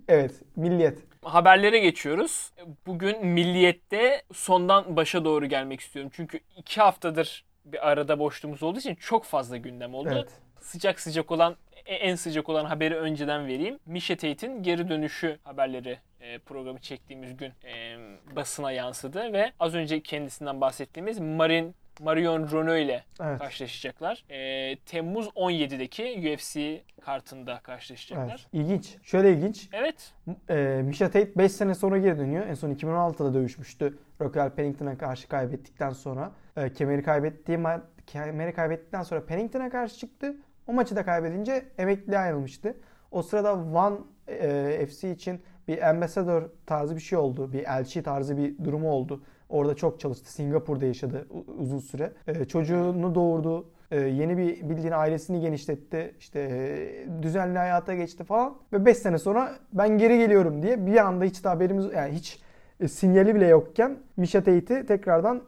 Evet 0.07 0.41
milliyet. 0.55 0.99
Haberlere 1.23 1.79
geçiyoruz. 1.79 2.51
Bugün 2.87 3.25
Milliyet'te 3.25 4.21
sondan 4.33 4.95
başa 4.95 5.25
doğru 5.25 5.45
gelmek 5.45 5.79
istiyorum. 5.79 6.11
Çünkü 6.15 6.39
iki 6.57 6.81
haftadır 6.81 7.45
bir 7.65 7.89
arada 7.89 8.19
boşluğumuz 8.19 8.63
olduğu 8.63 8.79
için 8.79 8.95
çok 8.95 9.25
fazla 9.25 9.57
gündem 9.57 9.93
oldu. 9.93 10.09
Evet. 10.11 10.29
Sıcak 10.61 10.99
sıcak 10.99 11.31
olan, 11.31 11.55
en 11.93 12.15
sıcak 12.15 12.49
olan 12.49 12.65
haberi 12.65 12.95
önceden 12.95 13.47
vereyim. 13.47 13.79
Misha 13.85 14.15
Tate'in 14.15 14.63
geri 14.63 14.89
dönüşü 14.89 15.37
haberleri 15.43 15.97
e, 16.21 16.39
programı 16.39 16.79
çektiğimiz 16.79 17.37
gün 17.37 17.51
e, 17.65 17.97
basına 18.35 18.71
yansıdı 18.71 19.33
ve 19.33 19.51
az 19.59 19.75
önce 19.75 20.01
kendisinden 20.01 20.61
bahsettiğimiz 20.61 21.19
Marin 21.19 21.75
Marion 21.99 22.51
Renault 22.51 22.79
ile 22.85 23.03
Evet. 23.21 23.39
karşılaşacaklar. 23.39 24.23
E, 24.29 24.75
Temmuz 24.75 25.27
17'deki 25.27 26.33
UFC 26.35 26.81
kartında 27.01 27.59
karşılaşacaklar. 27.63 28.29
Evet. 28.29 28.47
İlginç. 28.53 28.95
Şöyle 29.03 29.31
ilginç. 29.33 29.69
evet. 29.73 30.13
E, 30.49 30.81
Misha 30.83 31.05
Tate 31.05 31.35
5 31.35 31.51
sene 31.51 31.75
sonra 31.75 31.97
geri 31.97 32.17
dönüyor. 32.17 32.47
En 32.47 32.53
son 32.53 32.71
2016'da 32.73 33.33
dövüşmüştü. 33.33 33.97
Raquel 34.21 34.49
Pennington'a 34.49 34.97
karşı 34.97 35.27
kaybettikten 35.27 35.89
sonra. 35.89 36.31
E, 36.57 36.73
kemeri 36.73 37.03
kaybettiği 37.03 37.59
kemeri 38.07 38.53
kaybettikten 38.53 39.03
sonra 39.03 39.25
Pennington'a 39.25 39.69
karşı 39.69 39.97
çıktı. 39.97 40.35
O 40.67 40.73
maçı 40.73 40.95
da 40.95 41.05
kaybedince 41.05 41.65
emekliliğe 41.77 42.19
ayrılmıştı. 42.19 42.77
O 43.11 43.21
sırada 43.21 43.53
One 43.53 43.97
e, 44.27 44.85
FC 44.85 45.11
için 45.11 45.41
bir 45.67 45.89
ambassador 45.89 46.49
tarzı 46.65 46.95
bir 46.95 47.01
şey 47.01 47.17
oldu. 47.17 47.53
Bir 47.53 47.63
elçi 47.63 48.03
tarzı 48.03 48.37
bir 48.37 48.63
durumu 48.63 48.91
oldu. 48.91 49.23
Orada 49.49 49.75
çok 49.75 49.99
çalıştı. 49.99 50.31
Singapur'da 50.31 50.85
yaşadı 50.85 51.27
uzun 51.57 51.79
süre. 51.79 52.13
E, 52.27 52.45
çocuğunu 52.45 53.15
doğurdu. 53.15 53.69
E, 53.91 53.99
yeni 53.99 54.37
bir 54.37 54.69
bildiğin 54.69 54.93
ailesini 54.93 55.41
genişletti. 55.41 56.15
İşte 56.19 56.39
e, 56.39 57.23
düzenli 57.23 57.57
hayata 57.57 57.95
geçti 57.95 58.23
falan. 58.23 58.57
Ve 58.73 58.85
5 58.85 58.97
sene 58.97 59.17
sonra 59.17 59.55
ben 59.73 59.97
geri 59.97 60.17
geliyorum 60.17 60.63
diye 60.63 60.85
bir 60.85 60.97
anda 60.97 61.25
hiç 61.25 61.43
de 61.43 61.47
haberimiz 61.47 61.85
yani 61.95 62.13
hiç 62.13 62.41
e, 62.79 62.87
sinyali 62.87 63.35
bile 63.35 63.47
yokken 63.47 63.97
Misha 64.17 64.43
Tate'i 64.43 64.85
tekrardan 64.85 65.41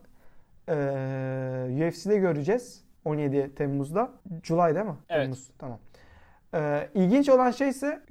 e, 0.70 1.88
UFC'de 1.88 2.18
göreceğiz. 2.18 2.89
17 3.06 3.56
Temmuz'da. 3.56 4.10
July 4.44 4.76
değil 4.76 4.86
mi? 4.86 4.96
Evet. 5.10 5.22
Temmuz. 5.24 5.50
Tamam. 5.58 5.80
E, 6.54 6.90
ilginç 6.94 7.30
olan 7.30 7.52
şey 7.52 7.70
ise 7.70 8.02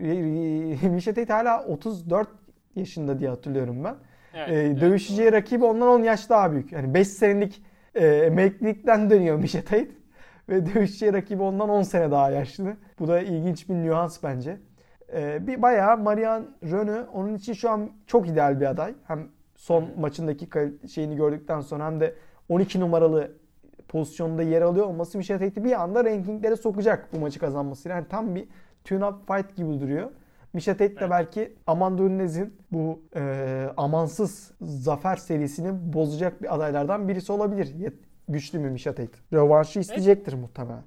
Misha 0.89 1.15
Tate 1.15 1.33
hala 1.33 1.65
34 1.65 2.29
yaşında 2.75 3.19
diye 3.19 3.31
hatırlıyorum 3.31 3.85
ben. 3.85 3.95
Evet, 4.35 4.49
E, 4.49 4.53
evet. 4.55 4.81
dövüşeceği 4.81 5.33
rakibi 5.33 5.65
ondan 5.65 5.89
10 5.89 6.03
yaş 6.03 6.31
daha 6.31 6.53
büyük. 6.53 6.73
Yani 6.73 6.95
5 6.95 7.09
senelik 7.09 7.63
e, 7.95 8.07
emeklilikten 8.07 9.11
dönüyor 9.11 9.37
Misha 9.41 9.61
Tate. 9.61 9.89
Ve 10.49 10.67
dövüşçü 10.75 11.13
rakibi 11.13 11.43
ondan 11.43 11.69
10 11.69 11.83
sene 11.83 12.11
daha 12.11 12.31
yaşlı. 12.31 12.77
Bu 12.99 13.09
da 13.09 13.21
ilginç 13.21 13.69
bir 13.69 13.75
nüans 13.75 14.23
bence. 14.23 14.57
E, 15.13 15.47
bir 15.47 15.63
bayağı 15.63 15.99
Marian 15.99 16.47
Rönü 16.63 17.07
onun 17.13 17.35
için 17.35 17.53
şu 17.53 17.71
an 17.71 17.91
çok 18.07 18.29
ideal 18.29 18.61
bir 18.61 18.67
aday. 18.67 18.95
Hem 19.05 19.29
son 19.57 19.85
maçındaki 20.01 20.49
şeyini 20.89 21.17
gördükten 21.17 21.61
sonra 21.61 21.87
hem 21.87 22.01
de 22.01 22.15
12 22.49 22.81
numaralı 22.81 23.33
pozisyonda 23.89 24.43
yer 24.43 24.63
alıyor 24.63 24.87
olması 24.87 25.19
Misha 25.19 25.39
Tate'i 25.39 25.65
bir 25.65 25.83
anda 25.83 26.05
rankinglere 26.05 26.57
sokacak 26.57 27.09
bu 27.13 27.19
maçı 27.19 27.41
kazanması. 27.41 27.89
Yani 27.89 28.07
tam 28.09 28.35
bir 28.35 28.49
tune-up 28.85 29.15
fight 29.27 29.57
gibi 29.57 29.81
duruyor. 29.81 30.11
Misha 30.53 30.73
Tate 30.73 31.01
de 31.01 31.11
belki 31.11 31.53
Amanda 31.67 32.03
Nunes'in 32.03 32.57
bu 32.73 33.03
e, 33.17 33.67
amansız 33.77 34.53
zafer 34.61 35.17
serisini 35.17 35.93
bozacak 35.93 36.43
bir 36.43 36.55
adaylardan 36.55 37.09
birisi 37.09 37.33
olabilir. 37.33 37.93
Güçlü 38.29 38.59
mü 38.59 38.71
Misha 38.71 38.95
Tate? 38.95 39.19
Rövanşı 39.33 39.81
isteyecektir 39.81 40.33
evet. 40.33 40.43
muhtemelen 40.43 40.83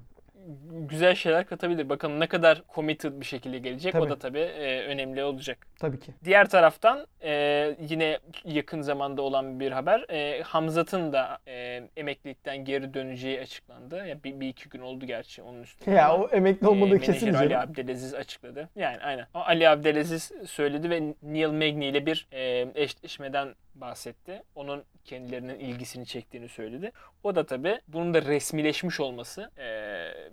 güzel 0.72 1.14
şeyler 1.14 1.46
katabilir. 1.46 1.88
Bakalım 1.88 2.20
ne 2.20 2.26
kadar 2.26 2.62
committed 2.74 3.20
bir 3.20 3.24
şekilde 3.24 3.58
gelecek. 3.58 3.92
Tabii. 3.92 4.02
O 4.02 4.10
da 4.10 4.18
tabii 4.18 4.38
e, 4.38 4.82
önemli 4.82 5.24
olacak. 5.24 5.66
Tabii 5.78 6.00
ki. 6.00 6.12
Diğer 6.24 6.48
taraftan 6.48 7.06
e, 7.22 7.76
yine 7.80 8.18
yakın 8.44 8.80
zamanda 8.80 9.22
olan 9.22 9.60
bir 9.60 9.72
haber. 9.72 10.04
E, 10.10 10.42
Hamzat'ın 10.42 11.12
da 11.12 11.38
e, 11.46 11.82
emeklilikten 11.96 12.64
geri 12.64 12.94
döneceği 12.94 13.40
açıklandı. 13.40 14.06
Ya 14.06 14.22
bir, 14.24 14.40
bir 14.40 14.48
iki 14.48 14.68
gün 14.68 14.80
oldu 14.80 15.06
gerçi 15.06 15.42
onun 15.42 15.62
üstünde. 15.62 15.94
Ya 15.94 16.16
o 16.16 16.28
emekli 16.28 16.68
olmadığı 16.68 16.96
e, 16.96 17.00
kesin. 17.00 17.34
Ali 17.34 17.58
Abdelaziz 17.58 18.14
açıkladı. 18.14 18.68
Yani 18.76 18.98
aynen. 19.02 19.26
O 19.34 19.38
Ali 19.38 19.68
Abdelaziz 19.68 20.32
söyledi 20.46 20.90
ve 20.90 21.14
Neil 21.22 21.48
Magny 21.48 21.88
ile 21.88 22.06
bir 22.06 22.26
e, 22.32 22.68
eşleşmeden 22.74 23.54
bahsetti. 23.74 24.42
Onun 24.54 24.84
kendilerinin 25.04 25.58
ilgisini 25.58 26.06
çektiğini 26.06 26.48
söyledi. 26.48 26.92
O 27.22 27.34
da 27.34 27.46
tabii 27.46 27.80
bunun 27.88 28.14
da 28.14 28.22
resmileşmiş 28.22 29.00
olması 29.00 29.50
e, 29.58 29.68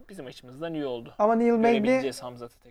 bizim 0.09 0.27
açımızdan 0.29 0.73
iyi 0.73 0.85
oldu. 0.85 1.13
Ama 1.19 1.35
Neil 1.35 1.53
Magny 1.53 2.11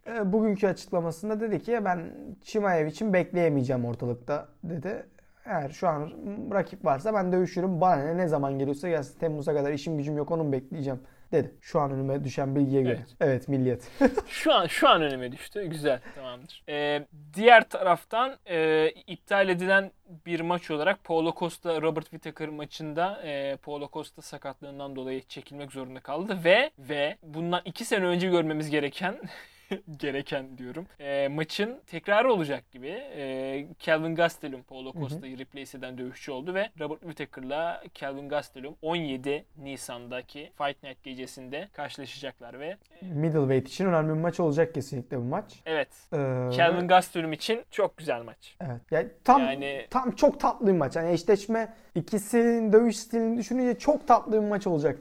e, 0.07 0.33
bugünkü 0.33 0.67
açıklamasında 0.67 1.41
dedi 1.41 1.63
ki 1.63 1.81
ben 1.85 2.13
Chimaev 2.43 2.87
için 2.87 3.13
bekleyemeyeceğim 3.13 3.85
ortalıkta 3.85 4.49
dedi. 4.65 5.07
Eğer 5.45 5.69
şu 5.69 5.89
an 5.89 6.11
rakip 6.53 6.85
varsa 6.85 7.15
ben 7.15 7.33
dövüşürüm. 7.33 7.81
Bana 7.81 7.97
ne, 7.97 8.17
ne 8.17 8.29
zaman 8.29 8.59
geliyorsa 8.59 8.89
gelsin. 8.89 9.19
Temmuz'a 9.19 9.55
kadar 9.55 9.73
işim 9.73 9.97
gücüm 9.97 10.17
yok 10.17 10.31
onu 10.31 10.53
bekleyeceğim 10.53 11.01
dedi. 11.33 11.55
Şu 11.61 11.81
an 11.81 11.91
önüme 11.91 12.25
düşen 12.25 12.57
bilgiye 12.57 12.83
göre. 12.83 12.93
Evet, 12.99 13.17
evet 13.21 13.49
milliyet. 13.49 13.91
şu 14.29 14.53
an 14.53 14.67
şu 14.67 14.89
an 14.89 15.03
önüme 15.03 15.33
düştü. 15.33 15.65
Güzel. 15.65 16.01
Tamamdır. 16.15 16.63
Ee, 16.69 17.07
diğer 17.35 17.69
taraftan 17.69 18.37
e, 18.47 18.89
iptal 19.07 19.49
edilen 19.49 19.91
bir 20.27 20.41
maç 20.41 20.71
olarak 20.71 21.05
Paulo 21.05 21.35
Costa 21.39 21.83
Robert 21.83 22.05
Whittaker 22.05 22.49
maçında 22.49 23.23
e, 23.25 23.57
Paulo 23.57 23.89
Costa 23.93 24.23
sakatlığından 24.23 24.97
dolayı 24.97 25.23
çekilmek 25.23 25.73
zorunda 25.73 26.01
kaldı 26.01 26.39
ve 26.45 26.71
ve 26.79 27.17
bundan 27.23 27.63
iki 27.65 27.85
sene 27.85 28.05
önce 28.05 28.29
görmemiz 28.29 28.71
gereken 28.71 29.19
gereken 29.97 30.59
diyorum. 30.59 30.87
E, 31.01 31.29
maçın 31.29 31.81
tekrarı 31.87 32.33
olacak 32.33 32.73
gibi. 32.73 32.89
E, 32.89 33.67
Calvin 33.79 34.15
Gastelum 34.15 34.63
Paulo 34.63 34.93
Costa'yı 34.93 35.39
replace 35.39 35.79
eden 35.79 35.99
dövüşçü 35.99 36.33
oldu 36.33 36.55
ve 36.55 36.69
Robert 36.81 37.01
Whittaker'la 37.01 37.83
Calvin 37.95 38.29
Gastelum 38.29 38.75
17 38.83 39.45
Nisan'daki 39.57 40.53
Fight 40.59 40.83
Night 40.83 41.03
gecesinde 41.03 41.69
karşılaşacaklar 41.73 42.61
ve 42.61 42.77
middleweight 43.03 43.69
için 43.69 43.87
önemli 43.87 44.09
bir 44.09 44.21
maç 44.21 44.41
olacak 44.41 44.75
kesinlikle 44.75 45.19
bu 45.19 45.23
maç. 45.23 45.63
Evet. 45.67 45.89
Ee, 46.13 46.17
Calvin 46.57 46.89
Gastelum 46.89 47.33
için 47.33 47.63
çok 47.71 47.97
güzel 47.97 48.23
maç. 48.23 48.57
Evet. 48.61 48.81
Yani 48.91 49.09
tam 49.25 49.41
yani... 49.41 49.87
tam 49.91 50.11
çok 50.11 50.41
tatlı 50.41 50.67
bir 50.67 50.73
maç. 50.73 50.97
Yani 50.97 51.13
eşleşme 51.13 51.75
ikisinin 51.95 52.73
dövüş 52.73 52.97
stilini 52.97 53.39
düşününce 53.39 53.79
çok 53.79 54.09
tatlı 54.09 54.33
bir 54.33 54.49
maç 54.49 54.67
olacak. 54.67 54.99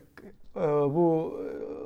Ee, 0.57 0.61
bu 0.95 1.39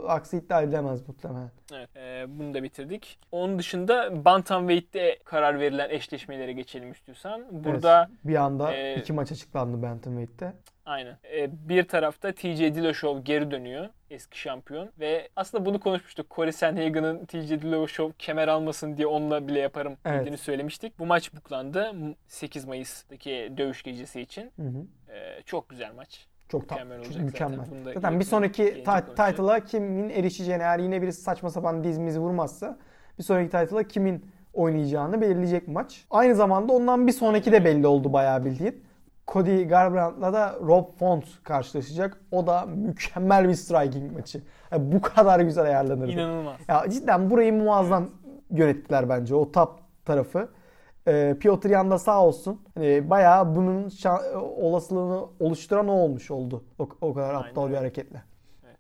aksi 0.07 0.37
iddia 0.37 0.61
edilemez 0.61 1.07
muhtemelen. 1.07 1.51
Evet. 1.73 1.89
E, 1.95 2.25
bunu 2.39 2.53
da 2.53 2.63
bitirdik. 2.63 3.19
Onun 3.31 3.59
dışında 3.59 4.25
Bantamweight'te 4.25 5.19
karar 5.25 5.59
verilen 5.59 5.89
eşleşmelere 5.89 6.53
geçelim 6.53 6.91
istiyorsan. 6.91 7.45
Burada 7.51 8.07
evet, 8.09 8.19
bir 8.23 8.35
anda 8.35 8.73
e, 8.73 8.95
iki 8.95 9.13
maç 9.13 9.31
açıklandı 9.31 9.81
Bantamweight'te. 9.81 10.53
Aynen. 10.85 11.17
E, 11.33 11.69
bir 11.69 11.87
tarafta 11.87 12.31
TJ 12.31 12.59
Dillashaw 12.59 13.21
geri 13.21 13.51
dönüyor. 13.51 13.89
Eski 14.09 14.39
şampiyon. 14.39 14.89
Ve 14.99 15.29
aslında 15.35 15.65
bunu 15.65 15.79
konuşmuştuk. 15.79 16.31
Corey 16.35 16.51
Sandhagen'ın 16.51 17.25
TJ 17.25 17.49
Dillashaw 17.49 18.13
kemer 18.17 18.47
almasın 18.47 18.97
diye 18.97 19.07
onunla 19.07 19.47
bile 19.47 19.59
yaparım 19.59 19.97
evet. 20.05 20.19
dediğini 20.19 20.37
söylemiştik. 20.37 20.99
Bu 20.99 21.05
maç 21.05 21.33
buklandı. 21.33 21.91
8 22.27 22.65
Mayıs'taki 22.65 23.53
dövüş 23.57 23.83
gecesi 23.83 24.21
için. 24.21 24.51
Hı 24.55 24.61
hı. 24.61 25.13
E, 25.13 25.43
çok 25.45 25.69
güzel 25.69 25.93
maç. 25.93 26.27
Çok 26.51 26.61
mükemmel 26.61 26.97
olacak. 26.97 27.13
Çok 27.13 27.23
mükemmel. 27.23 27.65
Zaten, 27.65 27.93
zaten 27.93 28.19
bir 28.19 28.25
sonraki 28.25 28.83
title'a 29.15 29.59
kimin 29.59 30.09
erişeceğini 30.09 30.61
eğer 30.61 30.79
yine 30.79 31.01
birisi 31.01 31.21
saçma 31.21 31.49
sapan 31.49 31.83
dizimizi 31.83 32.19
vurmazsa 32.19 32.77
bir 33.19 33.23
sonraki 33.23 33.49
title'a 33.49 33.83
kimin 33.83 34.25
oynayacağını 34.53 35.21
belirleyecek 35.21 35.67
maç. 35.67 36.05
Aynı 36.11 36.35
zamanda 36.35 36.73
ondan 36.73 37.07
bir 37.07 37.11
sonraki 37.11 37.51
de 37.51 37.65
belli 37.65 37.87
oldu 37.87 38.13
bayağı 38.13 38.45
bildiğin. 38.45 38.83
Cody 39.27 39.63
Garbrandt'la 39.63 40.33
da 40.33 40.55
Rob 40.61 40.85
Font 40.99 41.25
karşılaşacak. 41.43 42.17
O 42.31 42.47
da 42.47 42.65
mükemmel 42.65 43.49
bir 43.49 43.53
striking 43.53 44.11
maçı. 44.11 44.41
Yani 44.71 44.91
bu 44.91 45.01
kadar 45.01 45.39
güzel 45.39 45.63
ayarlanırdı. 45.63 46.11
İnanılmaz. 46.11 46.55
Ya 46.67 46.83
cidden 46.89 47.29
burayı 47.29 47.53
muazzam 47.53 48.09
yönettiler 48.49 49.09
bence 49.09 49.35
o 49.35 49.51
top 49.51 49.79
tarafı. 50.05 50.49
E, 51.07 51.35
Piotr 51.39 51.69
Yan 51.69 51.91
da 51.91 51.99
sağ 51.99 52.25
olsun. 52.25 52.61
Hani 52.75 53.09
bayağı 53.09 53.55
bunun 53.55 53.91
olasılığını 54.57 55.25
oluşturan 55.39 55.87
o 55.87 55.93
olmuş 55.93 56.31
oldu. 56.31 56.63
O, 56.79 56.89
o 57.01 57.13
kadar 57.13 57.33
Aynen. 57.33 57.47
aptal 57.47 57.69
bir 57.69 57.75
hareketle. 57.75 58.23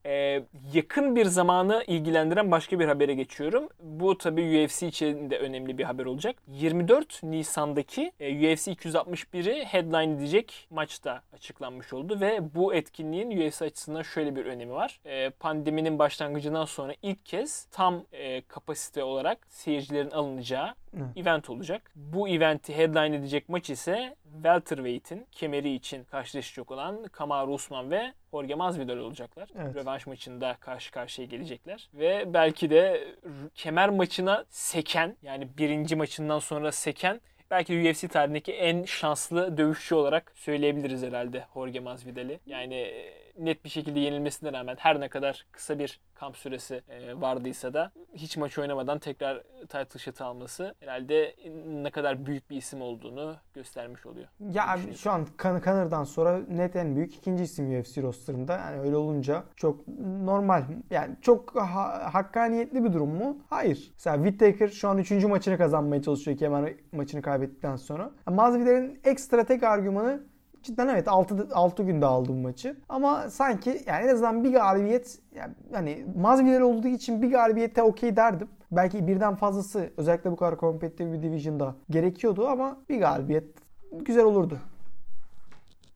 Ee, 0.05 0.43
yakın 0.73 1.15
bir 1.15 1.25
zamanı 1.25 1.83
ilgilendiren 1.87 2.51
başka 2.51 2.79
bir 2.79 2.87
habere 2.87 3.13
geçiyorum. 3.13 3.69
Bu 3.79 4.17
tabii 4.17 4.65
UFC 4.65 4.87
için 4.87 5.29
de 5.29 5.37
önemli 5.37 5.77
bir 5.77 5.83
haber 5.83 6.05
olacak. 6.05 6.35
24 6.47 7.23
Nisan'daki 7.23 8.11
e, 8.19 8.53
UFC 8.53 8.71
261'i 8.71 9.65
headline 9.65 10.13
edecek 10.13 10.67
maçta 10.69 11.21
açıklanmış 11.33 11.93
oldu 11.93 12.19
ve 12.21 12.55
bu 12.55 12.73
etkinliğin 12.73 13.47
UFC 13.47 13.65
açısından 13.65 14.01
şöyle 14.01 14.35
bir 14.35 14.45
önemi 14.45 14.71
var. 14.71 14.99
E, 15.05 15.29
pandeminin 15.29 15.99
başlangıcından 15.99 16.65
sonra 16.65 16.93
ilk 17.01 17.25
kez 17.25 17.63
tam 17.71 18.03
e, 18.11 18.41
kapasite 18.41 19.03
olarak 19.03 19.37
seyircilerin 19.49 20.11
alınacağı 20.11 20.73
Hı. 20.95 21.03
event 21.15 21.49
olacak. 21.49 21.91
Bu 21.95 22.29
eventi 22.29 22.77
headline 22.77 23.15
edecek 23.15 23.49
maç 23.49 23.69
ise 23.69 24.15
welterweight'in 24.33 25.27
kemeri 25.31 25.73
için 25.73 26.03
karşılaşacak 26.03 26.71
olan 26.71 27.03
Kamaru 27.03 27.53
Usman 27.53 27.91
ve 27.91 28.13
Jorge 28.31 28.55
Masvidal 28.55 28.97
olacaklar. 28.97 29.49
Evet. 29.55 29.75
Rövanş 29.75 30.07
maçında 30.07 30.57
karşı 30.59 30.91
karşıya 30.91 31.27
gelecekler. 31.27 31.89
Ve 31.93 32.33
belki 32.33 32.69
de 32.69 33.07
kemer 33.55 33.89
maçına 33.89 34.45
seken 34.49 35.17
yani 35.21 35.47
birinci 35.57 35.95
maçından 35.95 36.39
sonra 36.39 36.71
seken 36.71 37.21
belki 37.51 37.91
UFC 37.91 38.07
tarihindeki 38.07 38.53
en 38.53 38.83
şanslı 38.83 39.57
dövüşçü 39.57 39.95
olarak 39.95 40.31
söyleyebiliriz 40.35 41.03
herhalde 41.03 41.45
Jorge 41.53 41.79
Masvidal'i. 41.79 42.39
Yani 42.45 42.93
net 43.39 43.65
bir 43.65 43.69
şekilde 43.69 43.99
yenilmesine 43.99 44.53
rağmen 44.53 44.75
her 44.79 44.99
ne 44.99 45.09
kadar 45.09 45.45
kısa 45.51 45.79
bir 45.79 45.99
kamp 46.15 46.37
süresi 46.37 46.81
e, 46.89 47.21
vardıysa 47.21 47.73
da 47.73 47.91
hiç 48.13 48.37
maç 48.37 48.57
oynamadan 48.57 48.99
tekrar 48.99 49.43
title 49.69 49.99
shot 49.99 50.21
alması 50.21 50.75
herhalde 50.79 51.35
ne 51.67 51.91
kadar 51.91 52.25
büyük 52.25 52.49
bir 52.49 52.57
isim 52.57 52.81
olduğunu 52.81 53.35
göstermiş 53.53 54.05
oluyor. 54.05 54.27
Ya 54.39 54.77
şu 54.97 55.11
an 55.11 55.27
Connor'dan 55.41 56.03
sonra 56.03 56.39
net 56.49 56.75
en 56.75 56.95
büyük 56.95 57.15
ikinci 57.15 57.43
isim 57.43 57.79
UFC 57.79 58.01
rosterında. 58.01 58.57
Yani 58.57 58.79
öyle 58.79 58.95
olunca 58.95 59.43
çok 59.55 59.87
normal. 60.23 60.63
Yani 60.89 61.15
çok 61.21 61.55
ha- 61.55 62.13
hakkaniyetli 62.13 62.83
bir 62.83 62.93
durum 62.93 63.09
mu? 63.15 63.37
Hayır. 63.49 63.91
Mesela 63.93 64.15
Whittaker 64.15 64.67
şu 64.67 64.89
an 64.89 64.97
üçüncü 64.97 65.27
maçını 65.27 65.57
kazanmaya 65.57 66.01
çalışıyor 66.01 66.37
kemer 66.37 66.73
maçını 66.91 67.21
kaybettikten 67.21 67.75
sonra. 67.75 68.11
Masvidal'in 68.25 68.99
ekstra 69.03 69.43
tek 69.43 69.63
argümanı 69.63 70.23
cidden 70.63 70.87
evet 70.87 71.07
6, 71.07 71.47
6 71.53 71.83
günde 71.83 72.05
aldım 72.05 72.41
maçı. 72.41 72.75
Ama 72.89 73.29
sanki 73.29 73.83
yani 73.87 74.05
en 74.05 74.07
azından 74.07 74.43
bir 74.43 74.51
galibiyet 74.51 75.19
yani 75.35 75.53
hani 75.73 76.05
Masvidal 76.15 76.61
olduğu 76.61 76.87
için 76.87 77.21
bir 77.21 77.31
galibiyete 77.31 77.83
okey 77.83 78.15
derdim. 78.15 78.49
Belki 78.71 79.07
birden 79.07 79.35
fazlası 79.35 79.93
özellikle 79.97 80.31
bu 80.31 80.35
kadar 80.35 80.57
kompetitif 80.57 81.13
bir 81.13 81.21
division'da 81.21 81.75
gerekiyordu 81.89 82.47
ama 82.47 82.77
bir 82.89 82.99
galibiyet 82.99 83.43
güzel 83.91 84.23
olurdu. 84.23 84.59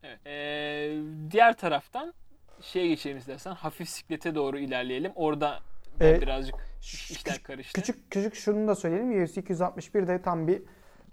Evet. 0.02 0.18
Ee, 0.26 1.00
diğer 1.30 1.56
taraftan 1.56 2.14
şeye 2.60 2.88
geçelim 2.88 3.18
istersen 3.18 3.52
hafif 3.52 3.88
siklete 3.88 4.34
doğru 4.34 4.58
ilerleyelim. 4.58 5.12
Orada 5.14 5.58
ee, 6.00 6.20
birazcık 6.20 6.54
işler 6.82 7.42
karıştı. 7.42 7.80
Küçük 7.80 8.10
küçük 8.10 8.34
şunu 8.34 8.68
da 8.68 8.74
söyleyelim. 8.74 9.24
UFC 9.24 9.40
261'de 9.40 10.22
tam 10.22 10.48
bir 10.48 10.62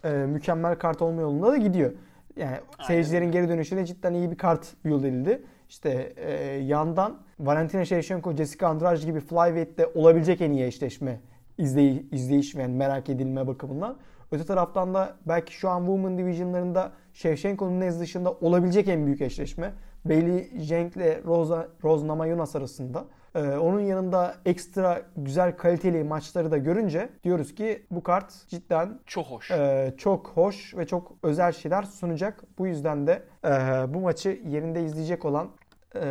e, 0.04 0.10
mükemmel 0.10 0.76
kart 0.76 1.02
olma 1.02 1.22
yolunda 1.22 1.52
da 1.52 1.58
gidiyor. 1.58 1.92
Yani 2.36 2.50
Aynen. 2.52 2.88
seyircilerin 2.88 3.32
geri 3.32 3.50
dönüşüne 3.50 3.86
cidden 3.86 4.14
iyi 4.14 4.32
bir 4.32 4.38
kart 4.38 4.68
yol 4.84 5.04
edildi. 5.04 5.42
İşte 5.70 6.14
e, 6.18 6.34
yandan 6.54 7.18
Valentina 7.40 7.86
Shevchenko, 7.86 8.36
Jessica 8.36 8.68
Andrade 8.68 9.06
gibi 9.06 9.20
flyweight'te 9.20 9.88
olabilecek 9.96 10.42
en 10.42 10.52
iyi 10.52 10.66
eşleşme 10.66 11.20
izley 11.58 12.06
izleyiş 12.12 12.56
ve 12.56 12.62
yani 12.62 12.76
merak 12.76 13.10
edilme 13.10 13.48
bakımından. 13.48 13.98
Öte 14.32 14.46
taraftan 14.46 14.94
da 14.94 15.16
belki 15.28 15.54
şu 15.54 15.70
an 15.70 15.80
Women 15.80 16.18
Division'larında 16.18 16.92
Shevchenko'nun 17.14 17.80
nezd 17.80 18.00
dışında 18.00 18.32
olabilecek 18.32 18.88
en 18.88 19.06
büyük 19.06 19.22
eşleşme. 19.22 19.74
Weili 20.04 20.64
Zheng 20.66 20.98
ile 20.98 21.22
Rosa, 21.26 21.68
Rose 21.84 22.08
Namajunas 22.08 22.56
arasında. 22.56 23.06
Ee, 23.36 23.40
onun 23.40 23.80
yanında 23.80 24.36
ekstra 24.46 25.02
güzel 25.18 25.58
kaliteli 25.58 26.04
maçları 26.04 26.52
da 26.52 26.58
görünce 26.58 27.10
diyoruz 27.24 27.56
ki 27.56 27.86
bu 27.92 28.04
kart 28.04 28.48
cidden 28.48 29.00
Çok 29.06 29.26
hoş. 29.28 29.52
e, 29.52 29.94
çok 29.98 30.28
hoş 30.28 30.76
ve 30.78 30.88
çok 30.88 31.12
özel 31.24 31.52
şeyler 31.52 31.84
sunacak. 31.84 32.44
Bu 32.58 32.68
yüzden 32.68 33.08
de 33.08 33.24
e, 33.46 33.50
bu 33.94 34.00
maçı 34.00 34.42
yerinde 34.48 34.84
izleyecek 34.84 35.26
olan 35.26 35.50
e, 35.96 36.02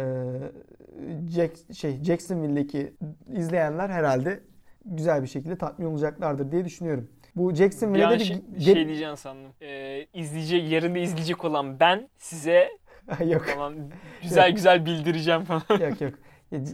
Jack, 1.29 1.75
şey 1.75 2.03
Jacksonville'deki 2.03 2.93
izleyenler 3.33 3.89
herhalde 3.89 4.41
güzel 4.85 5.23
bir 5.23 5.29
şekilde 5.29 5.57
tatmin 5.57 5.87
olacaklardır 5.87 6.53
diye 6.53 6.65
düşünüyorum. 6.65 7.09
Bu 7.37 7.55
Jacksonville'de 7.55 8.07
an 8.07 8.19
bir 8.19 8.25
şey, 8.25 8.37
şey 8.75 8.87
diyeceğim 8.87 9.17
sandım. 9.17 9.53
Ee, 9.63 10.07
izleyecek, 10.15 10.71
yerinde 10.71 11.01
izleyecek 11.03 11.45
olan 11.45 11.81
ben 11.81 12.09
size 12.19 12.69
yok 13.27 13.45
falan 13.45 13.75
güzel 14.23 14.51
güzel 14.53 14.87
bildireceğim 14.87 15.45
falan. 15.45 15.81
yok 15.81 16.01
yok. 16.01 16.15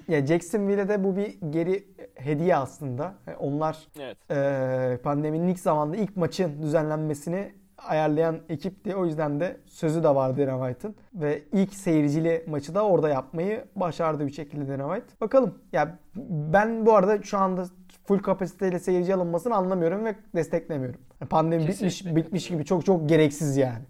Ya, 0.08 0.26
Jacksonville'de 0.26 0.88
de 0.88 1.04
bu 1.04 1.16
bir 1.16 1.38
geri 1.50 1.84
hediye 2.14 2.56
aslında. 2.56 3.14
Yani 3.26 3.36
Onlar 3.36 3.78
evet. 4.00 4.16
e, 4.30 4.98
pandeminin 5.02 5.48
ilk 5.48 5.60
zamanda 5.60 5.96
ilk 5.96 6.16
maçın 6.16 6.62
düzenlenmesini 6.62 7.52
ayarlayan 7.78 8.38
ekipti. 8.48 8.96
O 8.96 9.04
yüzden 9.06 9.40
de 9.40 9.56
sözü 9.66 10.02
de 10.02 10.14
vardı 10.14 10.46
Dana 10.46 10.68
White'ın. 10.68 10.94
Ve 11.14 11.42
ilk 11.52 11.74
seyircili 11.74 12.44
maçı 12.46 12.74
da 12.74 12.86
orada 12.86 13.08
yapmayı 13.08 13.64
başardı 13.76 14.26
bir 14.26 14.32
şekilde 14.32 14.68
Dana 14.78 14.94
White. 14.94 15.14
Bakalım. 15.20 15.54
Ya 15.72 15.98
ben 16.52 16.86
bu 16.86 16.94
arada 16.94 17.22
şu 17.22 17.38
anda 17.38 17.64
full 18.06 18.18
kapasiteyle 18.18 18.78
seyirci 18.78 19.14
alınmasını 19.14 19.54
anlamıyorum 19.54 20.04
ve 20.04 20.14
desteklemiyorum. 20.34 21.00
Pandemi 21.30 21.62
bitmiş 21.62 21.78
Kesinlikle. 21.78 22.16
bitmiş 22.16 22.48
gibi 22.48 22.64
çok 22.64 22.84
çok 22.86 23.08
gereksiz 23.08 23.56
yani. 23.56 23.84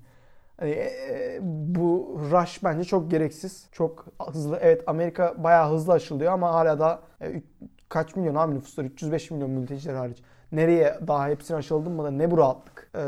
Hani, 0.60 0.70
e, 0.70 1.38
bu 1.42 2.20
rush 2.30 2.64
bence 2.64 2.84
çok 2.84 3.10
gereksiz. 3.10 3.66
Çok 3.72 4.06
hızlı. 4.32 4.58
Evet 4.60 4.82
Amerika 4.86 5.34
bayağı 5.44 5.72
hızlı 5.72 5.92
aşılıyor 5.92 6.32
ama 6.32 6.54
hala 6.54 6.78
da 6.78 7.00
e, 7.22 7.42
kaç 7.88 8.16
milyon 8.16 8.34
abi 8.34 8.54
nüfuslar? 8.54 8.84
305 8.84 9.30
milyon 9.30 9.50
mülteciler 9.50 9.94
hariç. 9.94 10.18
Nereye 10.52 10.98
daha 11.06 11.28
hepsini 11.28 11.56
aşıldın 11.56 11.92
mı 11.92 12.04
da 12.04 12.10
ne 12.10 12.30
bu 12.30 12.38
rahatlık? 12.38 12.90
E, 12.94 13.02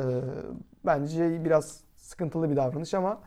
bence 0.86 1.44
biraz 1.44 1.80
sıkıntılı 1.96 2.50
bir 2.50 2.56
davranış 2.56 2.94
ama 2.94 3.20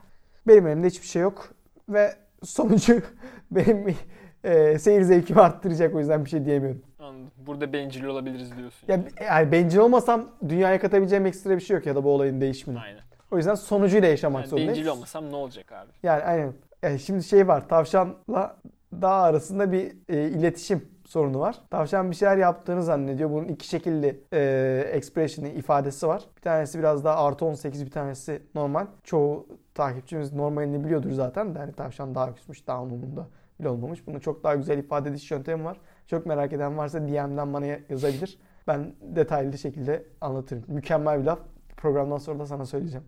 benim 0.47 0.67
elimde 0.67 0.87
hiçbir 0.87 1.07
şey 1.07 1.21
yok. 1.21 1.49
Ve 1.89 2.13
sonucu 2.43 3.01
benim 3.51 3.95
e, 4.43 4.79
seyir 4.79 5.01
zevkimi 5.01 5.41
arttıracak 5.41 5.95
o 5.95 5.99
yüzden 5.99 6.25
bir 6.25 6.29
şey 6.29 6.45
diyemiyorum. 6.45 6.81
Anladım. 6.99 7.31
Burada 7.37 7.73
bencil 7.73 8.03
olabiliriz 8.03 8.57
diyorsun. 8.57 8.87
Ya, 8.87 8.99
yani 9.25 9.51
bencil 9.51 9.77
olmasam 9.77 10.29
dünyaya 10.49 10.79
katabileceğim 10.79 11.25
ekstra 11.25 11.55
bir 11.55 11.61
şey 11.61 11.77
yok 11.77 11.85
ya 11.85 11.95
da 11.95 12.03
bu 12.03 12.09
olayın 12.09 12.41
değişimine. 12.41 12.79
Aynen. 12.79 13.12
O 13.33 13.37
yüzden 13.37 13.55
sonucuyla 13.55 14.07
yaşamak 14.07 14.41
Yani 14.41 14.49
zorundayız. 14.49 14.77
bencil 14.77 14.89
olmasam 14.89 15.31
ne 15.31 15.35
olacak 15.35 15.71
abi? 15.71 15.89
Yani 16.03 16.23
aynen. 16.23 16.53
Yani 16.83 16.99
şimdi 16.99 17.23
şey 17.23 17.47
var. 17.47 17.67
Tavşanla 17.67 18.57
dağ 19.01 19.09
arasında 19.09 19.71
bir 19.71 19.91
e, 20.09 20.29
iletişim 20.29 20.87
sorunu 21.05 21.39
var. 21.39 21.55
Tavşan 21.69 22.11
bir 22.11 22.15
şeyler 22.15 22.37
yaptığını 22.37 22.83
zannediyor. 22.83 23.29
Bunun 23.29 23.47
iki 23.47 23.67
şekilli 23.67 24.23
e, 24.33 24.89
expression'ı 24.91 25.47
ifadesi 25.49 26.07
var. 26.07 26.23
Bir 26.37 26.41
tanesi 26.41 26.79
biraz 26.79 27.03
daha 27.03 27.25
artı 27.25 27.45
18 27.45 27.85
bir 27.85 27.91
tanesi 27.91 28.41
normal. 28.55 28.85
Çoğu 29.03 29.47
takipçimiz 29.75 30.33
normalini 30.33 30.83
biliyordur 30.83 31.11
zaten. 31.11 31.55
de 31.55 31.59
hani 31.59 31.73
tavşan 31.73 32.15
daha 32.15 32.33
küsmüş, 32.35 32.67
daha 32.67 32.83
umurunda 32.83 33.27
bile 33.59 33.69
olmamış. 33.69 34.07
Bunun 34.07 34.19
çok 34.19 34.43
daha 34.43 34.55
güzel 34.55 34.77
ifade 34.77 35.09
ediş 35.09 35.31
yöntemi 35.31 35.63
var. 35.63 35.77
Çok 36.07 36.25
merak 36.25 36.53
eden 36.53 36.77
varsa 36.77 37.01
DM'den 37.07 37.53
bana 37.53 37.65
yazabilir. 37.89 38.39
Ben 38.67 38.93
detaylı 39.01 39.57
şekilde 39.57 40.03
anlatırım. 40.21 40.63
Mükemmel 40.67 41.19
bir 41.19 41.25
laf. 41.25 41.39
Programdan 41.77 42.17
sonra 42.17 42.39
da 42.39 42.45
sana 42.45 42.65
söyleyeceğim. 42.65 43.05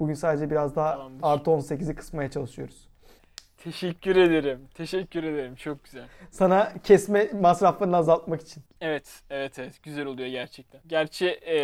Bugün 0.00 0.14
sadece 0.14 0.50
biraz 0.50 0.76
daha 0.76 0.92
Tamamdır. 0.92 1.26
artı 1.26 1.50
18'i 1.50 1.94
kısmaya 1.94 2.30
çalışıyoruz. 2.30 2.88
Teşekkür 3.56 4.16
ederim. 4.16 4.60
Teşekkür 4.74 5.24
ederim. 5.24 5.54
Çok 5.54 5.84
güzel. 5.84 6.04
Sana 6.30 6.72
kesme 6.84 7.30
masraflarını 7.40 7.96
azaltmak 7.96 8.40
için. 8.40 8.62
Evet, 8.80 9.22
evet, 9.30 9.58
evet. 9.58 9.82
Güzel 9.82 10.06
oluyor 10.06 10.28
gerçekten. 10.28 10.80
Gerçi 10.86 11.26
e, 11.46 11.56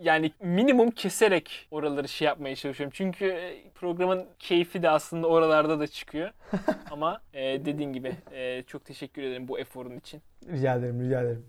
yani 0.00 0.32
minimum 0.40 0.90
keserek 0.90 1.68
oraları 1.70 2.08
şey 2.08 2.26
yapmaya 2.26 2.56
çalışıyorum. 2.56 2.92
Çünkü 2.96 3.24
e, 3.26 3.70
programın 3.74 4.26
keyfi 4.38 4.82
de 4.82 4.90
aslında 4.90 5.26
oralarda 5.26 5.80
da 5.80 5.86
çıkıyor. 5.86 6.30
Ama 6.90 7.20
e, 7.34 7.42
dediğin 7.64 7.92
gibi 7.92 8.16
e, 8.32 8.62
çok 8.62 8.84
teşekkür 8.84 9.22
ederim 9.22 9.48
bu 9.48 9.58
eforun 9.58 9.96
için. 9.96 10.22
Rica 10.52 10.74
ederim, 10.76 11.00
rica 11.04 11.20
ederim. 11.22 11.46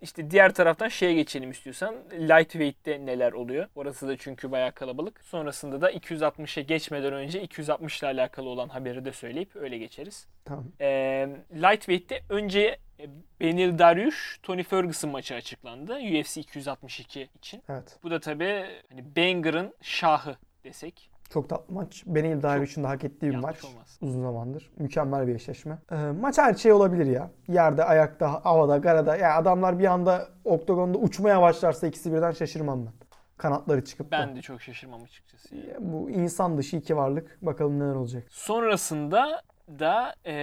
İşte 0.00 0.30
diğer 0.30 0.54
taraftan 0.54 0.88
şeye 0.88 1.14
geçelim 1.14 1.50
istiyorsan. 1.50 1.94
Lightweight'te 2.12 3.06
neler 3.06 3.32
oluyor? 3.32 3.68
Orası 3.74 4.08
da 4.08 4.16
çünkü 4.16 4.50
bayağı 4.50 4.72
kalabalık. 4.72 5.20
Sonrasında 5.24 5.80
da 5.80 5.92
260'a 5.92 6.62
geçmeden 6.62 7.12
önce 7.12 7.42
260 7.42 8.00
ile 8.00 8.06
alakalı 8.06 8.48
olan 8.48 8.68
haberi 8.68 9.04
de 9.04 9.12
söyleyip 9.12 9.56
öyle 9.56 9.78
geçeriz. 9.78 10.26
Tamam. 10.44 10.64
Ee, 10.80 11.28
Lightweight'te 11.54 12.22
önce 12.28 12.78
e, 13.00 13.06
Benil 13.40 13.78
Dariush, 13.78 14.38
Tony 14.42 14.62
Ferguson 14.62 15.10
maçı 15.10 15.34
açıklandı. 15.34 15.94
UFC 15.94 16.40
262 16.40 17.28
için. 17.38 17.62
Evet. 17.68 17.98
Bu 18.02 18.10
da 18.10 18.20
tabii 18.20 18.66
hani 18.88 19.16
Banger'ın 19.16 19.74
şahı 19.82 20.36
desek. 20.64 21.09
Çok 21.30 21.48
tatlı 21.48 21.74
maç. 21.74 22.02
Benil 22.06 22.42
Dariush'un 22.42 22.84
da 22.84 22.88
hak 22.88 23.04
ettiği 23.04 23.30
bir 23.30 23.36
maç. 23.36 23.64
olmaz. 23.64 23.98
Uzun 24.00 24.22
zamandır. 24.22 24.70
Mükemmel 24.78 25.26
bir 25.26 25.34
eşleşme. 25.34 25.78
Ee, 25.92 25.96
maç 25.96 26.38
her 26.38 26.54
şey 26.54 26.72
olabilir 26.72 27.06
ya. 27.06 27.30
Yerde, 27.48 27.84
ayakta, 27.84 28.44
havada, 28.44 28.80
karada. 28.80 29.16
Ya 29.16 29.36
adamlar 29.36 29.78
bir 29.78 29.84
anda 29.84 30.28
oktagonda 30.44 30.98
uçmaya 30.98 31.42
başlarsa 31.42 31.86
ikisi 31.86 32.12
birden 32.12 32.30
şaşırmam 32.30 32.86
ben. 32.86 32.92
Kanatları 33.36 33.84
çıkıp 33.84 34.06
da. 34.06 34.18
Ben 34.18 34.36
de 34.36 34.42
çok 34.42 34.62
şaşırmam 34.62 35.02
açıkçası. 35.02 35.56
Ya 35.56 35.76
Bu 35.78 36.10
insan 36.10 36.58
dışı 36.58 36.76
iki 36.76 36.96
varlık. 36.96 37.38
Bakalım 37.42 37.80
neler 37.80 37.94
olacak. 37.94 38.22
Sonrasında 38.30 39.42
da 39.78 40.14
e, 40.26 40.34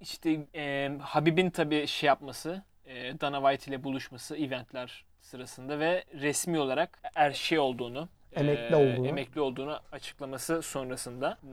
işte 0.00 0.46
e, 0.54 0.90
Habib'in 1.00 1.50
tabii 1.50 1.86
şey 1.86 2.06
yapması, 2.06 2.62
e, 2.86 3.20
Dana 3.20 3.40
White 3.40 3.70
ile 3.70 3.84
buluşması 3.84 4.36
eventler 4.36 5.04
sırasında 5.20 5.78
ve 5.78 6.04
resmi 6.14 6.58
olarak 6.58 6.98
er 7.14 7.32
şey 7.32 7.58
olduğunu, 7.58 8.08
Emekli 8.32 8.74
e, 8.74 8.76
olduğunu. 8.76 9.06
emekli 9.08 9.40
olduğunu 9.40 9.78
açıklaması 9.92 10.62
sonrasında 10.62 11.38
m, 11.42 11.50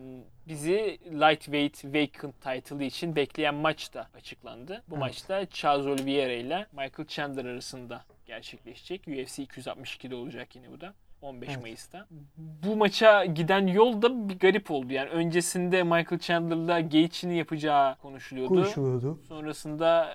bizi 0.47 0.99
lightweight 1.11 1.85
vacant 1.85 2.41
title 2.41 2.85
için 2.85 3.15
bekleyen 3.15 3.55
maç 3.55 3.93
da 3.93 4.07
açıklandı. 4.17 4.83
Bu 4.87 4.95
Evet. 4.95 4.99
maçta 4.99 5.45
Charles 5.45 5.85
Oliveira 5.85 6.33
ile 6.33 6.65
Michael 6.71 7.07
Chandler 7.07 7.45
arasında 7.45 8.03
gerçekleşecek. 8.25 9.01
UFC 9.07 9.43
262'de 9.43 10.15
olacak 10.15 10.55
yine 10.55 10.71
bu 10.71 10.81
da. 10.81 10.93
15 11.21 11.49
Evet. 11.49 11.61
Mayıs'ta. 11.61 12.07
Bu 12.37 12.75
maça 12.75 13.25
giden 13.25 13.67
yol 13.67 14.01
da 14.01 14.29
bir 14.29 14.39
garip 14.39 14.71
oldu. 14.71 14.93
Yani 14.93 15.09
öncesinde 15.09 15.83
Michael 15.83 16.19
Chandler'la 16.19 16.79
Gaethje'nin 16.81 17.33
yapacağı 17.35 17.95
konuşuluyordu. 17.97 18.53
Konuşuluyordu. 18.53 19.19
Sonrasında 19.27 20.09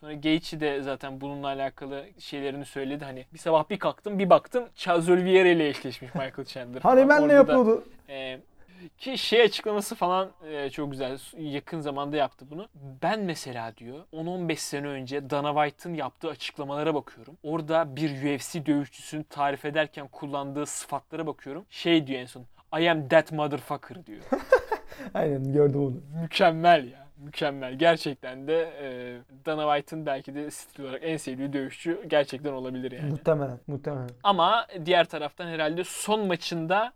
sonra 0.00 0.14
Gaethje 0.14 0.60
de 0.60 0.82
zaten 0.82 1.20
bununla 1.20 1.46
alakalı 1.46 2.04
şeylerini 2.18 2.64
söyledi. 2.64 3.04
Hani 3.04 3.26
bir 3.32 3.38
sabah 3.38 3.70
bir 3.70 3.78
kalktım 3.78 4.18
bir 4.18 4.30
baktım 4.30 4.64
Charles 4.76 5.08
Oliveira 5.08 5.48
ile 5.48 5.68
eşleşmiş 5.68 6.14
Michael 6.14 6.44
Chandler. 6.44 6.80
Hani 6.82 7.08
ben 7.08 7.24
ne 7.24 7.28
da, 7.28 7.32
yapıyordu? 7.32 7.84
e, 8.08 8.40
ki 8.98 9.18
şey 9.18 9.42
açıklaması 9.42 9.94
falan 9.94 10.30
e, 10.50 10.70
çok 10.70 10.90
güzel. 10.90 11.18
Yakın 11.38 11.80
zamanda 11.80 12.16
yaptı 12.16 12.46
bunu. 12.50 12.68
Ben 13.02 13.20
mesela 13.20 13.76
diyor 13.76 13.98
10-15 14.12 14.56
sene 14.56 14.86
önce 14.86 15.30
Dana 15.30 15.54
White'ın 15.54 15.94
yaptığı 15.94 16.28
açıklamalara 16.28 16.94
bakıyorum. 16.94 17.36
Orada 17.42 17.96
bir 17.96 18.10
UFC 18.10 18.66
dövüşçüsünü 18.66 19.24
tarif 19.24 19.64
ederken 19.64 20.08
kullandığı 20.08 20.66
sıfatlara 20.66 21.26
bakıyorum. 21.26 21.64
Şey 21.70 22.06
diyor 22.06 22.20
en 22.20 22.26
son. 22.26 22.44
I 22.80 22.90
am 22.90 23.08
that 23.08 23.32
motherfucker 23.32 24.06
diyor. 24.06 24.22
Aynen 25.14 25.52
gördüm 25.52 25.80
onu. 25.80 26.22
Mükemmel 26.22 26.88
ya. 26.92 26.99
Mükemmel. 27.24 27.74
Gerçekten 27.74 28.46
de 28.48 28.62
e, 28.82 29.18
Dana 29.46 29.74
White'ın 29.76 30.06
belki 30.06 30.34
de 30.34 30.50
stil 30.50 30.84
olarak 30.84 31.00
en 31.04 31.16
sevdiği 31.16 31.52
dövüşçü 31.52 32.08
gerçekten 32.08 32.52
olabilir 32.52 32.92
yani. 32.92 33.10
Muhtemelen. 33.10 33.58
Muhtemelen. 33.66 34.10
Ama 34.22 34.66
diğer 34.84 35.04
taraftan 35.04 35.46
herhalde 35.46 35.84
son 35.84 36.26
maçında 36.26 36.92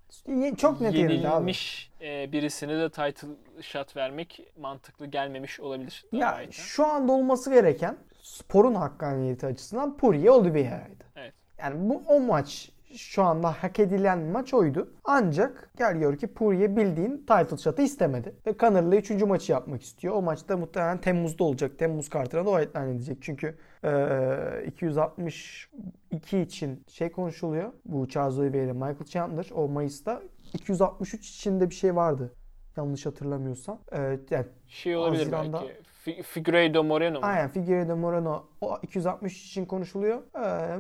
Çok 0.56 0.80
net 0.80 0.94
yenilmiş 0.94 1.90
e, 2.01 2.32
birisine 2.32 2.78
de 2.78 2.90
title 2.90 3.28
shot 3.62 3.96
vermek 3.96 4.40
mantıklı 4.59 5.06
gelmemiş 5.06 5.60
olabilir. 5.60 6.05
Dana 6.12 6.20
Ya 6.20 6.36
White'a. 6.38 6.64
şu 6.64 6.86
anda 6.86 7.12
olması 7.12 7.51
gereken 7.55 7.96
sporun 8.22 8.74
hakkaniyeti 8.74 9.46
açısından 9.46 9.96
Poirier 9.96 10.28
Oliveira'ydı. 10.28 11.05
Evet. 11.16 11.34
Yani 11.59 11.90
bu 11.90 12.02
o 12.06 12.20
maç 12.20 12.70
şu 12.96 13.22
anda 13.22 13.50
hak 13.52 13.78
edilen 13.80 14.18
maç 14.18 14.54
oydu. 14.54 14.92
Ancak 15.04 15.70
gel 15.76 15.96
gör 15.96 16.16
ki 16.16 16.26
Poirier 16.26 16.76
bildiğin 16.76 17.16
title 17.18 17.56
shot'ı 17.56 17.82
istemedi. 17.82 18.34
Ve 18.46 18.54
Connor'la 18.58 18.96
3. 18.96 19.10
maçı 19.10 19.52
yapmak 19.52 19.82
istiyor. 19.82 20.14
O 20.14 20.22
maçta 20.22 20.56
muhtemelen 20.56 20.98
Temmuz'da 21.00 21.44
olacak. 21.44 21.78
Temmuz 21.78 22.08
kartına 22.08 22.46
da 22.46 22.50
o 22.50 22.60
edecek. 22.60 23.18
Çünkü 23.20 23.56
eee, 23.84 24.64
262 24.66 26.38
için 26.40 26.84
şey 26.88 27.12
konuşuluyor. 27.12 27.72
Bu 27.84 28.08
Charles 28.08 28.38
Oliveira 28.38 28.64
ile 28.64 28.72
Michael 28.72 29.04
Chandler 29.04 29.50
o 29.54 29.68
Mayıs'ta 29.68 30.22
263 30.54 31.28
içinde 31.30 31.70
bir 31.70 31.74
şey 31.74 31.96
vardı. 31.96 32.32
Yanlış 32.76 33.06
hatırlamıyorsam. 33.06 33.80
Eee, 33.92 34.20
yani 34.30 34.46
Şey 34.68 34.96
olabilir 34.96 35.22
Haziran'da- 35.32 35.60
belki. 35.62 35.84
Fi- 36.05 36.22
Figueiredo 36.22 36.85
Moreno 36.85 37.20
mu? 37.20 37.26
Aynen 37.26 37.48
Figueiredo 37.48 37.97
Moreno 37.97 38.44
o 38.60 38.78
260 38.82 39.47
için 39.47 39.66
konuşuluyor. 39.66 40.18
Ee, 40.44 40.78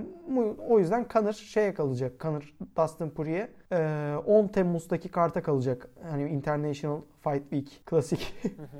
o 0.68 0.78
yüzden 0.78 1.04
Kanır 1.08 1.32
şeye 1.32 1.74
kalacak. 1.74 2.18
Kanır 2.18 2.54
Dustin 2.76 3.10
Poirier. 3.10 3.48
Ee, 3.72 4.16
10 4.26 4.48
Temmuz'daki 4.48 5.08
karta 5.08 5.42
kalacak. 5.42 5.88
Hani 6.10 6.28
International 6.28 7.00
Fight 7.20 7.42
Week 7.42 7.82
klasik. 7.86 8.34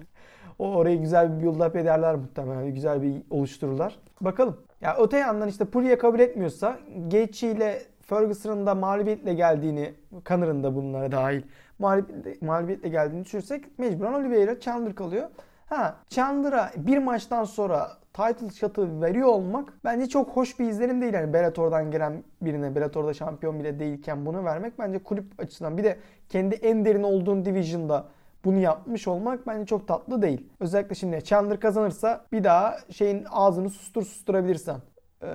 o 0.59 0.73
orayı 0.75 1.01
güzel 1.01 1.39
bir 1.39 1.43
build 1.47 1.61
up 1.61 1.77
ederler 1.77 2.15
muhtemelen. 2.15 2.75
Güzel 2.75 3.03
bir 3.03 3.23
oluştururlar. 3.31 3.99
Bakalım. 4.21 4.57
Ya 4.81 4.97
öte 5.01 5.17
yandan 5.19 5.49
işte 5.49 5.65
Poirier 5.65 5.99
kabul 5.99 6.21
etmiyorsa 6.21 6.79
Gaethje 7.11 7.51
ile 7.53 7.83
Ferguson'ın 8.01 8.67
da 8.67 8.75
mağlubiyetle 8.75 9.35
geldiğini, 9.35 9.95
Connor'ın 10.27 10.63
da 10.63 10.75
bunlara 10.75 11.13
dahil 11.13 11.43
mağlubiyetle, 11.79 12.47
mağlubiyetle 12.47 12.89
geldiğini 12.89 13.25
düşünürsek 13.25 13.79
mecburen 13.79 14.13
Oliveira 14.13 14.61
Chandler 14.61 14.95
kalıyor. 14.95 15.29
Ha 15.67 15.97
Chandler'a 16.09 16.71
bir 16.77 16.99
maçtan 16.99 17.45
sonra 17.45 17.91
title 18.13 18.51
shot'ı 18.51 19.01
veriyor 19.03 19.29
olmak 19.29 19.73
bence 19.85 20.09
çok 20.09 20.29
hoş 20.29 20.59
bir 20.59 20.69
izlenim 20.69 21.03
değil. 21.03 21.15
Yani 21.15 21.33
Bellator'dan 21.33 21.91
gelen 21.91 22.25
birine, 22.43 22.75
Bellator'da 22.75 23.15
şampiyon 23.15 23.61
bile 23.61 23.79
değilken 23.79 24.27
bunu 24.27 24.45
vermek 24.45 24.79
bence 24.79 24.99
kulüp 24.99 25.41
açısından. 25.41 25.79
Bir 25.79 25.85
de 25.85 25.99
kendi 26.29 26.55
en 26.55 26.85
derin 26.85 27.03
olduğun 27.03 27.45
division'da 27.45 28.05
bunu 28.45 28.59
yapmış 28.59 29.09
olmak 29.09 29.47
bence 29.47 29.67
çok 29.67 29.89
tatlı 29.89 30.23
değil. 30.23 30.47
Özellikle 30.61 30.95
şimdi 30.95 31.25
Chandler 31.25 31.61
kazanırsa 31.61 32.25
bir 32.33 32.45
daha 32.45 32.77
şeyin 32.91 33.25
ağzını 33.31 33.71
sustur 33.71 34.03
susturabilirsen. 34.03 34.77
Ee, 35.23 35.27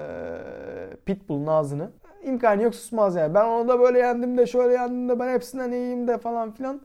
Pitbull'un 1.06 1.48
ağzını. 1.48 1.92
İmkanı 2.24 2.64
yok 2.64 2.76
susmaz 2.76 3.16
yani. 3.16 3.34
Ben 3.34 3.46
onu 3.46 3.68
da 3.68 3.80
böyle 3.80 4.00
yendim 4.00 4.38
de 4.38 4.46
şöyle 4.46 4.74
yendim 4.74 5.10
de 5.10 5.20
ben 5.20 5.34
hepsinden 5.34 5.72
iyiyim 5.72 6.08
de 6.08 6.18
falan 6.18 6.52
filan. 6.52 6.82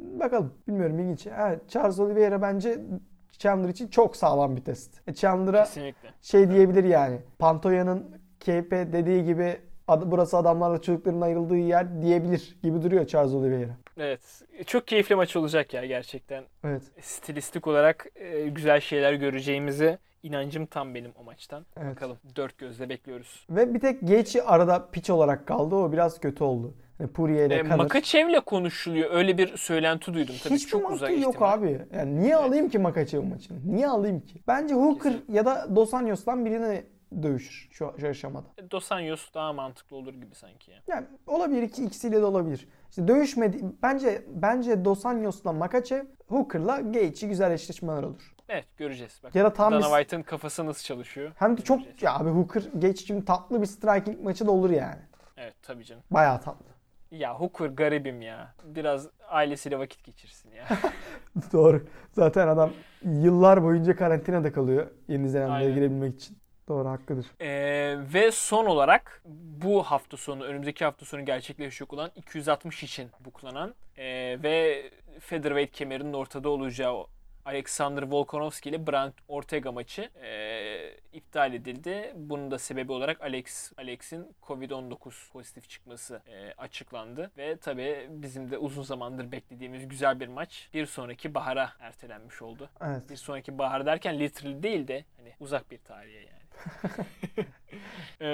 Bakalım. 0.00 0.54
Bilmiyorum 0.68 0.98
ilginç. 0.98 1.26
Evet, 1.26 1.68
Charles 1.68 1.98
Oliveira 1.98 2.42
bence 2.42 2.80
Chandler 3.38 3.68
için 3.68 3.88
çok 3.88 4.16
sağlam 4.16 4.56
bir 4.56 4.64
test. 4.64 5.08
E, 5.08 5.14
Chandler'a 5.14 5.64
Kesinlikle. 5.64 6.08
şey 6.22 6.50
diyebilir 6.50 6.84
yani. 6.84 7.18
Pantoya'nın 7.38 8.16
KP 8.40 8.70
dediği 8.92 9.24
gibi 9.24 9.56
"Ad- 9.88 10.10
burası 10.10 10.36
adamlarla 10.36 10.80
çocukların 10.82 11.20
ayrıldığı 11.20 11.56
yer 11.56 12.02
diyebilir 12.02 12.58
gibi 12.62 12.82
duruyor 12.82 13.06
Charles 13.06 13.32
Oliveira. 13.34 13.70
Evet. 13.98 14.20
Çok 14.66 14.86
keyifli 14.86 15.14
maç 15.14 15.36
olacak 15.36 15.74
ya 15.74 15.86
gerçekten. 15.86 16.44
Evet. 16.64 16.82
Stilistik 17.00 17.66
olarak 17.66 18.06
e, 18.14 18.48
güzel 18.48 18.80
şeyler 18.80 19.12
göreceğimize 19.12 19.98
inancım 20.22 20.66
tam 20.66 20.94
benim 20.94 21.12
o 21.20 21.24
maçtan. 21.24 21.66
Evet. 21.76 21.90
Bakalım. 21.96 22.16
Dört 22.36 22.58
gözle 22.58 22.88
bekliyoruz. 22.88 23.46
Ve 23.50 23.74
bir 23.74 23.80
tek 23.80 24.00
Gaethje 24.00 24.42
arada 24.42 24.88
piç 24.92 25.10
olarak 25.10 25.46
kaldı. 25.46 25.74
O 25.74 25.92
biraz 25.92 26.20
kötü 26.20 26.44
oldu. 26.44 26.74
Yani 27.00 27.12
Poirier 27.12 27.46
ile 27.46 27.54
E, 27.58 27.62
Conor. 27.62 27.76
Makachev'le 27.76 28.40
konuşuluyor. 28.46 29.10
Öyle 29.10 29.38
bir 29.38 29.56
söylenti 29.56 30.14
duydum. 30.14 30.34
Tabii 30.44 30.54
Hiçbir 30.54 30.70
çok 30.70 30.90
uzak 30.90 31.10
yok 31.10 31.34
ihtimal. 31.34 31.52
abi. 31.52 31.86
Yani 31.96 32.20
niye 32.22 32.36
alayım 32.36 32.68
ki 32.68 32.78
Makachev 32.78 33.22
maçını? 33.22 33.58
Niye 33.74 33.88
alayım 33.88 34.20
ki? 34.20 34.42
Bence 34.48 34.74
Hooker 34.74 35.12
Kesin. 35.12 35.32
ya 35.32 35.46
da 35.46 35.76
Dos 35.76 35.94
Anjos'tan 35.94 36.44
birini 36.44 36.84
dövüşür 37.22 37.68
şu, 37.72 37.92
şu 38.00 38.08
aşamada. 38.08 38.46
Dos 38.70 38.92
Anjos 38.92 39.34
daha 39.34 39.52
mantıklı 39.52 39.96
olur 39.96 40.14
gibi 40.14 40.34
sanki 40.34 40.70
ya. 40.70 40.76
Yani 40.88 41.06
olabilir 41.26 41.62
iki 41.62 41.84
ikisiyle 41.84 42.20
de 42.20 42.24
olabilir. 42.24 42.68
İşte 42.90 43.08
dövüşmedi. 43.08 43.58
Bence 43.82 44.22
bence 44.34 44.84
Dos 44.84 45.06
Anjos'la 45.06 45.52
Makachev, 45.52 46.04
Hooker'la 46.28 46.80
Gaethje 46.80 47.26
güzel 47.26 47.50
eşleşmeler 47.50 48.02
olur. 48.02 48.34
Evet 48.48 48.66
göreceğiz. 48.76 49.20
Bak, 49.22 49.34
Ya 49.34 49.44
da 49.44 49.52
tam 49.52 49.72
Dana 49.72 49.80
bir- 49.80 49.84
White'ın 49.86 50.22
kafası 50.22 50.66
nasıl 50.66 50.84
çalışıyor? 50.84 51.32
Hem 51.36 51.56
de 51.56 51.60
çok 51.62 51.78
Göreceğiz. 51.78 52.02
ya 52.02 52.14
abi 52.14 52.30
Hooker 52.30 52.62
Gaethje 52.74 53.24
tatlı 53.24 53.60
bir 53.62 53.66
striking 53.66 54.20
maçı 54.22 54.46
da 54.46 54.50
olur 54.50 54.70
yani. 54.70 54.98
Evet 55.36 55.54
tabii 55.62 55.84
canım. 55.84 56.02
Bayağı 56.10 56.40
tatlı. 56.40 56.64
Ya 57.10 57.34
Hooker 57.34 57.66
garibim 57.66 58.22
ya. 58.22 58.54
Biraz 58.64 59.08
ailesiyle 59.28 59.78
vakit 59.78 60.04
geçirsin 60.04 60.50
ya. 60.52 60.64
Doğru. 61.52 61.86
Zaten 62.12 62.48
adam 62.48 62.70
yıllar 63.02 63.62
boyunca 63.62 63.96
karantinada 63.96 64.52
kalıyor 64.52 64.86
Yeni 65.08 65.28
Zelanda'ya 65.28 65.58
Aynen. 65.58 65.74
girebilmek 65.74 66.14
için. 66.14 66.38
Doğru 66.68 66.88
hakkıdır. 66.88 67.26
Ee, 67.40 67.96
ve 68.14 68.30
son 68.32 68.66
olarak 68.66 69.22
bu 69.62 69.82
hafta 69.82 70.16
sonu, 70.16 70.44
önümüzdeki 70.44 70.84
hafta 70.84 71.06
sonu 71.06 71.24
gerçekleşecek 71.24 71.92
olan 71.92 72.10
260 72.16 72.82
için 72.82 73.10
buklanan 73.20 73.74
ee, 73.96 74.38
ve 74.42 74.82
featherweight 75.20 75.72
kemerinin 75.72 76.12
ortada 76.12 76.48
olacağı 76.48 77.06
Alexander 77.50 78.02
Volkanovski 78.02 78.68
ile 78.68 78.86
Brent 78.86 79.14
Ortega 79.28 79.72
maçı 79.72 80.10
ee, 80.22 80.96
iptal 81.12 81.54
edildi. 81.54 82.12
Bunun 82.16 82.50
da 82.50 82.58
sebebi 82.58 82.92
olarak 82.92 83.20
Alex 83.22 83.72
Alex'in 83.78 84.34
Covid-19 84.42 85.32
pozitif 85.32 85.68
çıkması 85.68 86.22
ee, 86.26 86.52
açıklandı 86.58 87.30
ve 87.36 87.56
tabii 87.56 88.06
bizim 88.10 88.50
de 88.50 88.58
uzun 88.58 88.82
zamandır 88.82 89.32
beklediğimiz 89.32 89.88
güzel 89.88 90.20
bir 90.20 90.28
maç 90.28 90.68
bir 90.74 90.86
sonraki 90.86 91.34
bahara 91.34 91.72
ertelenmiş 91.80 92.42
oldu. 92.42 92.70
Evet. 92.80 93.10
Bir 93.10 93.16
sonraki 93.16 93.58
bahar 93.58 93.86
derken 93.86 94.20
literally 94.20 94.62
değil 94.62 94.88
de 94.88 95.04
hani 95.16 95.32
uzak 95.40 95.70
bir 95.70 95.78
tarihe 95.78 96.18
yani. 96.18 97.46
Eee, 98.20 98.26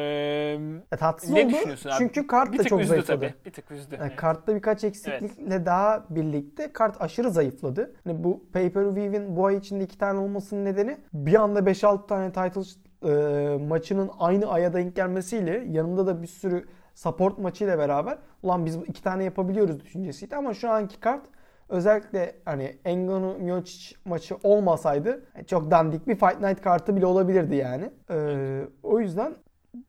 E, 0.93 0.97
tatsız 0.97 1.31
ne 1.31 1.41
oldu. 1.45 1.53
düşünüyorsun 1.53 1.91
abi? 1.91 1.97
Çünkü 1.99 2.27
kart 2.27 2.53
bir 2.53 2.59
da 2.59 2.65
çok 2.65 2.83
zayıfladı. 2.85 3.21
tabii. 3.21 3.35
Bir 3.47 3.53
tık 3.53 3.71
üzdü. 3.71 3.95
Yani 3.95 4.07
Evet. 4.07 4.17
kartta 4.17 4.55
birkaç 4.55 4.85
eksiklikle 4.85 5.67
daha 5.67 6.05
birlikte 6.11 6.73
kart 6.73 7.01
aşırı 7.03 7.31
zayıfladı. 7.31 7.95
Hani 8.05 8.25
bu 8.25 8.45
pay-per-view'in 8.53 9.37
bu 9.37 9.47
ay 9.47 9.57
içinde 9.57 9.85
iki 9.85 9.99
tane 9.99 10.19
olmasının 10.19 10.65
nedeni 10.65 10.97
bir 11.13 11.35
anda 11.35 11.59
5-6 11.67 12.07
tane 12.07 12.33
title 12.33 12.63
e, 13.03 13.57
maçının 13.59 14.11
aynı 14.19 14.51
aya 14.51 14.73
denk 14.73 14.97
gelmesiyle 14.97 15.65
yanında 15.71 16.07
da 16.07 16.23
bir 16.23 16.27
sürü 16.27 16.65
support 16.95 17.39
maçıyla 17.39 17.79
beraber 17.79 18.19
ulan 18.43 18.67
biz 18.67 18.77
iki 18.77 19.03
tane 19.03 19.25
yapabiliyoruz 19.25 19.81
düşüncesiydi 19.81 20.37
ama 20.37 20.55
şu 20.55 20.71
anki 20.71 21.01
kart 21.01 21.23
özellikle 21.69 22.35
hani 22.45 22.77
Engano 22.85 23.35
Miocic 23.39 23.97
maçı 24.05 24.37
olmasaydı 24.43 25.25
çok 25.47 25.71
dandik 25.71 26.07
bir 26.09 26.17
Fight 26.17 26.41
Night 26.41 26.61
kartı 26.61 26.97
bile 26.97 27.07
olabilirdi 27.07 27.55
yani. 27.57 27.91
E, 28.11 28.17
o 28.83 29.01
yüzden 29.01 29.35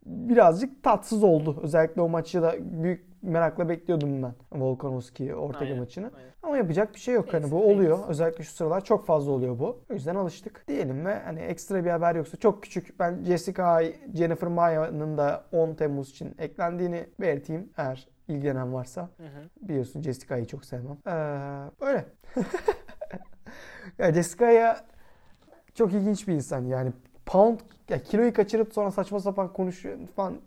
birazcık 0.06 0.84
tatsız 0.84 1.24
oldu. 1.24 1.60
Özellikle 1.64 2.02
o 2.02 2.10
maçı 2.10 2.42
da 2.42 2.56
büyük 2.60 3.08
merakla 3.22 3.70
bekliyordum 3.70 4.24
ben. 4.24 4.34
Volkanovski 4.52 5.36
Ortega 5.36 5.66
Aynen, 5.66 5.80
maçını. 5.80 6.12
aynen. 6.18 6.32
Ama 6.44 6.58
yapacak 6.58 6.94
bir 6.94 7.00
şey 7.00 7.16
yok. 7.16 7.34
Hani 7.34 7.52
bu 7.52 7.72
oluyor. 7.72 8.00
Özellikle 8.08 8.44
şu 8.44 8.52
sıralar 8.52 8.84
çok 8.84 9.06
fazla 9.06 9.32
oluyor 9.32 9.60
bu. 9.60 9.84
O 9.92 9.94
yüzden 9.94 10.16
alıştık 10.16 10.64
diyelim 10.68 11.06
ve 11.06 11.20
hani 11.20 11.40
ekstra 11.40 11.86
bir 11.86 11.90
haber 11.90 12.16
yoksa 12.16 12.38
çok 12.38 12.64
küçük. 12.64 13.00
Ben 13.00 13.24
Jessica 13.24 13.84
Jennifer 14.14 14.50
Maya'nın 14.50 15.18
da 15.18 15.46
10 15.52 15.74
Temmuz 15.74 16.10
için 16.10 16.36
eklendiğini 16.40 17.06
belirteyim. 17.20 17.70
Eğer 17.78 18.08
ilgilenen 18.28 18.74
varsa. 18.74 19.10
Hı 19.18 19.24
hı. 19.24 19.68
Biliyorsun 19.70 20.02
Jessica'yı 20.02 20.46
çok 20.46 20.66
sevmem. 20.66 20.98
Ee, 21.08 21.86
öyle. 21.86 22.06
ya 23.98 24.14
Jessica'ya 24.14 24.86
çok 25.74 25.94
ilginç 25.94 26.28
bir 26.28 26.34
insan 26.34 26.66
yani. 26.66 26.92
Pound 27.26 27.60
ya 27.90 28.04
kiloyu 28.04 28.34
kaçırıp 28.34 28.74
sonra 28.74 28.92
saçma 28.92 29.20
sapan 29.20 29.54
konuşuyor 29.54 29.98
falan. 30.16 30.38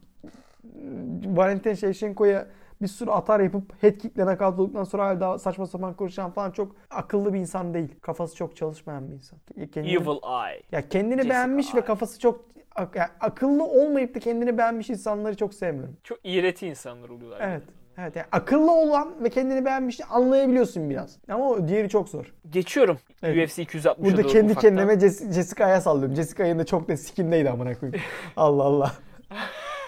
Valentin 1.25 1.75
Shevchenko'ya 1.75 2.47
bir 2.83 2.87
sürü 2.87 3.11
atar 3.11 3.41
yapıp 3.41 3.83
head 3.83 3.99
kick'le 3.99 4.43
olduktan 4.43 4.85
sonra 4.85 5.07
hala 5.07 5.21
daha 5.21 5.39
saçma 5.39 5.67
sapan 5.67 5.95
konuşan 5.95 6.31
falan 6.31 6.51
çok 6.51 6.77
akıllı 6.91 7.35
bir 7.35 7.39
insan 7.39 7.75
değil. 7.75 7.95
Kafası 8.01 8.37
çok 8.37 8.57
çalışmayan 8.57 9.09
bir 9.09 9.15
insan. 9.15 9.39
Kendini, 9.73 9.93
Evil 9.93 10.47
Eye. 10.47 10.63
ya 10.73 10.89
kendini 10.89 11.15
Jessica 11.15 11.31
beğenmiş 11.31 11.75
ve 11.75 11.79
Alba. 11.79 11.87
kafası 11.87 12.21
çok 12.21 12.45
ak- 12.77 12.97
ya 12.97 13.11
akıllı 13.21 13.65
olmayıp 13.65 14.15
da 14.15 14.19
kendini 14.19 14.59
beğenmiş 14.59 14.91
insanları 14.91 15.37
çok 15.37 15.55
sevmiyorum. 15.55 15.97
Çok 16.05 16.19
iğreti 16.25 16.67
insanlar 16.67 17.09
oluyorlar. 17.09 17.41
Evet. 17.49 17.63
Evet 17.99 18.17
yani 18.17 18.27
akıllı 18.33 18.73
olan 18.73 19.25
ve 19.25 19.31
kendini 19.31 19.65
beğenmiş 19.65 20.01
anlayabiliyorsun 20.11 20.91
biraz. 20.91 21.19
Ama 21.29 21.49
o 21.51 21.69
diğeri 21.69 21.89
çok 21.89 22.09
zor. 22.09 22.33
Geçiyorum. 22.51 22.99
Evet. 23.23 23.49
UFC 23.51 23.63
260'a 23.63 24.05
Burada 24.05 24.25
doğru 24.25 24.33
kendi 24.33 24.53
ufaktan. 24.53 24.71
kendime 24.77 24.93
Jess- 24.95 25.33
Jessica'ya 25.33 25.81
sallıyorum. 25.81 26.17
Jessica'nın 26.17 26.59
da 26.59 26.67
çok 26.67 26.89
da 26.89 26.97
sikindeydi 26.97 27.51
amına 27.51 27.75
koyayım. 27.75 28.01
Allah 28.37 28.63
Allah. 28.63 28.93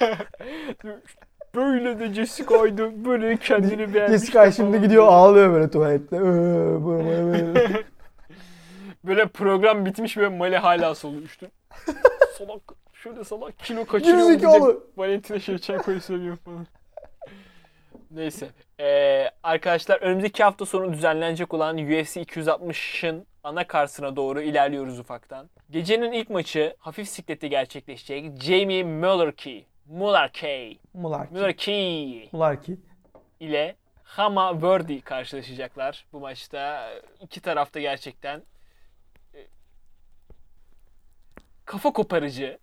Böyle 1.54 1.98
de 2.00 2.14
Jessica'ydı. 2.14 3.04
Böyle 3.04 3.36
kendini 3.36 3.94
beğenmiş. 3.94 4.18
Jessica 4.20 4.50
şimdi 4.52 4.80
gidiyor 4.80 5.06
ağlıyor 5.09 5.52
böyle 5.52 5.70
tuvalette. 5.70 6.16
Ee. 6.16 6.20
Böyle 9.04 9.26
program 9.26 9.86
bitmiş 9.86 10.16
ve 10.16 10.28
Mali 10.28 10.56
hala 10.56 10.94
solmuştu. 10.94 11.46
salak. 12.38 12.62
Şöyle 12.92 13.24
salak. 13.24 13.59
Kilo 13.59 13.84
kaçırıyor. 13.86 14.18
Gerizekalı. 14.18 14.84
Valentina 14.96 15.40
Shevchenko'yu 15.40 16.00
seviyor 16.00 16.36
falan. 16.36 16.66
Neyse. 18.10 18.50
Ee, 18.80 19.30
arkadaşlar 19.42 20.00
önümüzdeki 20.00 20.42
hafta 20.44 20.66
sonu 20.66 20.92
düzenlenecek 20.92 21.54
olan 21.54 21.78
UFC 21.78 22.22
260'ın 22.22 23.26
ana 23.44 23.66
karşısına 23.66 24.16
doğru 24.16 24.42
ilerliyoruz 24.42 24.98
ufaktan. 24.98 25.50
Gecenin 25.70 26.12
ilk 26.12 26.30
maçı 26.30 26.76
hafif 26.78 27.09
siklette 27.09 27.48
gerçekleşecek. 27.48 28.42
Jamie 28.42 28.84
Mullerkey. 28.84 29.66
Mullerkey. 29.86 30.78
Mularki. 30.94 31.34
Mullerkey 31.34 32.28
Mularki. 32.32 32.76
ile 33.40 33.76
Hama 34.04 34.62
Verdi 34.62 35.00
karşılaşacaklar. 35.00 36.04
Bu 36.12 36.20
maçta 36.20 36.90
iki 37.20 37.40
tarafta 37.40 37.80
gerçekten 37.80 38.42
e, 39.34 39.46
kafa 41.73 41.93
koparıcı 41.93 42.59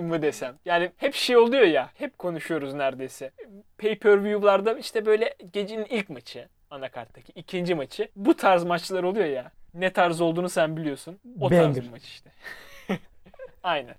mı 0.00 0.22
desem. 0.22 0.54
Yani 0.64 0.90
hep 0.96 1.14
şey 1.14 1.36
oluyor 1.36 1.62
ya, 1.62 1.90
hep 1.94 2.18
konuşuyoruz 2.18 2.74
neredeyse. 2.74 3.30
Pay-per-view'larda 3.78 4.78
işte 4.78 5.06
böyle 5.06 5.34
gecenin 5.52 5.84
ilk 5.84 6.10
maçı, 6.10 6.48
anakarttaki 6.70 7.32
ikinci 7.32 7.74
maçı. 7.74 8.08
Bu 8.16 8.36
tarz 8.36 8.64
maçlar 8.64 9.02
oluyor 9.02 9.26
ya. 9.26 9.50
ne 9.74 9.92
tarz 9.92 10.20
olduğunu 10.20 10.48
sen 10.48 10.76
biliyorsun. 10.76 11.18
O 11.40 11.50
Banger. 11.50 11.62
tarz 11.64 11.76
bir 11.76 11.90
maç 11.90 12.02
işte. 12.02 12.30
Aynen. 13.62 13.94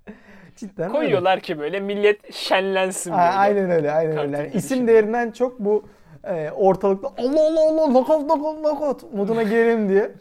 Cidden 0.55 0.91
Koyuyorlar 0.91 1.39
ki 1.39 1.59
böyle 1.59 1.79
millet 1.79 2.33
şenlensin 2.33 3.11
öyle. 3.11 3.21
böyle. 3.21 3.31
Aynen 3.31 3.69
öyle, 3.71 3.91
aynen 3.91 4.15
Kartın 4.15 4.33
öyle. 4.33 4.37
Yani 4.37 4.51
isim 4.53 4.87
değerinden 4.87 5.31
çok 5.31 5.59
bu 5.59 5.89
e, 6.23 6.51
ortalıkta 6.51 7.07
Allah 7.17 7.41
Allah 7.47 7.69
Allah 7.69 7.85
knockout 7.85 8.23
knockout 8.27 8.59
knockout 8.59 9.13
moduna 9.13 9.43
girelim 9.43 9.89
diye 9.89 10.11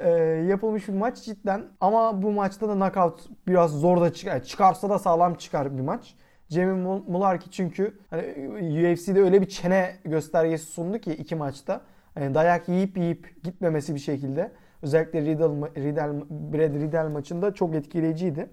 e, 0.00 0.10
yapılmış 0.48 0.88
bir 0.88 0.92
maç 0.94 1.22
cidden. 1.24 1.64
Ama 1.80 2.22
bu 2.22 2.32
maçta 2.32 2.68
da 2.68 2.74
knockout 2.74 3.20
biraz 3.46 3.70
zor 3.80 4.00
da 4.00 4.12
çıkar. 4.12 4.42
Çıkarsa 4.42 4.90
da 4.90 4.98
sağlam 4.98 5.34
çıkar 5.34 5.76
bir 5.78 5.82
maç. 5.82 6.14
Jamie 6.48 6.82
Mul- 6.84 7.04
Mularkey 7.08 7.50
çünkü 7.50 7.98
hani 8.10 8.22
UFC'de 8.92 9.20
öyle 9.22 9.40
bir 9.40 9.48
çene 9.48 9.96
göstergesi 10.04 10.64
sundu 10.66 10.98
ki 10.98 11.12
iki 11.12 11.34
maçta. 11.34 11.80
Hani 12.14 12.34
dayak 12.34 12.68
yiyip 12.68 12.98
yiyip 12.98 13.44
gitmemesi 13.44 13.94
bir 13.94 14.00
şekilde. 14.00 14.52
Özellikle 14.82 15.20
Riddle, 15.20 15.70
Riddle, 15.76 16.24
Brad 16.30 16.74
Riddle 16.74 17.08
maçında 17.08 17.54
çok 17.54 17.74
etkileyiciydi. 17.74 18.50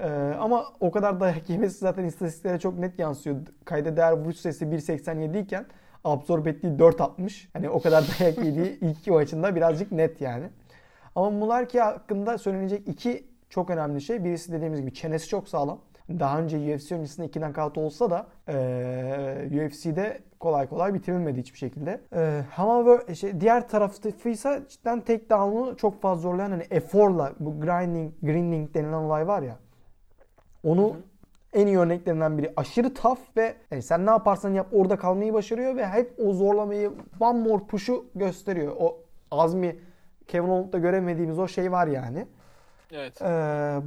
Ee, 0.00 0.08
ama 0.40 0.64
o 0.80 0.90
kadar 0.90 1.20
dayak 1.20 1.50
yemesi 1.50 1.78
zaten 1.78 2.04
istatistiklere 2.04 2.58
çok 2.58 2.78
net 2.78 2.98
yansıyor. 2.98 3.36
Kayda 3.64 3.96
değer 3.96 4.12
vuruş 4.12 4.36
sayısı 4.36 4.64
1.87 4.64 5.42
iken 5.42 5.66
absorb 6.04 6.46
ettiği 6.46 6.72
4.60. 6.78 7.48
Hani 7.52 7.70
o 7.70 7.80
kadar 7.82 8.04
dayak 8.20 8.38
yediği 8.44 8.78
ilk 8.80 8.98
iki 8.98 9.10
maçında 9.10 9.56
birazcık 9.56 9.92
net 9.92 10.20
yani. 10.20 10.46
Ama 11.16 11.30
Mularkey 11.30 11.80
hakkında 11.80 12.38
söylenecek 12.38 12.88
iki 12.88 13.26
çok 13.48 13.70
önemli 13.70 14.00
şey. 14.00 14.24
Birisi 14.24 14.52
dediğimiz 14.52 14.80
gibi 14.80 14.94
çenesi 14.94 15.28
çok 15.28 15.48
sağlam. 15.48 15.78
Daha 16.08 16.40
önce 16.40 16.56
UFC 16.74 16.94
öncesinde 16.94 17.26
iki 17.26 17.40
knockout 17.40 17.78
olsa 17.78 18.10
da 18.10 18.26
eee 18.48 19.66
UFC'de 19.66 20.20
kolay 20.40 20.68
kolay 20.68 20.94
bitirilmedi 20.94 21.40
hiçbir 21.40 21.58
şekilde. 21.58 22.00
Eee 22.14 22.44
ama 22.56 22.86
böyle 22.86 23.14
şey, 23.14 23.40
diğer 23.40 23.68
tarafta 23.68 24.30
ise 24.30 24.62
cidden 24.68 25.00
takedown'u 25.00 25.76
çok 25.76 26.02
fazla 26.02 26.22
zorlayan 26.22 26.50
hani 26.50 26.64
eforla 26.70 27.32
bu 27.40 27.60
grinding, 27.60 28.12
grinding 28.22 28.74
denilen 28.74 28.92
olay 28.92 29.26
var 29.26 29.42
ya. 29.42 29.56
Onu 30.64 30.96
en 31.52 31.66
iyi 31.66 31.78
örneklerinden 31.78 32.38
biri. 32.38 32.52
Aşırı 32.56 32.94
tough 32.94 33.20
ve 33.36 33.54
yani 33.70 33.82
sen 33.82 34.06
ne 34.06 34.10
yaparsan 34.10 34.50
yap 34.50 34.66
orada 34.72 34.96
kalmayı 34.96 35.34
başarıyor 35.34 35.76
ve 35.76 35.86
hep 35.86 36.14
o 36.26 36.32
zorlamayı 36.32 36.92
one 37.20 37.38
more 37.48 37.64
push'u 37.64 38.06
gösteriyor. 38.14 38.76
O 38.78 38.98
azmi 39.30 39.76
Kevin 40.28 40.48
Owens'da 40.48 40.78
göremediğimiz 40.78 41.38
o 41.38 41.48
şey 41.48 41.72
var 41.72 41.86
yani. 41.86 42.26
Evet. 42.92 43.22
Ee, 43.22 43.26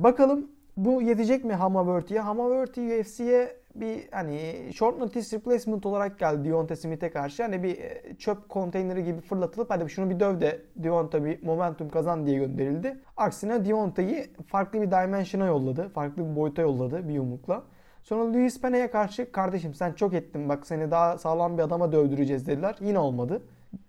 bakalım 0.04 0.48
bu 0.78 1.02
yetecek 1.02 1.46
mi 1.46 1.54
Hamaverty'ye? 1.54 2.20
Hamaverty 2.20 3.00
UFC'ye 3.00 3.60
bir 3.76 4.08
hani 4.12 4.70
short 4.74 4.98
notice 4.98 5.38
replacement 5.38 5.86
olarak 5.86 6.20
geldi 6.20 6.50
Deontay 6.50 6.78
Smith'e 6.78 7.10
karşı. 7.10 7.44
Hani 7.44 7.64
bir 7.64 7.78
e, 7.78 8.16
çöp 8.18 8.50
konteyneri 8.50 9.04
gibi 9.04 9.22
fırlatılıp 9.22 9.70
hadi 9.70 9.90
şunu 9.90 10.10
bir 10.10 10.20
döv 10.20 10.42
de 10.42 10.62
Deontay 10.76 11.26
bir 11.26 11.44
momentum 11.44 11.90
kazan 11.90 12.26
diye 12.26 12.38
gönderildi. 12.38 13.00
Aksine 13.18 13.66
Deontay'ı 13.66 14.28
farklı 14.48 14.82
bir 14.82 14.92
dimension'a 14.92 15.46
yolladı. 15.46 15.90
Farklı 15.90 16.30
bir 16.30 16.36
boyuta 16.36 16.62
yolladı 16.62 17.08
bir 17.08 17.14
yumrukla. 17.14 17.64
Sonra 18.04 18.34
Luis 18.34 18.62
Peña'ya 18.62 18.92
karşı 18.92 19.32
kardeşim 19.32 19.74
sen 19.74 19.94
çok 19.94 20.14
ettin 20.14 20.50
bak 20.50 20.68
seni 20.68 20.92
daha 20.92 21.18
sağlam 21.18 21.58
bir 21.58 21.64
adama 21.64 21.92
dövdüreceğiz 21.92 22.48
dediler. 22.48 22.76
Yine 22.82 23.00
olmadı. 23.00 23.42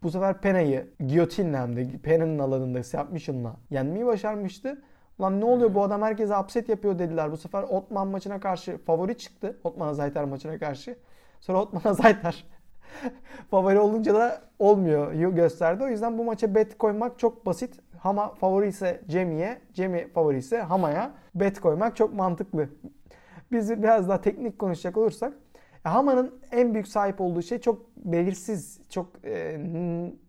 Bu 0.03 0.11
sefer 0.11 0.41
Pena'yı 0.41 0.91
giyotinle 1.07 1.59
hem 1.59 1.77
de 1.77 1.99
Pena'nın 1.99 2.39
alanında 2.39 2.83
submission'la 2.85 3.57
yenmeyi 3.71 4.07
başarmıştı. 4.07 4.83
Lan 5.21 5.41
ne 5.41 5.45
oluyor 5.45 5.75
bu 5.75 5.83
adam 5.83 6.03
herkese 6.03 6.37
upset 6.37 6.69
yapıyor 6.69 6.99
dediler. 6.99 7.33
Bu 7.33 7.37
sefer 7.37 7.63
Otman 7.63 8.09
maçına 8.09 8.41
karşı 8.41 8.79
favori 8.79 9.19
çıktı. 9.19 9.59
Otman 9.65 9.93
Zaytar 9.93 10.25
maçına 10.25 10.59
karşı. 10.59 10.97
Sonra 11.41 11.59
Otman 11.59 11.93
Zaytar 12.03 12.45
favori 13.51 13.79
olunca 13.79 14.15
da 14.15 14.43
olmuyor 14.59 15.13
gösterdi. 15.13 15.85
O 15.85 15.89
yüzden 15.89 16.19
bu 16.19 16.25
maça 16.25 16.55
bet 16.55 16.79
koymak 16.79 17.19
çok 17.19 17.47
basit. 17.47 17.81
Hama 17.99 18.35
favori 18.35 18.69
ise 18.69 19.01
Cemi'ye, 19.09 19.59
Cemi 19.73 20.09
favori 20.13 20.39
ise 20.39 20.61
Hama'ya 20.61 21.11
bet 21.35 21.61
koymak 21.61 21.97
çok 21.97 22.15
mantıklı. 22.15 22.69
Biz 23.53 23.83
biraz 23.83 24.09
daha 24.09 24.21
teknik 24.21 24.59
konuşacak 24.59 24.97
olursak 24.97 25.33
Hama'nın 25.85 26.41
en 26.53 26.75
büyük 26.75 26.89
sahip 26.89 27.21
olduğu 27.21 27.43
şey 27.43 27.61
çok 27.61 27.97
belirsiz, 27.97 28.81
çok 28.89 29.25
e, 29.25 29.61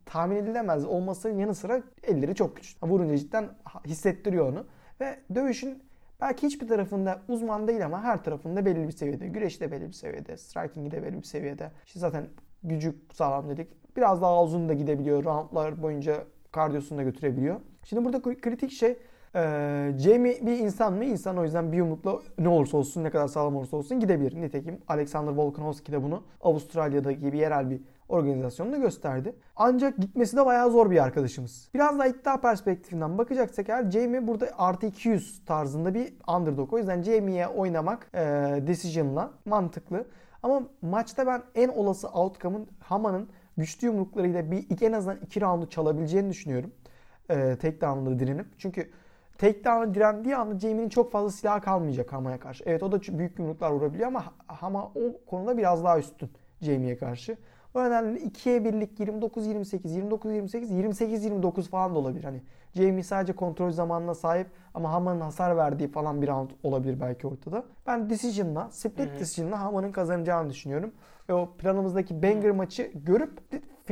tahmin 0.06 0.36
edilemez 0.36 0.86
olmasının 0.86 1.38
yanı 1.38 1.56
sıra 1.56 1.84
elleri 2.04 2.36
çok 2.36 2.56
güçlü. 2.56 2.88
Vurunca 2.88 3.18
cidden 3.18 3.50
hissettiriyor 3.86 4.50
onu. 4.52 4.66
Ve 5.02 5.20
dövüşün 5.36 5.84
belki 6.22 6.48
hiçbir 6.48 6.68
tarafında 6.68 7.22
uzman 7.28 7.68
değil 7.68 7.86
ama 7.86 8.04
her 8.04 8.24
tarafında 8.24 8.66
belli 8.66 8.88
bir 8.88 8.92
seviyede. 8.92 9.28
Güreşi 9.28 9.60
de 9.60 9.72
belli 9.72 9.88
bir 9.88 9.94
seviyede, 9.94 10.38
striking'i 10.38 10.92
de 10.92 11.04
belli 11.04 11.18
bir 11.18 11.24
seviyede. 11.24 11.72
İşte 11.86 12.00
zaten 12.00 12.28
gücü 12.64 12.96
sağlam 13.14 13.50
dedik. 13.50 13.68
Biraz 13.98 14.22
daha 14.22 14.44
uzun 14.44 14.70
da 14.70 14.74
gidebiliyor. 14.74 15.24
Roundlar 15.24 15.82
boyunca 15.82 16.24
kardiyosunu 16.52 16.98
da 16.98 17.04
götürebiliyor. 17.04 17.62
Şimdi 17.84 18.06
burada 18.06 18.22
kritik 18.22 18.72
şey 18.72 18.98
ee, 19.36 19.94
Jamie 19.98 20.46
bir 20.46 20.58
insan 20.60 20.94
mı? 20.94 21.06
İnsan 21.06 21.38
o 21.38 21.44
yüzden 21.44 21.72
bir 21.72 21.78
yumrukla 21.78 22.20
ne 22.40 22.50
olursa 22.50 22.78
olsun 22.78 23.04
ne 23.04 23.10
kadar 23.10 23.28
sağlam 23.28 23.56
olursa 23.56 23.78
olsun 23.78 24.00
gidebilir. 24.00 24.42
Nitekim 24.42 24.80
Alexander 24.88 25.32
Volkanovski 25.32 25.92
de 25.92 26.04
bunu 26.04 26.24
Avustralya'da 26.42 27.12
gibi 27.12 27.38
yerel 27.38 27.70
bir 27.70 27.82
organizasyonda 28.10 28.78
gösterdi. 28.78 29.36
Ancak 29.56 29.98
gitmesi 29.98 30.38
de 30.38 30.46
bayağı 30.46 30.72
zor 30.72 30.92
bir 30.92 31.04
arkadaşımız. 31.04 31.70
Biraz 31.74 32.00
daha 32.00 32.08
iddia 32.08 32.42
perspektifinden 32.42 33.18
bakacaksak 33.18 33.70
eğer 33.70 33.92
Jamie 33.92 34.28
burada 34.28 34.50
artı 34.58 34.86
200 34.86 35.46
tarzında 35.46 35.94
bir 35.94 36.14
underdog. 36.38 36.74
O 36.74 36.78
yüzden 36.78 37.02
Jamie'ye 37.02 37.48
oynamak 37.48 38.10
e, 38.14 38.20
decision'la 38.68 39.32
mantıklı. 39.46 40.06
Ama 40.44 40.62
maçta 40.82 41.28
ben 41.28 41.44
en 41.56 41.70
olası 41.70 42.08
outcome'ın 42.08 42.68
Hama'nın 42.80 43.30
güçlü 43.58 43.88
yumruklarıyla 43.88 44.52
bir 44.52 44.66
en 44.82 44.92
azından 44.92 45.18
2 45.18 45.42
roundu 45.42 45.70
çalabileceğini 45.70 46.30
düşünüyorum. 46.30 46.72
E, 47.30 47.58
takedown'ları 47.62 48.20
direnip. 48.20 48.46
Çünkü 48.58 48.90
takedown'a 49.42 49.94
direndiği 49.94 50.36
anda 50.36 50.60
Jamie'nin 50.60 50.90
çok 50.90 51.12
fazla 51.12 51.32
silahı 51.32 51.62
kalmayacak 51.62 52.14
Hama'ya 52.14 52.40
karşı. 52.40 52.64
Evet 52.68 52.84
o 52.84 52.92
da 52.92 53.00
büyük 53.20 53.40
yumruklar 53.40 53.72
vurabiliyor 53.72 54.08
ama 54.08 54.24
Hama 54.48 54.86
o 54.86 55.26
konuda 55.30 55.58
biraz 55.58 55.84
daha 55.84 56.00
üstün 56.00 56.30
Jamie'ye 56.62 56.98
karşı. 56.98 57.38
O 57.74 57.84
nedenle 57.84 58.20
2'ye 58.20 58.66
birlik 58.66 59.00
29-28, 59.00 60.10
29-28, 60.10 60.66
28-29 60.66 61.62
falan 61.62 61.96
da 61.96 62.00
olabilir. 62.00 62.24
Hani 62.24 62.42
Jamie 62.74 63.04
sadece 63.04 63.34
kontrol 63.34 63.72
zamanına 63.72 64.16
sahip 64.16 64.48
ama 64.74 64.92
Hama'nın 64.92 65.22
hasar 65.22 65.58
verdiği 65.58 65.88
falan 65.88 66.22
bir 66.22 66.28
round 66.28 66.50
olabilir 66.64 67.00
belki 67.02 67.28
ortada. 67.28 67.64
Ben 67.88 68.10
decision'la, 68.10 68.70
split 68.72 69.20
decision'la 69.20 69.60
Hama'nın 69.60 69.92
kazanacağını 69.92 70.50
düşünüyorum. 70.50 70.92
Ve 71.30 71.34
o 71.34 71.50
planımızdaki 71.58 72.24
banger 72.24 72.52
maçı 72.52 72.92
görüp 72.96 73.40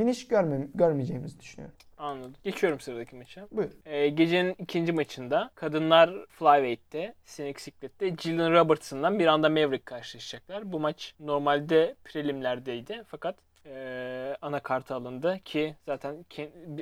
finish 0.00 0.28
görme, 0.28 0.66
görmeyeceğimizi 0.74 1.40
düşünüyorum. 1.40 1.76
Anladım. 1.98 2.34
Geçiyorum 2.44 2.80
sıradaki 2.80 3.16
maça. 3.16 3.48
Buyur. 3.52 3.70
Ee, 3.86 4.08
gecenin 4.08 4.54
ikinci 4.58 4.92
maçında 4.92 5.50
kadınlar 5.54 6.26
Flyweight'te, 6.28 7.14
Sinek 7.24 7.60
Siklet'te 7.60 8.16
Jillian 8.16 8.52
Robertson'dan 8.52 9.18
bir 9.18 9.26
anda 9.26 9.48
Maverick 9.48 9.84
karşılaşacaklar. 9.84 10.72
Bu 10.72 10.80
maç 10.80 11.14
normalde 11.20 11.94
prelimlerdeydi 12.04 13.02
fakat 13.06 13.36
e, 13.66 14.36
ana 14.42 14.60
kartı 14.60 14.94
alındı 14.94 15.38
ki 15.44 15.76
zaten 15.86 16.24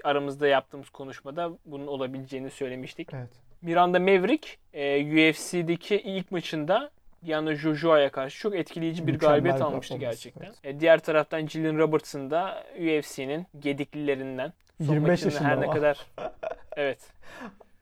aramızda 0.05 0.47
yaptığımız 0.47 0.91
konuşmada 0.91 1.51
bunun 1.65 1.87
olabileceğini 1.87 2.51
söylemiştik. 2.51 3.15
Evet. 3.15 3.31
Miranda 3.63 4.01
Maverick 4.01 4.49
e, 4.73 5.31
UFC'deki 5.31 5.97
ilk 5.97 6.31
maçında 6.31 6.91
Diana 7.27 7.55
Jojoa'ya 7.55 8.11
karşı 8.11 8.39
çok 8.41 8.55
etkileyici 8.57 9.07
bir 9.07 9.13
Mükemmel 9.13 9.35
galibiyet 9.35 9.63
almıştı 9.63 9.97
gerçekten. 9.97 10.45
evet. 10.47 10.57
E, 10.65 10.81
diğer 10.81 10.99
taraftan 11.01 11.47
Jillian 11.47 11.79
Robertson 11.79 12.31
da 12.31 12.65
UFC'nin 12.77 13.47
gediklilerinden. 13.59 14.53
Son 14.87 14.93
25 14.95 15.09
maçında 15.11 15.31
yaşında 15.33 15.49
her 15.49 15.61
ne 15.61 15.65
ama. 15.65 15.75
kadar 15.75 16.07
evet. 16.77 16.99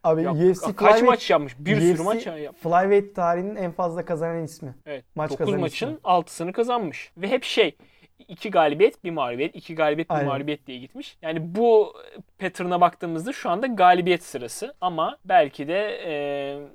Abi 0.04 0.22
Ya, 0.22 0.32
UFC 0.32 0.76
kaç 0.76 1.00
Flyweight- 1.00 1.04
maç 1.04 1.30
yapmış? 1.30 1.54
Bir 1.58 1.80
sürü 1.80 1.92
UFC 1.94 2.02
maç 2.04 2.26
yapmış. 2.26 2.62
Flyweight 2.62 3.14
tarihinin 3.14 3.56
en 3.56 3.72
fazla 3.72 4.04
kazanan 4.04 4.44
ismi. 4.44 4.74
Evet. 4.86 5.04
maç 5.14 5.30
9 5.30 5.38
kazanan 5.38 5.60
maçın 5.60 5.86
ismi. 5.86 5.98
6'sını 6.04 6.52
kazanmış. 6.52 7.12
Ve 7.16 7.28
hep 7.28 7.44
şey 7.44 7.76
iki 8.28 8.50
galibiyet, 8.50 9.04
bir 9.04 9.10
mağlubiyet, 9.10 9.56
iki 9.56 9.74
galibiyet, 9.74 10.10
bir 10.10 10.14
Aynen. 10.14 10.28
mağlubiyet 10.28 10.66
diye 10.66 10.78
gitmiş. 10.78 11.16
Yani 11.22 11.54
bu 11.54 11.92
pattern'a 12.38 12.80
baktığımızda 12.80 13.32
şu 13.32 13.50
anda 13.50 13.66
galibiyet 13.66 14.22
sırası. 14.24 14.74
Ama 14.80 15.16
belki 15.24 15.68
de 15.68 15.98
e, 16.06 16.12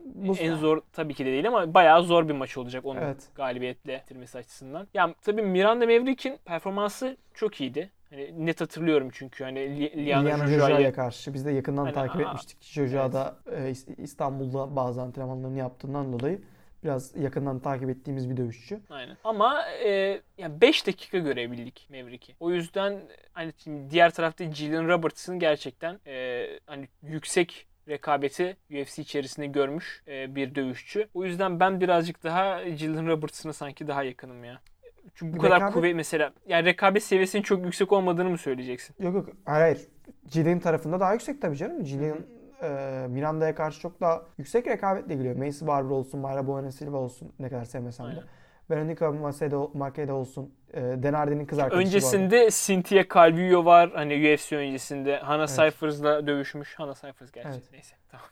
Bu- 0.05 0.38
en 0.38 0.55
zor 0.55 0.81
tabii 0.93 1.13
ki 1.13 1.26
de 1.26 1.31
değil 1.31 1.47
ama 1.47 1.73
bayağı 1.73 2.03
zor 2.03 2.27
bir 2.30 2.34
maç 2.34 2.57
olacak 2.57 2.85
onun 2.85 3.01
Evet. 3.01 3.27
galibiyetle 3.35 4.01
bitirmesi 4.03 4.38
açısından. 4.38 4.88
Yani 4.93 5.15
tabii 5.22 5.41
Miranda 5.41 5.85
Maverick'in 5.85 6.38
performansı 6.45 7.18
çok 7.34 7.61
iyiydi. 7.61 7.89
Hani 8.09 8.45
net 8.45 8.61
hatırlıyorum 8.61 9.09
çünkü 9.13 9.43
hani 9.43 9.59
Li- 9.80 10.05
Liana 10.05 10.47
Joja'ya 10.47 10.93
karşı 10.93 11.34
biz 11.34 11.45
de 11.45 11.51
yakından 11.51 11.85
Aynen, 11.85 11.93
takip 11.93 12.15
aa, 12.27 12.30
etmiştik. 12.30 12.57
Joja 12.63 13.13
da 13.13 13.35
e, 13.51 13.55
İs- 13.72 14.01
İstanbul'da 14.01 14.76
bazı 14.76 15.01
antrenmanlarını 15.01 15.57
yaptığından 15.59 16.13
dolayı 16.13 16.41
biraz 16.83 17.15
yakından 17.15 17.59
takip 17.59 17.89
ettiğimiz 17.89 18.29
bir 18.29 18.37
dövüşçü. 18.37 18.79
Aynen. 18.89 19.17
Ama 19.23 19.67
e, 19.85 20.21
yani 20.37 20.61
5 20.61 20.87
dakika 20.87 21.17
görebildik 21.17 21.87
Maverick'i. 21.89 22.35
O 22.39 22.51
yüzden 22.51 22.99
hani 23.33 23.53
şimdi 23.57 23.89
diğer 23.91 24.11
tarafta 24.11 24.51
Jillian 24.51 24.87
Robertson 24.87 25.39
gerçekten 25.39 25.99
e, 26.07 26.47
hani 26.65 26.87
yüksek 27.03 27.67
rekabeti 27.87 28.57
UFC 28.71 29.01
içerisinde 29.01 29.47
görmüş 29.47 30.03
e, 30.07 30.35
bir 30.35 30.55
dövüşçü. 30.55 31.07
O 31.13 31.25
yüzden 31.25 31.59
ben 31.59 31.81
birazcık 31.81 32.23
daha 32.23 32.65
Jillian 32.69 33.07
Robertson'a 33.07 33.53
sanki 33.53 33.87
daha 33.87 34.03
yakınım 34.03 34.43
ya. 34.43 34.61
Çünkü 35.15 35.37
bu 35.37 35.41
kadar 35.41 35.61
Rekabet- 35.61 35.73
kuvvet 35.73 35.95
mesela 35.95 36.33
yani 36.47 36.65
rekabet 36.65 37.03
seviyesinin 37.03 37.43
çok 37.43 37.65
yüksek 37.65 37.91
olmadığını 37.91 38.29
mı 38.29 38.37
söyleyeceksin? 38.37 38.95
Yok 38.99 39.15
yok 39.15 39.29
hayır 39.45 39.61
hayır. 39.61 39.87
Jillian 40.31 40.59
tarafında 40.59 40.99
daha 40.99 41.13
yüksek 41.13 41.41
tabii 41.41 41.57
canım. 41.57 41.85
Jillian 41.85 42.17
e, 42.63 43.07
Miranda'ya 43.09 43.55
karşı 43.55 43.79
çok 43.81 44.01
daha 44.01 44.21
yüksek 44.38 44.67
rekabetle 44.67 45.15
geliyor. 45.15 45.35
Macy 45.35 45.65
Barber 45.67 45.89
olsun, 45.89 46.19
Mayra 46.19 46.47
Buena 46.47 46.71
Silva 46.71 46.97
olsun 46.97 47.33
ne 47.39 47.49
kadar 47.49 47.65
sevmesem 47.65 48.05
de. 48.05 48.09
Aynen. 48.09 48.23
Veronica 48.69 49.11
Macedo, 49.11 49.71
Macedo 49.73 50.13
olsun. 50.13 50.53
E, 50.73 50.81
Denardi'nin 50.81 51.45
kız 51.45 51.59
arkadaşı. 51.59 51.88
Öncesinde 51.88 52.49
Cynthia 52.51 53.03
Calvillo 53.13 53.65
var. 53.65 53.91
Hani 53.93 54.13
UFC 54.33 54.57
öncesinde. 54.57 55.17
Hannah 55.17 55.47
Evet. 55.59 55.73
Cyphers'la 55.73 56.27
dövüşmüş. 56.27 56.75
Hannah 56.79 56.95
Cyphers 56.95 57.31
gerçi. 57.31 57.49
Evet. 57.49 57.63
Neyse. 57.71 57.95
Tamam. 58.11 58.25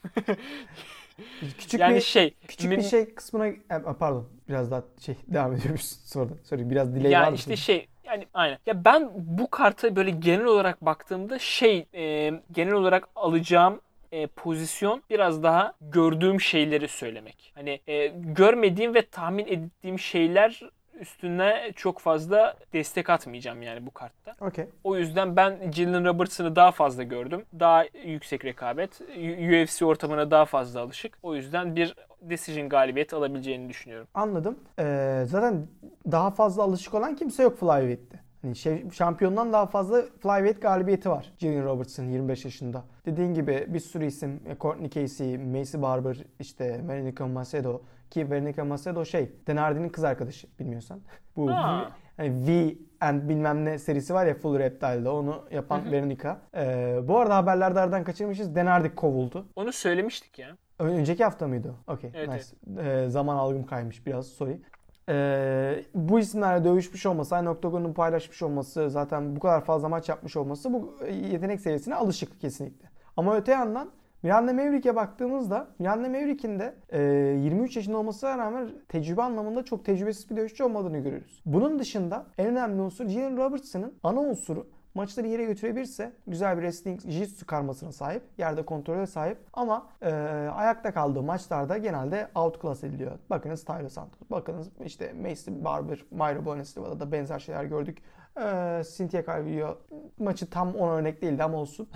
Küçük 1.57 1.79
yani 1.79 1.95
bir 1.95 2.01
şey. 2.01 2.33
küçük 2.47 2.71
min- 2.71 2.77
bir 2.77 2.81
şey 2.83 3.13
kısmına 3.13 3.47
e, 3.47 3.57
pardon 3.99 4.29
biraz 4.49 4.71
daha 4.71 4.83
şey 4.99 5.15
devam 5.27 5.53
ediyormuş 5.53 5.81
sonra. 5.83 6.29
Sorry 6.43 6.69
biraz 6.69 6.95
delay 6.95 7.05
var 7.05 7.09
Ya 7.09 7.29
mı 7.29 7.35
işte 7.35 7.45
senin? 7.45 7.55
şey 7.55 7.87
yani 8.03 8.25
aynen. 8.33 8.57
Ya 8.65 8.85
ben 8.85 9.09
bu 9.15 9.49
karta 9.49 9.95
böyle 9.95 10.09
genel 10.11 10.45
olarak 10.45 10.85
baktığımda 10.85 11.39
şey 11.39 11.85
e, 11.93 12.31
genel 12.51 12.73
olarak 12.73 13.09
alacağım 13.15 13.81
e, 14.11 14.27
pozisyon 14.27 15.03
biraz 15.09 15.43
daha 15.43 15.73
gördüğüm 15.81 16.41
şeyleri 16.41 16.87
söylemek. 16.87 17.51
Hani 17.55 17.79
e, 17.87 18.07
görmediğim 18.07 18.95
ve 18.95 19.01
tahmin 19.01 19.45
ettiğim 19.45 19.99
şeyler 19.99 20.61
üstüne 20.99 21.71
çok 21.75 21.99
fazla 21.99 22.55
destek 22.73 23.09
atmayacağım 23.09 23.61
yani 23.61 23.85
bu 23.85 23.91
kartta. 23.91 24.35
Okey. 24.41 24.65
O 24.83 24.97
yüzden 24.97 25.35
ben 25.35 25.71
Jalen 25.71 26.05
Robertson'ı 26.05 26.55
daha 26.55 26.71
fazla 26.71 27.03
gördüm. 27.03 27.45
Daha 27.59 27.85
yüksek 28.05 28.45
rekabet. 28.45 29.01
UFC 29.39 29.85
ortamına 29.85 30.31
daha 30.31 30.45
fazla 30.45 30.81
alışık. 30.81 31.17
O 31.23 31.35
yüzden 31.35 31.75
bir 31.75 31.95
decision 32.21 32.69
galibiyet 32.69 33.13
alabileceğini 33.13 33.69
düşünüyorum. 33.69 34.07
Anladım. 34.13 34.59
Ee, 34.79 35.23
zaten 35.25 35.67
daha 36.11 36.31
fazla 36.31 36.63
alışık 36.63 36.93
olan 36.93 37.15
kimse 37.15 37.43
yok 37.43 37.59
Flyweight'te. 37.59 38.19
Hani 38.41 38.55
şey, 38.55 38.89
şampiyondan 38.91 39.53
daha 39.53 39.65
fazla 39.65 40.01
Flyweight 40.21 40.61
galibiyeti 40.61 41.09
var. 41.09 41.33
Jillian 41.37 41.65
Robertson 41.65 42.03
25 42.05 42.45
yaşında. 42.45 42.83
Dediğin 43.05 43.33
gibi 43.33 43.65
bir 43.69 43.79
sürü 43.79 44.05
isim. 44.05 44.39
e, 44.45 44.57
Courtney 44.57 44.89
Casey, 44.89 45.37
Macy 45.37 45.77
Barber, 45.81 46.17
işte 46.39 46.87
Veronica 46.87 47.27
Macedo. 47.27 47.81
Ki 48.09 48.31
Veronica 48.31 48.65
Macedo 48.65 49.05
şey, 49.05 49.31
Denardi'nin 49.47 49.89
kız 49.89 50.03
arkadaşı 50.03 50.47
bilmiyorsan. 50.59 50.99
Bu 51.35 51.51
Ha. 51.51 51.91
Hani 52.17 52.47
V 52.47 52.75
and 53.01 53.29
bilmem 53.29 53.65
ne 53.65 53.79
serisi 53.79 54.13
var 54.13 54.25
ya 54.25 54.33
Full 54.33 54.59
Reptile'da 54.59 55.13
onu 55.15 55.43
yapan 55.51 55.79
Hı 55.81 55.87
hı. 55.87 55.91
Veronica. 55.91 56.37
Ee, 56.55 56.99
bu 57.03 57.17
arada 57.19 57.35
haberlerde 57.37 57.79
aradan 57.79 58.03
kaçırmışız. 58.03 58.55
Denardi 58.55 58.95
kovuldu. 58.95 59.45
Onu 59.55 59.71
söylemiştik 59.71 60.39
ya. 60.39 60.57
Ön- 60.79 60.93
Önceki 60.95 61.23
hafta 61.23 61.47
mıydı? 61.47 61.73
Okey. 61.87 62.11
Evet, 62.13 62.29
nice. 62.29 62.81
Ee, 62.89 63.09
zaman 63.09 63.35
algım 63.35 63.65
kaymış 63.65 64.05
biraz. 64.05 64.27
Sorry. 64.27 64.61
Ee, 65.09 65.83
bu 65.95 66.19
isimlerle 66.19 66.63
dövüşmüş 66.63 67.05
olması, 67.05 67.35
aynı 67.35 67.51
Octagon'u 67.51 67.93
paylaşmış 67.93 68.41
olması, 68.41 68.89
zaten 68.89 69.35
bu 69.35 69.39
kadar 69.39 69.65
fazla 69.65 69.89
maç 69.89 70.09
yapmış 70.09 70.37
olması 70.37 70.73
bu 70.73 70.95
yetenek 71.31 71.61
seviyesine 71.61 71.95
alışık 71.95 72.41
kesinlikle. 72.41 72.89
Ama 73.17 73.35
öte 73.35 73.51
yandan 73.51 73.91
Miranda 74.23 74.53
Maverick'e 74.53 74.95
baktığımızda 74.95 75.67
Miranda 75.79 76.07
Maverick'in 76.09 76.59
de 76.59 76.75
e, 76.89 77.01
23 77.01 77.75
yaşında 77.75 77.97
olmasına 77.97 78.37
rağmen 78.37 78.69
tecrübe 78.87 79.21
anlamında 79.21 79.65
çok 79.65 79.85
tecrübesiz 79.85 80.29
bir 80.29 80.35
dövüşçü 80.35 80.63
olmadığını 80.63 80.97
görüyoruz. 80.97 81.41
Bunun 81.45 81.79
dışında 81.79 82.25
en 82.37 82.47
önemli 82.47 82.81
unsur 82.81 83.07
Jalen 83.07 83.37
Robertson'ın 83.37 83.93
ana 84.03 84.19
unsuru 84.19 84.67
maçları 84.93 85.27
yere 85.27 85.45
götürebilirse 85.45 86.11
güzel 86.27 86.57
bir 86.57 86.61
wrestling 86.61 87.01
jiu-jitsu 87.01 87.45
karmasına 87.45 87.91
sahip. 87.91 88.23
Yerde 88.37 88.65
kontrole 88.65 89.07
sahip 89.07 89.37
ama 89.53 89.89
e, 90.01 90.11
ayakta 90.53 90.93
kaldığı 90.93 91.21
maçlarda 91.21 91.77
genelde 91.77 92.27
outclass 92.35 92.83
ediliyor. 92.83 93.11
Bakınız 93.29 93.63
Tyler 93.63 93.89
Santos. 93.89 94.19
Bakınız 94.31 94.69
işte 94.85 95.13
Macy 95.13 95.51
Barber, 95.51 96.05
Mayra 96.11 96.45
Bonesilva'da 96.45 96.99
da 96.99 97.11
benzer 97.11 97.39
şeyler 97.39 97.63
gördük. 97.63 97.97
E, 98.37 98.81
Cynthia 98.97 99.25
Calvillo 99.25 99.77
maçı 100.19 100.49
tam 100.49 100.75
ona 100.75 100.91
örnek 100.91 101.21
değildi 101.21 101.43
ama 101.43 101.57
olsun. 101.57 101.89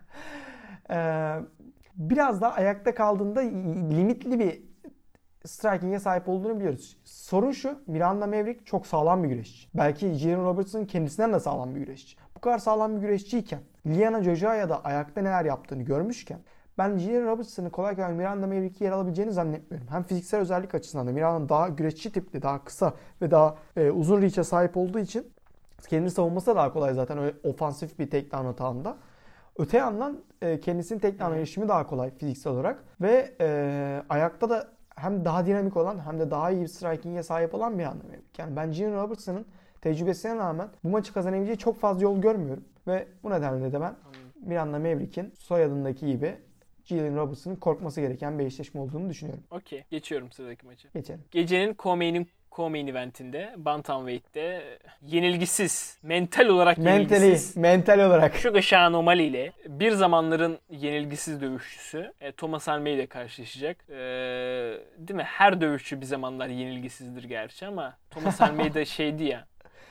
e, 0.90 0.96
biraz 1.96 2.40
daha 2.40 2.52
ayakta 2.52 2.94
kaldığında 2.94 3.40
limitli 3.40 4.38
bir 4.38 4.65
striking'e 5.46 6.00
sahip 6.00 6.28
olduğunu 6.28 6.56
biliyoruz. 6.56 6.96
Sorun 7.04 7.52
şu, 7.52 7.78
Miranda 7.86 8.26
Maverick 8.26 8.64
çok 8.64 8.86
sağlam 8.86 9.24
bir 9.24 9.28
güreşçi. 9.28 9.68
Belki 9.74 10.14
Jalen 10.14 10.44
Robertson 10.44 10.84
kendisinden 10.84 11.32
de 11.32 11.40
sağlam 11.40 11.74
bir 11.74 11.80
güreşçi. 11.80 12.16
Bu 12.36 12.40
kadar 12.40 12.58
sağlam 12.58 12.96
bir 12.96 13.00
güreşçiyken, 13.00 13.60
Liana 13.86 14.22
Jojaya 14.22 14.68
da 14.68 14.84
ayakta 14.84 15.20
neler 15.20 15.44
yaptığını 15.44 15.82
görmüşken, 15.82 16.38
ben 16.78 16.98
Jalen 16.98 17.26
Robertson'ın 17.26 17.70
kolay 17.70 17.96
kolay 17.96 18.14
Miranda 18.14 18.46
Maverick'i 18.46 18.84
yer 18.84 18.92
alabileceğini 18.92 19.32
zannetmiyorum. 19.32 19.88
Hem 19.90 20.02
fiziksel 20.02 20.40
özellik 20.40 20.74
açısından 20.74 21.06
da 21.06 21.12
Miranda 21.12 21.48
daha 21.48 21.68
güreşçi 21.68 22.12
tipli, 22.12 22.42
daha 22.42 22.64
kısa 22.64 22.94
ve 23.22 23.30
daha 23.30 23.56
e, 23.76 23.90
uzun 23.90 24.22
reach'e 24.22 24.44
sahip 24.44 24.76
olduğu 24.76 24.98
için 24.98 25.26
kendini 25.88 26.10
savunması 26.10 26.46
da 26.46 26.56
daha 26.56 26.72
kolay 26.72 26.94
zaten 26.94 27.18
öyle 27.18 27.34
ofansif 27.42 27.98
bir 27.98 28.10
takedown 28.10 28.46
atağında. 28.46 28.96
Öte 29.58 29.78
yandan 29.78 30.18
e, 30.42 30.60
kendisinin 30.60 30.98
takedown 30.98 31.32
erişimi 31.32 31.68
daha 31.68 31.86
kolay 31.86 32.10
fiziksel 32.10 32.52
olarak 32.52 32.84
ve 33.00 33.34
e, 33.40 34.02
ayakta 34.08 34.50
da 34.50 34.68
hem 34.96 35.24
daha 35.24 35.46
dinamik 35.46 35.76
olan 35.76 36.06
hem 36.06 36.20
de 36.20 36.30
daha 36.30 36.50
iyi 36.50 36.62
bir 36.62 36.66
striking'e 36.66 37.22
sahip 37.22 37.54
olan 37.54 37.78
bir 37.78 37.84
anlam. 37.84 38.06
Yani 38.38 38.56
ben 38.56 38.72
Jalen 38.72 39.02
Robertson'ın 39.02 39.46
tecrübesine 39.80 40.36
rağmen 40.36 40.68
bu 40.84 40.88
maçı 40.88 41.12
kazanabileceği 41.12 41.58
çok 41.58 41.80
fazla 41.80 42.02
yol 42.02 42.18
görmüyorum. 42.18 42.64
Ve 42.86 43.08
bu 43.22 43.30
nedenle 43.30 43.72
de 43.72 43.80
ben 43.80 43.94
Miranda 44.40 44.78
Maverick'in 44.78 45.32
soyadındaki 45.38 46.06
gibi 46.06 46.36
Jalen 46.84 47.16
Robertson'ın 47.16 47.56
korkması 47.56 48.00
gereken 48.00 48.38
bir 48.38 48.44
eşleşme 48.44 48.80
olduğunu 48.80 49.10
düşünüyorum. 49.10 49.44
Okey. 49.50 49.84
Geçiyorum 49.90 50.32
sıradaki 50.32 50.66
maça. 50.66 50.88
Geçelim. 50.94 51.24
Gecenin 51.30 51.74
co-main'in 51.74 52.26
co-main 52.56 52.86
eventinde 52.90 53.54
Bantamweight'te 53.56 54.62
yenilgisiz, 55.02 55.98
mental 56.02 56.46
olarak 56.46 56.78
Mentally, 56.78 57.20
yenilgisiz. 57.24 57.56
mental 57.56 57.98
olarak. 57.98 58.34
Şu 58.36 58.62
Şah 58.62 58.82
Anomali 58.82 59.22
ile 59.22 59.52
bir 59.66 59.90
zamanların 59.90 60.58
yenilgisiz 60.70 61.40
dövüşçüsü 61.40 62.12
e, 62.20 62.32
Thomas 62.32 62.68
Almeida 62.68 62.96
ile 62.96 63.06
karşılaşacak. 63.06 63.76
E, 63.90 63.94
değil 64.98 65.16
mi? 65.16 65.22
Her 65.22 65.60
dövüşçü 65.60 66.00
bir 66.00 66.06
zamanlar 66.06 66.48
yenilgisizdir 66.48 67.24
gerçi 67.24 67.66
ama 67.66 67.96
Thomas 68.10 68.40
Almeida 68.40 68.84
şeydi 68.84 69.24
ya. 69.24 69.46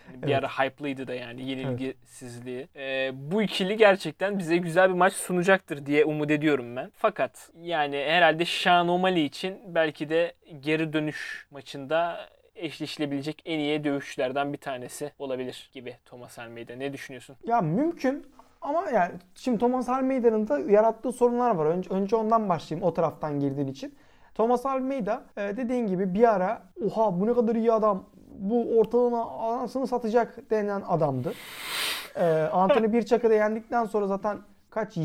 hani 0.07 0.21
Bir 0.21 0.27
Evet. 0.27 0.43
ara 0.43 0.47
hype'lıydı 0.47 1.07
da 1.07 1.13
yani 1.13 1.49
yenilgisizliği. 1.49 2.67
E, 2.75 3.11
bu 3.13 3.41
ikili 3.41 3.77
gerçekten 3.77 4.39
bize 4.39 4.57
güzel 4.57 4.89
bir 4.89 4.95
maç 4.95 5.13
sunacaktır 5.13 5.85
diye 5.85 6.05
umut 6.05 6.31
ediyorum 6.31 6.75
ben. 6.75 6.91
Fakat 6.97 7.49
yani 7.61 7.97
herhalde 8.07 8.45
Sean 8.45 8.87
O'Malley 8.87 9.25
için 9.25 9.59
belki 9.67 10.09
de 10.09 10.33
geri 10.59 10.93
dönüş 10.93 11.47
maçında 11.51 12.29
eşleşilebilecek 12.55 13.41
en 13.45 13.59
iyi 13.59 13.83
dövüşçülerden 13.83 14.53
bir 14.53 14.57
tanesi 14.57 15.11
olabilir 15.19 15.69
gibi 15.73 15.97
Thomas 16.05 16.39
Almeida. 16.39 16.75
Ne 16.75 16.93
düşünüyorsun? 16.93 17.35
Ya 17.43 17.61
mümkün 17.61 18.25
ama 18.61 18.89
yani 18.89 19.13
şimdi 19.35 19.57
Thomas 19.57 19.89
Almeida'nın 19.89 20.47
da 20.47 20.59
yarattığı 20.59 21.11
sorunlar 21.11 21.55
var. 21.55 21.65
Önce, 21.65 21.89
önce 21.89 22.15
ondan 22.15 22.49
başlayayım 22.49 22.87
o 22.87 22.93
taraftan 22.93 23.39
girdiğin 23.39 23.67
için. 23.67 23.95
Thomas 24.35 24.65
Almeida 24.65 25.23
e, 25.37 25.57
dediğin 25.57 25.87
gibi 25.87 26.13
bir 26.13 26.35
ara 26.35 26.61
oha 26.85 27.19
bu 27.19 27.27
ne 27.27 27.33
kadar 27.33 27.55
iyi 27.55 27.71
adam 27.71 28.03
bu 28.37 28.79
ortalığına 28.79 29.23
anasını 29.23 29.87
satacak 29.87 30.49
denilen 30.49 30.81
adamdı. 30.87 31.33
E, 32.15 32.25
Anthony 32.51 32.93
Birçak'ı 32.93 33.29
da 33.29 33.33
yendikten 33.33 33.85
sonra 33.85 34.07
zaten 34.07 34.37
kaç 34.69 34.97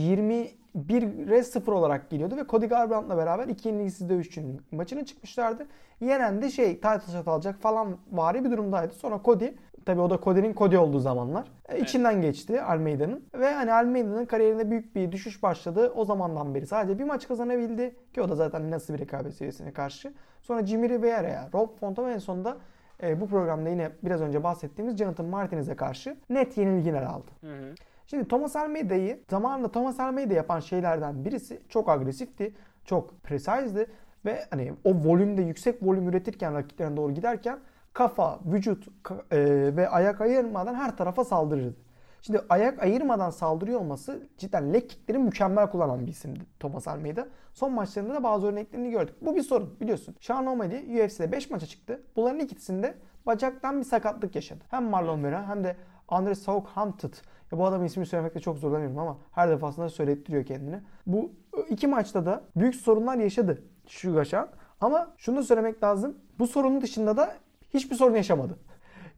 21'e 0.88 1.42
0 1.42 1.72
olarak 1.72 2.10
geliyordu 2.10 2.36
ve 2.36 2.44
Cody 2.48 2.66
Garbrandt'la 2.66 3.16
beraber 3.16 3.48
iki 3.48 3.68
yenilgisiz 3.68 4.08
dövüşçünün 4.08 4.60
maçına 4.72 5.04
çıkmışlardı. 5.04 5.66
Yenen 6.00 6.42
de 6.42 6.50
şey 6.50 6.74
title 6.74 7.12
shot 7.12 7.28
alacak 7.28 7.60
falan 7.60 7.96
vari 8.12 8.44
bir 8.44 8.50
durumdaydı. 8.50 8.94
Sonra 8.94 9.20
Cody 9.24 9.48
Tabii 9.84 10.00
o 10.00 10.10
da 10.10 10.18
Cody'nin 10.24 10.54
Cody 10.54 10.78
olduğu 10.78 10.98
zamanlar. 10.98 11.48
E, 11.68 11.78
içinden 11.78 12.20
geçti 12.20 12.62
Almeida'nın. 12.62 13.24
Ve 13.34 13.52
hani 13.54 13.72
Almeida'nın 13.72 14.26
kariyerinde 14.26 14.70
büyük 14.70 14.94
bir 14.94 15.12
düşüş 15.12 15.42
başladı. 15.42 15.92
O 15.96 16.04
zamandan 16.04 16.54
beri 16.54 16.66
sadece 16.66 16.98
bir 16.98 17.04
maç 17.04 17.28
kazanabildi. 17.28 17.96
Ki 18.14 18.22
o 18.22 18.28
da 18.28 18.34
zaten 18.34 18.70
nasıl 18.70 18.94
bir 18.94 18.98
rekabet 18.98 19.34
seviyesine 19.34 19.72
karşı. 19.72 20.12
Sonra 20.42 20.66
Jimmy 20.66 20.88
Riviera'ya, 20.88 21.48
Rob 21.54 21.68
Fonta 21.80 22.06
ve 22.06 22.12
en 22.12 22.18
sonunda 22.18 22.56
e, 23.02 23.20
bu 23.20 23.26
programda 23.26 23.68
yine 23.68 23.90
biraz 24.02 24.20
önce 24.20 24.44
bahsettiğimiz 24.44 24.96
Jonathan 24.96 25.26
Martinez'e 25.26 25.76
karşı 25.76 26.16
net 26.30 26.58
yenilgiler 26.58 27.02
aldı. 27.02 27.30
Hı 27.40 27.46
hı. 27.46 27.74
Şimdi 28.10 28.28
Thomas 28.28 28.56
Almeida'yı 28.56 29.20
zamanında 29.30 29.72
Thomas 29.72 30.00
Almeida 30.00 30.34
yapan 30.34 30.60
şeylerden 30.60 31.24
birisi 31.24 31.60
çok 31.68 31.88
agresifti, 31.88 32.54
çok 32.84 33.22
precise'di 33.22 33.86
ve 34.24 34.44
hani 34.50 34.72
o 34.84 34.94
volümde 34.94 35.42
yüksek 35.42 35.82
volüm 35.82 36.08
üretirken 36.08 36.54
rakiplerine 36.54 36.96
doğru 36.96 37.14
giderken 37.14 37.58
kafa, 37.92 38.38
vücut 38.44 38.88
e, 39.30 39.38
ve 39.76 39.88
ayak 39.88 40.20
ayırmadan 40.20 40.74
her 40.74 40.96
tarafa 40.96 41.24
saldırırdı. 41.24 41.76
Şimdi 42.22 42.40
ayak 42.48 42.82
ayırmadan 42.82 43.30
saldırıyor 43.30 43.80
olması 43.80 44.28
cidden 44.38 44.74
leg 44.74 44.88
kickleri 44.88 45.18
mükemmel 45.18 45.70
kullanan 45.70 46.06
bir 46.06 46.12
isimdi 46.12 46.40
Thomas 46.60 46.88
Almeida. 46.88 47.28
Son 47.54 47.72
maçlarında 47.72 48.14
da 48.14 48.22
bazı 48.22 48.46
örneklerini 48.46 48.90
gördük. 48.90 49.14
Bu 49.20 49.36
bir 49.36 49.42
sorun 49.42 49.80
biliyorsun. 49.80 50.16
Sean 50.20 50.46
O'Malley 50.46 51.04
UFC'de 51.04 51.32
5 51.32 51.50
maça 51.50 51.66
çıktı. 51.66 52.02
Bunların 52.16 52.40
ikisinde 52.40 52.94
bacaktan 53.26 53.80
bir 53.80 53.84
sakatlık 53.84 54.34
yaşadı. 54.34 54.64
Hem 54.70 54.84
Marlon 54.84 55.24
Vera 55.24 55.48
hem 55.48 55.64
de 55.64 55.76
Andre 56.08 56.34
Southampton. 56.34 57.12
Ya 57.52 57.58
bu 57.58 57.66
adamın 57.66 57.84
ismini 57.84 58.06
söylemekte 58.06 58.40
çok 58.40 58.58
zorlanıyorum 58.58 58.98
ama 58.98 59.18
her 59.32 59.50
defasında 59.50 59.88
söylettiriyor 59.88 60.44
kendini. 60.44 60.80
Bu 61.06 61.32
iki 61.68 61.86
maçta 61.86 62.26
da 62.26 62.42
büyük 62.56 62.74
sorunlar 62.74 63.16
yaşadı 63.16 63.62
şu 63.86 64.14
Gaşan. 64.14 64.48
Ama 64.80 65.14
şunu 65.16 65.36
da 65.36 65.42
söylemek 65.42 65.82
lazım. 65.82 66.18
Bu 66.38 66.46
sorunun 66.46 66.80
dışında 66.80 67.16
da 67.16 67.34
hiçbir 67.74 67.96
sorun 67.96 68.14
yaşamadı. 68.14 68.58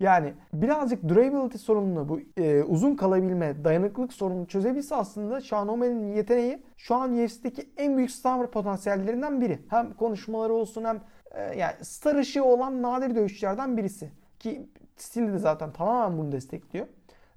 Yani 0.01 0.35
birazcık 0.53 1.09
durability 1.09 1.59
sorununu, 1.59 2.09
bu 2.09 2.21
e, 2.37 2.63
uzun 2.63 2.97
kalabilme, 2.97 3.65
dayanıklılık 3.65 4.13
sorununu 4.13 4.47
çözebilse 4.47 4.95
aslında 4.95 5.41
Sean 5.41 5.69
O'Malley'nin 5.69 6.15
yeteneği 6.15 6.63
şu 6.77 6.95
an 6.95 7.19
UFC'deki 7.19 7.69
en 7.77 7.97
büyük 7.97 8.11
star 8.11 8.51
potansiyellerinden 8.51 9.41
biri. 9.41 9.59
Hem 9.69 9.95
konuşmaları 9.95 10.53
olsun 10.53 10.85
hem 10.85 11.01
e, 11.31 11.59
yani 11.59 11.73
star 11.83 12.15
ışığı 12.15 12.45
olan 12.45 12.83
nadir 12.83 13.15
dövüşçülerden 13.15 13.77
birisi. 13.77 14.11
Ki 14.39 14.69
stili 14.97 15.33
de 15.33 15.39
zaten 15.39 15.73
tamamen 15.73 16.19
bunu 16.19 16.33
destekliyor. 16.33 16.87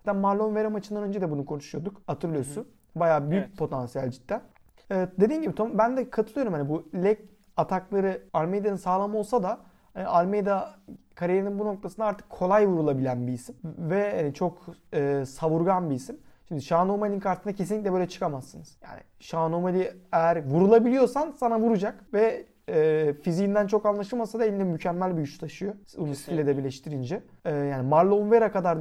Zaten 0.06 0.22
Marlon 0.22 0.56
Vera 0.56 0.70
maçından 0.70 1.04
önce 1.04 1.22
de 1.22 1.32
bunu 1.32 1.46
konuşuyorduk. 1.46 2.02
Hatırlıyorsun. 2.08 2.68
Bayağı 2.96 3.32
büyük 3.32 3.46
Evet. 3.46 3.58
potansiyel 3.58 4.12
cidden. 4.12 4.42
Evet, 4.90 5.10
dediğin 5.20 5.42
gibi 5.42 5.56
Tom, 5.56 5.78
ben 5.78 5.98
de 5.98 6.10
katılıyorum 6.10 6.54
hani 6.54 6.70
bu 6.70 6.90
leg 7.04 7.18
atakları 7.58 8.22
Almeida'nın 8.34 8.76
sağlam 8.76 9.16
olsa 9.16 9.44
da 9.44 9.60
hani 9.94 10.06
Almeida 10.06 10.76
kariyerinin 11.16 11.60
bu 11.60 11.66
noktasında 11.66 12.06
artık 12.06 12.30
kolay 12.30 12.68
vurulabilen 12.68 13.28
bir 13.28 13.34
isim 13.34 13.56
ve 13.64 14.16
hani 14.22 14.34
çok 14.34 14.66
e, 14.94 15.26
savurgan 15.26 15.90
bir 15.90 15.96
isim. 15.96 16.18
Şimdi 16.48 16.62
Sean 16.62 16.90
O'Malley'in 16.90 17.20
karşısında 17.20 17.54
kesinlikle 17.54 17.94
böyle 17.94 18.08
çıkamazsınız. 18.10 18.78
Yani 18.84 19.00
Sean 19.20 19.54
O'Malley 19.54 19.92
eğer 20.12 20.46
vurulabiliyorsan 20.46 21.32
sana 21.32 21.60
vuracak 21.60 22.14
ve 22.14 22.46
e, 22.70 23.14
fiziğinden 23.22 23.68
çok 23.68 23.86
anlaşılmasa 23.86 24.40
da 24.40 24.46
elinde 24.46 24.64
mükemmel 24.64 25.18
bir 25.18 25.22
güç 25.22 25.38
taşıyor. 25.38 25.74
Onu 25.98 26.08
Kesinlikle. 26.08 26.48
de 26.48 26.58
birleştirince. 26.58 27.24
E, 27.46 27.52
yani 27.56 27.88
Marlon 27.88 28.32
Vera 28.32 28.52
kadar 28.52 28.78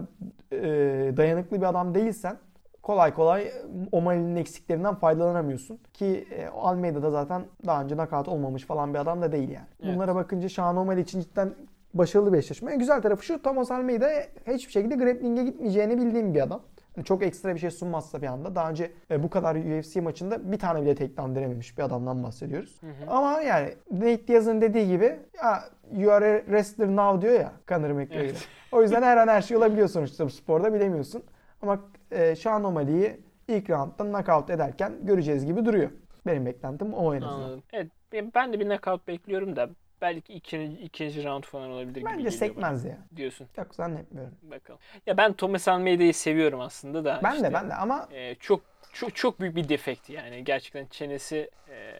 e, 0.52 1.16
dayanıklı 1.16 1.56
bir 1.56 1.66
adam 1.66 1.94
değilsen 1.94 2.36
kolay 2.82 3.14
kolay 3.14 3.52
O'Malley'nin 3.92 4.36
eksiklerinden 4.36 4.94
faydalanamıyorsun. 4.94 5.78
Ki 5.92 6.26
e, 6.30 6.46
Almeida 6.46 7.02
da 7.02 7.10
zaten 7.10 7.42
daha 7.66 7.82
önce 7.82 7.96
nakavt 7.96 8.28
olmamış 8.28 8.64
falan 8.64 8.94
bir 8.94 8.98
adam 8.98 9.22
da 9.22 9.32
değil 9.32 9.48
yani. 9.48 9.66
Evet. 9.82 9.94
Bunlara 9.94 10.14
bakınca 10.14 10.48
Sean 10.48 10.76
O'Malley 10.76 11.02
için 11.02 11.20
cidden 11.20 11.54
başarılı 11.94 12.32
bir 12.32 12.38
eşleşme. 12.38 12.72
En 12.72 12.78
güzel 12.78 13.02
tarafı 13.02 13.24
şu 13.24 13.42
Thomas 13.42 13.70
Almeida 13.70 14.08
hiçbir 14.46 14.72
şekilde 14.72 14.94
grappling'e 14.94 15.44
gitmeyeceğini 15.44 15.98
bildiğim 15.98 16.34
bir 16.34 16.40
adam. 16.40 16.60
Yani 16.96 17.04
çok 17.04 17.22
ekstra 17.22 17.54
bir 17.54 17.60
şey 17.60 17.70
sunmazsa 17.70 18.22
bir 18.22 18.26
anda. 18.26 18.54
Daha 18.54 18.70
önce 18.70 18.92
e, 19.10 19.22
bu 19.22 19.30
kadar 19.30 19.56
UFC 19.56 20.00
maçında 20.00 20.52
bir 20.52 20.58
tane 20.58 20.82
bile 20.82 20.94
takedown 20.94 21.34
denememiş 21.34 21.78
bir 21.78 21.82
adamdan 21.82 22.22
bahsediyoruz. 22.22 22.80
Ama 23.08 23.40
yani 23.40 23.74
Nate 23.90 24.28
Diaz'ın 24.28 24.60
dediği 24.60 24.88
gibi 24.88 25.16
ya, 25.42 25.64
you 25.92 26.12
are 26.12 26.36
a 26.36 26.38
wrestler 26.38 26.88
now 26.88 27.22
diyor 27.22 27.40
ya 27.40 27.52
Conor 27.68 27.90
McGregor. 27.90 28.24
Evet. 28.24 28.48
O 28.72 28.82
yüzden 28.82 29.02
her 29.02 29.16
an 29.16 29.28
her 29.28 29.42
şey 29.42 29.56
olabiliyor 29.56 29.88
sonuçta 29.88 30.26
bu 30.26 30.30
sporda 30.30 30.74
bilemiyorsun. 30.74 31.22
Ama 31.62 31.80
e, 32.10 32.36
Sean 32.36 32.64
O'Malley'i 32.64 33.20
ilk 33.48 33.70
roundda 33.70 34.04
knockout 34.04 34.50
ederken 34.50 34.92
göreceğiz 35.02 35.46
gibi 35.46 35.64
duruyor. 35.64 35.90
Benim 36.26 36.46
beklentim 36.46 36.94
o 36.94 37.14
en 37.14 37.22
azından. 37.22 37.42
Anladım. 37.42 37.62
Evet 37.72 37.90
ben 38.34 38.52
de 38.52 38.60
bir 38.60 38.64
knockout 38.64 39.08
bekliyorum 39.08 39.56
da 39.56 39.68
belki 40.04 40.34
ikinci, 40.34 40.82
ikinci 40.82 41.24
round 41.24 41.44
falan 41.44 41.70
olabilir 41.70 41.94
gibi 41.94 42.04
Bence 42.04 42.16
geliyor 42.16 42.32
sekmez 42.32 42.84
ya. 42.84 42.90
bana. 42.90 43.16
diyorsun. 43.16 43.48
Yok 43.58 43.74
zannetmiyorum. 43.74 44.34
Bakalım. 44.42 44.80
Ya 45.06 45.16
ben 45.16 45.32
Thomas 45.32 45.68
Almeida'yı 45.68 46.14
seviyorum 46.14 46.60
aslında 46.60 47.04
da. 47.04 47.20
Ben 47.24 47.32
işte, 47.34 47.44
de 47.44 47.52
ben 47.52 47.70
de 47.70 47.74
ama 47.74 48.08
e, 48.12 48.34
çok 48.34 48.60
çok 48.92 49.16
çok 49.16 49.40
büyük 49.40 49.56
bir 49.56 49.68
defekt 49.68 50.10
yani. 50.10 50.44
Gerçekten 50.44 50.86
çenesi 50.86 51.50
e, 51.68 51.94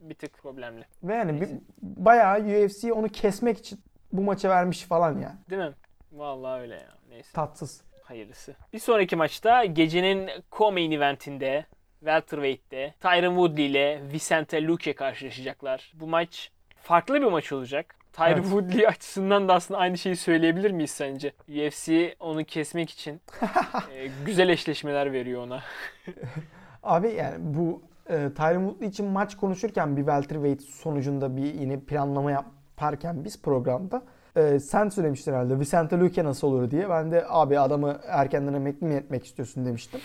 bir 0.00 0.14
tık 0.14 0.38
problemli. 0.38 0.84
ve 1.02 1.14
yani 1.14 1.40
bir, 1.40 1.48
bayağı 1.82 2.64
UFC 2.64 2.92
onu 2.92 3.08
kesmek 3.08 3.58
için 3.58 3.80
bu 4.12 4.22
maça 4.22 4.48
vermiş 4.48 4.82
falan 4.82 5.18
ya. 5.20 5.36
Değil 5.50 5.62
mi? 5.62 5.72
Vallahi 6.12 6.60
öyle 6.60 6.74
ya. 6.74 6.88
Neyse. 7.08 7.32
Tatsız. 7.32 7.82
Hayırlısı. 8.02 8.54
Bir 8.72 8.78
sonraki 8.78 9.16
maçta 9.16 9.64
gecenin 9.64 10.30
co-main 10.52 10.94
eventinde 10.94 11.66
Welterweight'te 11.98 12.94
Tyron 13.00 13.34
Woodley 13.34 13.66
ile 13.66 14.02
Vicente 14.12 14.66
Luque 14.66 14.94
karşılaşacaklar. 14.94 15.92
Bu 15.94 16.06
maç 16.06 16.50
farklı 16.84 17.14
bir 17.14 17.26
maç 17.26 17.52
olacak. 17.52 17.94
Tyron 18.12 18.32
Evet. 18.32 18.44
Woodley 18.44 18.86
açısından 18.88 19.48
da 19.48 19.54
aslında 19.54 19.80
aynı 19.80 19.98
şeyi 19.98 20.16
söyleyebilir 20.16 20.70
miyiz 20.70 20.90
sence? 20.90 21.32
UFC 21.48 22.14
onu 22.20 22.44
kesmek 22.44 22.90
için 22.90 23.20
e, 23.94 24.08
güzel 24.26 24.48
eşleşmeler 24.48 25.12
veriyor 25.12 25.42
ona. 25.42 25.60
Abi 26.82 27.12
yani 27.12 27.36
bu 27.40 27.82
e, 28.06 28.30
Tyron 28.36 28.62
Woodley 28.64 28.88
için 28.88 29.06
maç 29.06 29.36
konuşurken 29.36 29.96
bir 29.96 30.02
welterweight 30.02 30.62
sonucunda 30.62 31.36
bir 31.36 31.54
yine 31.54 31.80
planlama 31.80 32.30
yaparken 32.30 33.24
biz 33.24 33.42
programda 33.42 34.02
e, 34.36 34.60
sen 34.60 34.88
söylemiştin 34.88 35.32
herhalde 35.32 35.60
Vicente 35.60 35.98
Luque 35.98 36.24
nasıl 36.24 36.48
olur 36.48 36.70
diye. 36.70 36.90
Ben 36.90 37.12
de 37.12 37.24
abi 37.28 37.58
adamı 37.58 37.98
erkenden 38.06 38.54
emekli 38.54 38.86
mi 38.86 38.94
etmek 38.94 39.26
istiyorsun 39.26 39.66
demiştim. 39.66 40.00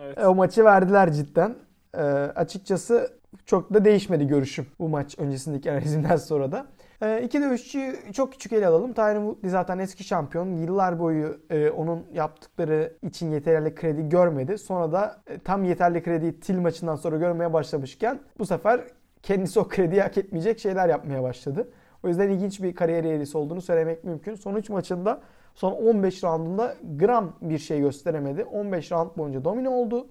Evet. 0.00 0.18
E, 0.18 0.26
o 0.26 0.34
maçı 0.34 0.64
verdiler 0.64 1.12
cidden. 1.12 1.56
E, 1.94 2.02
açıkçası 2.34 3.12
çok 3.46 3.74
da 3.74 3.84
değişmedi 3.84 4.26
görüşüm 4.26 4.66
bu 4.78 4.88
maç 4.88 5.18
öncesindeki 5.18 5.72
analizimden 5.72 6.16
sonra 6.16 6.52
da. 6.52 6.66
E, 7.02 7.22
iki 7.22 7.40
dövüşçüyü 7.40 8.12
çok 8.12 8.32
küçük 8.32 8.52
ele 8.52 8.66
alalım. 8.66 8.92
Tyron 8.92 9.24
Woodley 9.24 9.50
zaten 9.50 9.78
eski 9.78 10.04
şampiyon. 10.04 10.56
Yıllar 10.56 10.98
boyu 10.98 11.40
e, 11.50 11.70
onun 11.70 12.06
yaptıkları 12.12 12.92
için 13.02 13.30
yeterli 13.30 13.74
kredi 13.74 14.08
görmedi. 14.08 14.58
Sonra 14.58 14.92
da 14.92 15.16
e, 15.26 15.38
tam 15.38 15.64
yeterli 15.64 16.02
krediyi 16.02 16.40
Til 16.40 16.58
maçından 16.58 16.96
sonra 16.96 17.16
görmeye 17.16 17.52
başlamışken 17.52 18.20
bu 18.38 18.46
sefer 18.46 18.80
kendisi 19.22 19.60
o 19.60 19.68
krediyi 19.68 20.02
hak 20.02 20.18
etmeyecek 20.18 20.58
şeyler 20.58 20.88
yapmaya 20.88 21.22
başladı. 21.22 21.68
O 22.02 22.08
yüzden 22.08 22.28
ilginç 22.28 22.62
bir 22.62 22.74
kariyer 22.74 23.04
eğrisi 23.04 23.38
olduğunu 23.38 23.62
söylemek 23.62 24.04
mümkün. 24.04 24.34
Son 24.34 24.54
3 24.54 24.70
maçında 24.70 25.20
son 25.54 25.72
15 25.72 26.24
roundunda 26.24 26.74
gram 26.98 27.32
bir 27.42 27.58
şey 27.58 27.80
gösteremedi. 27.80 28.44
15 28.44 28.92
round 28.92 29.10
boyunca 29.16 29.44
domine 29.44 29.68
oldu. 29.68 30.06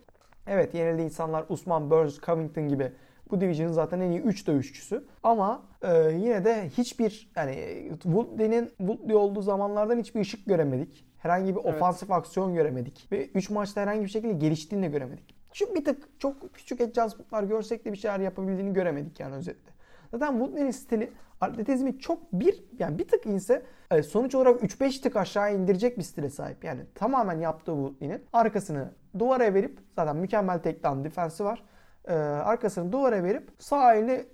Evet 0.47 0.73
yenildiği 0.73 1.05
insanlar 1.05 1.45
Usman, 1.49 1.91
Burns, 1.91 2.19
Covington 2.19 2.67
gibi 2.67 2.91
bu 3.31 3.41
division'ın 3.41 3.71
zaten 3.71 3.99
en 3.99 4.11
iyi 4.11 4.21
3 4.21 4.47
dövüşçüsü. 4.47 5.03
Ama 5.23 5.63
e, 5.81 6.11
yine 6.11 6.45
de 6.45 6.69
hiçbir 6.69 7.31
yani 7.35 7.55
Woodley'nin 8.03 8.67
Woodley 8.77 9.15
olduğu 9.15 9.41
zamanlardan 9.41 9.99
hiçbir 9.99 10.21
ışık 10.21 10.45
göremedik. 10.45 11.05
Herhangi 11.17 11.55
bir 11.55 11.61
Evet. 11.65 11.75
ofansif 11.75 12.11
aksiyon 12.11 12.53
göremedik. 12.53 13.07
Ve 13.11 13.27
3 13.27 13.49
maçta 13.49 13.81
herhangi 13.81 14.01
bir 14.03 14.09
şekilde 14.09 14.33
geliştiğini 14.33 14.85
de 14.85 14.89
göremedik. 14.89 15.35
Şu 15.53 15.75
bir 15.75 15.85
tık 15.85 16.19
çok 16.19 16.53
küçük 16.53 16.81
adjustment'lar 16.81 17.43
görsek 17.43 17.85
de 17.85 17.91
bir 17.91 17.97
şeyler 17.97 18.19
yapabildiğini 18.19 18.73
göremedik 18.73 19.19
yani 19.19 19.35
özetle. 19.35 19.71
Zaten 20.11 20.31
Woodley'nin 20.31 20.71
stili 20.71 21.11
atletizmi 21.41 21.99
çok 21.99 22.33
bir 22.33 22.63
yani 22.79 22.99
bir 22.99 23.07
tık 23.07 23.25
inse 23.25 23.63
e, 23.91 24.03
sonuç 24.03 24.35
olarak 24.35 24.61
3-5 24.61 25.01
tık 25.01 25.15
aşağı 25.15 25.55
indirecek 25.55 25.97
bir 25.97 26.03
stile 26.03 26.29
sahip. 26.29 26.63
Yani 26.63 26.81
tamamen 26.95 27.39
yaptığı 27.39 27.71
Woodley'nin 27.71 28.21
arkasını 28.33 28.91
duvara 29.19 29.53
verip 29.53 29.79
zaten 29.95 30.15
mükemmel 30.15 30.61
takedown 30.61 31.03
defensi 31.03 31.43
var. 31.43 31.63
E, 32.07 32.13
arkasını 32.13 32.91
duvara 32.91 33.23
verip 33.23 33.51
sağ 33.59 33.95
elini 33.95 34.25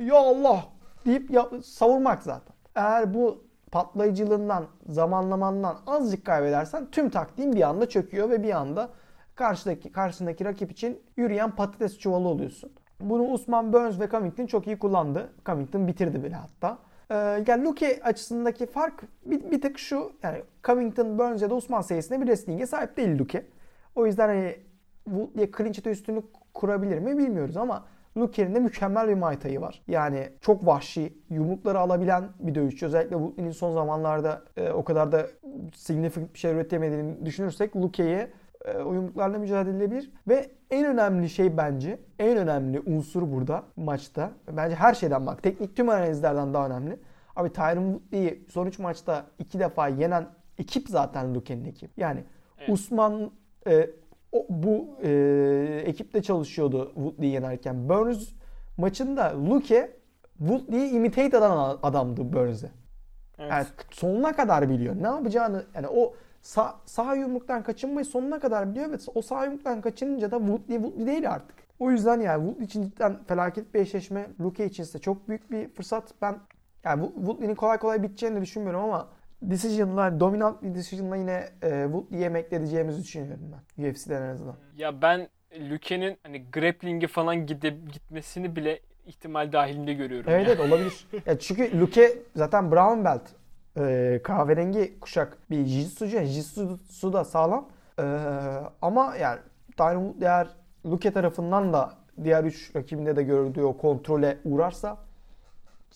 ya 0.00 0.16
Allah 0.16 0.64
deyip 1.06 1.30
yap- 1.30 1.64
savurmak 1.64 2.22
zaten. 2.22 2.54
Eğer 2.74 3.14
bu 3.14 3.44
patlayıcılığından, 3.72 4.64
zamanlamandan 4.88 5.76
azıcık 5.86 6.26
kaybedersen 6.26 6.90
tüm 6.90 7.10
taktiğin 7.10 7.52
bir 7.52 7.62
anda 7.62 7.88
çöküyor 7.88 8.30
ve 8.30 8.42
bir 8.42 8.50
anda 8.50 8.88
karşıdaki 9.34 9.92
karşısındaki 9.92 10.44
rakip 10.44 10.72
için 10.72 11.00
yürüyen 11.16 11.50
patates 11.50 11.98
çuvalı 11.98 12.28
oluyorsun. 12.28 12.72
Bunu 13.00 13.22
Usman 13.22 13.72
Burns 13.72 14.00
ve 14.00 14.08
Covington 14.10 14.46
çok 14.46 14.66
iyi 14.66 14.78
kullandı. 14.78 15.32
Covington 15.46 15.86
bitirdi 15.86 16.24
bile 16.24 16.34
hatta. 16.34 16.78
Ee, 17.10 17.44
yani 17.46 17.64
Luke 17.64 18.00
açısındaki 18.02 18.66
fark 18.66 19.02
bir, 19.24 19.50
bir 19.50 19.60
tık 19.60 19.78
şu. 19.78 20.12
Yani 20.22 20.42
Covington, 20.64 21.18
Burns 21.18 21.42
ya 21.42 21.50
da 21.50 21.54
Usman 21.54 21.80
seviyesinde 21.80 22.20
bir 22.20 22.26
wrestling'e 22.26 22.66
sahip 22.66 22.96
değil 22.96 23.18
Luke. 23.18 23.46
O 23.94 24.06
yüzden 24.06 24.28
hani 24.28 24.56
Woodley'e 25.04 25.50
clinch'te 25.56 25.90
üstünlük 25.90 26.24
kurabilir 26.54 26.98
mi 26.98 27.18
bilmiyoruz 27.18 27.56
ama 27.56 27.84
Luke'nin 28.16 28.54
de 28.54 28.60
mükemmel 28.60 29.08
bir 29.08 29.14
Muay 29.14 29.38
Thai'ı 29.38 29.60
var. 29.60 29.82
Yani 29.88 30.28
çok 30.40 30.66
vahşi, 30.66 31.18
yumrukları 31.30 31.78
alabilen 31.78 32.24
bir 32.40 32.54
dövüşçü. 32.54 32.86
Özellikle 32.86 33.16
Woodley'nin 33.16 33.50
son 33.50 33.74
zamanlarda 33.74 34.42
e, 34.56 34.70
o 34.70 34.84
kadar 34.84 35.12
da 35.12 35.26
significant 35.74 36.34
bir 36.34 36.38
şey 36.38 36.52
üretemediğini 36.52 37.26
düşünürsek 37.26 37.76
Luke'ye 37.76 38.30
e, 38.64 38.78
o 38.78 38.94
yumruklarla 38.94 39.38
mücadele 39.38 39.76
edilebilir. 39.76 40.12
Ve 40.28 40.50
en 40.70 40.86
önemli 40.86 41.30
şey 41.30 41.56
bence, 41.56 41.98
en 42.18 42.36
önemli 42.36 42.80
unsur 42.80 43.32
burada 43.32 43.62
maçta. 43.76 44.30
Bence 44.52 44.76
her 44.76 44.94
şeyden 44.94 45.26
bak. 45.26 45.42
Teknik 45.42 45.76
tüm 45.76 45.88
analizlerden 45.88 46.54
daha 46.54 46.66
önemli. 46.66 46.98
Abi 47.36 47.52
Tyron 47.52 47.92
Woodley'i 47.92 48.44
son 48.48 48.66
3 48.66 48.78
maçta 48.78 49.26
2 49.38 49.58
defa 49.58 49.88
yenen 49.88 50.26
ekip 50.58 50.88
zaten 50.88 51.34
Luke'nin 51.34 51.64
ekip. 51.64 51.98
Yani 51.98 52.24
Evet. 52.58 52.70
Usman 52.70 53.30
e, 53.66 53.90
o, 54.32 54.46
bu 54.48 54.88
e, 55.02 55.82
ekipte 55.86 56.22
çalışıyordu 56.22 56.92
Woodley'i 56.94 57.32
yenerken. 57.32 57.88
Burns 57.88 58.28
maçında 58.76 59.34
Luke 59.50 59.96
Woodley'i 60.38 60.90
imitate 60.90 61.36
eden 61.36 61.50
adamdı 61.82 62.32
Burns'e. 62.32 62.70
Evet. 63.38 63.50
Yani 63.50 63.66
sonuna 63.90 64.32
kadar 64.32 64.68
biliyor. 64.68 64.94
Ne 64.96 65.06
yapacağını 65.06 65.64
yani 65.74 65.88
o 65.88 66.14
sağ, 66.42 66.74
sağ 66.86 67.14
yumruktan 67.14 67.62
kaçınmayı 67.62 68.04
sonuna 68.04 68.38
kadar 68.38 68.70
biliyor 68.70 68.90
ve 68.92 68.96
o 69.14 69.22
sağ 69.22 69.44
yumruktan 69.44 69.80
kaçınınca 69.80 70.30
da 70.30 70.38
Woodley 70.38 70.76
Woodley 70.76 71.06
değil 71.06 71.30
artık. 71.30 71.56
O 71.78 71.90
yüzden 71.90 72.20
yani 72.20 72.42
Woodley 72.42 72.66
için 72.66 72.82
cidden 72.82 73.24
felaket 73.24 73.74
bir 73.74 73.80
eşleşme. 73.80 74.26
Luke 74.40 74.66
için 74.66 74.82
ise 74.82 74.98
çok 74.98 75.28
büyük 75.28 75.50
bir 75.50 75.68
fırsat. 75.68 76.14
Ben 76.22 76.36
yani 76.84 77.06
Woodley'nin 77.14 77.54
kolay 77.54 77.78
kolay 77.78 78.02
biteceğini 78.02 78.36
de 78.36 78.40
düşünmüyorum 78.40 78.80
ama 78.80 79.08
decision'la, 79.42 80.20
dominant 80.20 80.62
bir 80.62 80.74
decision'la 80.74 81.16
yine 81.16 81.48
e, 81.62 81.82
Woodley'i 81.84 82.24
emekli 82.24 82.56
edeceğimizi 82.56 83.02
düşünüyorum 83.02 83.52
ben. 83.52 83.90
UFC'den 83.90 84.22
en 84.22 84.28
azından. 84.28 84.56
Ya 84.76 85.02
ben 85.02 85.28
Luke'nin 85.70 86.18
hani 86.22 86.44
grappling'e 86.52 87.06
falan 87.06 87.46
gide, 87.46 87.70
gitmesini 87.70 88.56
bile 88.56 88.80
ihtimal 89.06 89.52
dahilinde 89.52 89.94
görüyorum. 89.94 90.30
Evet 90.30 90.46
ya. 90.48 90.54
evet 90.54 90.68
olabilir. 90.68 91.06
ya 91.26 91.38
çünkü 91.38 91.80
Luke 91.80 92.18
zaten 92.36 92.70
brown 92.70 93.04
belt 93.04 93.22
e, 93.78 94.20
kahverengi 94.24 95.00
kuşak 95.00 95.38
bir 95.50 95.64
Jitsucu. 95.64 96.20
Jitsu 96.20 97.12
da 97.12 97.24
sağlam. 97.24 97.68
E, 97.98 98.04
ama 98.82 99.16
yani 99.16 99.38
Tyron 99.76 100.16
eğer 100.20 100.48
Luke 100.86 101.12
tarafından 101.12 101.72
da 101.72 101.92
diğer 102.24 102.44
3 102.44 102.76
rakibinde 102.76 103.16
de 103.16 103.22
gördüğü 103.22 103.62
o 103.62 103.76
kontrole 103.76 104.38
uğrarsa 104.44 104.98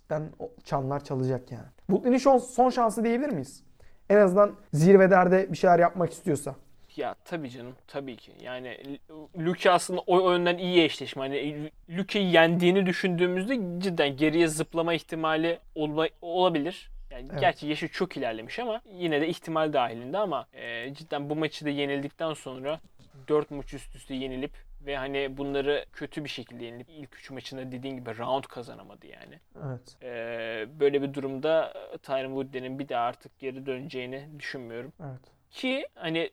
cidden 0.06 0.30
çanlar 0.64 1.04
çalacak 1.04 1.52
yani. 1.52 1.66
Woodley'nin 1.86 2.18
son, 2.18 2.38
son 2.38 2.70
şansı 2.70 3.04
diyebilir 3.04 3.28
miyiz? 3.28 3.62
En 4.10 4.16
azından 4.16 4.52
zirvelerde 4.72 5.52
bir 5.52 5.56
şeyler 5.56 5.78
yapmak 5.78 6.12
istiyorsa. 6.12 6.54
Ya 6.96 7.14
tabii 7.24 7.50
canım 7.50 7.74
tabii 7.86 8.16
ki. 8.16 8.32
Yani 8.42 8.98
Luke 9.38 9.70
aslında 9.70 10.00
o, 10.06 10.32
yönden 10.32 10.58
iyi 10.58 10.84
eşleşme. 10.84 11.22
Hani 11.22 11.70
Luke'yi 11.90 12.32
yendiğini 12.32 12.86
düşündüğümüzde 12.86 13.54
cidden 13.78 14.16
geriye 14.16 14.48
zıplama 14.48 14.94
ihtimali 14.94 15.58
olma, 15.74 16.06
olabilir. 16.22 16.90
Yani 17.10 17.28
evet. 17.30 17.40
gerçi 17.40 17.66
yaşı 17.66 17.88
çok 17.88 18.16
ilerlemiş 18.16 18.58
ama 18.58 18.80
yine 18.92 19.20
de 19.20 19.28
ihtimal 19.28 19.72
dahilinde 19.72 20.18
ama 20.18 20.46
e, 20.52 20.94
cidden 20.94 21.30
bu 21.30 21.36
maçı 21.36 21.64
da 21.64 21.70
yenildikten 21.70 22.34
sonra 22.34 22.80
4 23.28 23.50
maç 23.50 23.74
üst 23.74 23.96
üste 23.96 24.14
yenilip 24.14 24.52
ve 24.86 24.96
hani 24.96 25.36
bunları 25.36 25.84
kötü 25.92 26.24
bir 26.24 26.28
şekilde 26.28 26.64
yenilip 26.64 26.88
ilk 26.90 27.16
üç 27.16 27.30
maçında 27.30 27.72
dediğin 27.72 27.96
gibi 27.96 28.18
round 28.18 28.44
kazanamadı 28.44 29.06
yani. 29.06 29.40
Evet. 29.66 29.96
Ee, 30.02 30.80
böyle 30.80 31.02
bir 31.02 31.14
durumda 31.14 31.72
Tyron 32.02 32.28
Woodley'nin 32.28 32.78
bir 32.78 32.88
daha 32.88 33.02
artık 33.02 33.38
geri 33.38 33.66
döneceğini 33.66 34.28
düşünmüyorum. 34.38 34.92
Evet. 35.00 35.20
Ki 35.50 35.86
hani 35.94 36.30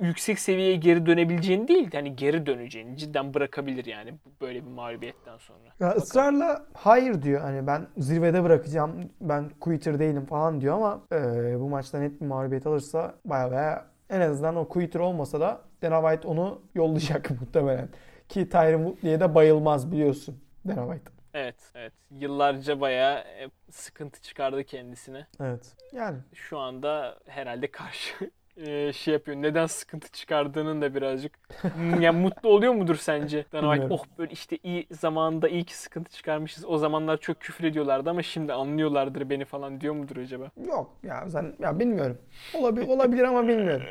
yüksek 0.00 0.38
seviyeye 0.38 0.76
geri 0.76 1.06
dönebileceğini 1.06 1.68
değil 1.68 1.88
hani 1.92 2.16
geri 2.16 2.46
döneceğini 2.46 2.96
cidden 2.96 3.34
bırakabilir 3.34 3.84
yani 3.84 4.14
böyle 4.40 4.66
bir 4.66 4.70
mağlubiyetten 4.70 5.38
sonra. 5.38 5.58
Ya 5.64 5.72
Bakalım. 5.80 6.02
ısrarla 6.02 6.66
hayır 6.74 7.22
diyor 7.22 7.40
hani 7.40 7.66
ben 7.66 7.86
zirvede 7.96 8.42
bırakacağım 8.44 9.10
ben 9.20 9.50
quitter 9.60 9.98
değilim 9.98 10.26
falan 10.26 10.60
diyor 10.60 10.74
ama 10.76 11.02
e, 11.12 11.60
bu 11.60 11.68
maçta 11.68 11.98
net 11.98 12.20
bir 12.20 12.26
mağlubiyet 12.26 12.66
alırsa 12.66 13.14
baya 13.24 13.50
baya 13.50 13.86
en 14.10 14.20
azından 14.20 14.56
o 14.56 14.68
quitter 14.68 15.00
olmasa 15.00 15.40
da 15.40 15.60
Dana 15.82 16.00
White 16.00 16.28
onu 16.28 16.62
yollayacak 16.74 17.30
muhtemelen. 17.40 17.88
Ki 18.28 18.48
Tyron 18.48 18.84
Woodley'e 18.84 19.20
de 19.20 19.34
bayılmaz 19.34 19.92
biliyorsun 19.92 20.40
Dana 20.68 20.92
White. 20.92 21.22
Evet, 21.34 21.56
evet. 21.74 21.92
Yıllarca 22.10 22.80
bayağı 22.80 23.18
e, 23.18 23.50
sıkıntı 23.70 24.22
çıkardı 24.22 24.64
kendisine. 24.64 25.26
Evet. 25.40 25.72
Yani 25.92 26.18
şu 26.34 26.58
anda 26.58 27.18
herhalde 27.26 27.70
karşı 27.70 28.30
e, 28.56 28.92
şey 28.92 29.14
yapıyor. 29.14 29.36
Neden 29.36 29.66
sıkıntı 29.66 30.10
çıkardığının 30.10 30.82
da 30.82 30.94
birazcık 30.94 31.38
yani 32.00 32.20
mutlu 32.20 32.48
oluyor 32.48 32.72
mudur 32.72 32.96
sence? 32.96 33.44
Dana 33.52 33.74
White 33.74 33.94
oh 33.94 34.04
böyle 34.18 34.32
işte 34.32 34.58
iyi 34.62 34.86
zamanında 34.90 35.48
iyi 35.48 35.64
ki 35.64 35.76
sıkıntı 35.76 36.12
çıkarmışız. 36.12 36.64
O 36.64 36.78
zamanlar 36.78 37.16
çok 37.16 37.40
küfür 37.40 37.64
ediyorlardı 37.64 38.10
ama 38.10 38.22
şimdi 38.22 38.52
anlıyorlardır 38.52 39.30
beni 39.30 39.44
falan 39.44 39.80
diyor 39.80 39.94
mudur 39.94 40.16
acaba? 40.16 40.50
Yok 40.66 40.90
ya 41.02 41.30
sen 41.30 41.54
ya 41.58 41.78
bilmiyorum. 41.78 42.18
Olabilir 42.54 42.88
olabilir 42.88 43.22
ama 43.22 43.48
bilmiyorum. 43.48 43.86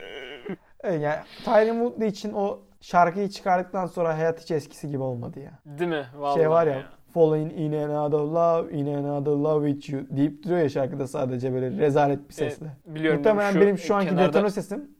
Yani 0.84 1.16
Tyron 1.46 1.76
Woodley 1.76 2.08
için 2.08 2.34
o 2.34 2.60
şarkıyı 2.82 3.30
çıkardıktan 3.30 3.86
sonra 3.86 4.18
hayat 4.18 4.42
hiç 4.42 4.52
eskisi 4.52 4.88
gibi 4.90 5.04
olmadı 5.04 5.40
ya. 5.40 5.60
Değil 5.66 5.90
mi? 5.90 6.06
Vallahi 6.16 6.40
şey 6.40 6.50
var 6.50 6.68
ya, 6.68 6.74
ya. 6.74 6.84
Falling 7.14 7.60
in 7.60 7.74
another 7.74 8.18
love, 8.18 8.72
in 8.72 8.94
another 8.94 9.32
love 9.32 9.72
with 9.72 9.94
you 9.94 10.18
deyip 10.18 10.44
duruyor 10.44 10.62
ya 10.62 10.70
şarkıda 10.70 11.08
sadece 11.08 11.54
böyle 11.54 11.72
rezalet 11.78 12.30
bir 12.30 12.34
sesle. 12.34 12.66
E, 12.66 12.96
biliyorum. 12.96 13.18
Muhtemelen 13.18 13.52
şu, 13.52 13.62
benim 13.62 13.78
şu 13.78 13.96
anki 13.96 14.10
kenarda... 14.10 14.34
detone 14.34 14.50
sesim 14.50 14.92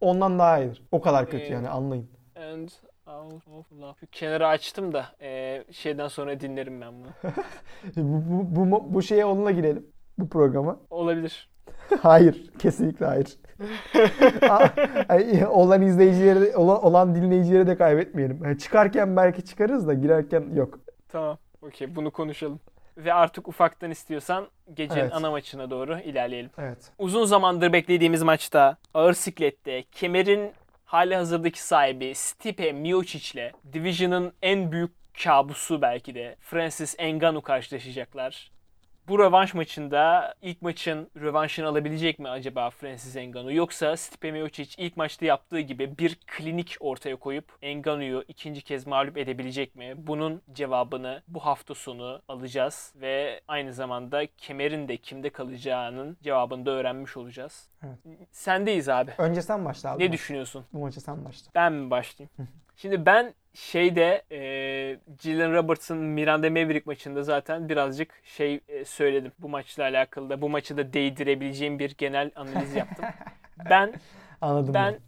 ondan 0.00 0.38
daha 0.38 0.58
iyidir. 0.58 0.82
O 0.92 1.00
kadar 1.00 1.30
kötü 1.30 1.44
e, 1.44 1.52
yani 1.52 1.68
anlayın. 1.68 2.08
And 2.36 2.68
out 3.06 3.48
of 3.48 3.72
love. 3.72 3.94
Kenarı 4.12 4.46
açtım 4.46 4.92
da 4.92 5.06
e, 5.20 5.64
şeyden 5.70 6.08
sonra 6.08 6.40
dinlerim 6.40 6.80
ben 6.80 6.92
bunu. 6.92 7.32
bu, 7.96 8.56
bu, 8.56 8.70
bu, 8.70 8.94
bu 8.94 9.02
şeye 9.02 9.24
onunla 9.24 9.50
girelim. 9.50 9.86
Bu 10.18 10.28
programa. 10.28 10.80
Olabilir. 10.90 11.50
hayır. 12.02 12.50
Kesinlikle 12.58 13.06
hayır. 13.06 13.38
olan 15.48 15.82
izleyicileri 15.82 16.56
olan, 16.56 16.84
olan 16.84 17.14
dinleyicileri 17.14 17.66
de 17.66 17.76
kaybetmeyelim. 17.76 18.44
Yani 18.44 18.58
çıkarken 18.58 19.16
belki 19.16 19.44
çıkarız 19.44 19.88
da 19.88 19.94
girerken 19.94 20.44
yok. 20.54 20.78
Tamam. 21.08 21.38
Okey 21.62 21.96
bunu 21.96 22.10
konuşalım. 22.10 22.60
Ve 22.96 23.12
artık 23.12 23.48
ufaktan 23.48 23.90
istiyorsan 23.90 24.46
gecenin 24.74 25.00
evet. 25.00 25.14
ana 25.14 25.30
maçına 25.30 25.70
doğru 25.70 25.98
ilerleyelim. 25.98 26.50
Evet. 26.58 26.92
Uzun 26.98 27.24
zamandır 27.24 27.72
beklediğimiz 27.72 28.22
maçta 28.22 28.76
ağır 28.94 29.12
siklette 29.12 29.82
kemerin 29.92 30.52
hali 30.84 31.16
hazırdaki 31.16 31.62
sahibi 31.62 32.14
Stipe 32.14 32.72
Miocic 32.72 33.38
ile 33.38 33.52
Division'ın 33.72 34.32
en 34.42 34.72
büyük 34.72 34.90
kabusu 35.24 35.82
belki 35.82 36.14
de 36.14 36.36
Francis 36.40 36.96
Ngannou 36.98 37.42
karşılaşacaklar. 37.42 38.50
Bu 39.08 39.18
rövanş 39.18 39.54
maçında 39.54 40.34
ilk 40.42 40.62
maçın 40.62 41.10
rövanşını 41.16 41.66
alabilecek 41.66 42.18
mi 42.18 42.28
acaba 42.28 42.70
Francis 42.70 43.16
Ngannou? 43.16 43.52
Yoksa 43.52 43.96
Stipe 43.96 44.32
Miocic 44.32 44.74
ilk 44.84 44.96
maçta 44.96 45.26
yaptığı 45.26 45.60
gibi 45.60 45.98
bir 45.98 46.18
klinik 46.26 46.76
ortaya 46.80 47.16
koyup 47.16 47.52
Ngannou'yu 47.62 48.24
ikinci 48.28 48.62
kez 48.62 48.86
mağlup 48.86 49.16
edebilecek 49.16 49.76
mi? 49.76 49.94
Bunun 49.96 50.42
cevabını 50.52 51.22
bu 51.28 51.40
hafta 51.40 51.74
sonu 51.74 52.22
alacağız 52.28 52.94
ve 52.96 53.40
aynı 53.48 53.72
zamanda 53.72 54.26
kemerin 54.26 54.88
de 54.88 54.96
kimde 54.96 55.30
kalacağının 55.30 56.16
cevabını 56.22 56.66
da 56.66 56.70
öğrenmiş 56.70 57.16
olacağız. 57.16 57.68
Evet. 57.82 57.98
Sendeyiz 58.30 58.88
abi. 58.88 59.10
Önce 59.18 59.42
sen 59.42 59.64
başla 59.64 59.92
abi. 59.92 60.04
Ne 60.04 60.12
düşünüyorsun? 60.12 60.64
Bu 60.72 60.78
maça 60.78 61.00
sen 61.00 61.24
başla. 61.24 61.50
Ben 61.54 61.72
mi 61.72 61.90
başlayayım? 61.90 62.30
Şimdi 62.76 63.06
ben 63.06 63.34
şeyde 63.54 64.22
e, 64.32 64.40
Jalen 65.22 65.52
Robertson 65.52 65.98
Miranda 65.98 66.50
Maverick 66.50 66.82
maçında 66.86 67.22
zaten 67.22 67.68
birazcık 67.68 68.22
şey 68.24 68.60
e, 68.68 68.84
söyledim. 68.84 69.32
Bu 69.38 69.48
maçla 69.48 69.82
alakalı 69.82 70.30
da 70.30 70.40
bu 70.40 70.48
maçı 70.48 70.76
da 70.76 70.92
değdirebileceğim 70.92 71.78
bir 71.78 71.94
genel 71.98 72.30
analiz 72.36 72.74
yaptım. 72.74 73.04
ben 73.70 73.92
Anladım 74.40 74.74
ben 74.74 74.98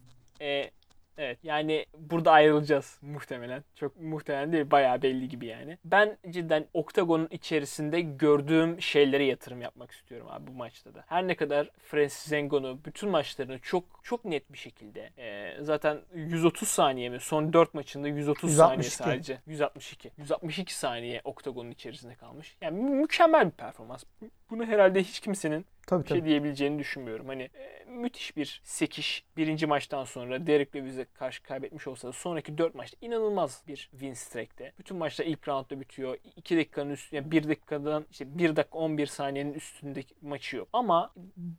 e, 0.41 0.71
Evet 1.21 1.39
yani 1.43 1.87
burada 1.99 2.33
ayrılacağız 2.33 2.99
muhtemelen. 3.03 3.65
Çok 3.75 4.01
muhtemelen 4.01 4.53
değil 4.53 4.71
bayağı 4.71 5.03
belli 5.03 5.29
gibi 5.29 5.47
yani. 5.47 5.79
Ben 5.85 6.19
cidden 6.31 6.67
oktagonun 6.75 7.29
içerisinde 7.31 8.01
gördüğüm 8.01 8.83
şeylere 8.83 9.25
yatırım 9.25 9.63
yapmak 9.63 9.91
istiyorum 9.91 10.27
abi 10.31 10.47
bu 10.47 10.53
maçta 10.53 10.95
da. 10.95 11.05
Her 11.07 11.29
ne 11.29 11.37
kadar 11.37 11.71
Francis 11.79 12.33
Ngannou 12.33 12.79
bütün 12.85 13.11
maçlarını 13.11 13.59
çok 13.59 13.85
çok 14.03 14.25
net 14.25 14.53
bir 14.53 14.59
şekilde 14.59 15.11
e, 15.19 15.57
zaten 15.65 15.99
130 16.15 16.69
saniye 16.69 17.09
mi? 17.09 17.21
Son 17.21 17.53
4 17.53 17.75
maçında 17.75 18.09
130 18.09 18.51
162. 18.51 18.91
saniye 18.91 19.17
sadece. 19.17 19.39
162. 19.47 20.11
162 20.17 20.75
saniye 20.75 21.21
oktagonun 21.25 21.71
içerisinde 21.71 22.15
kalmış. 22.15 22.57
Yani 22.61 22.81
mükemmel 22.81 23.47
bir 23.47 23.51
performans. 23.51 24.05
Bunu 24.51 24.67
herhalde 24.67 25.03
hiç 25.03 25.21
kimsenin 25.21 25.67
tabii, 25.87 26.05
bir 26.05 26.09
şey 26.09 26.25
diyebileceğini 26.25 26.79
düşünmüyorum. 26.79 27.27
Hani 27.27 27.43
e, 27.43 27.85
müthiş 27.85 28.37
bir 28.37 28.61
sekiş 28.65 29.25
birinci 29.37 29.67
maçtan 29.67 30.05
sonra 30.05 30.47
Derek 30.47 30.77
Lewis'e 30.77 31.05
karşı 31.05 31.43
kaybetmiş 31.43 31.87
olsa 31.87 32.09
da 32.09 32.13
sonraki 32.13 32.59
dört 32.59 32.75
maçta 32.75 32.97
inanılmaz 33.01 33.63
bir 33.69 33.89
win 33.91 34.13
streak'te. 34.13 34.73
Bütün 34.79 34.97
maçlar 34.97 35.27
ilk 35.27 35.49
roundda 35.49 35.81
bitiyor. 35.81 36.19
2 36.37 36.57
dakikanın 36.57 36.91
üstü, 36.91 37.17
yani 37.17 37.31
1 37.31 37.49
dakikadan 37.49 38.07
işte 38.11 38.39
1 38.39 38.57
dakika 38.57 38.79
11 38.79 39.07
saniyenin 39.07 39.55
üstündeki 39.55 40.15
maçı 40.23 40.57
yok. 40.57 40.69
Ama 40.73 41.13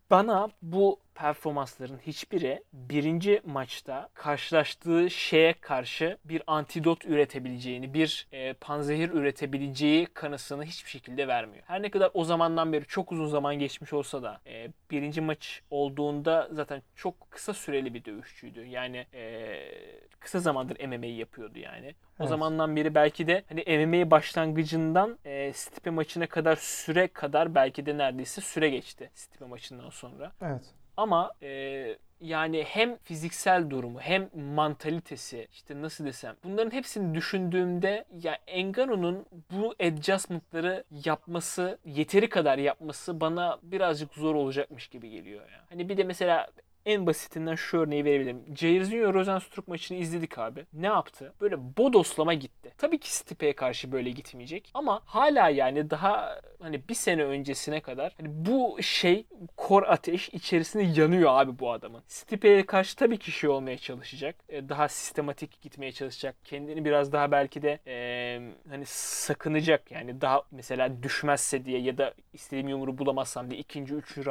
bana 0.09 0.49
bu 0.61 0.99
performansların 1.21 1.97
hiçbiri 1.97 2.63
birinci 2.73 3.41
maçta 3.45 4.09
karşılaştığı 4.13 5.09
şeye 5.09 5.53
karşı 5.53 6.17
bir 6.25 6.43
antidot 6.47 7.05
üretebileceğini, 7.05 7.93
bir 7.93 8.27
e, 8.31 8.53
panzehir 8.53 9.09
üretebileceği 9.09 10.05
kanısını 10.05 10.63
hiçbir 10.65 10.89
şekilde 10.89 11.27
vermiyor. 11.27 11.63
Her 11.67 11.81
ne 11.81 11.89
kadar 11.89 12.11
o 12.13 12.23
zamandan 12.23 12.73
beri 12.73 12.85
çok 12.85 13.11
uzun 13.11 13.27
zaman 13.27 13.59
geçmiş 13.59 13.93
olsa 13.93 14.23
da 14.23 14.41
e, 14.47 14.67
birinci 14.91 15.21
maç 15.21 15.61
olduğunda 15.69 16.49
zaten 16.51 16.81
çok 16.95 17.31
kısa 17.31 17.53
süreli 17.53 17.93
bir 17.93 18.05
dövüşçüydü. 18.05 18.65
Yani 18.65 19.05
e, 19.13 19.57
kısa 20.19 20.39
zamandır 20.39 20.87
MMA'yi 20.87 21.17
yapıyordu 21.17 21.59
yani. 21.59 21.87
O 21.87 22.23
evet. 22.23 22.29
zamandan 22.29 22.75
beri 22.75 22.95
belki 22.95 23.27
de 23.27 23.43
hani 23.49 23.85
MMA 23.85 24.11
başlangıcından 24.11 25.17
e, 25.25 25.53
Stipe 25.53 25.89
maçına 25.89 26.27
kadar 26.27 26.55
süre 26.55 27.07
kadar 27.07 27.55
belki 27.55 27.85
de 27.85 27.97
neredeyse 27.97 28.41
süre 28.41 28.69
geçti 28.69 29.09
Stipe 29.13 29.45
maçından 29.45 29.89
sonra. 29.89 30.31
Evet. 30.41 30.80
Ama 30.97 31.31
e, 31.41 31.97
yani 32.21 32.63
hem 32.63 32.97
fiziksel 32.97 33.69
durumu 33.69 33.99
hem 34.01 34.29
mantalitesi 34.33 35.47
işte 35.51 35.81
nasıl 35.81 36.05
desem 36.05 36.35
bunların 36.43 36.71
hepsini 36.71 37.15
düşündüğümde 37.15 38.05
ya 38.23 38.37
Engano'nun 38.47 39.25
bu 39.51 39.75
adjustment'ları 39.79 40.83
yapması 41.05 41.79
yeteri 41.85 42.29
kadar 42.29 42.57
yapması 42.57 43.21
bana 43.21 43.59
birazcık 43.63 44.13
zor 44.13 44.35
olacakmış 44.35 44.87
gibi 44.87 45.09
geliyor 45.09 45.49
ya. 45.49 45.65
Hani 45.69 45.89
bir 45.89 45.97
de 45.97 46.03
mesela 46.03 46.47
En 46.85 47.07
basitinden 47.07 47.55
şu 47.55 47.77
örneği 47.77 48.05
verebilirim. 48.05 48.43
Jairzinho 48.55 49.13
Rosenstruck 49.13 49.67
maçını 49.67 49.97
izledik 49.97 50.37
abi. 50.37 50.65
Ne 50.73 50.87
yaptı? 50.87 51.33
Böyle 51.41 51.77
bodoslama 51.77 52.33
gitti. 52.33 52.73
Tabii 52.77 52.99
ki 52.99 53.13
Stipe'ye 53.15 53.53
karşı 53.53 53.91
böyle 53.91 54.09
gitmeyecek. 54.09 54.71
Ama 54.73 55.01
hala 55.05 55.49
yani 55.49 55.89
daha 55.89 56.41
hani 56.61 56.81
bir 56.89 56.93
sene 56.93 57.23
öncesine 57.23 57.79
kadar 57.81 58.13
hani 58.17 58.27
bu 58.31 58.77
şey 58.81 59.25
kor 59.57 59.83
ateş 59.83 60.29
içerisinde 60.29 61.01
yanıyor 61.01 61.29
abi 61.33 61.59
bu 61.59 61.71
adamın. 61.71 62.03
Stipe'ye 62.07 62.65
karşı 62.65 62.95
tabii 62.95 63.17
ki 63.17 63.31
şey 63.31 63.49
olmaya 63.49 63.77
çalışacak. 63.77 64.35
E, 64.49 64.69
daha 64.69 64.87
sistematik 64.87 65.61
gitmeye 65.61 65.91
çalışacak. 65.91 66.35
Kendini 66.43 66.85
biraz 66.85 67.11
daha 67.11 67.31
belki 67.31 67.61
de 67.61 67.79
e, 67.87 67.95
hani 68.69 68.85
sakınacak. 68.85 69.91
Yani 69.91 70.21
daha 70.21 70.41
mesela 70.51 71.03
düşmezse 71.03 71.65
diye 71.65 71.79
ya 71.79 71.97
da 71.97 72.13
istediğim 72.33 72.67
yumruğu 72.67 72.97
bulamazsam 72.97 73.51
diye 73.51 73.59
ikinci, 73.59 73.93
üçüncü 73.93 74.29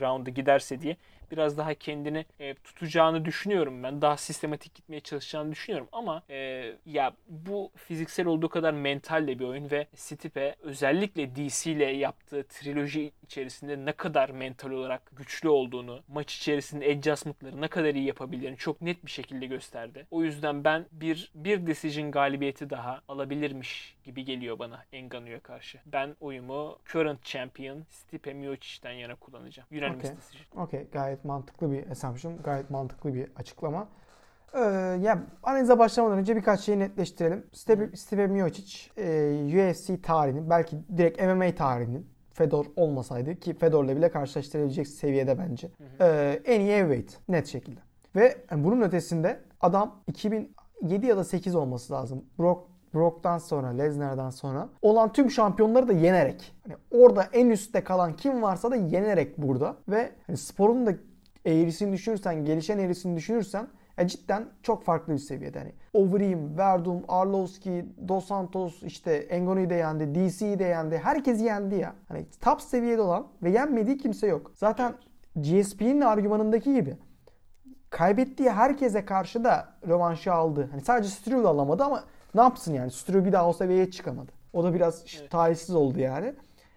round'a, 0.00 0.30
giderse 0.30 0.80
diye 0.80 0.96
biraz 1.30 1.58
daha 1.58 1.74
kendini 1.74 2.24
e, 2.40 2.54
tutacağını 2.54 3.24
düşünüyorum 3.24 3.82
ben. 3.82 4.02
Daha 4.02 4.16
sistematik 4.16 4.74
gitmeye 4.74 5.00
çalışacağını 5.00 5.52
düşünüyorum 5.52 5.88
ama 5.92 6.22
e, 6.30 6.72
ya 6.86 7.12
bu 7.28 7.70
fiziksel 7.76 8.26
olduğu 8.26 8.48
kadar 8.48 8.72
mental 8.72 9.26
de 9.26 9.38
bir 9.38 9.44
oyun 9.44 9.70
ve 9.70 9.86
Stipe 9.94 10.56
özellikle 10.62 11.36
DC 11.36 11.72
ile 11.72 11.84
yaptığı 11.84 12.44
triloji 12.48 13.12
içerisinde 13.22 13.84
ne 13.84 13.92
kadar 13.92 14.30
mental 14.30 14.70
olarak 14.70 15.02
güçlü 15.16 15.48
olduğunu, 15.48 16.02
maç 16.08 16.36
içerisinde 16.36 16.86
adjustment'ları 16.92 17.60
ne 17.60 17.68
kadar 17.68 17.94
iyi 17.94 18.04
yapabildiğini 18.06 18.56
çok 18.56 18.80
net 18.80 19.04
bir 19.06 19.10
şekilde 19.10 19.46
gösterdi. 19.46 20.06
O 20.10 20.22
yüzden 20.22 20.64
ben 20.64 20.86
bir 20.92 21.30
bir 21.34 21.66
decision 21.66 22.10
galibiyeti 22.10 22.70
daha 22.70 23.00
alabilirmiş 23.08 23.96
gibi 24.04 24.24
geliyor 24.24 24.58
bana 24.58 24.84
Engano'ya 24.92 25.40
karşı. 25.40 25.78
Ben 25.86 26.16
oyumu 26.20 26.78
current 26.92 27.24
champion 27.24 27.84
Stipe 27.90 28.34
Miocic'ten 28.34 28.92
yana 28.92 29.14
kullanacağım. 29.14 29.68
Unanimous 29.72 29.96
Okay. 30.04 30.16
decision. 30.16 30.62
Okey 30.62 30.86
gayet 30.92 31.15
mantıklı 31.24 31.72
bir 31.72 31.90
assumption. 31.90 32.42
Gayet 32.42 32.70
mantıklı 32.70 33.14
bir 33.14 33.28
açıklama. 33.36 33.88
Ee, 34.54 34.60
ya 35.02 35.22
analize 35.42 35.78
başlamadan 35.78 36.18
önce 36.18 36.36
birkaç 36.36 36.60
şeyi 36.60 36.78
netleştirelim. 36.78 37.46
Stipe, 37.52 37.96
Stipe 37.96 38.26
Miocic 38.26 38.90
e, 38.96 39.70
UFC 39.70 40.02
tarihinin 40.02 40.50
belki 40.50 40.76
direkt 40.96 41.22
MMA 41.22 41.54
tarihinin 41.54 42.06
Fedor 42.32 42.66
olmasaydı 42.76 43.40
ki 43.40 43.54
Fedor'la 43.54 43.96
bile 43.96 44.10
karşılaştırabilecek 44.10 44.88
seviyede 44.88 45.38
bence. 45.38 45.70
Ee, 46.00 46.40
en 46.44 46.60
iyi 46.60 46.72
heavyweight 46.76 47.18
net 47.28 47.46
şekilde. 47.46 47.80
Ve 48.16 48.36
yani 48.50 48.64
bunun 48.64 48.82
ötesinde 48.82 49.40
adam 49.60 50.02
2007 50.06 51.06
ya 51.06 51.16
da 51.16 51.24
8 51.24 51.54
olması 51.54 51.92
lazım. 51.92 52.24
Brock 52.38 52.75
Brock'tan 52.94 53.38
sonra, 53.38 53.68
Lesnar'dan 53.68 54.30
sonra 54.30 54.68
olan 54.82 55.12
tüm 55.12 55.30
şampiyonları 55.30 55.88
da 55.88 55.92
yenerek. 55.92 56.54
Hani 56.62 56.76
orada 56.90 57.26
en 57.32 57.50
üstte 57.50 57.84
kalan 57.84 58.16
kim 58.16 58.42
varsa 58.42 58.70
da 58.70 58.76
yenerek 58.76 59.38
burada. 59.38 59.76
Ve 59.88 60.10
hani 60.26 60.36
sporun 60.36 60.86
da 60.86 60.92
eğrisini 61.44 61.92
düşünürsen, 61.92 62.44
gelişen 62.44 62.78
eğrisini 62.78 63.16
düşünürsen 63.16 63.68
ya 63.98 64.06
cidden 64.06 64.46
çok 64.62 64.84
farklı 64.84 65.12
bir 65.12 65.18
seviyede. 65.18 65.58
Hani 65.58 65.72
Overeem, 65.92 66.58
Verdum, 66.58 67.02
Arlovski, 67.08 67.86
Dos 68.08 68.26
Santos, 68.26 68.82
işte 68.82 69.12
Engano'yu 69.12 69.70
da 69.70 69.74
yendi, 69.74 70.14
DC'yi 70.14 70.58
de 70.58 70.64
yendi. 70.64 70.98
Herkesi 70.98 71.44
yendi 71.44 71.74
ya. 71.74 71.94
Hani 72.08 72.26
top 72.40 72.62
seviyede 72.62 73.02
olan 73.02 73.26
ve 73.42 73.50
yenmediği 73.50 73.98
kimse 73.98 74.26
yok. 74.26 74.52
Zaten 74.54 74.92
GSP'nin 75.36 76.00
argümanındaki 76.00 76.74
gibi 76.74 76.96
kaybettiği 77.90 78.50
herkese 78.50 79.04
karşı 79.04 79.44
da 79.44 79.68
rövanşı 79.88 80.32
aldı. 80.32 80.68
Hani 80.70 80.80
sadece 80.80 81.08
Struve 81.08 81.48
alamadı 81.48 81.84
ama 81.84 82.04
ne 82.36 82.40
yapsın 82.40 82.74
yani? 82.74 82.90
Struve 82.90 83.24
bir 83.24 83.32
daha 83.32 83.48
o 83.48 83.52
seviyeye 83.52 83.90
çıkamadı. 83.90 84.32
O 84.52 84.64
da 84.64 84.74
biraz 84.74 85.04
Evet. 85.20 85.30
talihsiz 85.30 85.74
oldu 85.74 85.98
yani. 86.00 86.32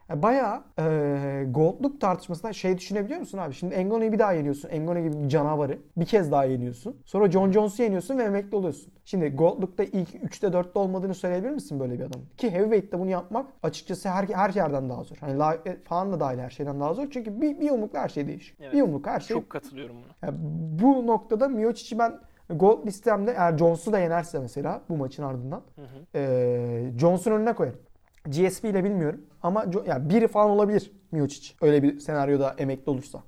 Yani 0.09 0.21
Bayağı 0.21 0.63
e, 0.79 1.45
Gold'luk 1.49 2.01
tartışmasında 2.01 2.53
şey 2.53 2.77
düşünebiliyor 2.77 3.19
musun 3.19 3.37
abi? 3.37 3.53
Şimdi 3.53 3.73
Engano'yu 3.75 4.11
bir 4.11 4.19
daha 4.19 4.33
yeniyorsun. 4.33 4.69
Engano 4.69 4.99
gibi 4.99 5.23
bir 5.23 5.29
canavarı. 5.29 5.77
Bir 5.97 6.05
kez 6.05 6.31
daha 6.31 6.45
yeniyorsun. 6.45 6.97
Sonra 7.05 7.31
John 7.31 7.51
Jones'u 7.51 7.83
yeniyorsun 7.83 8.17
ve 8.17 8.23
emekli 8.23 8.55
oluyorsun. 8.55 8.93
Şimdi 9.05 9.35
Gold'lukta 9.35 9.83
ilk 9.83 10.09
3'te 10.15 10.47
4'te 10.47 10.79
olmadığını 10.79 11.15
söyleyebilir 11.15 11.51
misin 11.51 11.79
böyle 11.79 11.93
bir 11.99 12.03
adam? 12.03 12.21
Ki 12.37 12.51
Heavyweight'te 12.51 12.99
bunu 12.99 13.09
yapmak 13.09 13.45
açıkçası 13.63 14.09
her, 14.09 14.23
her 14.23 14.53
yerden 14.53 14.89
daha 14.89 15.03
zor. 15.03 15.17
Hani 15.19 15.33
live 15.33 15.77
falan 15.83 16.11
da 16.11 16.19
dahil 16.19 16.39
her 16.39 16.49
şeyden 16.49 16.79
daha 16.79 16.93
zor. 16.93 17.07
Çünkü 17.11 17.41
bir, 17.41 17.59
bir 17.59 17.65
yumrukla 17.65 17.99
her 17.99 18.09
şey 18.09 18.27
değişiyor. 18.27 18.57
Evet. 18.61 18.73
Bir 18.73 18.77
yumruk 18.77 19.07
her 19.07 19.19
şey 19.19 19.37
Çok 19.37 19.49
katılıyorum 19.49 19.95
buna. 19.95 20.29
yani 20.29 20.37
bu 20.81 21.07
noktada 21.07 21.47
Miocic'i 21.47 21.99
ben 21.99 22.19
Gold 22.49 22.87
listemde 22.87 23.31
eğer 23.31 23.57
Jones'u 23.57 23.91
da 23.93 23.99
yenerse 23.99 24.39
mesela 24.39 24.81
bu 24.89 24.97
maçın 24.97 25.23
ardından 25.23 25.61
Hı 25.75 25.81
hı. 25.81 26.19
eee 26.19 26.93
Jones'un 26.97 27.31
önüne 27.31 27.53
koyarım. 27.53 27.79
GSP 28.25 28.69
ile 28.69 28.83
bilmiyorum 28.83 29.21
ama 29.43 29.65
yani 29.85 30.09
biri 30.09 30.27
falan 30.27 30.49
olabilir 30.49 30.91
Miocic 31.11 31.53
öyle 31.61 31.83
bir 31.83 31.99
senaryoda 31.99 32.55
emekli 32.57 32.89
olursa. 32.89 33.19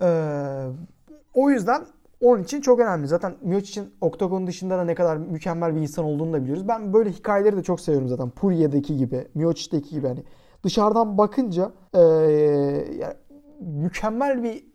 Eee, 0.00 0.08
o 1.34 1.50
yüzden 1.50 1.82
onun 2.22 2.42
için 2.42 2.60
çok 2.60 2.80
önemli. 2.80 3.06
Zaten 3.08 3.34
Miocic'in 3.42 3.94
oktagon 4.00 4.46
dışında 4.46 4.78
da 4.78 4.84
ne 4.84 4.94
kadar 4.94 5.16
mükemmel 5.16 5.74
bir 5.76 5.80
insan 5.80 6.04
olduğunu 6.04 6.32
da 6.32 6.42
biliyoruz. 6.42 6.68
Ben 6.68 6.92
böyle 6.92 7.10
hikayeleri 7.10 7.56
de 7.56 7.62
çok 7.62 7.80
seviyorum 7.80 8.08
zaten. 8.08 8.30
Puria'daki 8.30 8.96
gibi, 8.96 9.28
Miocic'teki 9.34 9.90
gibi 9.90 10.06
hani 10.06 10.24
dışarıdan 10.64 11.18
bakınca 11.18 11.70
eee, 11.94 12.00
yani 12.98 13.14
mükemmel 13.60 14.42
bir 14.42 14.67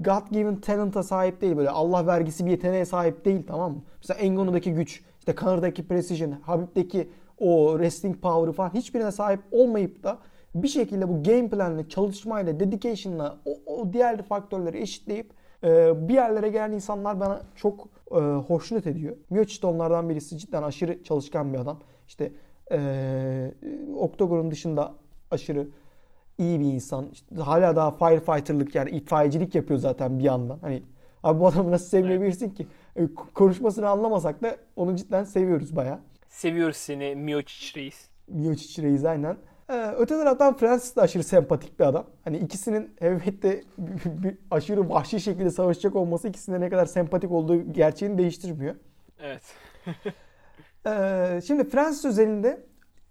God 0.00 0.30
given 0.30 0.60
talent'a 0.60 1.02
sahip 1.02 1.40
değil 1.40 1.56
böyle 1.56 1.70
Allah 1.70 2.06
vergisi 2.06 2.46
bir 2.46 2.50
yeteneğe 2.50 2.84
sahip 2.84 3.24
değil 3.24 3.42
tamam 3.46 3.72
mı? 3.72 3.82
Mesela 3.98 4.20
Engano'daki 4.20 4.72
güç, 4.72 5.02
işte 5.18 5.34
Connor'daki 5.34 5.88
precision, 5.88 6.30
Habib'deki 6.30 7.10
o 7.38 7.72
wrestling 7.72 8.16
power'ı 8.20 8.52
falan 8.52 8.74
hiçbirine 8.74 9.12
sahip 9.12 9.40
olmayıp 9.50 10.02
da 10.02 10.18
bir 10.54 10.68
şekilde 10.68 11.08
bu 11.08 11.22
game 11.22 11.48
planla, 11.48 11.88
çalışmayla, 11.88 12.60
dedication'la 12.60 13.38
o, 13.44 13.58
o 13.66 13.92
diğer 13.92 14.22
faktörleri 14.22 14.80
eşitleyip 14.80 15.32
e, 15.64 16.08
bir 16.08 16.14
yerlere 16.14 16.48
gelen 16.48 16.72
insanlar 16.72 17.20
bana 17.20 17.42
çok 17.56 17.88
e, 18.10 18.16
hoşnut 18.20 18.86
ediyor. 18.86 19.16
Miocic 19.30 19.62
de 19.62 19.66
onlardan 19.66 20.08
birisi 20.08 20.38
cidden 20.38 20.62
aşırı 20.62 21.02
çalışkan 21.02 21.52
bir 21.52 21.58
adam. 21.58 21.80
İşte 22.08 22.32
e, 22.72 23.54
oktagonun 23.96 24.50
dışında 24.50 24.94
aşırı 25.30 25.68
iyi 26.38 26.60
bir 26.60 26.64
insan. 26.64 27.08
İşte 27.12 27.34
hala 27.36 27.76
daha 27.76 27.90
firefighter'lık 27.90 28.74
yani 28.74 28.90
itfaiyecilik 28.90 29.54
yapıyor 29.54 29.80
zaten 29.80 30.18
bir 30.18 30.24
yandan. 30.24 30.58
Hani 30.60 30.82
abi 31.22 31.40
bu 31.40 31.46
adamı 31.46 31.70
nasıl 31.70 31.86
sevmeyebilirsin 31.86 32.50
ki? 32.50 32.66
E, 32.96 33.06
konuşmasını 33.34 33.88
anlamasak 33.88 34.42
da 34.42 34.56
onu 34.76 34.96
cidden 34.96 35.24
seviyoruz 35.24 35.76
bayağı. 35.76 35.98
Seviyoruz 36.28 36.76
seni 36.76 37.14
Miocic 37.16 37.80
reis. 37.80 38.08
Miocic 38.28 38.82
Reis 38.82 39.04
aynen. 39.04 39.36
Ee, 39.70 39.94
öte 39.98 40.14
taraftan 40.16 40.56
Francis 40.56 40.96
de 40.96 41.00
aşırı 41.00 41.22
sempatik 41.22 41.80
bir 41.80 41.84
adam. 41.84 42.06
Hani 42.24 42.36
ikisinin 42.38 42.90
heavyweightte 43.00 43.62
bir- 43.78 44.22
bir 44.22 44.38
aşırı 44.50 44.88
vahşi 44.88 45.20
şekilde 45.20 45.50
savaşacak 45.50 45.96
olması 45.96 46.28
ikisinde 46.28 46.60
ne 46.60 46.68
kadar 46.70 46.86
sempatik 46.86 47.30
olduğu 47.32 47.72
gerçeğini 47.72 48.18
değiştirmiyor. 48.18 48.74
Evet. 49.20 49.42
Ee, 50.86 51.40
şimdi 51.46 51.68
Francis 51.68 52.04
özelinde 52.04 52.60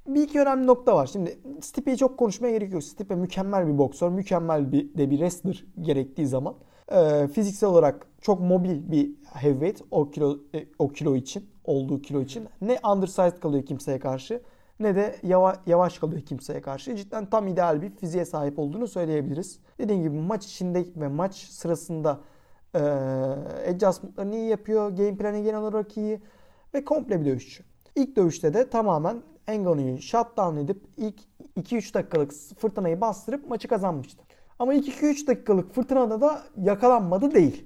bir 0.07 0.23
iki 0.23 0.39
önemli 0.41 0.67
nokta 0.67 0.95
var. 0.95 1.07
Şimdi 1.07 1.39
Stipe'yi 1.61 1.97
çok 1.97 2.17
konuşmaya 2.17 2.51
gerek 2.51 2.73
yok. 2.73 2.83
Stipe 2.83 3.15
mükemmel 3.15 3.67
bir 3.67 3.77
boksör, 3.77 4.09
mükemmel 4.09 4.71
bir 4.71 4.97
de 4.97 5.09
bir 5.09 5.17
wrestler 5.17 5.65
gerektiği 5.81 6.27
zaman. 6.27 6.55
Ee, 6.91 7.27
fiziksel 7.27 7.69
olarak 7.69 8.07
çok 8.21 8.39
mobil 8.39 8.91
bir 8.91 9.11
heavyweight 9.33 9.81
o 9.91 10.11
kilo 10.11 10.37
e, 10.55 10.65
o 10.79 10.89
kilo 10.89 11.15
için, 11.15 11.49
olduğu 11.65 12.01
kilo 12.01 12.21
için. 12.21 12.47
Ne 12.61 12.79
undersized 12.93 13.39
kalıyor 13.39 13.65
kimseye 13.65 13.99
karşı 13.99 14.41
ne 14.79 14.95
de 14.95 15.15
yavaş, 15.23 15.57
yavaş 15.67 15.99
kalıyor 15.99 16.21
kimseye 16.21 16.61
karşı. 16.61 16.95
Cidden 16.95 17.25
tam 17.25 17.47
ideal 17.47 17.81
bir 17.81 17.89
fiziğe 17.89 18.25
sahip 18.25 18.59
olduğunu 18.59 18.87
söyleyebiliriz. 18.87 19.59
Dediğim 19.79 20.01
gibi 20.01 20.15
maç 20.15 20.45
içinde 20.45 20.85
ve 20.95 21.07
maç 21.07 21.35
sırasında 21.35 22.19
e, 22.75 22.79
adjustment'larını 23.69 24.35
iyi 24.35 24.49
yapıyor. 24.49 24.89
Game 24.89 25.17
planı 25.17 25.39
genel 25.39 25.61
olarak 25.61 25.97
iyi 25.97 26.21
ve 26.73 26.85
komple 26.85 27.21
bir 27.21 27.25
dövüşçü. 27.25 27.63
İlk 27.95 28.15
dövüşte 28.15 28.53
de 28.53 28.69
tamamen 28.69 29.21
Engano'yu 29.47 30.01
shutdown 30.01 30.57
edip 30.57 30.83
ilk 30.97 31.15
2-3 31.57 31.93
dakikalık 31.93 32.33
fırtınayı 32.57 33.01
bastırıp 33.01 33.49
maçı 33.49 33.67
kazanmıştı. 33.67 34.23
Ama 34.59 34.73
ilk 34.73 34.87
2-3 34.87 35.27
dakikalık 35.27 35.73
fırtınada 35.73 36.21
da 36.21 36.41
yakalanmadı 36.57 37.31
değil. 37.31 37.65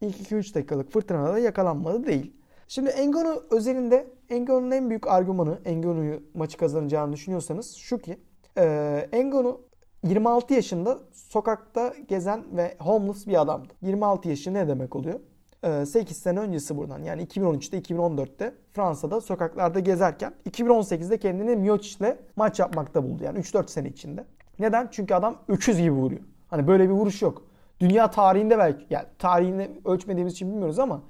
İlk 0.00 0.16
2-3 0.16 0.54
dakikalık 0.54 0.92
fırtınada 0.92 1.32
da 1.32 1.38
yakalanmadı 1.38 2.06
değil. 2.06 2.36
Şimdi 2.68 2.90
Engano 2.90 3.42
özelinde 3.50 4.06
Engano'nun 4.30 4.70
en 4.70 4.90
büyük 4.90 5.08
argümanı 5.08 5.58
Engano'yu 5.64 6.22
maçı 6.34 6.58
kazanacağını 6.58 7.12
düşünüyorsanız 7.12 7.74
şu 7.74 7.98
ki 7.98 8.18
e, 8.58 9.08
Engano 9.12 9.60
26 10.04 10.54
yaşında 10.54 10.98
sokakta 11.12 11.94
gezen 12.08 12.44
ve 12.56 12.76
homeless 12.78 13.26
bir 13.26 13.40
adamdı. 13.40 13.74
26 13.82 14.28
yaşı 14.28 14.54
ne 14.54 14.68
demek 14.68 14.96
oluyor? 14.96 15.20
Ee, 15.64 15.86
8 15.86 16.16
sene 16.16 16.40
öncesi 16.40 16.76
buradan 16.76 17.02
yani 17.02 17.22
2013'te 17.24 17.78
2014'te 17.78 18.54
Fransa'da 18.72 19.20
sokaklarda 19.20 19.80
gezerken 19.80 20.34
2018'de 20.50 21.18
kendini 21.18 21.56
Miocic'le 21.56 22.16
maç 22.36 22.58
yapmakta 22.58 23.04
buldu. 23.04 23.24
Yani 23.24 23.38
3-4 23.38 23.68
sene 23.68 23.88
içinde. 23.88 24.24
Neden? 24.58 24.88
Çünkü 24.90 25.14
adam 25.14 25.36
öküz 25.48 25.78
gibi 25.78 25.90
vuruyor. 25.90 26.20
Hani 26.48 26.66
böyle 26.66 26.88
bir 26.88 26.94
vuruş 26.94 27.22
yok. 27.22 27.42
Dünya 27.80 28.10
tarihinde 28.10 28.58
belki 28.58 28.86
yani 28.90 29.04
tarihini 29.18 29.70
ölçmediğimiz 29.84 30.32
için 30.32 30.50
bilmiyoruz 30.50 30.78
ama 30.78 31.02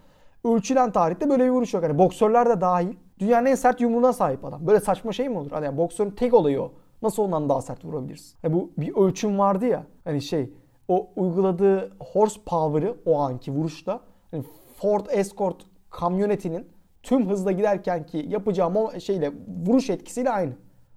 ölçülen 0.45 0.93
tarihte 0.93 1.31
böyle 1.31 1.45
bir 1.45 1.51
vuruş 1.51 1.75
yok. 1.75 1.83
Hani 1.83 1.99
boksörler 1.99 2.49
de 2.49 2.61
dahil. 2.61 2.97
Dünyanın 3.19 3.47
en 3.47 3.55
sert 3.55 3.81
yumruğuna 3.81 4.13
sahip 4.13 4.45
adam. 4.45 4.67
Böyle 4.67 4.81
saçma 4.81 5.13
şey 5.13 5.29
mi 5.29 5.39
olur? 5.39 5.51
Hani 5.51 5.65
yani 5.65 5.77
boksörün 5.77 6.11
tek 6.11 6.35
olayı 6.35 6.63
o. 6.63 6.73
Nasıl 7.03 7.23
ondan 7.23 7.49
daha 7.49 7.63
sert 7.63 7.85
vurabiliriz? 7.85 8.35
Hani 8.43 8.55
bu 8.55 8.71
bir 8.79 8.97
ölçüm 8.97 9.39
vardı 9.39 9.67
ya. 9.67 9.87
Hani 10.05 10.23
şey 10.23 10.51
o 10.89 11.11
uyguladığı 11.17 11.93
horsepower'ı 11.99 12.97
o 13.07 13.19
anki 13.19 13.53
vuruşta 13.53 13.93
hani 13.93 14.01
Ford 14.85 15.07
Escort 15.11 15.57
kamyonetinin 15.91 16.67
tüm 17.03 17.29
hızla 17.29 17.53
giderken 17.53 18.07
ki 18.07 18.27
yapacağı 18.29 18.75
o 18.75 19.01
şeyle 19.01 19.33
vuruş 19.67 19.91
etkisiyle 19.91 20.31
aynı. 20.31 20.53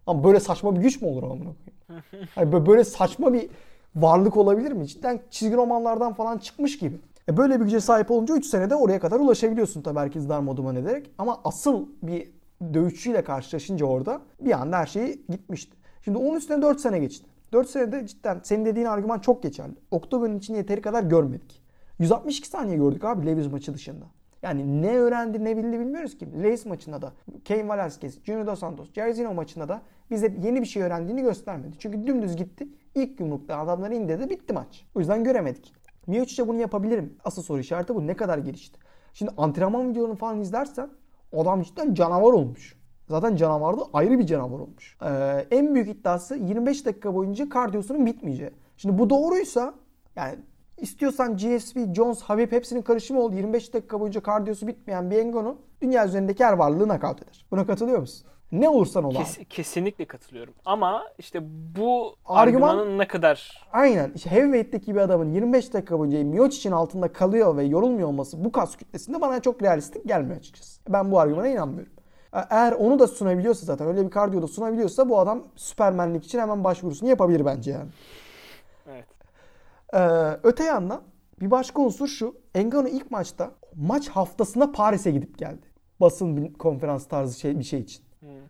Ama 0.07 0.23
böyle 0.23 0.39
saçma 0.39 0.75
bir 0.75 0.81
güç 0.81 1.01
mü 1.01 1.07
olur 1.07 1.23
amına 1.23 1.37
koyayım? 1.39 2.27
Hani 2.35 2.65
böyle 2.65 2.83
saçma 2.83 3.33
bir 3.33 3.49
varlık 3.95 4.37
olabilir 4.37 4.71
mi? 4.71 4.87
Cidden 4.87 5.21
çizgi 5.29 5.55
romanlardan 5.55 6.13
falan 6.13 6.37
çıkmış 6.37 6.79
gibi. 6.79 6.95
E 7.29 7.37
böyle 7.37 7.59
bir 7.59 7.65
güce 7.65 7.79
sahip 7.79 8.11
olunca 8.11 8.35
3 8.35 8.45
senede 8.45 8.75
oraya 8.75 8.99
kadar 8.99 9.19
ulaşabiliyorsun 9.19 9.81
tabii 9.81 9.99
herkes 9.99 10.29
darmaduman 10.29 10.75
ederek. 10.75 11.11
Ama 11.17 11.41
asıl 11.43 11.85
bir 12.03 12.31
dövüşçüyle 12.73 13.23
karşılaşınca 13.23 13.85
orada 13.85 14.21
bir 14.39 14.51
anda 14.51 14.77
her 14.77 14.87
şey 14.87 15.21
gitmişti. 15.29 15.77
Şimdi 16.01 16.17
onun 16.17 16.35
üstüne 16.35 16.61
4 16.61 16.79
sene 16.79 16.99
geçti. 16.99 17.25
4 17.53 17.69
senede 17.69 18.07
cidden 18.07 18.39
senin 18.43 18.65
dediğin 18.65 18.85
argüman 18.85 19.19
çok 19.19 19.43
geçerli. 19.43 19.75
Oktober'ın 19.91 20.37
için 20.37 20.55
yeteri 20.55 20.81
kadar 20.81 21.03
görmedik. 21.03 21.66
162 21.99 22.47
saniye 22.47 22.77
gördük 22.77 23.05
abi 23.05 23.25
Levis 23.25 23.51
maçı 23.51 23.73
dışında. 23.73 24.05
Yani 24.41 24.81
ne 24.81 24.97
öğrendi 24.97 25.43
ne 25.43 25.57
bildi 25.57 25.79
bilmiyoruz 25.79 26.17
ki. 26.17 26.43
Levis 26.43 26.65
maçında 26.65 27.01
da 27.01 27.13
Kane 27.47 27.69
Velasquez, 27.69 28.23
Junior 28.23 28.47
Dos 28.47 28.59
Santos, 28.59 28.93
Jairzinho 28.93 29.33
maçında 29.33 29.69
da 29.69 29.81
bize 30.11 30.35
yeni 30.43 30.61
bir 30.61 30.65
şey 30.65 30.83
öğrendiğini 30.83 31.21
göstermedi. 31.21 31.75
Çünkü 31.79 32.07
dümdüz 32.07 32.35
gitti. 32.35 32.67
İlk 32.95 33.19
yumrukta 33.19 33.57
adamları 33.57 33.95
indirdi 33.95 34.29
bitti 34.29 34.53
maç. 34.53 34.85
O 34.95 34.99
yüzden 34.99 35.23
göremedik. 35.23 35.73
Miocic'e 36.07 36.47
bunu 36.47 36.61
yapabilirim. 36.61 37.17
Asıl 37.23 37.41
soru 37.41 37.59
işareti 37.59 37.95
bu. 37.95 38.07
Ne 38.07 38.13
kadar 38.13 38.37
gelişti? 38.37 38.79
Şimdi 39.13 39.31
antrenman 39.37 39.89
videolarını 39.89 40.15
falan 40.15 40.41
izlersen 40.41 40.89
adam 41.33 41.61
cidden 41.61 41.93
canavar 41.93 42.33
olmuş. 42.33 42.77
Zaten 43.07 43.35
canavarda 43.35 43.81
ayrı 43.93 44.19
bir 44.19 44.25
canavar 44.25 44.59
olmuş. 44.59 44.97
Ee, 45.01 45.45
en 45.51 45.75
büyük 45.75 45.89
iddiası 45.89 46.35
25 46.35 46.85
dakika 46.85 47.13
boyunca 47.15 47.49
kardiyosunun 47.49 48.05
bitmeyeceği. 48.05 48.51
Şimdi 48.77 48.97
bu 48.97 49.09
doğruysa 49.09 49.73
yani 50.15 50.35
istiyorsan 50.77 51.37
GSP, 51.37 51.77
Jones, 51.95 52.21
Habib 52.21 52.51
hepsinin 52.51 52.81
karışımı 52.81 53.21
oldu. 53.21 53.35
25 53.35 53.73
dakika 53.73 53.99
boyunca 53.99 54.21
kardiyosu 54.21 54.67
bitmeyen 54.67 55.11
bir 55.11 55.17
Engon'u 55.17 55.57
dünya 55.81 56.05
üzerindeki 56.07 56.45
her 56.45 56.53
varlığı 56.53 56.87
nakavt 56.87 57.21
eder. 57.23 57.45
Buna 57.51 57.65
katılıyor 57.65 57.99
musun? 57.99 58.27
Ne 58.51 58.69
olursan 58.69 59.03
ol 59.03 59.13
Kes, 59.15 59.37
kesinlikle 59.49 60.05
katılıyorum. 60.05 60.53
Ama 60.65 61.03
işte 61.19 61.39
bu 61.75 62.15
Argüman- 62.25 62.35
argümanın 62.35 62.97
ne 62.97 63.07
kadar 63.07 63.67
Aynen. 63.71 64.11
İşte 64.15 64.31
heavyweight'teki 64.31 64.95
bir 64.95 64.99
adamın 64.99 65.33
25 65.33 65.73
dakika 65.73 65.99
boyunca 65.99 66.23
Miocic'in 66.23 66.71
altında 66.73 67.13
kalıyor 67.13 67.57
ve 67.57 67.63
yorulmuyor 67.63 68.07
olması 68.07 68.43
bu 68.45 68.51
kas 68.51 68.75
kütlesinde 68.75 69.21
bana 69.21 69.41
çok 69.41 69.63
realistik 69.63 70.07
gelmiyor 70.07 70.37
açıkçası. 70.37 70.81
Ben 70.89 71.11
bu 71.11 71.19
argümana 71.19 71.47
inanmıyorum. 71.47 71.93
E, 72.33 72.39
Eğer 72.49 72.71
onu 72.71 72.99
da 72.99 73.07
sunabiliyorsa 73.07 73.65
zaten 73.65 73.87
öyle 73.87 74.05
bir 74.05 74.11
kardiyo 74.11 74.41
da 74.41 74.47
sunabiliyorsa 74.47 75.09
bu 75.09 75.19
adam 75.19 75.43
süpermenlik 75.55 76.25
için 76.25 76.39
hemen 76.39 76.63
başvurusunu 76.63 77.09
yapabilir 77.09 77.45
bence 77.45 77.71
yani. 77.71 77.89
Ee, 79.93 79.99
öte 80.43 80.63
yandan 80.63 81.01
bir 81.41 81.51
başka 81.51 81.81
unsur 81.81 82.07
şu. 82.07 82.35
Ngannou 82.55 82.87
ilk 82.89 83.11
maçta 83.11 83.51
maç 83.75 84.09
haftasında 84.09 84.71
Paris'e 84.71 85.11
gidip 85.11 85.37
geldi. 85.37 85.67
Basın 85.99 86.37
bir 86.37 86.53
konferans 86.53 87.07
tarzı 87.07 87.39
şey 87.39 87.59
bir 87.59 87.63
şey 87.63 87.79
için. 87.79 88.03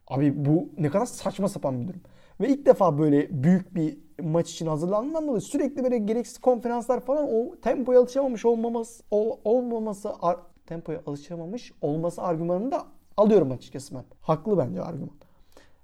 Abi 0.08 0.46
bu 0.46 0.70
ne 0.78 0.90
kadar 0.90 1.06
saçma 1.06 1.50
sapan 1.50 1.82
bir 1.82 1.88
durum. 1.88 2.02
Ve 2.42 2.48
ilk 2.50 2.66
defa 2.66 2.98
böyle 3.00 3.44
büyük 3.44 3.76
bir 3.76 3.98
maç 4.24 4.52
için 4.52 4.68
hazırlandığından 4.68 5.28
dolayı 5.28 5.42
sürekli 5.42 5.84
böyle 5.84 5.98
gereksiz 5.98 6.38
konferanslar 6.38 7.00
falan 7.00 7.28
o 7.34 7.56
tempoya 7.62 8.00
alışamamış 8.00 8.46
olmaması 8.46 9.04
ol- 9.12 9.38
olmaması 9.44 10.14
ar- 10.22 10.40
tempoya 10.66 11.02
alışamamış 11.06 11.72
olması 11.82 12.22
argümanını 12.22 12.72
da 12.72 12.84
alıyorum 13.18 13.52
açıkçası 13.52 13.96
ben. 13.96 14.04
Haklı 14.22 14.58
bence 14.58 14.82
argüman. 14.82 15.10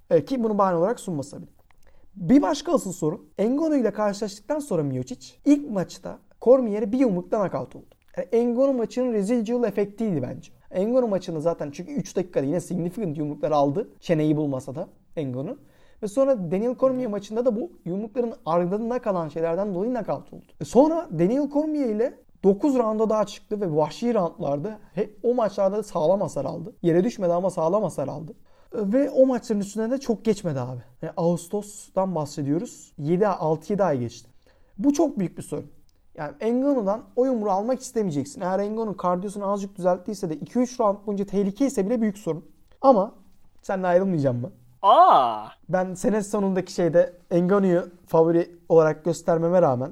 Ee, 0.09 0.25
ki 0.25 0.43
bunu 0.43 0.57
bahane 0.57 0.75
olarak 0.77 0.99
sunmasa 0.99 1.37
bile. 1.37 1.49
Bir 2.15 2.41
başka 2.41 2.73
asıl 2.73 2.91
sorun. 2.91 3.29
Engono 3.37 3.75
ile 3.75 3.91
karşılaştıktan 3.91 4.59
sonra 4.59 4.83
Miocic 4.83 5.33
ilk 5.45 5.71
maçta 5.71 6.19
Cormier'e 6.41 6.91
bir 6.91 6.99
yumrukta 6.99 7.39
knockout 7.39 7.75
oldu. 7.75 7.85
Yani 8.17 8.27
Engono 8.31 8.73
maçının 8.73 9.13
residual 9.13 9.63
efektiydi 9.63 10.21
bence. 10.21 10.51
Engono 10.71 11.07
maçını 11.07 11.41
zaten 11.41 11.71
çünkü 11.71 11.91
3 11.91 12.15
dakikada 12.15 12.45
yine 12.45 12.59
significant 12.59 13.17
yumruklar 13.17 13.51
aldı. 13.51 13.89
Çeneyi 13.99 14.37
bulmasa 14.37 14.75
da 14.75 14.87
Engono. 15.15 15.55
Ve 16.03 16.07
sonra 16.07 16.51
Daniel 16.51 16.75
Cormier 16.75 17.07
maçında 17.07 17.45
da 17.45 17.55
bu 17.55 17.71
yumrukların 17.85 18.33
ardında 18.45 18.99
kalan 18.99 19.29
şeylerden 19.29 19.73
dolayı 19.73 19.93
knockout 19.93 20.33
oldu. 20.33 20.45
E 20.61 20.65
sonra 20.65 21.09
Daniel 21.11 21.49
Cormier 21.49 21.89
ile 21.89 22.13
9 22.43 22.75
rounda 22.75 23.09
daha 23.09 23.25
çıktı 23.25 23.61
ve 23.61 23.75
vahşi 23.75 24.13
roundlarda 24.13 24.79
hep 24.93 25.19
o 25.23 25.33
maçlarda 25.33 25.77
da 25.77 25.83
sağlam 25.83 26.21
hasar 26.21 26.45
aldı. 26.45 26.75
Yere 26.81 27.03
düşmedi 27.03 27.33
ama 27.33 27.49
sağlam 27.49 27.83
hasar 27.83 28.07
aldı. 28.07 28.33
Ve 28.73 29.09
o 29.09 29.25
maçların 29.25 29.59
üstüne 29.61 29.91
de 29.91 29.97
çok 29.97 30.25
geçmedi 30.25 30.59
abi. 30.59 30.81
Yani 31.01 31.13
Ağustos'tan 31.17 32.15
bahsediyoruz. 32.15 32.93
7 32.97 33.23
6-7 33.23 33.83
ay 33.83 33.99
geçti. 33.99 34.29
Bu 34.77 34.93
çok 34.93 35.19
büyük 35.19 35.37
bir 35.37 35.43
sorun. 35.43 35.71
Yani 36.15 36.33
Engano'dan 36.39 37.03
o 37.15 37.25
yumruğu 37.25 37.51
almak 37.51 37.81
istemeyeceksin. 37.81 38.41
Eğer 38.41 38.59
Engano 38.59 38.97
kardiyosunu 38.97 39.51
azıcık 39.51 39.75
düzelttiyse 39.75 40.29
de 40.29 40.37
2-3 40.37 40.79
round 40.79 40.97
boyunca 41.07 41.25
tehlike 41.25 41.65
ise 41.65 41.85
bile 41.85 42.01
büyük 42.01 42.17
sorun. 42.17 42.45
Ama 42.81 43.15
seninle 43.61 43.87
ayrılmayacağım 43.87 44.43
ben. 44.43 44.51
Aa! 44.81 45.47
Ben 45.69 45.93
sene 45.93 46.23
sonundaki 46.23 46.73
şeyde 46.73 47.13
Engano'yu 47.31 47.89
favori 48.07 48.59
olarak 48.69 49.05
göstermeme 49.05 49.61
rağmen 49.61 49.91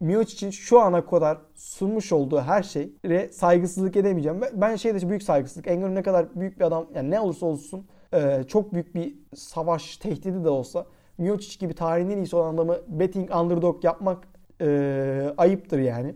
Miocic'in 0.00 0.50
şu 0.50 0.80
ana 0.80 1.06
kadar 1.06 1.38
sunmuş 1.54 2.12
olduğu 2.12 2.40
her 2.40 2.62
şeye 2.62 3.28
saygısızlık 3.28 3.96
edemeyeceğim. 3.96 4.40
Ben 4.52 4.76
şeyde 4.76 5.08
büyük 5.08 5.22
saygısızlık. 5.22 5.66
Engano 5.66 5.94
ne 5.94 6.02
kadar 6.02 6.40
büyük 6.40 6.60
bir 6.60 6.64
adam 6.64 6.86
yani 6.94 7.10
ne 7.10 7.20
olursa 7.20 7.46
olsun 7.46 7.86
e, 8.14 8.44
çok 8.48 8.72
büyük 8.72 8.94
bir 8.94 9.14
savaş 9.34 9.96
tehdidi 9.96 10.44
de 10.44 10.48
olsa 10.48 10.86
Miocic 11.18 11.58
gibi 11.58 11.74
tarihin 11.74 12.10
en 12.10 12.16
iyisi 12.16 12.36
olan 12.36 12.54
adamı 12.54 12.78
betting 12.88 13.36
underdog 13.36 13.84
yapmak 13.84 14.28
e, 14.60 15.34
ayıptır 15.36 15.78
yani. 15.78 16.14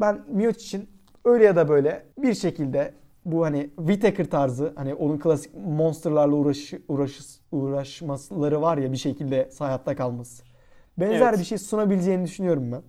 Ben 0.00 0.24
Miocic'in 0.28 0.90
öyle 1.24 1.44
ya 1.44 1.56
da 1.56 1.68
böyle 1.68 2.06
bir 2.18 2.34
şekilde 2.34 2.94
bu 3.24 3.44
hani 3.44 3.70
Whittaker 3.76 4.30
tarzı 4.30 4.72
hani 4.76 4.94
onun 4.94 5.18
klasik 5.18 5.54
monsterlarla 5.54 6.34
uğraş, 6.34 6.74
uğraş, 6.88 7.20
uğraşmaları 7.52 8.62
var 8.62 8.78
ya 8.78 8.92
bir 8.92 8.96
şekilde 8.96 9.50
hayatta 9.58 9.96
kalması. 9.96 10.51
Benzer 10.98 11.28
Evet. 11.28 11.38
bir 11.38 11.44
şey 11.44 11.58
sunabileceğini 11.58 12.24
düşünüyorum 12.24 12.72
ben. 12.72 12.82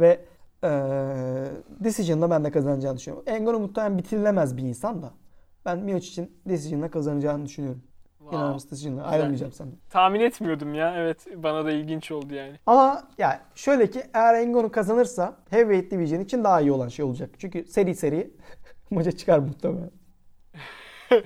Ve 0.00 0.20
eee 0.62 0.70
Decision'da 1.80 2.30
ben 2.30 2.44
de 2.44 2.50
kazanacağını 2.50 2.96
düşünüyorum. 2.96 3.24
Engano 3.28 3.60
muhtemelen 3.60 3.98
bitirilemez 3.98 4.56
bir 4.56 4.62
insan 4.62 5.02
da. 5.02 5.12
Ben 5.64 5.78
Miocic'in 5.78 6.32
Decision'la 6.48 6.90
kazanacağını 6.90 7.46
düşünüyorum. 7.46 7.82
Wow. 8.18 8.36
Unanimous 8.38 8.70
Decision'la 8.70 9.02
Güzel. 9.02 9.12
ayrılmayacağım 9.12 9.52
senden. 9.52 9.74
Tahmin 9.90 10.20
etmiyordum 10.20 10.74
ya. 10.74 10.94
Evet 10.96 11.26
bana 11.36 11.64
da 11.64 11.70
ilginç 11.72 12.10
oldu 12.10 12.34
yani. 12.34 12.56
Ama 12.66 13.08
yani 13.18 13.36
şöyle 13.54 13.90
ki 13.90 14.02
eğer 14.14 14.34
Engano 14.34 14.70
kazanırsa 14.70 15.36
Heavyweight 15.50 15.90
Division 15.90 16.20
için 16.20 16.44
daha 16.44 16.60
iyi 16.60 16.72
olan 16.72 16.88
şey 16.88 17.04
olacak. 17.04 17.30
Çünkü 17.38 17.64
seri 17.66 17.94
seri 17.94 18.30
maça 18.90 19.12
çıkar 19.12 19.38
muhtemelen. 19.38 19.90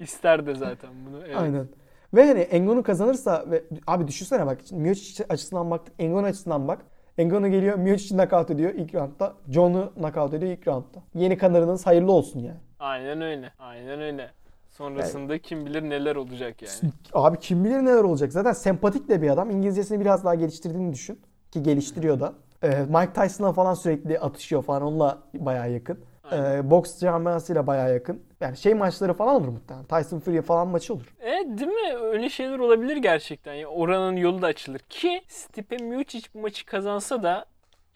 İster 0.00 0.46
de 0.46 0.54
zaten 0.54 0.90
bunu. 1.06 1.22
Evet. 1.26 1.36
Aynen. 1.36 1.68
Ve 2.14 2.26
hani 2.26 2.40
Engano 2.40 2.82
kazanırsa 2.82 3.44
ve 3.50 3.64
abi 3.86 4.08
düşünsene 4.08 4.46
bak 4.46 4.58
Miocic 4.72 5.24
açısından 5.28 5.70
baktık. 5.70 5.94
Engano 5.98 6.26
açısından 6.26 6.68
bak. 6.68 6.78
Engano 7.18 7.48
geliyor 7.48 7.78
Miocic'i 7.78 8.16
knockout 8.16 8.50
ediyor 8.50 8.74
ilk 8.74 8.94
roundda. 8.94 9.34
John'u 9.48 9.92
knockout 9.94 10.34
ediyor 10.34 10.52
ilk 10.52 10.68
roundda. 10.68 11.02
Yeni 11.14 11.38
kanarınız 11.38 11.86
hayırlı 11.86 12.12
olsun 12.12 12.40
yani. 12.40 12.58
Aynen 12.78 13.20
öyle. 13.22 13.52
Aynen 13.58 14.00
öyle. 14.00 14.30
Sonrasında 14.68 15.38
kim 15.38 15.66
bilir 15.66 15.82
neler 15.82 16.16
olacak 16.16 16.62
yani. 16.62 16.92
Abi 17.12 17.38
kim 17.38 17.64
bilir 17.64 17.76
neler 17.76 18.04
olacak. 18.04 18.32
Zaten 18.32 18.52
sempatik 18.52 19.08
de 19.08 19.22
bir 19.22 19.30
adam. 19.30 19.50
İngilizcesini 19.50 20.00
biraz 20.00 20.24
daha 20.24 20.34
geliştirdiğini 20.34 20.92
düşün. 20.92 21.20
Ki 21.50 21.62
geliştiriyor 21.62 22.20
da. 22.20 22.32
Ee, 22.62 22.68
Mike 22.68 23.12
Tyson'la 23.12 23.52
falan 23.52 23.74
sürekli 23.74 24.18
atışıyor 24.18 24.62
falan. 24.62 24.82
Onunla 24.82 25.18
bayağı 25.34 25.70
yakın. 25.70 26.00
Aynen. 26.30 26.56
Ee, 26.58 26.70
boks 26.70 27.00
camiasıyla 27.00 27.66
bayağı 27.66 27.92
yakın. 27.92 28.22
Yani 28.40 28.56
şey 28.56 28.74
maçları 28.74 29.14
falan 29.14 29.34
olur 29.34 29.48
muhtemelen. 29.48 29.86
Tyson 29.86 30.20
Fury 30.20 30.40
falan 30.40 30.68
maçı 30.68 30.94
olur. 30.94 31.14
E 31.20 31.30
değil 31.32 31.70
mi? 31.70 31.94
Öyle 31.96 32.28
şeyler 32.28 32.58
olabilir 32.58 32.96
gerçekten. 32.96 33.54
Ya, 33.54 33.68
oranın 33.68 34.16
yolu 34.16 34.42
da 34.42 34.46
açılır. 34.46 34.78
Ki 34.78 35.22
Stipe 35.28 35.76
Miocic 35.76 36.28
bu 36.34 36.38
maçı 36.38 36.66
kazansa 36.66 37.22
da 37.22 37.44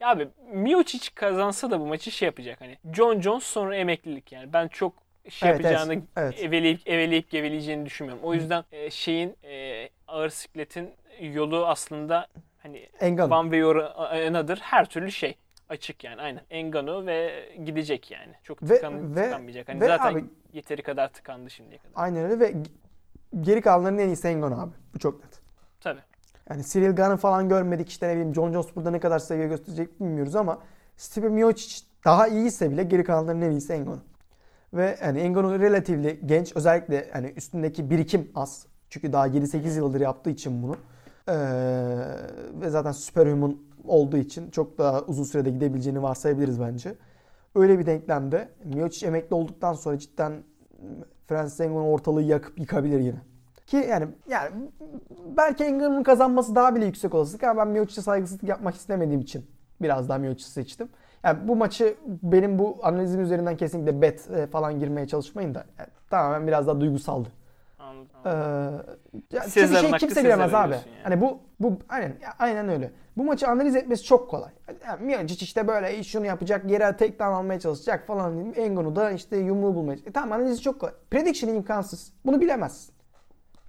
ya 0.01 0.09
abi 0.09 0.29
Miocic 0.53 1.11
kazansa 1.15 1.71
da 1.71 1.81
bu 1.81 1.87
maçı 1.87 2.11
şey 2.11 2.27
yapacak 2.27 2.61
hani 2.61 2.79
John 2.93 3.21
Jones 3.21 3.43
sonra 3.45 3.77
emeklilik 3.77 4.33
yani. 4.33 4.53
Ben 4.53 4.69
çok 4.69 4.95
şey 5.29 5.49
Evet, 5.51 5.65
yapacağını 5.65 5.93
evet, 5.93 6.05
evet. 6.17 6.41
eveleyip 6.41 6.81
eveleyip 6.89 7.31
geveleyeceğini 7.31 7.87
düşünmüyorum. 7.87 8.25
O 8.25 8.35
yüzden 8.35 8.65
e, 8.73 8.91
şeyin 8.91 9.37
e, 9.45 9.89
ağır 10.09 10.29
sikletin 10.29 10.91
yolu 11.21 11.67
aslında 11.67 12.27
hani 12.63 12.89
Engano. 13.01 13.35
or 13.69 13.77
another 14.27 14.57
her 14.63 14.85
türlü 14.89 15.13
şey 15.13 15.37
açık 15.73 16.05
yani 16.05 16.21
aynen. 16.23 16.43
Engano 16.51 17.07
ve 17.07 17.49
gidecek 17.65 18.11
yani. 18.11 18.33
Çok 18.43 18.63
Ve- 18.63 18.75
tıkan, 18.75 19.17
ve- 19.17 19.25
tıkanmayacak. 19.25 19.69
Hani 19.69 19.81
ve 19.81 19.87
zaten 19.87 20.13
abi- 20.13 20.25
yeteri 20.53 20.83
kadar 20.83 21.13
tıkandı 21.13 21.51
şimdiye 21.51 21.79
kadar. 21.79 21.93
Aynen 21.95 22.25
öyle 22.25 22.41
ve 22.41 22.55
geri 23.41 23.61
kalanların 23.61 23.99
en 23.99 24.07
iyisi 24.09 24.29
Engano 24.29 24.61
abi. 24.61 24.73
Bu 24.95 24.99
çok 24.99 25.25
net. 25.25 25.41
Tabii. 25.81 26.01
Yani 26.51 26.63
Cyril 26.65 26.97
Gane'ı 26.97 27.17
falan 27.17 27.49
görmedik. 27.49 27.89
İşte 27.89 28.09
ne 28.09 28.13
bileyim 28.13 28.35
John 28.35 28.53
Jones 28.53 28.77
burada 28.77 28.91
ne 28.91 29.01
kadar 29.01 29.19
seviye 29.19 29.49
gösterecek 29.49 30.01
bilmiyoruz 30.01 30.37
ama 30.37 30.59
Stipe 30.97 31.29
Miocic 31.29 31.85
daha 32.05 32.29
iyiyse 32.29 32.71
bile 32.71 32.83
geri 32.83 33.05
kalanların 33.05 33.41
en 33.41 33.51
iyisi 33.51 33.73
Engano. 33.73 33.99
Ve 34.75 34.97
hani 35.01 35.21
Engano 35.21 35.59
relatively 35.59 36.21
genç. 36.27 36.57
Özellikle 36.57 37.11
hani 37.13 37.27
üstündeki 37.37 37.91
birikim 37.91 38.31
az. 38.35 38.67
Çünkü 38.89 39.13
daha 39.13 39.27
7-8 39.29 39.77
yıldır 39.77 40.01
yaptığı 40.01 40.31
için 40.31 40.63
bunu. 40.63 40.77
Ee, 41.29 41.35
ve 42.61 42.71
zaten 42.71 42.93
Superhuman 42.93 43.57
olduğu 43.85 44.17
için 44.17 44.51
çok 44.51 44.79
daha 44.79 45.03
uzun 45.03 45.25
sürede 45.25 45.51
gidebileceğini 45.51 46.03
varsayabiliriz 46.03 46.61
bence. 46.61 46.95
Öyle 47.55 47.79
bir 47.79 47.87
denklemde 47.87 48.49
Miocic 48.65 49.07
emekli 49.07 49.35
olduktan 49.35 49.73
sonra 49.73 49.99
cidden 49.99 50.33
Francis 51.27 51.61
Ngannou 51.61 51.93
ortalığı 51.93 52.23
yakıp 52.23 52.59
yıkabilir 52.59 53.01
yine. 53.01 53.23
Ki 53.67 53.77
yani 53.77 54.09
yani 54.29 54.51
belki 55.37 55.65
Ngannou'nun 55.65 56.03
kazanması 56.03 56.55
daha 56.55 56.75
bile 56.75 56.87
yüksek 56.87 57.15
olasılık 57.15 57.45
ama 57.45 57.61
ben 57.61 57.69
Miocic'e 57.69 58.03
saygısızlık 58.03 58.49
yapmak 58.49 58.75
istemediğim 58.75 59.21
için 59.21 59.47
biraz 59.83 60.09
daha 60.09 60.19
Miocic'i 60.19 60.51
seçtim. 60.51 60.89
Yani 61.25 61.49
bu 61.49 61.57
maçı 61.57 61.95
benim 62.23 62.59
bu 62.59 62.79
analizim 62.83 63.21
üzerinden 63.21 63.57
kesinlikle 63.57 64.03
bet 64.03 64.31
e, 64.31 64.47
falan 64.47 64.79
girmeye 64.79 65.07
çalışmayın 65.07 65.55
da 65.55 65.65
yani 65.79 65.89
tamamen 66.11 66.47
biraz 66.47 66.67
daha 66.67 66.81
duygusaldı. 66.81 67.29
Anladım. 67.93 68.83
Ee, 69.33 69.37
ya 69.37 69.43
Sezar'ın 69.43 69.89
şey 69.91 69.99
kimse 69.99 70.25
bilemez 70.25 70.55
abi. 70.55 70.73
yani. 70.73 70.83
Hani 71.03 71.21
bu 71.21 71.41
bu 71.61 71.79
aynen 71.89 72.13
aynen 72.39 72.69
öyle. 72.69 72.91
Bu 73.17 73.25
maçı 73.25 73.49
analiz 73.49 73.77
etmesi 73.77 74.05
çok 74.05 74.31
kolay. 74.31 74.51
Yani 74.87 75.05
Miocic 75.05 75.45
işte 75.45 75.69
böyle 75.69 76.03
şunu 76.03 76.27
yapacak, 76.27 76.71
yere 76.71 76.97
takedown 76.97 77.23
almaya 77.33 77.61
çalışacak 77.61 78.07
falan. 78.07 78.53
Engano 78.53 78.97
da 78.97 79.11
işte 79.11 79.37
yumruğu 79.37 79.75
bulmaya 79.75 79.97
çalışacak. 79.97 80.11
E 80.11 80.13
tamam 80.13 80.33
analizi 80.33 80.63
çok 80.63 80.81
kolay. 80.81 80.93
Prediction 81.11 81.55
imkansız. 81.55 82.13
Bunu 82.27 82.41
bilemezsin. 82.41 82.95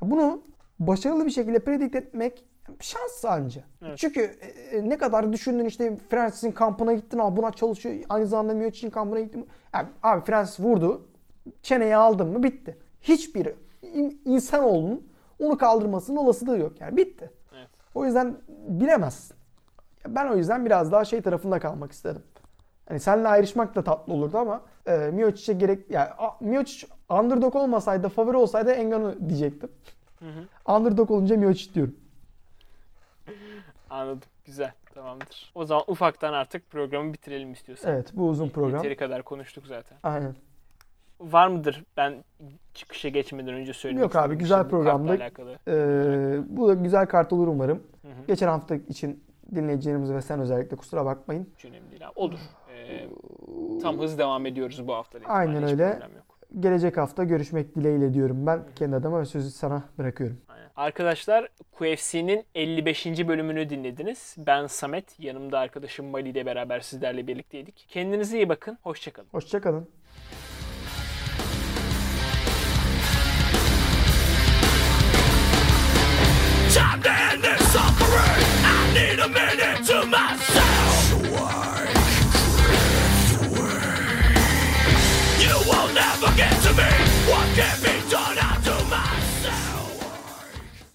Bunu 0.01 0.41
başarılı 0.79 1.25
bir 1.25 1.31
şekilde 1.31 1.59
predict 1.59 1.95
etmek 1.95 2.45
şans 2.79 3.11
sadece. 3.11 3.63
Evet. 3.85 3.97
Çünkü 3.97 4.21
e, 4.71 4.89
ne 4.89 4.97
kadar 4.97 5.33
düşündün 5.33 5.65
işte 5.65 5.97
Francis'in 6.09 6.51
kampına 6.51 6.93
gittin 6.93 7.19
abi 7.19 7.37
buna 7.37 7.51
çalışıyor. 7.51 7.95
Aynı 8.09 8.27
zamanda 8.27 8.53
Miocic'in 8.53 8.91
kampına 8.91 9.19
gittin. 9.19 9.47
Yani, 9.73 9.87
abi 10.03 10.25
Francis 10.25 10.59
vurdu. 10.59 11.07
Çeneyi 11.61 11.95
aldın 11.95 12.27
mı 12.27 12.43
bitti. 12.43 12.77
Hiçbir 13.01 13.53
insanoğlunun 14.25 15.07
onu 15.39 15.57
kaldırmasının 15.57 16.17
olasılığı 16.17 16.57
yok. 16.57 16.81
Yani 16.81 16.97
bitti. 16.97 17.31
Evet. 17.57 17.67
O 17.95 18.05
yüzden 18.05 18.37
bilemezsin. 18.67 19.37
Ben 20.07 20.27
o 20.27 20.35
yüzden 20.35 20.65
biraz 20.65 20.91
daha 20.91 21.05
şey 21.05 21.21
tarafında 21.21 21.59
kalmak 21.59 21.91
istedim. 21.91 22.23
Hani 22.87 22.99
seninle 22.99 23.27
ayrışmak 23.27 23.75
da 23.75 23.83
tatlı 23.83 24.13
olurdu 24.13 24.37
ama 24.37 24.61
e, 24.85 24.97
Miocic'e 24.97 25.53
gerek 25.53 25.89
yani 25.89 26.09
Miocic 26.39 26.87
underdog 27.09 27.55
olmasaydı, 27.55 28.09
favori 28.09 28.37
olsaydı 28.37 28.71
Engano 28.71 29.29
diyecektim. 29.29 29.69
Hı 30.19 30.25
hı. 30.25 30.73
Underdog 30.75 31.11
olunca 31.11 31.37
Miocic 31.37 31.73
diyorum. 31.73 31.95
Anladım. 33.89 34.29
Güzel. 34.45 34.71
Tamamdır. 34.93 35.51
O 35.55 35.65
zaman 35.65 35.83
ufaktan 35.87 36.33
artık 36.33 36.69
programı 36.69 37.13
bitirelim 37.13 37.51
istiyorsan. 37.51 37.91
Evet 37.91 38.09
bu 38.13 38.27
uzun 38.27 38.49
program. 38.49 38.75
Yeteri 38.75 38.95
kadar 38.95 39.23
konuştuk 39.23 39.67
zaten. 39.67 39.97
Aynen. 40.03 40.35
Var 41.31 41.47
mıdır 41.47 41.83
ben 41.97 42.23
çıkışa 42.73 43.09
geçmeden 43.09 43.53
önce 43.53 43.73
söylemek 43.73 44.03
Yok 44.03 44.15
abi, 44.15 44.35
güzel 44.35 44.59
alakalı. 44.59 45.57
Ee, 45.67 46.39
bu 46.49 46.67
da 46.67 46.73
güzel 46.73 47.05
kart 47.05 47.33
olur 47.33 47.47
umarım. 47.47 47.83
Hı 48.01 48.07
hı. 48.07 48.27
Geçen 48.27 48.47
hafta 48.47 48.75
için 48.75 49.23
dinleyicilerimiz 49.55 50.13
ve 50.13 50.21
sen 50.21 50.39
özellikle 50.39 50.77
kusura 50.77 51.05
bakmayın. 51.05 51.49
Hiç 51.57 51.65
önemli 51.65 51.91
değil 51.91 52.07
abi. 52.07 52.13
Olur. 52.15 52.39
Ee, 52.75 53.09
tam 53.81 53.99
hız 53.99 54.17
devam 54.17 54.45
ediyoruz 54.45 54.87
bu 54.87 54.93
hafta. 54.93 55.19
Aynen 55.25 55.63
öyle. 55.63 55.99
Gelecek 56.59 56.97
hafta 56.97 57.23
görüşmek 57.23 57.75
dileğiyle 57.75 58.13
diyorum 58.13 58.45
ben. 58.47 58.63
Kendi 58.75 58.95
adıma 58.95 59.19
ve 59.19 59.25
sözü 59.25 59.51
sana 59.51 59.83
bırakıyorum. 59.97 60.41
Aynen. 60.47 60.69
Arkadaşlar 60.75 61.47
QFC'nin 61.71 62.45
55. 62.55 63.05
bölümünü 63.27 63.69
dinlediniz. 63.69 64.35
Ben 64.37 64.67
Samet, 64.67 65.19
yanımda 65.19 65.59
arkadaşım 65.59 66.05
Mali 66.05 66.29
ile 66.29 66.45
beraber 66.45 66.79
sizlerle 66.79 67.27
birlikteydik. 67.27 67.85
Kendinize 67.89 68.37
iyi 68.37 68.49
bakın, 68.49 68.77
hoşçakalın. 68.83 69.27
Hoşçakalın. 69.31 69.87
trapped 76.73 77.05
in 77.05 77.41
this 77.41 77.61
suffering. 77.71 78.43
I 78.65 78.93
need 78.95 79.19
a 79.19 79.29
minute 79.29 79.85
to 79.85 80.05
myself. 80.07 80.93
So 81.07 81.17
I 81.35 81.93
away. 83.45 84.33
You 85.43 85.55
will 85.69 85.89
never 85.93 86.35
get 86.35 86.55
to 86.63 86.73
me. 86.73 86.89
What 87.29 87.47
can 87.55 87.77
be 87.83 88.02